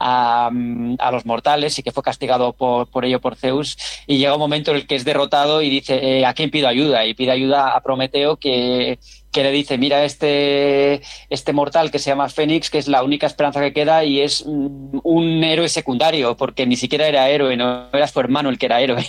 a, 0.00 1.10
los 1.12 1.26
mortales 1.26 1.78
y 1.78 1.82
que 1.82 1.92
fue 1.92 2.02
castigado 2.02 2.54
por, 2.54 2.88
por, 2.88 3.04
ello 3.04 3.20
por 3.20 3.36
Zeus. 3.36 3.76
Y 4.06 4.18
llega 4.18 4.34
un 4.34 4.40
momento 4.40 4.70
en 4.70 4.78
el 4.78 4.86
que 4.86 4.96
es 4.96 5.04
derrotado 5.04 5.62
y 5.62 5.68
dice, 5.68 6.18
eh, 6.18 6.26
¿a 6.26 6.32
quién 6.32 6.50
pido 6.50 6.68
ayuda? 6.68 7.04
Y 7.04 7.14
pide 7.14 7.30
ayuda 7.30 7.76
a 7.76 7.82
Prometeo 7.82 8.36
que, 8.36 8.98
que 9.30 9.42
le 9.42 9.52
dice, 9.52 9.76
mira 9.76 10.04
este, 10.04 11.02
este 11.28 11.52
mortal 11.52 11.90
que 11.90 11.98
se 11.98 12.10
llama 12.10 12.30
Fénix, 12.30 12.70
que 12.70 12.78
es 12.78 12.88
la 12.88 13.04
única 13.04 13.26
esperanza 13.26 13.60
que 13.60 13.74
queda 13.74 14.04
y 14.04 14.20
es 14.20 14.40
un 14.40 15.44
héroe 15.44 15.68
secundario, 15.68 16.36
porque 16.36 16.66
ni 16.66 16.76
siquiera 16.76 17.06
era 17.06 17.28
héroe, 17.28 17.56
no 17.56 17.88
era 17.92 18.08
su 18.08 18.18
hermano 18.20 18.48
el 18.48 18.58
que 18.58 18.66
era 18.66 18.80
héroe. 18.80 19.04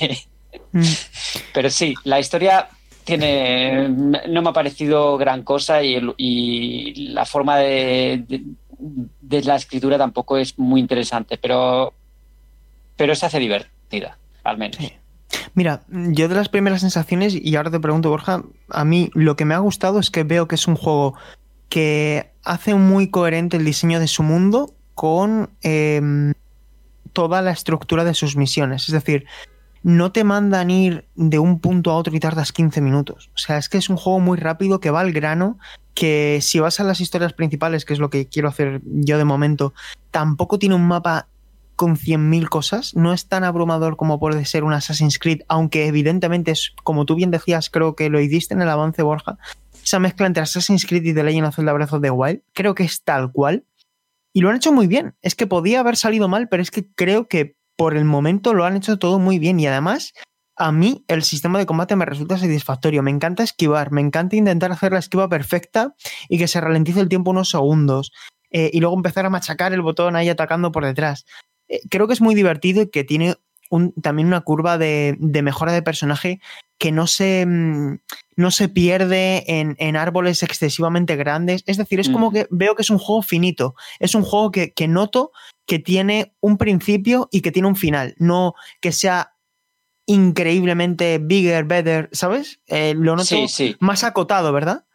Mm. 0.73 0.83
Pero 1.53 1.69
sí, 1.69 1.95
la 2.03 2.19
historia 2.19 2.67
no 3.17 4.41
me 4.41 4.49
ha 4.49 4.53
parecido 4.53 5.17
gran 5.17 5.43
cosa 5.43 5.81
y, 5.83 6.93
la 7.13 7.25
forma 7.25 7.57
de, 7.57 8.23
de 9.21 9.41
la 9.43 9.55
escritura 9.55 9.97
tampoco 9.97 10.37
es 10.37 10.57
muy 10.57 10.81
interesante, 10.81 11.37
pero, 11.37 11.93
pero 12.95 13.15
se 13.15 13.25
hace 13.25 13.39
divertida, 13.39 14.17
al 14.43 14.57
menos. 14.57 14.77
Mira, 15.53 15.81
yo 15.89 16.27
de 16.27 16.35
las 16.35 16.49
primeras 16.49 16.81
sensaciones, 16.81 17.35
y 17.35 17.55
ahora 17.55 17.71
te 17.71 17.79
pregunto, 17.79 18.09
Borja, 18.09 18.43
a 18.69 18.85
mí 18.85 19.09
lo 19.13 19.35
que 19.35 19.45
me 19.45 19.53
ha 19.53 19.59
gustado 19.59 19.99
es 19.99 20.09
que 20.09 20.23
veo 20.23 20.47
que 20.47 20.55
es 20.55 20.67
un 20.67 20.75
juego 20.75 21.15
que 21.69 22.31
hace 22.43 22.75
muy 22.75 23.09
coherente 23.09 23.57
el 23.57 23.65
diseño 23.65 23.99
de 23.99 24.07
su 24.07 24.23
mundo 24.23 24.73
con 24.93 25.49
em, 25.61 26.33
toda 27.13 27.41
la 27.41 27.51
estructura 27.51 28.03
de 28.03 28.13
sus 28.13 28.35
misiones. 28.35 28.87
Es 28.87 28.93
decir, 28.93 29.25
no 29.83 30.11
te 30.11 30.23
mandan 30.23 30.69
ir 30.69 31.05
de 31.15 31.39
un 31.39 31.59
punto 31.59 31.91
a 31.91 31.95
otro 31.95 32.15
y 32.15 32.19
tardas 32.19 32.51
15 32.51 32.81
minutos. 32.81 33.29
O 33.33 33.37
sea, 33.37 33.57
es 33.57 33.69
que 33.69 33.77
es 33.77 33.89
un 33.89 33.97
juego 33.97 34.19
muy 34.19 34.37
rápido 34.37 34.79
que 34.79 34.91
va 34.91 35.01
al 35.01 35.11
grano, 35.11 35.57
que 35.93 36.39
si 36.41 36.59
vas 36.59 36.79
a 36.79 36.83
las 36.83 37.01
historias 37.01 37.33
principales, 37.33 37.85
que 37.85 37.93
es 37.93 37.99
lo 37.99 38.09
que 38.09 38.27
quiero 38.27 38.49
hacer 38.49 38.81
yo 38.85 39.17
de 39.17 39.25
momento, 39.25 39.73
tampoco 40.11 40.59
tiene 40.59 40.75
un 40.75 40.87
mapa 40.87 41.27
con 41.75 41.97
100.000 41.97 42.47
cosas, 42.47 42.95
no 42.95 43.11
es 43.11 43.25
tan 43.25 43.43
abrumador 43.43 43.97
como 43.97 44.19
puede 44.19 44.45
ser 44.45 44.63
un 44.63 44.73
Assassin's 44.73 45.17
Creed, 45.17 45.41
aunque 45.47 45.87
evidentemente 45.87 46.51
es, 46.51 46.73
como 46.83 47.05
tú 47.05 47.15
bien 47.15 47.31
decías, 47.31 47.71
creo 47.71 47.95
que 47.95 48.09
lo 48.09 48.19
hiciste 48.21 48.53
en 48.53 48.61
el 48.61 48.69
avance, 48.69 49.01
Borja, 49.01 49.39
esa 49.83 49.97
mezcla 49.97 50.27
entre 50.27 50.43
Assassin's 50.43 50.85
Creed 50.85 51.05
y 51.05 51.13
The 51.15 51.23
Legend 51.23 51.47
of 51.47 51.55
Zelda 51.55 51.73
Breath 51.73 51.93
of 51.93 52.01
the 52.03 52.11
Wild, 52.11 52.41
creo 52.53 52.75
que 52.75 52.83
es 52.83 53.01
tal 53.01 53.31
cual, 53.31 53.65
y 54.31 54.41
lo 54.41 54.49
han 54.49 54.57
hecho 54.57 54.71
muy 54.71 54.85
bien, 54.85 55.15
es 55.23 55.33
que 55.33 55.47
podía 55.47 55.79
haber 55.79 55.97
salido 55.97 56.27
mal, 56.27 56.49
pero 56.49 56.61
es 56.61 56.69
que 56.69 56.85
creo 56.93 57.27
que 57.27 57.55
por 57.81 57.97
el 57.97 58.05
momento 58.05 58.53
lo 58.53 58.63
han 58.63 58.75
hecho 58.75 58.99
todo 58.99 59.17
muy 59.17 59.39
bien, 59.39 59.59
y 59.59 59.65
además 59.65 60.13
a 60.55 60.71
mí 60.71 61.03
el 61.07 61.23
sistema 61.23 61.57
de 61.57 61.65
combate 61.65 61.95
me 61.95 62.05
resulta 62.05 62.37
satisfactorio. 62.37 63.01
Me 63.01 63.09
encanta 63.09 63.41
esquivar, 63.41 63.91
me 63.91 64.01
encanta 64.01 64.35
intentar 64.35 64.71
hacer 64.71 64.91
la 64.91 64.99
esquiva 64.99 65.27
perfecta 65.27 65.95
y 66.29 66.37
que 66.37 66.47
se 66.47 66.61
ralentice 66.61 66.99
el 66.99 67.09
tiempo 67.09 67.31
unos 67.31 67.49
segundos. 67.49 68.11
Eh, 68.51 68.69
y 68.71 68.81
luego 68.81 68.95
empezar 68.95 69.25
a 69.25 69.31
machacar 69.31 69.73
el 69.73 69.81
botón 69.81 70.15
ahí 70.15 70.29
atacando 70.29 70.71
por 70.71 70.85
detrás. 70.85 71.25
Eh, 71.69 71.79
creo 71.89 72.05
que 72.05 72.13
es 72.13 72.21
muy 72.21 72.35
divertido 72.35 72.83
y 72.83 72.91
que 72.91 73.03
tiene 73.03 73.37
un, 73.71 73.93
también 73.93 74.27
una 74.27 74.41
curva 74.41 74.77
de, 74.77 75.17
mejora 75.19 75.71
de 75.71 75.81
personaje 75.81 76.39
que 76.81 76.91
no 76.91 77.05
se, 77.05 77.45
mm, 77.45 77.99
no 78.37 78.49
se 78.49 78.67
pierde 78.67 79.43
en, 79.59 79.95
árboles 79.95 80.41
excesivamente 80.41 81.15
grandes. 81.15 81.61
Es 81.67 81.77
decir, 81.77 81.99
es 81.99 82.09
como 82.09 82.31
que 82.31 82.47
veo 82.49 82.73
que 82.75 82.81
es 82.81 82.89
un 82.89 82.97
juego 82.97 83.21
finito. 83.21 83.75
Es 83.99 84.15
un 84.15 84.23
juego 84.23 84.49
que, 84.49 84.71
que 84.73 84.87
noto 84.87 85.31
que 85.67 85.77
tiene 85.77 86.33
un 86.39 86.57
principio 86.57 87.29
y 87.31 87.41
que 87.41 87.51
tiene 87.51 87.67
un 87.67 87.75
final. 87.75 88.15
No 88.17 88.55
que 88.81 88.91
sea 88.91 89.33
increíblemente 90.07 91.19
bigger, 91.19 91.65
better, 91.65 92.09
¿sabes? 92.11 92.59
Eh, 92.67 92.93
lo 92.97 93.15
noto 93.15 93.25
Sí, 93.25 93.47
sí. 93.47 93.75
más 93.79 94.03
acotado, 94.03 94.51
¿verdad? 94.51 94.85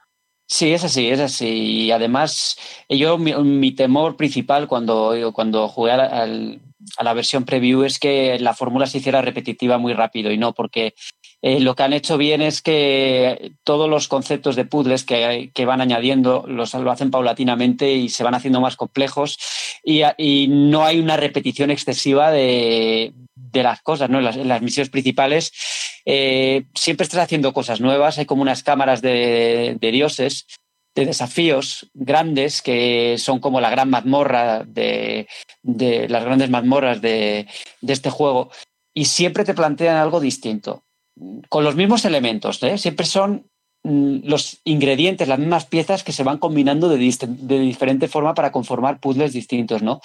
Sí, 0.48 0.72
es 0.72 0.82
así, 0.84 1.08
es 1.08 1.20
así. 1.20 1.46
Y 1.46 1.90
además, 1.92 2.56
yo 2.88 3.16
mi, 3.16 3.32
mi 3.34 3.72
temor 3.72 4.16
principal 4.16 4.66
cuando, 4.66 5.14
cuando 5.32 5.68
jugué 5.68 5.92
al- 5.92 6.00
al- 6.00 6.60
a 6.98 7.02
la 7.04 7.14
versión 7.14 7.44
preview 7.44 7.82
es 7.82 7.98
que 7.98 8.38
la 8.38 8.54
fórmula 8.54 8.86
se 8.86 8.98
hiciera 8.98 9.20
repetitiva 9.22 9.76
muy 9.78 9.92
rápido 9.92 10.30
y 10.30 10.38
no, 10.38 10.52
porque 10.54 10.94
eh, 11.42 11.60
lo 11.60 11.74
que 11.74 11.82
han 11.82 11.92
hecho 11.92 12.16
bien 12.16 12.42
es 12.42 12.62
que 12.62 13.52
todos 13.62 13.88
los 13.88 14.08
conceptos 14.08 14.56
de 14.56 14.64
puzzles 14.64 15.04
que, 15.04 15.64
van 15.66 15.80
añadiendo 15.80 16.44
los, 16.48 16.74
lo 16.74 16.90
hacen 16.90 17.10
paulatinamente 17.10 17.92
y 17.92 18.08
se 18.08 18.24
van 18.24 18.34
haciendo 18.34 18.60
más 18.60 18.76
complejos. 18.76 19.38
Y, 19.84 20.48
no 20.48 20.84
hay 20.84 20.98
una 20.98 21.16
repetición 21.16 21.70
excesiva 21.70 22.30
de, 22.30 23.12
las 23.52 23.80
cosas, 23.82 24.10
¿no? 24.10 24.18
En 24.18 24.24
las, 24.24 24.36
las 24.36 24.60
misiones 24.60 24.90
principales 24.90 25.52
eh, 26.04 26.66
siempre 26.74 27.04
estás 27.04 27.20
haciendo 27.20 27.52
cosas 27.52 27.80
nuevas, 27.80 28.18
hay 28.18 28.26
como 28.26 28.42
unas 28.42 28.62
cámaras 28.62 29.02
de, 29.02 29.76
dioses, 29.80 30.46
de 30.94 31.04
desafíos 31.04 31.90
grandes 31.94 32.62
que 32.62 33.16
son 33.18 33.40
como 33.40 33.60
la 33.60 33.70
gran 33.70 33.90
mazmorra 33.90 34.64
de, 34.64 35.26
las 35.62 36.24
grandes 36.24 36.48
mazmorras 36.48 37.02
de 37.02 37.46
este 37.82 38.10
juego. 38.10 38.50
Y 38.94 39.06
siempre 39.06 39.44
te 39.44 39.52
plantean 39.52 39.96
algo 39.96 40.20
distinto, 40.20 40.85
con 41.48 41.64
los 41.64 41.76
mismos 41.76 42.04
elementos, 42.04 42.62
¿eh? 42.62 42.78
siempre 42.78 43.06
son 43.06 43.50
mm, 43.82 44.18
los 44.24 44.60
ingredientes, 44.64 45.28
las 45.28 45.38
mismas 45.38 45.66
piezas 45.66 46.04
que 46.04 46.12
se 46.12 46.22
van 46.22 46.38
combinando 46.38 46.88
de, 46.88 46.98
diferente 46.98 48.08
forma 48.08 48.34
para 48.34 48.52
conformar 48.52 49.00
puzzles 49.00 49.32
distintos, 49.32 49.82
¿no? 49.82 50.00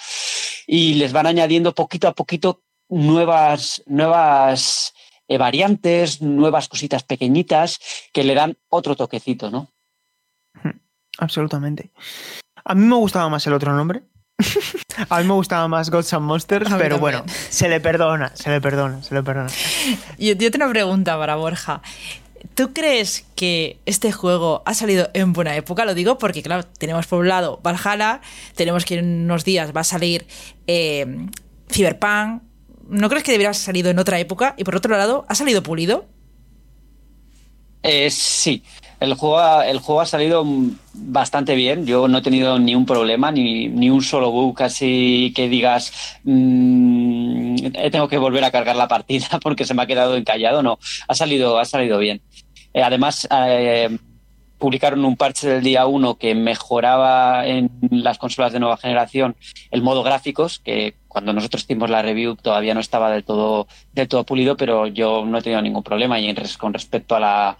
Y 0.66 0.94
les 0.94 1.12
van 1.12 1.26
añadiendo 1.26 1.74
poquito 1.74 2.08
a 2.08 2.14
poquito 2.14 2.62
nuevas, 2.88 3.82
nuevas 3.86 4.94
eh, 5.28 5.38
variantes, 5.38 6.22
nuevas 6.22 6.68
cositas 6.68 7.02
pequeñitas 7.02 7.78
que 8.12 8.24
le 8.24 8.34
dan 8.34 8.56
otro 8.68 8.96
toquecito, 8.96 9.50
¿no? 9.50 9.68
Absolutamente. 11.18 11.90
A 12.64 12.74
mí 12.74 12.86
me 12.86 12.96
gustaba 12.96 13.28
más 13.28 13.46
el 13.46 13.52
otro 13.52 13.74
nombre. 13.74 14.02
A 15.08 15.20
mí 15.20 15.26
me 15.26 15.34
gustaba 15.34 15.68
más 15.68 15.90
Gods 15.90 16.12
and 16.14 16.24
Monsters, 16.24 16.68
pero 16.70 16.96
también. 16.96 17.00
bueno, 17.00 17.24
se 17.48 17.68
le 17.68 17.80
perdona, 17.80 18.32
se 18.34 18.50
le 18.50 18.60
perdona, 18.60 19.02
se 19.02 19.14
le 19.14 19.22
perdona. 19.22 19.50
Yo, 20.18 20.34
yo 20.34 20.50
tengo 20.50 20.64
una 20.64 20.72
pregunta 20.72 21.18
para 21.18 21.36
Borja. 21.36 21.82
¿Tú 22.54 22.72
crees 22.72 23.24
que 23.34 23.78
este 23.86 24.12
juego 24.12 24.62
ha 24.66 24.74
salido 24.74 25.08
en 25.14 25.32
buena 25.32 25.56
época? 25.56 25.84
Lo 25.84 25.94
digo 25.94 26.18
porque, 26.18 26.42
claro, 26.42 26.64
tenemos 26.66 27.06
por 27.06 27.20
un 27.20 27.28
lado 27.28 27.60
Valhalla, 27.62 28.20
tenemos 28.56 28.84
que 28.84 28.98
en 28.98 29.24
unos 29.24 29.44
días 29.44 29.74
va 29.74 29.82
a 29.82 29.84
salir 29.84 30.26
eh, 30.66 31.06
Cyberpunk. 31.70 32.42
¿No 32.88 33.08
crees 33.08 33.24
que 33.24 33.32
debería 33.32 33.48
haber 33.48 33.56
salido 33.56 33.90
en 33.90 33.98
otra 33.98 34.18
época? 34.18 34.54
Y 34.58 34.64
por 34.64 34.76
otro 34.76 34.96
lado, 34.96 35.24
¿ha 35.28 35.34
salido 35.34 35.62
pulido? 35.62 36.06
Eh, 37.82 38.10
sí, 38.10 38.62
el 39.02 39.14
juego, 39.14 40.00
ha, 40.00 40.06
salido 40.06 40.44
bastante 40.94 41.56
bien. 41.56 41.86
Yo 41.86 42.06
no 42.06 42.18
he 42.18 42.22
tenido 42.22 42.58
ni 42.58 42.76
un 42.76 42.86
problema, 42.86 43.32
ni, 43.32 43.68
ni 43.68 43.90
un 43.90 44.00
solo 44.00 44.30
bug 44.30 44.62
así 44.62 45.32
que 45.34 45.48
digas 45.48 46.20
mm, 46.22 47.56
eh, 47.74 47.90
tengo 47.90 48.06
que 48.06 48.18
volver 48.18 48.44
a 48.44 48.52
cargar 48.52 48.76
la 48.76 48.86
partida 48.86 49.26
porque 49.42 49.64
se 49.64 49.74
me 49.74 49.82
ha 49.82 49.86
quedado 49.86 50.16
encallado. 50.16 50.62
No, 50.62 50.78
ha 51.08 51.14
salido, 51.14 51.58
ha 51.58 51.64
salido 51.64 51.98
bien. 51.98 52.22
Eh, 52.74 52.82
además, 52.82 53.26
eh, 53.30 53.98
publicaron 54.58 55.04
un 55.04 55.16
parche 55.16 55.48
del 55.48 55.64
día 55.64 55.86
1 55.86 56.14
que 56.18 56.36
mejoraba 56.36 57.44
en 57.44 57.70
las 57.90 58.18
consolas 58.18 58.52
de 58.52 58.60
nueva 58.60 58.76
generación 58.76 59.34
el 59.72 59.82
modo 59.82 60.04
gráficos, 60.04 60.60
que 60.60 60.94
cuando 61.08 61.32
nosotros 61.32 61.64
hicimos 61.64 61.90
la 61.90 62.02
review 62.02 62.36
todavía 62.36 62.72
no 62.72 62.80
estaba 62.80 63.10
del 63.10 63.24
todo, 63.24 63.66
del 63.92 64.06
todo 64.06 64.24
pulido, 64.24 64.56
pero 64.56 64.86
yo 64.86 65.24
no 65.24 65.38
he 65.38 65.42
tenido 65.42 65.60
ningún 65.60 65.82
problema. 65.82 66.20
Y 66.20 66.32
con 66.56 66.72
respecto 66.72 67.16
a 67.16 67.20
la, 67.20 67.58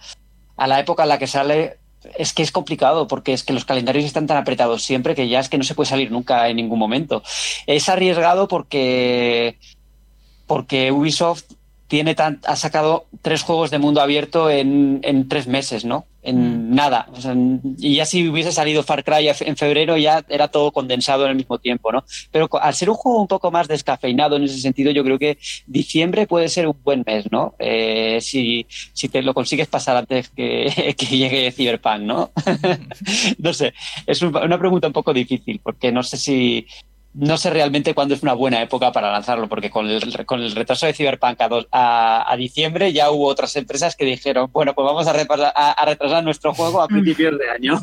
a 0.57 0.67
la 0.67 0.79
época 0.79 1.03
en 1.03 1.09
la 1.09 1.19
que 1.19 1.27
sale, 1.27 1.77
es 2.17 2.33
que 2.33 2.43
es 2.43 2.51
complicado, 2.51 3.07
porque 3.07 3.33
es 3.33 3.43
que 3.43 3.53
los 3.53 3.65
calendarios 3.65 4.05
están 4.05 4.27
tan 4.27 4.37
apretados 4.37 4.83
siempre 4.83 5.15
que 5.15 5.27
ya 5.27 5.39
es 5.39 5.49
que 5.49 5.57
no 5.57 5.63
se 5.63 5.75
puede 5.75 5.89
salir 5.89 6.11
nunca 6.11 6.47
en 6.49 6.57
ningún 6.57 6.79
momento. 6.79 7.23
Es 7.65 7.89
arriesgado 7.89 8.47
porque, 8.47 9.57
porque 10.47 10.91
Ubisoft 10.91 11.43
tiene 11.87 12.15
tan, 12.15 12.39
ha 12.45 12.55
sacado 12.55 13.05
tres 13.21 13.43
juegos 13.43 13.71
de 13.71 13.79
mundo 13.79 14.01
abierto 14.01 14.49
en, 14.49 14.99
en 15.03 15.27
tres 15.27 15.47
meses, 15.47 15.85
¿no? 15.85 16.05
En 16.25 16.73
nada. 16.73 17.07
O 17.11 17.19
sea, 17.19 17.33
en- 17.33 17.59
y 17.77 17.95
ya 17.95 18.05
si 18.05 18.27
hubiese 18.29 18.51
salido 18.51 18.81
Far 18.83 19.03
Cry 19.03 19.29
en 19.41 19.57
febrero 19.57 19.97
ya 19.97 20.23
era 20.29 20.47
todo 20.47 20.71
condensado 20.71 21.25
en 21.25 21.31
el 21.31 21.35
mismo 21.35 21.59
tiempo, 21.59 21.91
¿no? 21.91 22.05
Pero 22.31 22.47
al 22.61 22.73
ser 22.73 22.89
un 22.89 22.95
juego 22.95 23.21
un 23.21 23.27
poco 23.27 23.51
más 23.51 23.67
descafeinado 23.67 24.37
en 24.37 24.43
ese 24.43 24.57
sentido, 24.59 24.91
yo 24.91 25.03
creo 25.03 25.19
que 25.19 25.37
diciembre 25.67 26.25
puede 26.25 26.47
ser 26.47 26.67
un 26.67 26.77
buen 26.83 27.03
mes, 27.05 27.29
¿no? 27.31 27.55
Eh, 27.59 28.19
si, 28.21 28.65
si 28.69 29.09
te 29.09 29.21
lo 29.21 29.33
consigues 29.33 29.67
pasar 29.67 29.97
antes 29.97 30.29
que, 30.29 30.95
que 30.97 31.05
llegue 31.05 31.51
Cyberpunk, 31.51 31.99
¿no? 32.03 32.31
no 33.39 33.53
sé, 33.53 33.73
es 34.07 34.21
un- 34.21 34.35
una 34.35 34.57
pregunta 34.57 34.87
un 34.87 34.93
poco 34.93 35.13
difícil, 35.13 35.59
porque 35.63 35.91
no 35.91 36.03
sé 36.03 36.17
si, 36.17 36.65
no 37.15 37.37
sé 37.37 37.49
realmente 37.51 37.93
cuándo 37.93 38.15
es 38.15 38.23
una 38.23 38.33
buena 38.33 38.61
época 38.61 38.91
para 38.91 39.11
lanzarlo, 39.11 39.47
porque 39.47 39.69
con 39.69 39.87
el, 39.87 40.25
con 40.25 40.41
el 40.41 40.55
retraso 40.55 40.85
de 40.87 40.93
Cyberpunk 40.93 41.39
a, 41.41 41.47
dos- 41.47 41.67
a- 41.71 42.31
a 42.31 42.35
diciembre 42.37 42.91
ya 42.91 43.11
hubo 43.11 43.27
otras 43.27 43.55
empresas 43.55 43.95
que 43.95 44.05
dijeron, 44.05 44.49
bueno, 44.51 44.73
pues 44.73 44.85
vamos 44.85 45.05
a, 45.07 45.13
repasar- 45.13 45.53
a- 45.55 45.71
a 45.73 45.85
retrasar 45.85 46.23
nuestro 46.23 46.53
juego 46.53 46.81
a 46.81 46.87
principios 46.89 47.37
de 47.37 47.49
año. 47.49 47.79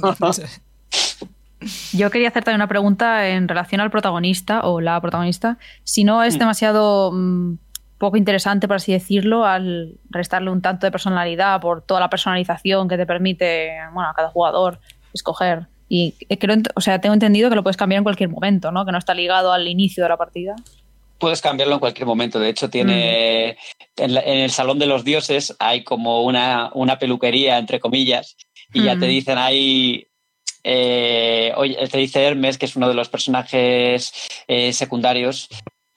Yo 1.93 2.11
quería 2.11 2.29
hacer 2.29 2.43
también 2.43 2.61
una 2.61 2.69
pregunta 2.69 3.29
en 3.29 3.47
relación 3.47 3.81
al 3.83 3.91
protagonista 3.91 4.63
o 4.63 4.81
la 4.81 4.99
protagonista. 5.01 5.59
Si 5.85 6.05
no 6.05 6.23
es 6.25 6.37
Mm. 6.37 6.39
demasiado 6.39 7.13
mm, 7.13 7.59
poco 7.99 8.17
interesante, 8.17 8.67
por 8.67 8.77
así 8.77 8.93
decirlo, 8.93 9.45
al 9.45 9.99
restarle 10.09 10.51
un 10.51 10.63
tanto 10.63 10.87
de 10.87 10.91
personalidad 10.91 11.61
por 11.61 11.83
toda 11.83 12.01
la 12.01 12.09
personalización 12.09 12.89
que 12.89 12.97
te 12.97 13.05
permite 13.05 13.73
bueno, 13.93 14.09
a 14.09 14.15
cada 14.15 14.31
jugador 14.31 14.81
escoger. 15.13 15.67
Y 15.93 16.13
creo, 16.39 16.57
o 16.77 16.81
sea, 16.81 17.01
tengo 17.01 17.15
entendido 17.15 17.51
que 17.51 17.57
lo 17.57 17.65
puedes 17.65 17.77
cambiar 17.77 17.99
en 17.99 18.05
cualquier 18.05 18.29
momento, 18.31 18.71
¿no? 18.71 18.87
Que 18.87 18.93
no 18.93 18.99
está 18.99 19.13
ligado 19.13 19.53
al 19.53 19.67
inicio 19.67 20.05
de 20.05 20.09
la 20.09 20.17
partida. 20.17 20.55
Puedes 21.19 21.43
cambiarlo 21.43 21.75
en 21.75 21.81
cualquier 21.81 22.07
momento. 22.07 22.39
De 22.39 22.49
hecho, 22.49 22.71
tiene 22.71 23.59
en, 23.97 24.15
la- 24.15 24.21
en 24.21 24.39
el 24.39 24.51
Salón 24.51 24.79
de 24.79 24.87
los 24.87 25.03
Dioses 25.05 25.55
hay 25.59 25.83
como 25.83 26.23
una, 26.23 26.71
una 26.75 26.97
peluquería, 26.99 27.59
entre 27.59 27.81
comillas, 27.81 28.37
y 28.73 28.85
ya 28.85 28.95
Mm. 28.95 29.01
te 29.01 29.07
dicen 29.07 29.37
ahí. 29.39 30.07
eh, 30.63 31.53
oye, 31.57 31.75
te 31.89 31.99
dice 31.99 32.23
Hermes, 32.23 32.57
que 32.59 32.67
es 32.67 32.77
uno 32.77 32.87
de 32.87 32.95
los 32.95 33.09
personajes 33.09 34.13
eh, 34.47 34.73
secundarios, 34.75 35.49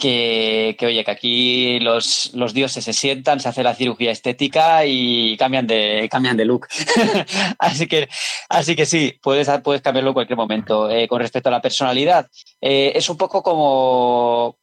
que, 0.03 0.85
oye, 0.85 1.05
que 1.05 1.11
aquí 1.11 1.79
los, 1.79 2.31
los 2.33 2.53
dioses 2.53 2.83
se 2.83 2.91
sientan, 2.91 3.39
se 3.39 3.47
hace 3.47 3.63
la 3.63 3.73
cirugía 3.73 4.11
estética 4.11 4.85
y 4.85 5.37
cambian 5.37 5.65
de, 5.65 6.09
cambian 6.11 6.35
de 6.35 6.43
look. 6.43 6.67
así, 7.59 7.87
que, 7.87 8.09
así 8.49 8.75
que 8.75 8.85
sí, 8.85 9.17
puedes, 9.21 9.49
puedes 9.63 9.81
cambiarlo 9.81 10.09
en 10.09 10.13
cualquier 10.15 10.35
momento. 10.35 10.89
Eh, 10.89 11.07
con 11.07 11.21
respecto 11.21 11.47
a 11.47 11.53
la 11.53 11.61
personalidad, 11.61 12.29
eh, 12.59 12.91
es 12.95 13.07
un 13.09 13.15
poco 13.15 13.41
como, 13.41 14.57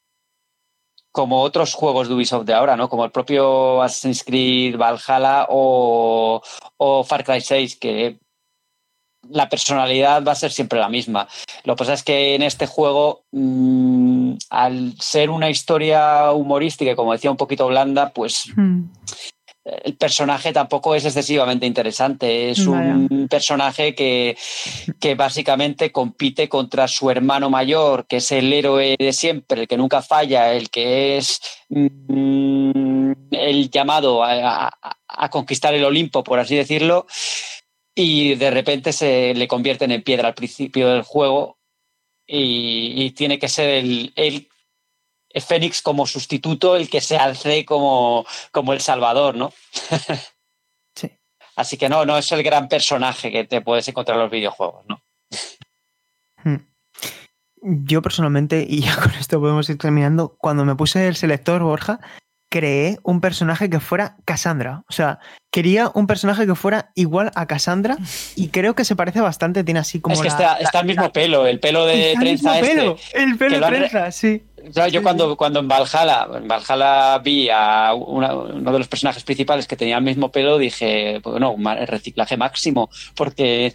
como 1.11 1.41
otros 1.41 1.73
juegos 1.73 2.09
de 2.09 2.15
Ubisoft 2.15 2.45
de 2.45 2.53
ahora, 2.53 2.77
¿no? 2.77 2.91
Como 2.91 3.07
el 3.07 3.11
propio 3.11 3.81
Assassin's 3.83 4.23
Creed 4.23 4.77
Valhalla 4.77 5.47
o, 5.49 6.43
o 6.77 7.05
Far 7.05 7.25
Cry 7.25 7.41
6, 7.41 7.77
que 7.77 8.19
la 9.29 9.49
personalidad 9.49 10.25
va 10.25 10.33
a 10.33 10.37
ser 10.37 10.51
siempre 10.51 10.79
la 10.81 10.89
misma. 10.89 11.29
Lo 11.65 11.75
que 11.75 11.79
pasa 11.81 11.93
es 11.93 12.03
que 12.03 12.35
en 12.35 12.43
este 12.43 12.67
juego, 12.67 13.25
mmm, 13.33 14.33
al 14.51 14.95
ser 14.99 15.31
una 15.31 15.51
historia 15.51 16.33
humorística, 16.33 16.93
y 16.93 16.97
como 16.97 17.13
decía, 17.13 17.31
un 17.31 17.37
poquito 17.37 17.67
blanda, 17.69 18.11
pues 18.11 18.45
Mm. 18.57 18.85
el 19.85 19.95
personaje 19.97 20.53
tampoco 20.53 20.95
es 20.95 21.05
excesivamente 21.05 21.67
interesante. 21.67 22.51
Es 22.51 22.67
Vaya. 22.67 22.95
un 22.95 23.29
personaje 23.31 23.95
que, 23.95 24.37
que 24.99 25.15
básicamente 25.15 25.93
compite 25.93 26.49
contra 26.49 26.89
su 26.89 27.11
hermano 27.11 27.51
mayor, 27.51 28.07
que 28.07 28.17
es 28.17 28.33
el 28.33 28.51
héroe 28.53 28.97
de 28.99 29.13
siempre, 29.13 29.61
el 29.63 29.69
que 29.69 29.77
nunca 29.77 30.01
falla, 30.03 30.53
el 30.55 30.71
que 30.71 31.19
es 31.19 31.41
mm, 31.69 33.13
el 33.33 33.71
llamado 33.71 34.25
a, 34.25 34.69
a- 34.69 34.97
a 35.09 35.29
conquistar 35.29 35.75
el 35.75 35.85
Olimpo, 35.85 36.25
por 36.25 36.39
así 36.39 36.57
decirlo, 36.57 37.07
y 37.95 38.35
de 38.35 38.51
repente 38.51 38.93
se 38.93 39.35
le 39.35 39.49
convierten 39.49 39.91
en 39.91 40.03
piedra 40.03 40.29
al 40.29 40.35
principio 40.35 40.89
del 40.89 41.03
juego 41.03 41.59
y, 42.27 43.05
y 43.05 43.11
tiene 43.11 43.39
que 43.39 43.49
ser 43.49 43.71
el, 43.71 44.13
el 44.15 45.43
Fénix 45.43 45.83
como 45.83 46.07
sustituto, 46.07 46.77
el 46.77 46.91
que 46.91 47.01
se 47.01 47.17
alce 47.17 47.65
como, 47.65 48.27
como 48.53 48.73
el 48.73 48.81
Salvador, 48.81 49.37
¿no? 49.37 49.53
Sí. 50.95 51.09
Así 51.55 51.77
que 51.77 51.89
no, 51.89 52.05
no 52.05 52.19
es 52.19 52.31
el 52.33 52.43
gran 52.43 52.69
personaje 52.69 53.31
que 53.31 53.45
te 53.45 53.61
puedes 53.61 53.87
encontrar 53.87 54.17
en 54.17 54.23
los 54.25 54.31
videojuegos, 54.31 54.85
¿no? 54.89 55.01
Hmm. 56.45 56.67
Yo 57.63 58.03
personalmente, 58.03 58.67
y 58.69 58.83
ya 58.83 58.97
con 59.01 59.13
esto 59.13 59.41
podemos 59.41 59.69
ir 59.71 59.79
terminando, 59.79 60.37
cuando 60.37 60.65
me 60.65 60.75
puse 60.75 61.07
el 61.07 61.17
selector, 61.17 61.63
Borja, 61.63 62.01
creé 62.51 62.99
un 63.05 63.21
personaje 63.21 63.71
que 63.71 63.81
fuera 63.81 64.17
Cassandra. 64.25 64.83
O 64.89 64.93
sea, 64.93 65.21
quería 65.53 65.91
un 65.95 66.07
personaje 66.07 66.47
que 66.47 66.55
fuera 66.57 66.91
igual 66.97 67.31
a 67.37 67.47
Cassandra 67.47 67.97
y 68.37 68.49
creo 68.49 68.75
que 68.75 68.85
se 68.85 68.97
parece 68.97 69.21
bastante, 69.21 69.65
tiene 69.65 69.81
así 69.81 70.01
como 70.01 70.15
es 70.15 70.21
que 70.21 70.29
la- 70.29 70.35
está, 70.59 70.59
la- 70.75 70.81
el 70.81 70.87
mismo 70.87 71.13
pelo, 71.13 71.47
el 71.47 71.61
pelo 71.61 71.87
de 71.87 72.13
el 72.13 72.19
trenza 72.19 72.59
este. 72.59 72.69
pelo, 72.75 72.97
el 73.15 73.39
pelo 73.39 73.51
que 73.55 73.61
lo 73.61 73.67
han 73.67 73.73
re- 73.73 73.79
trenza, 73.89 74.11
sí. 74.13 74.43
yo 74.93 75.03
cuando, 75.03 75.37
cuando 75.37 75.61
en 75.61 75.69
Valhalla, 75.69 76.27
en 76.35 76.49
Valhalla 76.49 77.19
vi 77.19 77.49
a 77.51 77.95
uno 77.95 78.73
de 78.73 78.79
los 78.79 78.89
personajes 78.89 79.23
principales 79.23 79.67
que 79.69 79.77
tenía 79.77 79.97
el 79.99 80.05
mismo 80.05 80.31
pelo, 80.33 80.59
dije, 80.59 81.21
bueno, 81.23 81.55
reciclaje 81.87 82.37
máximo, 82.37 82.91
porque 83.15 83.75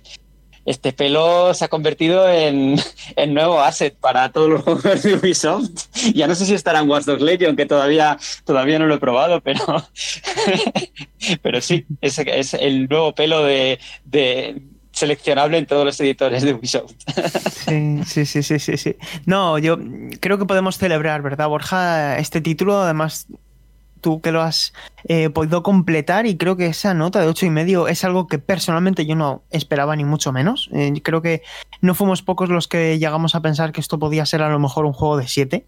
este 0.65 0.93
pelo 0.93 1.53
se 1.53 1.65
ha 1.65 1.67
convertido 1.67 2.29
en, 2.29 2.75
en, 3.15 3.33
nuevo 3.33 3.61
asset 3.61 3.95
para 3.95 4.31
todos 4.31 4.49
los 4.49 4.61
juegos 4.63 5.03
de 5.03 5.15
Ubisoft. 5.15 5.87
Ya 6.13 6.27
no 6.27 6.35
sé 6.35 6.45
si 6.45 6.53
estará 6.53 6.79
en 6.79 6.89
Watch 6.89 7.05
Dogs 7.05 7.21
Legion, 7.21 7.55
que 7.55 7.65
todavía, 7.65 8.17
todavía 8.43 8.79
no 8.79 8.87
lo 8.87 8.95
he 8.95 8.99
probado, 8.99 9.41
pero, 9.41 9.61
pero 11.41 11.61
sí, 11.61 11.85
es, 12.01 12.19
es 12.19 12.53
el 12.55 12.87
nuevo 12.87 13.13
pelo 13.13 13.43
de, 13.43 13.79
de 14.03 14.61
seleccionable 14.91 15.57
en 15.57 15.65
todos 15.65 15.85
los 15.85 15.99
editores 15.99 16.41
de 16.43 16.53
Ubisoft. 16.53 16.93
Sí, 18.05 18.25
sí, 18.25 18.43
sí, 18.43 18.59
sí, 18.59 18.77
sí. 18.77 18.95
No, 19.25 19.59
yo 19.59 19.77
creo 20.21 20.37
que 20.37 20.45
podemos 20.45 20.77
celebrar, 20.77 21.21
¿verdad, 21.21 21.49
Borja? 21.49 22.17
Este 22.17 22.41
título, 22.41 22.81
además, 22.81 23.27
tú 24.05 24.21
que 24.21 24.31
lo 24.31 24.43
has 24.43 24.71
eh, 25.05 25.31
podido 25.31 25.63
completar 25.63 26.27
y 26.27 26.37
creo 26.37 26.55
que 26.55 26.67
esa 26.67 26.93
nota 26.93 27.21
de 27.21 27.27
ocho 27.27 27.47
y 27.47 27.49
medio 27.49 27.87
es 27.87 28.03
algo 28.03 28.27
que 28.27 28.37
personalmente 28.37 29.07
yo 29.07 29.15
no 29.15 29.41
esperaba 29.49 29.95
ni 29.95 30.05
mucho 30.05 30.31
menos. 30.31 30.69
Eh, 30.73 30.93
creo 31.03 31.23
que 31.23 31.41
no 31.81 31.95
fuimos 31.95 32.21
pocos 32.21 32.49
los 32.49 32.67
que 32.67 32.99
llegamos 32.99 33.33
a 33.33 33.41
pensar 33.41 33.71
que 33.71 33.81
esto 33.81 33.97
podía 33.97 34.27
ser 34.27 34.43
a 34.43 34.49
lo 34.49 34.59
mejor 34.59 34.85
un 34.85 34.93
juego 34.93 35.17
de 35.17 35.27
7. 35.27 35.65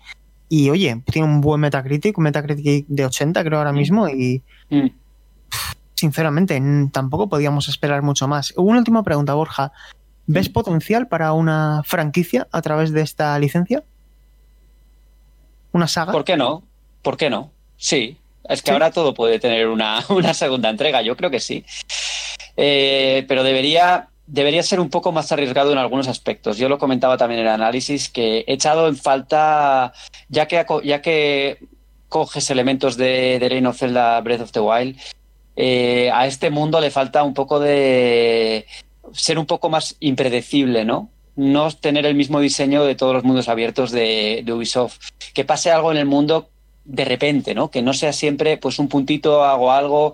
Y 0.50 0.70
oye, 0.70 1.02
tiene 1.12 1.28
un 1.28 1.42
buen 1.42 1.60
Metacritic, 1.62 2.16
un 2.20 2.26
Metacritic 2.26 2.86
de 2.88 3.06
80 3.06 3.44
creo 3.44 3.58
ahora 3.58 3.74
mismo 3.74 4.08
y... 4.08 4.44
Mm 4.70 4.88
sinceramente, 5.98 6.62
tampoco 6.92 7.28
podíamos 7.28 7.68
esperar 7.70 8.04
mucho 8.04 8.28
más. 8.28 8.54
Una 8.56 8.78
última 8.78 9.02
pregunta, 9.02 9.34
Borja. 9.34 9.72
¿Ves 10.28 10.48
potencial 10.48 11.08
para 11.08 11.34
una 11.34 11.82
franquicia 11.84 12.48
a 12.52 12.62
través 12.62 12.92
de 12.92 13.02
esta 13.02 13.40
licencia? 13.40 13.84
¿Una 15.72 15.88
saga? 15.88 16.12
¿Por 16.12 16.24
qué 16.24 16.38
no? 16.38 16.62
¿Por 17.02 17.18
qué 17.18 17.32
no? 17.32 17.50
Sí. 17.78 18.18
Es 18.50 18.62
que 18.62 18.72
ahora 18.72 18.92
todo 18.92 19.14
puede 19.14 19.40
tener 19.40 19.68
una, 19.70 20.02
segunda 20.34 20.70
entrega, 20.70 21.02
yo 21.02 21.16
creo 21.16 21.30
que 21.30 21.40
sí. 21.40 21.66
Eh, 22.56 23.26
pero 23.28 23.44
debería, 23.44 24.10
debería 24.26 24.64
ser 24.64 24.80
un 24.80 24.90
poco 24.90 25.12
más 25.12 25.32
arriesgado 25.32 25.72
en 25.72 25.78
algunos 25.78 26.08
aspectos. 26.08 26.58
Yo 26.58 26.70
lo 26.70 26.78
comentaba 26.78 27.18
también 27.18 27.42
en 27.42 27.48
el 27.48 27.54
análisis, 27.54 28.10
que 28.10 28.46
he 28.48 28.54
echado 28.54 28.88
en 28.88 28.98
falta, 28.98 29.94
ya 30.30 30.48
que, 30.48 30.66
ya 30.84 31.02
que 31.02 31.60
coges 32.10 32.50
elementos 32.50 32.98
de, 32.98 33.38
de 33.40 33.50
Reign 33.50 33.68
of 33.68 33.78
Zelda 33.78 34.20
Breath 34.22 34.42
of 34.42 34.52
the 34.52 34.60
Wild, 34.60 34.98
eh, 35.60 36.12
a 36.14 36.28
este 36.28 36.52
mundo 36.52 36.80
le 36.80 36.92
falta 36.92 37.24
un 37.24 37.34
poco 37.34 37.60
de 37.60 38.68
ser 39.12 39.40
un 39.40 39.48
poco 39.48 39.70
más 39.70 39.98
impredecible, 40.00 40.86
¿no? 40.86 41.10
No 41.36 41.72
tener 41.72 42.06
el 42.06 42.14
mismo 42.14 42.40
diseño 42.40 42.84
de 42.84 42.94
todos 42.94 43.16
los 43.16 43.24
mundos 43.24 43.50
abiertos 43.50 43.92
de, 43.92 44.46
Ubisoft. 44.48 45.00
Que 45.34 45.46
pase 45.46 45.72
algo 45.72 45.92
en 45.92 45.98
el 45.98 46.06
mundo 46.06 46.50
de 46.88 47.04
repente, 47.04 47.54
¿no? 47.54 47.70
Que 47.70 47.82
no 47.82 47.94
sea 47.94 48.14
siempre 48.14 48.58
pues 48.58 48.80
un 48.80 48.88
puntito, 48.88 49.44
hago 49.44 49.72
algo 49.72 50.14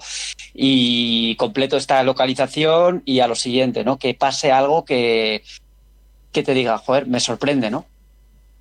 y 0.53 1.35
completo 1.35 1.77
esta 1.77 2.01
localización 2.03 3.03
y 3.05 3.19
a 3.19 3.27
lo 3.27 3.35
siguiente, 3.35 3.83
¿no? 3.83 3.97
Que 3.97 4.15
pase 4.15 4.51
algo 4.51 4.83
que, 4.83 5.43
que 6.31 6.43
te 6.43 6.53
diga, 6.55 6.79
joder, 6.79 7.05
me 7.05 7.19
sorprende, 7.19 7.69
¿no? 7.69 7.85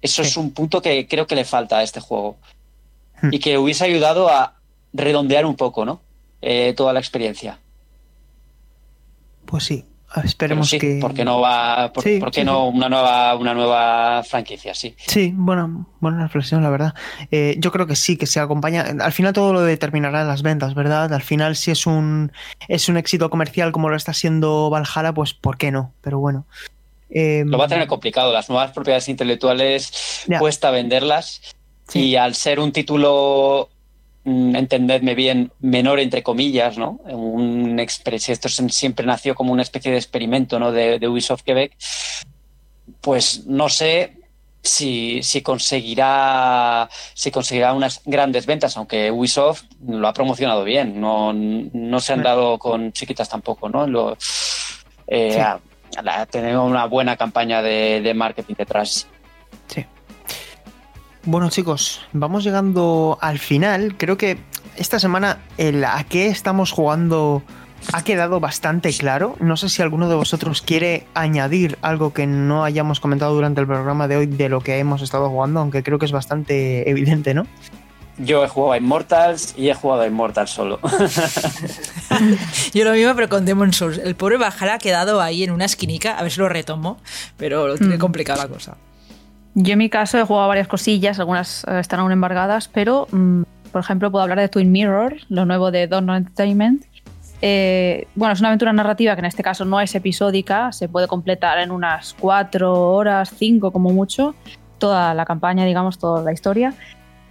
Eso 0.03 0.21
es 0.23 0.37
un 0.37 0.53
punto 0.53 0.83
que 0.83 1.09
creo 1.09 1.27
que 1.27 1.37
le 1.37 1.45
falta 1.45 1.79
a 1.79 1.83
este 1.83 2.01
juego. 2.01 2.37
Hmm. 3.23 3.33
Y 3.33 3.39
que 3.39 3.57
hubiese 3.57 3.85
ayudado 3.85 4.29
a 4.29 4.57
redondear 4.93 5.47
un 5.47 5.57
poco, 5.57 5.85
¿no? 5.87 6.03
Eh, 6.43 6.75
toda 6.77 6.93
la 6.93 7.01
experiencia. 7.01 7.59
Pues 9.47 9.65
sí, 9.65 9.87
esperemos 10.25 10.71
que. 10.71 10.99
¿Por 11.01 11.15
qué 11.15 11.25
no 11.25 11.41
va? 11.41 11.93
Por, 11.93 12.31
qué 12.31 12.45
no 12.45 12.69
una 12.69 12.89
nueva, 12.89 13.35
una 13.37 13.55
nueva 13.55 14.23
franquicia? 14.25 14.75
Sí. 14.75 14.95
Sí, 15.07 15.33
bueno, 15.35 15.87
buena 16.01 16.23
reflexión, 16.23 16.63
la 16.63 16.71
verdad. 16.71 16.95
Eh, 17.31 17.57
yo 17.59 17.73
creo 17.73 17.87
que 17.87 17.97
sí, 17.97 18.17
que 18.17 18.27
se 18.27 18.41
acompaña. 18.41 18.85
Al 19.01 19.13
final 19.13 19.33
todo 19.33 19.53
lo 19.53 19.63
determinará 19.63 20.25
las 20.25 20.43
ventas, 20.43 20.75
¿verdad? 20.75 21.13
Al 21.13 21.23
final, 21.23 21.57
si 21.57 21.71
es 21.71 21.87
un 21.87 22.33
es 22.69 22.89
un 22.89 22.97
éxito 22.97 23.31
comercial 23.31 23.73
como 23.73 23.89
lo 23.89 23.97
está 23.97 24.13
siendo 24.13 24.71
Valhalla, 24.71 25.13
pues 25.13 25.35
¿por 25.35 25.57
qué 25.57 25.71
no? 25.71 25.93
Pero 26.01 26.19
bueno. 26.19 26.47
Em, 27.11 27.49
lo 27.49 27.59
va 27.59 27.67
a 27.67 27.69
tener 27.69 27.87
complicado. 27.87 28.33
Las 28.33 28.49
nuevas 28.49 28.73
propiedades 28.73 29.09
intelectuales 29.09 30.27
cuesta 30.39 30.71
venderlas. 30.71 31.41
Y 31.95 32.17
al 32.17 32.35
ser 32.35 32.59
un 32.59 32.73
título 32.73 33.69
entendedme 34.25 35.15
bien, 35.15 35.53
menor 35.61 35.99
entre 35.99 36.23
comillas, 36.23 36.79
¿no? 36.79 37.01
Un 37.05 37.79
esto 37.81 38.49
siempre 38.49 39.07
nació 39.07 39.35
como 39.35 39.53
una 39.53 39.63
especie 39.63 39.91
de 39.91 39.99
experimento, 39.99 40.59
¿no? 40.59 40.71
De, 40.73 41.07
Ubisoft 41.09 41.43
Quebec. 41.43 41.77
Pues 43.01 43.47
no 43.47 43.69
sé 43.69 44.19
si, 44.63 45.23
si, 45.23 45.43
conseguirá 45.43 46.89
si 47.15 47.31
conseguirá 47.31 47.73
unas 47.73 48.01
grandes 48.05 48.47
ventas, 48.47 48.77
aunque 48.77 49.11
Ubisoft 49.11 49.65
lo 49.87 50.07
ha 50.07 50.13
promocionado 50.13 50.63
bien, 50.63 51.01
no, 51.01 51.33
no 51.33 52.01
se 52.01 52.13
han 52.13 52.23
dado 52.23 52.59
con 52.59 52.93
chiquitas 52.93 53.29
tampoco, 53.29 53.69
¿no? 53.69 53.87
Lo, 53.87 54.17
eh, 55.09 55.45
tenemos 56.31 56.71
una 56.71 56.87
buena 56.87 57.17
campaña 57.17 57.61
de, 57.61 58.01
de 58.01 58.15
marketing 58.15 58.55
detrás. 58.57 59.09
Sí. 59.67 59.85
Bueno 61.25 61.51
chicos, 61.51 62.01
vamos 62.13 62.43
llegando 62.43 63.17
al 63.21 63.39
final. 63.39 63.95
Creo 63.97 64.17
que 64.17 64.39
esta 64.77 64.99
semana 64.99 65.39
el 65.57 65.85
a 65.85 66.03
qué 66.05 66.27
estamos 66.27 66.73
jugando 66.73 67.45
ha 67.93 68.03
quedado 68.03 68.41
bastante 68.41 68.93
claro. 68.93 69.37
No 69.39 69.57
sé 69.57 69.69
si 69.69 69.83
alguno 69.83 70.09
de 70.09 70.17
vosotros 70.17 70.63
quiere 70.63 71.07
añadir 71.15 71.79
algo 71.81 72.13
que 72.13 72.27
no 72.27 72.65
hayamos 72.65 72.99
comentado 72.99 73.35
durante 73.35 73.61
el 73.61 73.69
programa 73.69 74.09
de 74.09 74.17
hoy 74.17 74.27
de 74.27 74.49
lo 74.49 74.63
que 74.63 74.79
hemos 74.79 75.01
estado 75.01 75.31
jugando, 75.31 75.61
aunque 75.61 75.85
creo 75.85 76.01
que 76.01 76.07
es 76.07 76.13
bastante 76.13 76.91
evidente, 76.91 77.35
¿no? 77.35 77.47
Yo 78.19 78.45
he 78.45 78.49
jugado 78.49 78.73
a 78.73 78.77
Immortals 78.77 79.55
y 79.57 79.69
he 79.71 79.75
jugado 79.75 80.03
a 80.03 80.07
Immortals 80.07 80.51
solo. 80.51 80.81
Yo 82.75 82.85
lo 82.85 82.93
mismo, 82.93 83.15
pero 83.15 83.29
con 83.29 83.45
Demon 83.45 83.73
Souls. 83.73 83.99
El 83.99 84.17
pobre 84.17 84.39
Bajara 84.39 84.75
ha 84.75 84.79
quedado 84.79 85.21
ahí 85.21 85.45
en 85.45 85.53
una 85.53 85.65
esquinica, 85.65 86.19
a 86.19 86.23
ver 86.23 86.33
si 86.33 86.41
lo 86.41 86.49
retomo, 86.49 86.99
pero 87.37 87.69
lo 87.69 87.79
tiene 87.79 87.97
mm. 87.97 88.01
complicada 88.01 88.43
la 88.43 88.49
cosa. 88.49 88.77
Yo 89.55 89.73
en 89.75 89.79
mi 89.79 89.91
caso 89.91 90.19
he 90.19 90.25
jugado 90.25 90.49
varias 90.49 90.69
cosillas, 90.69 91.19
algunas 91.19 91.65
eh, 91.65 91.81
están 91.81 92.01
aún 92.01 92.13
embargadas, 92.13 92.69
pero 92.69 93.07
mm, 93.11 93.43
por 93.71 93.81
ejemplo 93.83 94.11
puedo 94.11 94.23
hablar 94.23 94.41
de 94.41 94.49
Twin 94.49 94.73
Mirror, 94.73 95.17
lo 95.29 95.45
nuevo 95.45 95.71
de 95.71 95.87
Dawn 95.87 96.09
Entertainment. 96.09 96.85
Eh, 97.43 98.07
bueno, 98.15 98.33
es 98.33 98.41
una 98.41 98.49
aventura 98.49 98.73
narrativa 98.73 99.15
que 99.15 99.19
en 99.19 99.27
este 99.27 99.43
caso 99.43 99.65
no 99.65 99.81
es 99.81 99.95
episódica, 99.95 100.73
se 100.73 100.89
puede 100.89 101.09
completar 101.09 101.59
en 101.59 101.71
unas 101.71 102.15
cuatro 102.19 102.93
horas, 102.93 103.35
cinco 103.37 103.73
como 103.73 103.91
mucho, 103.91 104.35
toda 104.79 105.13
la 105.13 105.27
campaña, 105.27 105.65
digamos, 105.67 105.99
toda 105.99 106.23
la 106.23 106.33
historia. 106.33 106.73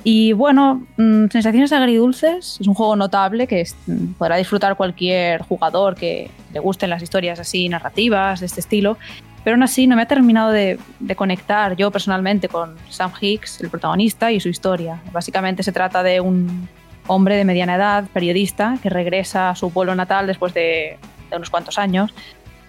Y 0.03 0.34
bueno, 0.34 0.85
mm, 0.98 1.27
sensaciones 1.31 1.72
agridulces, 1.72 2.57
es 2.60 2.68
un 2.68 2.73
juego 2.73 2.95
notable 2.95 3.48
que 3.48 3.65
mm, 3.88 4.14
podrá 4.14 4.35
disfrutar 4.35 4.76
cualquier 4.76 5.41
jugador 5.43 5.95
que 5.95 6.30
le 6.53 6.60
gusten 6.60 6.89
las 6.89 7.02
historias 7.02 7.39
así 7.39 7.69
narrativas 7.69 8.41
de 8.41 8.45
este 8.48 8.60
estilo 8.60 8.98
pero 9.43 9.55
aún 9.55 9.63
así 9.63 9.88
no 9.88 9.95
me 9.95 10.03
ha 10.03 10.07
terminado 10.07 10.51
de, 10.51 10.77
conectar 11.15 11.76
yo 11.76 11.91
personalmente 11.91 12.47
con 12.47 12.76
Sam 12.89 13.11
Hicks, 13.19 13.61
el 13.61 13.69
protagonista, 13.69 14.31
y 14.31 14.39
su 14.39 14.49
historia. 14.49 15.01
Básicamente 15.11 15.63
se 15.63 15.72
trata 15.72 16.03
de 16.03 16.22
un 16.22 16.68
hombre 17.07 17.35
de 17.35 17.45
mediana 17.45 17.76
edad, 17.76 18.05
periodista, 18.13 18.77
que 18.81 18.89
regresa 18.89 19.49
a 19.49 19.55
su 19.55 19.72
pueblo 19.72 19.95
natal 19.95 20.27
después 20.27 20.53
de, 20.53 20.97
unos 21.35 21.49
cuantos 21.49 21.80
años, 21.80 22.13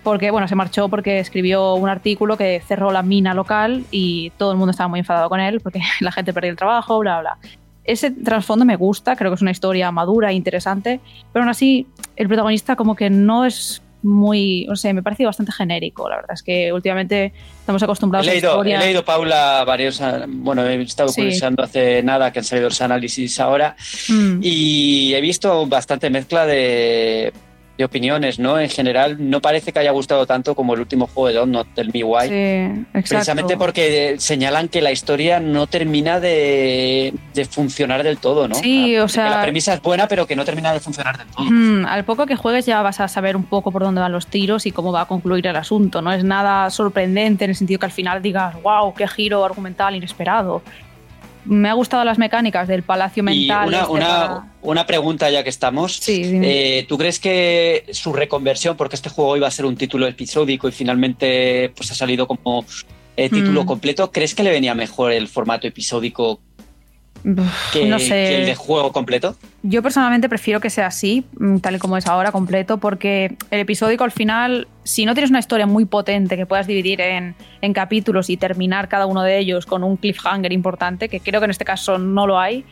porque 0.03 0.31
bueno, 0.31 0.49
se 0.49 0.55
marchó 0.55 0.89
porque 0.89 1.19
escribió 1.19 1.75
un 1.75 1.89
artículo 1.89 2.37
que 2.37 2.63
cerró 2.67 2.91
la 2.91 3.03
mina 3.03 3.35
local 3.35 3.85
y 3.91 4.31
todo 4.31 4.53
el 4.53 4.59
mundo 4.59 4.71
estaba 4.71 4.89
muy 4.89 5.01
enfadado 5.01 5.29
con 5.29 5.41
él 5.41 5.61
porque 5.61 5.81
la 6.01 6.13
gente 6.13 6.33
perdió 6.33 6.51
el 6.51 6.57
trabajo, 6.57 6.99
bla, 7.01 7.21
bla. 7.21 7.39
Ese 7.85 8.13
trasfondo 8.13 8.65
me 8.65 8.77
gusta, 8.77 9.17
creo 9.17 9.33
que 9.33 9.35
es 9.35 9.43
una 9.43 9.51
historia 9.51 9.91
madura 9.91 10.31
e 10.31 10.35
interesante, 10.35 11.01
pero 11.33 11.43
aún 11.43 11.51
así 11.51 11.89
el 12.15 12.29
protagonista 12.29 12.77
como 12.77 12.95
que 12.95 13.11
no 13.11 13.45
es 13.45 13.83
muy, 14.03 14.67
o 14.69 14.77
sea, 14.77 14.93
me 14.93 15.03
parece 15.03 15.25
bastante 15.25 15.53
genérico. 15.53 16.09
La 16.09 16.17
verdad 16.17 16.33
es 16.35 16.43
que 16.43 16.73
últimamente 16.73 17.33
estamos 17.61 17.83
acostumbrados 17.83 18.27
he 18.27 18.33
leído, 18.33 18.61
a. 18.61 18.67
He 18.67 18.79
leído, 18.79 19.05
Paula, 19.05 19.65
varios, 19.65 20.01
bueno, 20.29 20.67
he 20.67 20.81
estado 20.83 21.09
sí. 21.09 21.31
hace 21.59 22.03
nada 22.03 22.33
que 22.33 22.41
han 22.41 22.45
salido 22.45 22.69
los 22.69 22.81
análisis 22.81 23.39
ahora 23.41 23.77
mm. 24.09 24.41
y 24.43 25.15
he 25.15 25.21
visto 25.21 25.67
bastante 25.67 26.11
mezcla 26.11 26.47
de 26.47 27.33
de 27.83 27.87
opiniones, 27.87 28.39
¿no? 28.39 28.61
En 28.61 28.71
general, 28.71 29.17
no 29.19 29.41
parece 29.41 29.73
que 29.73 29.81
haya 29.81 29.91
gustado 29.91 30.25
tanto 30.25 30.55
como 30.55 30.75
el 30.75 30.81
último 30.81 31.09
juego 31.09 31.29
de 31.29 31.35
Don't 31.35 31.75
del 31.75 31.91
Why. 31.93 32.29
Sí. 32.29 32.85
Precisamente 32.93 33.57
porque 33.57 34.17
señalan 34.19 34.69
que 34.69 34.81
la 34.81 34.93
historia 34.93 35.41
no 35.41 35.67
termina 35.67 36.21
de, 36.21 37.13
funcionar 37.51 38.05
del 38.05 38.19
todo, 38.19 38.47
¿no? 38.47 38.55
Sí, 38.55 38.97
o 38.99 39.09
sea. 39.09 39.25
Que 39.25 39.31
la 39.31 39.43
premisa 39.43 39.75
es 39.75 39.83
buena, 39.83 40.07
pero 40.07 40.27
que 40.27 40.37
no 40.37 40.45
termina 40.45 40.73
de 40.73 40.79
funcionar 40.79 41.19
del 41.19 41.27
todo. 41.27 41.45
Mm, 41.51 41.87
al 41.87 42.05
poco 42.05 42.27
que 42.27 42.37
juegues 42.37 42.67
ya 42.67 42.81
vas 42.83 43.01
a 43.01 43.09
saber 43.09 43.37
un 43.37 43.45
poco 43.45 43.73
por 43.73 43.83
dónde 43.83 44.01
van 44.01 44.13
los 44.13 44.29
tiros 44.29 44.65
y 44.67 44.71
cómo 44.71 44.93
va 44.93 45.03
a 45.03 45.07
concluir 45.07 45.47
el 45.49 45.57
asunto. 45.57 46.03
No 46.03 46.13
es 46.13 46.23
nada 46.23 46.71
sorprendente 46.71 47.45
en 47.45 47.51
el 47.51 47.57
sentido 47.57 47.81
que 47.81 47.87
al 47.87 47.93
final 47.93 48.23
digas, 48.23 48.55
wow, 48.63 48.95
qué 48.95 49.09
giro 49.09 49.45
argumental 49.45 49.97
inesperado 49.97 50.63
me 51.45 51.69
ha 51.69 51.73
gustado 51.73 52.05
las 52.05 52.19
mecánicas 52.19 52.69
del 52.69 52.83
palacio 52.83 53.23
mental. 53.23 53.67
Y 53.67 53.75
una, 53.91 54.47
este 54.63 54.87
pregunta 54.87 55.31
ya 55.31 55.43
que 55.43 55.51
estamos. 55.51 56.01
Eh, 56.09 56.85
¿Tú 56.89 56.99
crees 56.99 57.19
que 57.19 57.85
su 57.93 58.13
reconversión, 58.13 58.77
porque 58.77 58.97
este 58.97 59.09
juego 59.11 59.37
iba 59.37 59.49
a 59.49 59.51
ser 59.51 59.67
un 59.67 59.77
título 59.77 60.07
episódico 60.07 60.69
y 60.69 60.73
finalmente 60.73 61.73
pues 61.77 61.91
ha 61.91 61.95
salido 61.95 62.27
como 62.27 62.65
eh, 63.17 63.29
título 63.29 63.65
Mm. 63.65 63.67
completo, 63.67 64.11
¿crees 64.11 64.35
que 64.35 64.43
le 64.43 64.51
venía 64.51 64.75
mejor 64.75 65.13
el 65.13 65.29
formato 65.29 65.67
episódico 65.67 66.41
que, 67.73 67.87
no 67.87 67.99
sé. 67.99 68.09
que 68.09 68.41
el 68.41 68.47
de 68.47 68.55
juego 68.55 68.93
completo? 68.93 69.37
Yo 69.63 69.83
personalmente 69.83 70.29
prefiero 70.29 70.61
que 70.61 70.71
sea 70.71 70.87
así, 70.87 71.25
mm, 71.39 71.59
tal 71.59 71.77
y 71.77 71.79
como 71.79 71.97
es 71.97 72.07
ahora, 72.07 72.33
completo, 72.33 72.79
porque 72.79 73.37
el 73.51 73.61
episódico 73.61 74.05
al 74.05 74.11
final, 74.11 74.69
si 74.83 75.05
no 75.05 75.15
tienes 75.15 75.31
una 75.31 75.39
historia 75.39 75.67
muy 75.67 75.85
potente 75.85 76.37
que 76.37 76.47
puedas 76.47 76.67
dividir 76.67 77.01
en, 77.01 77.35
en 77.61 77.73
capítulos 77.73 78.29
y 78.31 78.37
terminar 78.37 78.89
cada 78.89 79.07
uno 79.07 79.23
de 79.23 79.39
ellos 79.39 79.67
con 79.67 79.85
un 79.85 79.97
cliffhanger 79.97 80.53
importante, 80.53 81.09
que 81.09 81.21
creo 81.21 81.41
que 81.41 81.45
en 81.45 81.51
este 81.53 81.65
caso 81.65 81.99
no 81.99 82.27
lo 82.27 82.39
hay, 82.39 82.65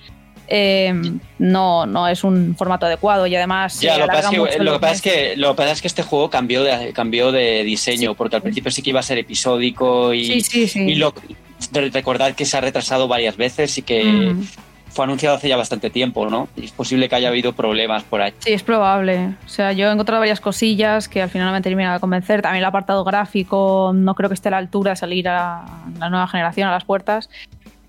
eh, 0.50 0.92
no, 1.38 1.86
no 1.86 2.08
es 2.08 2.24
un 2.24 2.54
formato 2.56 2.86
adecuado 2.86 3.26
y 3.26 3.36
además 3.36 3.80
Ya, 3.80 3.96
lo 3.96 4.06
que, 4.06 4.12
pasa 4.12 4.30
es 4.30 4.56
que, 4.56 4.62
lo, 4.64 4.72
que 4.72 4.78
pasa 4.80 4.92
es 4.94 5.02
que, 5.02 5.36
lo 5.36 5.50
que 5.50 5.56
pasa 5.56 5.72
es 5.72 5.80
que 5.80 5.88
este 5.88 6.02
juego 6.02 6.28
cambió 6.28 6.62
de, 6.64 6.92
cambió 6.92 7.30
de 7.32 7.62
diseño, 7.62 8.14
porque 8.14 8.36
al 8.36 8.42
principio 8.42 8.70
sí 8.70 8.82
que 8.82 8.90
iba 8.90 9.00
a 9.00 9.04
ser 9.04 9.18
episódico 9.18 10.12
y, 10.12 10.24
Sí, 10.26 10.40
sí, 10.40 10.66
sí. 10.68 10.80
y 10.80 10.94
lo, 10.96 11.14
recordad 11.92 12.34
que 12.34 12.44
se 12.44 12.56
ha 12.56 12.60
retrasado 12.60 13.06
varias 13.08 13.36
veces 13.36 13.78
y 13.78 13.82
que 13.82 14.02
Mm. 14.04 14.42
fue 14.92 15.04
anunciado 15.04 15.36
hace 15.36 15.48
ya 15.48 15.56
bastante 15.56 15.88
tiempo, 15.88 16.28
¿no? 16.28 16.48
Y 16.56 16.64
es 16.64 16.72
posible 16.72 17.08
que 17.08 17.14
haya 17.14 17.28
habido 17.28 17.52
problemas 17.52 18.02
por 18.02 18.20
ahí. 18.22 18.32
Sí, 18.40 18.52
es 18.52 18.64
probable. 18.64 19.34
O 19.46 19.48
sea, 19.48 19.72
yo 19.72 19.88
he 19.88 19.92
encontrado 19.92 20.18
varias 20.20 20.40
cosillas 20.40 21.08
que 21.08 21.22
al 21.22 21.30
final 21.30 21.46
no 21.46 21.52
me 21.52 21.58
han 21.58 21.62
terminado 21.62 21.94
de 21.94 22.00
convencer. 22.00 22.42
También 22.42 22.62
el 22.62 22.64
apartado 22.64 23.04
gráfico 23.04 23.92
no 23.94 24.14
creo 24.16 24.28
que 24.28 24.34
esté 24.34 24.48
a 24.48 24.50
la 24.50 24.56
altura 24.58 24.90
de 24.90 24.96
salir 24.96 25.28
a 25.28 25.64
la 26.00 26.10
nueva 26.10 26.26
generación 26.26 26.66
a 26.68 26.72
las 26.72 26.84
puertas. 26.84 27.30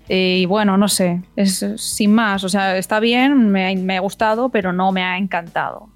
Eh, 0.08 0.38
Y 0.40 0.46
bueno, 0.46 0.76
no 0.76 0.88
sé, 0.88 1.22
es 1.36 1.64
sin 1.76 2.14
más. 2.14 2.44
O 2.44 2.48
sea, 2.48 2.76
está 2.76 3.00
bien, 3.00 3.50
me 3.50 3.70
ha, 3.70 3.76
me 3.76 3.96
ha 3.96 4.00
gustado, 4.00 4.48
pero 4.48 4.72
no 4.72 4.92
me 4.92 5.02
ha 5.02 5.16
encantado. 5.16 5.88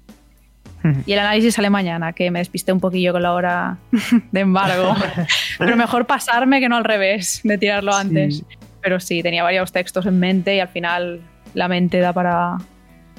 Y 1.05 1.11
el 1.11 1.19
análisis 1.19 1.55
sale 1.55 1.69
mañana, 1.69 2.13
que 2.13 2.31
me 2.31 2.39
despisté 2.39 2.71
un 2.71 2.79
poquillo 2.79 3.11
con 3.11 3.21
la 3.21 3.33
hora 3.33 3.77
de 4.31 4.39
embargo. 4.39 4.95
pero 5.57 5.75
mejor 5.75 6.05
pasarme 6.05 6.59
que 6.59 6.69
no 6.69 6.77
al 6.77 6.85
revés, 6.85 7.41
de 7.43 7.57
tirarlo 7.57 7.93
antes. 7.93 8.43
Pero 8.81 8.99
sí, 8.99 9.21
tenía 9.21 9.43
varios 9.43 9.71
textos 9.71 10.05
en 10.05 10.19
mente 10.19 10.55
y 10.55 10.59
al 10.59 10.69
final 10.69 11.19
la 11.53 11.67
mente 11.67 11.99
da 11.99 12.13
para, 12.13 12.57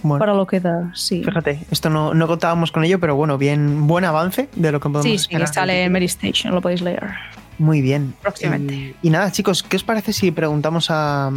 Bueno, 0.02 0.18
para 0.18 0.34
lo 0.34 0.46
que 0.46 0.60
da. 0.60 0.90
Sí. 0.94 1.22
fíjate, 1.22 1.58
esto 1.70 1.90
no, 1.90 2.14
no 2.14 2.26
contábamos 2.26 2.72
con 2.72 2.84
ello, 2.84 2.98
pero 3.00 3.16
bueno, 3.16 3.36
bien, 3.36 3.86
buen 3.86 4.04
avance 4.04 4.48
de 4.54 4.72
lo 4.72 4.80
que 4.80 4.88
podemos 4.88 5.04
Sí, 5.04 5.18
sí, 5.18 5.46
sale 5.52 5.84
en 5.84 5.92
Mary 5.92 6.06
Station, 6.06 6.54
lo 6.54 6.62
podéis 6.62 6.80
leer. 6.80 7.10
Muy 7.58 7.80
bien. 7.82 8.14
Próximamente. 8.22 8.74
Y, 8.74 8.94
y 9.02 9.10
nada, 9.10 9.32
chicos, 9.32 9.62
¿qué 9.62 9.76
os 9.76 9.84
parece 9.84 10.12
si 10.12 10.30
preguntamos 10.30 10.90
a, 10.90 11.30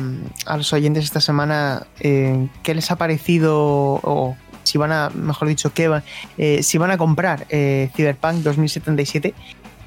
a 0.46 0.58
los 0.58 0.72
oyentes 0.74 1.04
esta 1.04 1.20
semana 1.22 1.88
eh, 2.00 2.48
qué 2.64 2.76
les 2.76 2.92
ha 2.92 2.96
parecido 2.96 3.56
o 4.04 4.38
si 4.64 4.78
van 4.78 4.92
a, 4.92 5.10
mejor 5.10 5.48
dicho, 5.48 5.74
qué 5.74 5.88
va- 5.88 6.04
eh, 6.38 6.62
si 6.62 6.78
van 6.78 6.92
a 6.92 6.98
comprar 6.98 7.48
eh, 7.50 7.90
Cyberpunk 7.96 8.44
2077 8.44 9.34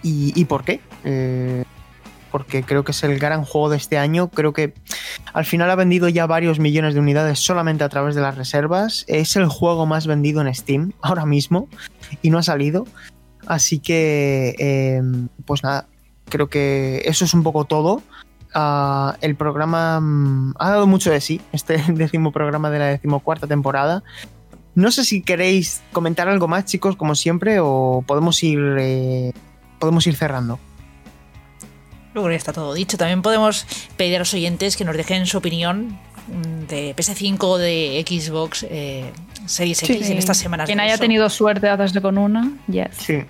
y, 0.03 0.33
y 0.35 0.45
por 0.47 0.65
qué? 0.65 0.81
Eh, 1.05 1.65
porque 2.33 2.65
creo 2.65 2.83
que 2.83 2.91
es 2.91 3.05
el 3.05 3.17
gran 3.21 3.45
juego 3.45 3.71
de 3.71 3.77
este 3.77 3.97
año. 3.97 4.29
Creo 4.29 4.53
que 4.53 4.75
al 5.33 5.45
final 5.45 5.71
ha 5.71 5.77
vendido 5.77 6.09
ya 6.09 6.27
varios 6.27 6.59
millones 6.59 6.95
de 6.95 7.01
unidades 7.01 7.39
solamente 7.39 7.85
a 7.85 7.89
través 7.89 8.17
de 8.17 8.23
las 8.23 8.37
reservas. 8.37 9.05
Es 9.07 9.37
el 9.37 9.47
juego 9.47 9.87
más 9.87 10.09
vendido 10.09 10.41
en 10.41 10.53
Steam 10.53 10.93
ahora 11.01 11.27
mismo 11.27 11.69
y 12.23 12.31
no 12.31 12.39
ha 12.39 12.43
salido. 12.43 12.89
Así 13.47 13.79
que, 13.79 14.57
eh, 14.59 15.01
pues 15.45 15.63
nada, 15.63 15.87
creo 16.29 16.49
que 16.49 17.03
eso 17.05 17.25
es 17.25 17.35
un 17.35 17.43
poco 17.43 17.65
todo. 17.65 18.03
Ah, 18.55 19.17
el 19.21 19.35
programa 19.35 19.99
mm, 20.01 20.55
ha 20.59 20.71
dado 20.71 20.87
mucho 20.87 21.11
de 21.11 21.21
sí, 21.21 21.41
este 21.53 21.77
décimo 21.89 22.33
programa 22.33 22.71
de 22.71 22.79
la 22.79 22.87
decimocuarta 22.87 23.47
temporada. 23.47 24.03
No 24.75 24.91
sé 24.91 25.05
si 25.05 25.23
queréis 25.23 25.83
comentar 25.93 26.29
algo 26.29 26.49
más, 26.49 26.65
chicos, 26.65 26.97
como 26.97 27.15
siempre, 27.15 27.59
o 27.61 28.03
podemos 28.07 28.43
ir, 28.43 28.61
eh, 28.79 29.33
podemos 29.79 30.07
ir 30.07 30.17
cerrando. 30.17 30.59
Luego 32.13 32.31
ya 32.31 32.37
está 32.37 32.53
todo 32.53 32.75
dicho. 32.75 32.97
También 32.97 33.23
podemos 33.23 33.67
pedir 33.97 34.17
a 34.17 34.19
los 34.21 34.33
oyentes 34.35 34.77
que 34.77 34.85
nos 34.85 34.97
dejen 34.97 35.27
su 35.27 35.39
opinión 35.39 35.99
mm, 36.29 36.67
de 36.69 36.95
PS5 36.97 37.39
o 37.43 37.59
de 37.59 38.05
Xbox 38.07 38.67
eh, 38.69 39.13
Series 39.47 39.83
X 39.83 40.11
en 40.11 40.19
estas 40.19 40.39
semanas. 40.39 40.67
Quien 40.67 40.81
haya 40.81 40.97
tenido 40.97 41.29
suerte 41.29 41.67
de 41.67 41.73
hacerse 41.73 42.01
con 42.01 42.19
una, 42.19 42.53
yes. 42.69 42.97
Sí. 42.99 43.25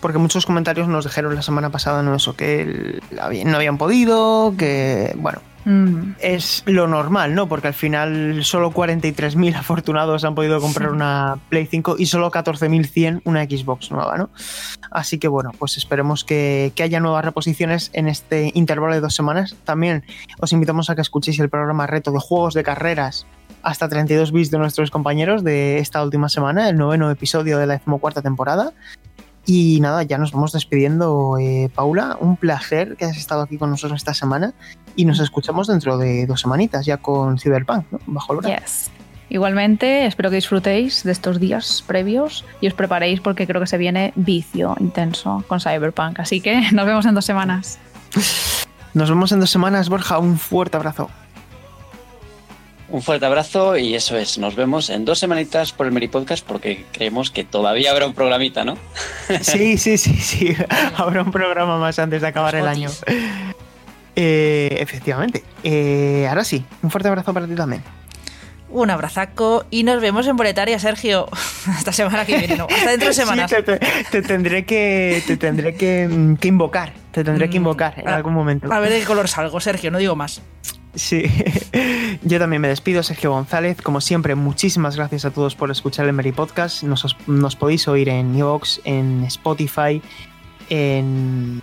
Porque 0.00 0.18
muchos 0.18 0.46
comentarios 0.46 0.88
nos 0.88 1.04
dijeron 1.04 1.34
la 1.34 1.42
semana 1.42 1.70
pasada, 1.70 2.02
no 2.02 2.14
eso, 2.14 2.36
que 2.36 3.00
no 3.44 3.56
habían 3.56 3.78
podido, 3.78 4.54
que, 4.56 5.14
bueno, 5.18 5.40
Mm. 5.68 6.14
es 6.20 6.62
lo 6.64 6.86
normal, 6.86 7.34
¿no? 7.34 7.46
Porque 7.46 7.68
al 7.68 7.74
final 7.74 8.42
solo 8.42 8.70
43.000 8.70 9.54
afortunados 9.54 10.24
han 10.24 10.34
podido 10.34 10.60
comprar 10.62 10.90
una 10.90 11.38
Play 11.50 11.66
5 11.66 11.96
y 11.98 12.06
solo 12.06 12.30
14.100 12.30 13.20
una 13.24 13.44
Xbox 13.44 13.90
nueva, 13.90 14.16
¿no? 14.16 14.30
Así 14.90 15.18
que 15.18 15.28
bueno, 15.28 15.52
pues 15.58 15.76
esperemos 15.76 16.24
que, 16.24 16.72
que 16.74 16.84
haya 16.84 17.00
nuevas 17.00 17.22
reposiciones 17.22 17.90
en 17.92 18.08
este 18.08 18.50
intervalo 18.54 18.94
de 18.94 19.00
dos 19.00 19.14
semanas. 19.14 19.56
También 19.64 20.04
os 20.40 20.54
invitamos 20.54 20.88
a 20.88 20.94
que 20.94 21.02
escuchéis 21.02 21.38
el 21.38 21.50
programa 21.50 21.86
reto 21.86 22.12
de 22.12 22.18
juegos 22.18 22.54
de 22.54 22.62
carreras 22.62 23.26
hasta 23.62 23.90
32 23.90 24.32
bits 24.32 24.50
de 24.50 24.56
nuestros 24.56 24.90
compañeros 24.90 25.44
de 25.44 25.78
esta 25.78 26.02
última 26.02 26.30
semana, 26.30 26.68
el 26.70 26.78
noveno 26.78 27.10
episodio 27.10 27.58
de 27.58 27.66
la 27.66 27.74
decimocuarta 27.74 28.22
temporada. 28.22 28.72
Y 29.50 29.80
nada, 29.80 30.02
ya 30.02 30.18
nos 30.18 30.32
vamos 30.32 30.52
despidiendo, 30.52 31.38
eh, 31.40 31.70
Paula. 31.74 32.18
Un 32.20 32.36
placer 32.36 32.96
que 32.98 33.06
hayas 33.06 33.16
estado 33.16 33.40
aquí 33.40 33.56
con 33.56 33.70
nosotros 33.70 33.96
esta 33.96 34.12
semana 34.12 34.52
y 34.94 35.06
nos 35.06 35.20
escuchamos 35.20 35.68
dentro 35.68 35.96
de 35.96 36.26
dos 36.26 36.42
semanitas 36.42 36.84
ya 36.84 36.98
con 36.98 37.38
Cyberpunk, 37.38 37.86
¿no? 37.90 37.98
Bajo 38.06 38.34
el 38.34 38.40
brazo. 38.40 38.54
Yes. 38.54 38.90
Igualmente, 39.30 40.04
espero 40.04 40.28
que 40.28 40.36
disfrutéis 40.36 41.02
de 41.02 41.12
estos 41.12 41.40
días 41.40 41.82
previos 41.86 42.44
y 42.60 42.66
os 42.66 42.74
preparéis 42.74 43.22
porque 43.22 43.46
creo 43.46 43.62
que 43.62 43.66
se 43.66 43.78
viene 43.78 44.12
vicio 44.16 44.76
intenso 44.80 45.42
con 45.48 45.60
Cyberpunk. 45.60 46.20
Así 46.20 46.42
que 46.42 46.70
nos 46.72 46.84
vemos 46.84 47.06
en 47.06 47.14
dos 47.14 47.24
semanas. 47.24 47.78
Nos 48.92 49.08
vemos 49.08 49.32
en 49.32 49.40
dos 49.40 49.48
semanas, 49.48 49.88
Borja. 49.88 50.18
Un 50.18 50.38
fuerte 50.38 50.76
abrazo. 50.76 51.08
Un 52.90 53.02
fuerte 53.02 53.26
abrazo 53.26 53.76
y 53.76 53.94
eso 53.94 54.16
es. 54.16 54.38
Nos 54.38 54.54
vemos 54.56 54.88
en 54.88 55.04
dos 55.04 55.18
semanitas 55.18 55.72
por 55.72 55.84
el 55.86 55.92
Meri 55.92 56.08
Podcast 56.08 56.44
porque 56.46 56.86
creemos 56.92 57.30
que 57.30 57.44
todavía 57.44 57.90
habrá 57.90 58.06
un 58.06 58.14
programita, 58.14 58.64
¿no? 58.64 58.78
Sí, 59.42 59.76
sí, 59.76 59.98
sí, 59.98 60.14
sí. 60.14 60.56
Habrá 60.96 61.22
un 61.22 61.30
programa 61.30 61.78
más 61.78 61.98
antes 61.98 62.22
de 62.22 62.28
acabar 62.28 62.54
el 62.54 62.66
año. 62.66 62.88
Eh, 64.16 64.76
efectivamente. 64.80 65.44
Eh, 65.62 66.26
ahora 66.28 66.44
sí, 66.44 66.64
un 66.82 66.90
fuerte 66.90 67.08
abrazo 67.08 67.34
para 67.34 67.46
ti 67.46 67.54
también. 67.54 67.82
Un 68.70 68.90
abrazaco 68.90 69.64
y 69.70 69.82
nos 69.82 70.00
vemos 70.00 70.26
en 70.26 70.36
Boletaria, 70.36 70.78
Sergio. 70.78 71.28
Hasta 71.68 71.92
semana 71.92 72.24
que 72.24 72.38
viene, 72.38 72.56
no. 72.56 72.66
Hasta 72.70 72.90
dentro 72.90 73.08
de 73.08 73.14
semanas. 73.14 73.50
Sí, 73.50 73.56
te, 73.62 73.78
te- 73.78 73.86
te 74.10 74.22
tendré 74.22 74.64
que 74.64 75.22
te 75.26 75.36
tendré 75.36 75.74
que, 75.74 76.08
mm, 76.10 76.36
que 76.36 76.48
invocar. 76.48 76.92
Te 77.12 77.22
tendré 77.22 77.48
que 77.50 77.58
Mm, 77.58 77.62
invocar 77.62 77.94
en 77.98 78.08
a- 78.08 78.16
algún 78.16 78.32
momento. 78.34 78.72
A 78.72 78.80
ver 78.80 78.90
de 78.92 79.00
qué 79.00 79.04
color 79.06 79.28
salgo, 79.28 79.60
Sergio, 79.60 79.90
no 79.90 79.98
digo 79.98 80.16
más. 80.16 80.40
Sí, 80.98 81.22
yo 82.22 82.38
también 82.40 82.60
me 82.60 82.68
despido, 82.68 83.02
Sergio 83.02 83.30
González. 83.30 83.80
Como 83.80 84.00
siempre, 84.00 84.34
muchísimas 84.34 84.96
gracias 84.96 85.24
a 85.24 85.30
todos 85.30 85.54
por 85.54 85.70
escuchar 85.70 86.06
el 86.06 86.12
Mary 86.12 86.32
Podcast. 86.32 86.82
Nos, 86.82 87.04
os- 87.04 87.16
nos 87.28 87.54
podéis 87.56 87.86
oír 87.86 88.08
en 88.08 88.34
Evox, 88.36 88.80
en 88.84 89.22
Spotify, 89.24 90.02
en 90.70 91.60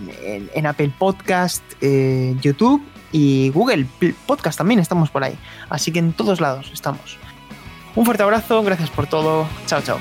Apple 0.66 0.92
Podcast, 0.98 1.64
eh, 1.82 2.36
YouTube 2.42 2.82
y 3.12 3.50
Google 3.50 3.86
Podcast 4.26 4.58
también 4.58 4.80
estamos 4.80 5.10
por 5.10 5.24
ahí. 5.24 5.38
Así 5.70 5.92
que 5.92 6.00
en 6.00 6.14
todos 6.14 6.40
lados 6.42 6.70
estamos. 6.74 7.18
Un 7.96 8.06
fuerte 8.06 8.24
abrazo, 8.24 8.64
gracias 8.64 8.90
por 8.90 9.08
todo. 9.08 9.48
Chao, 9.68 9.82
chao. 9.82 10.00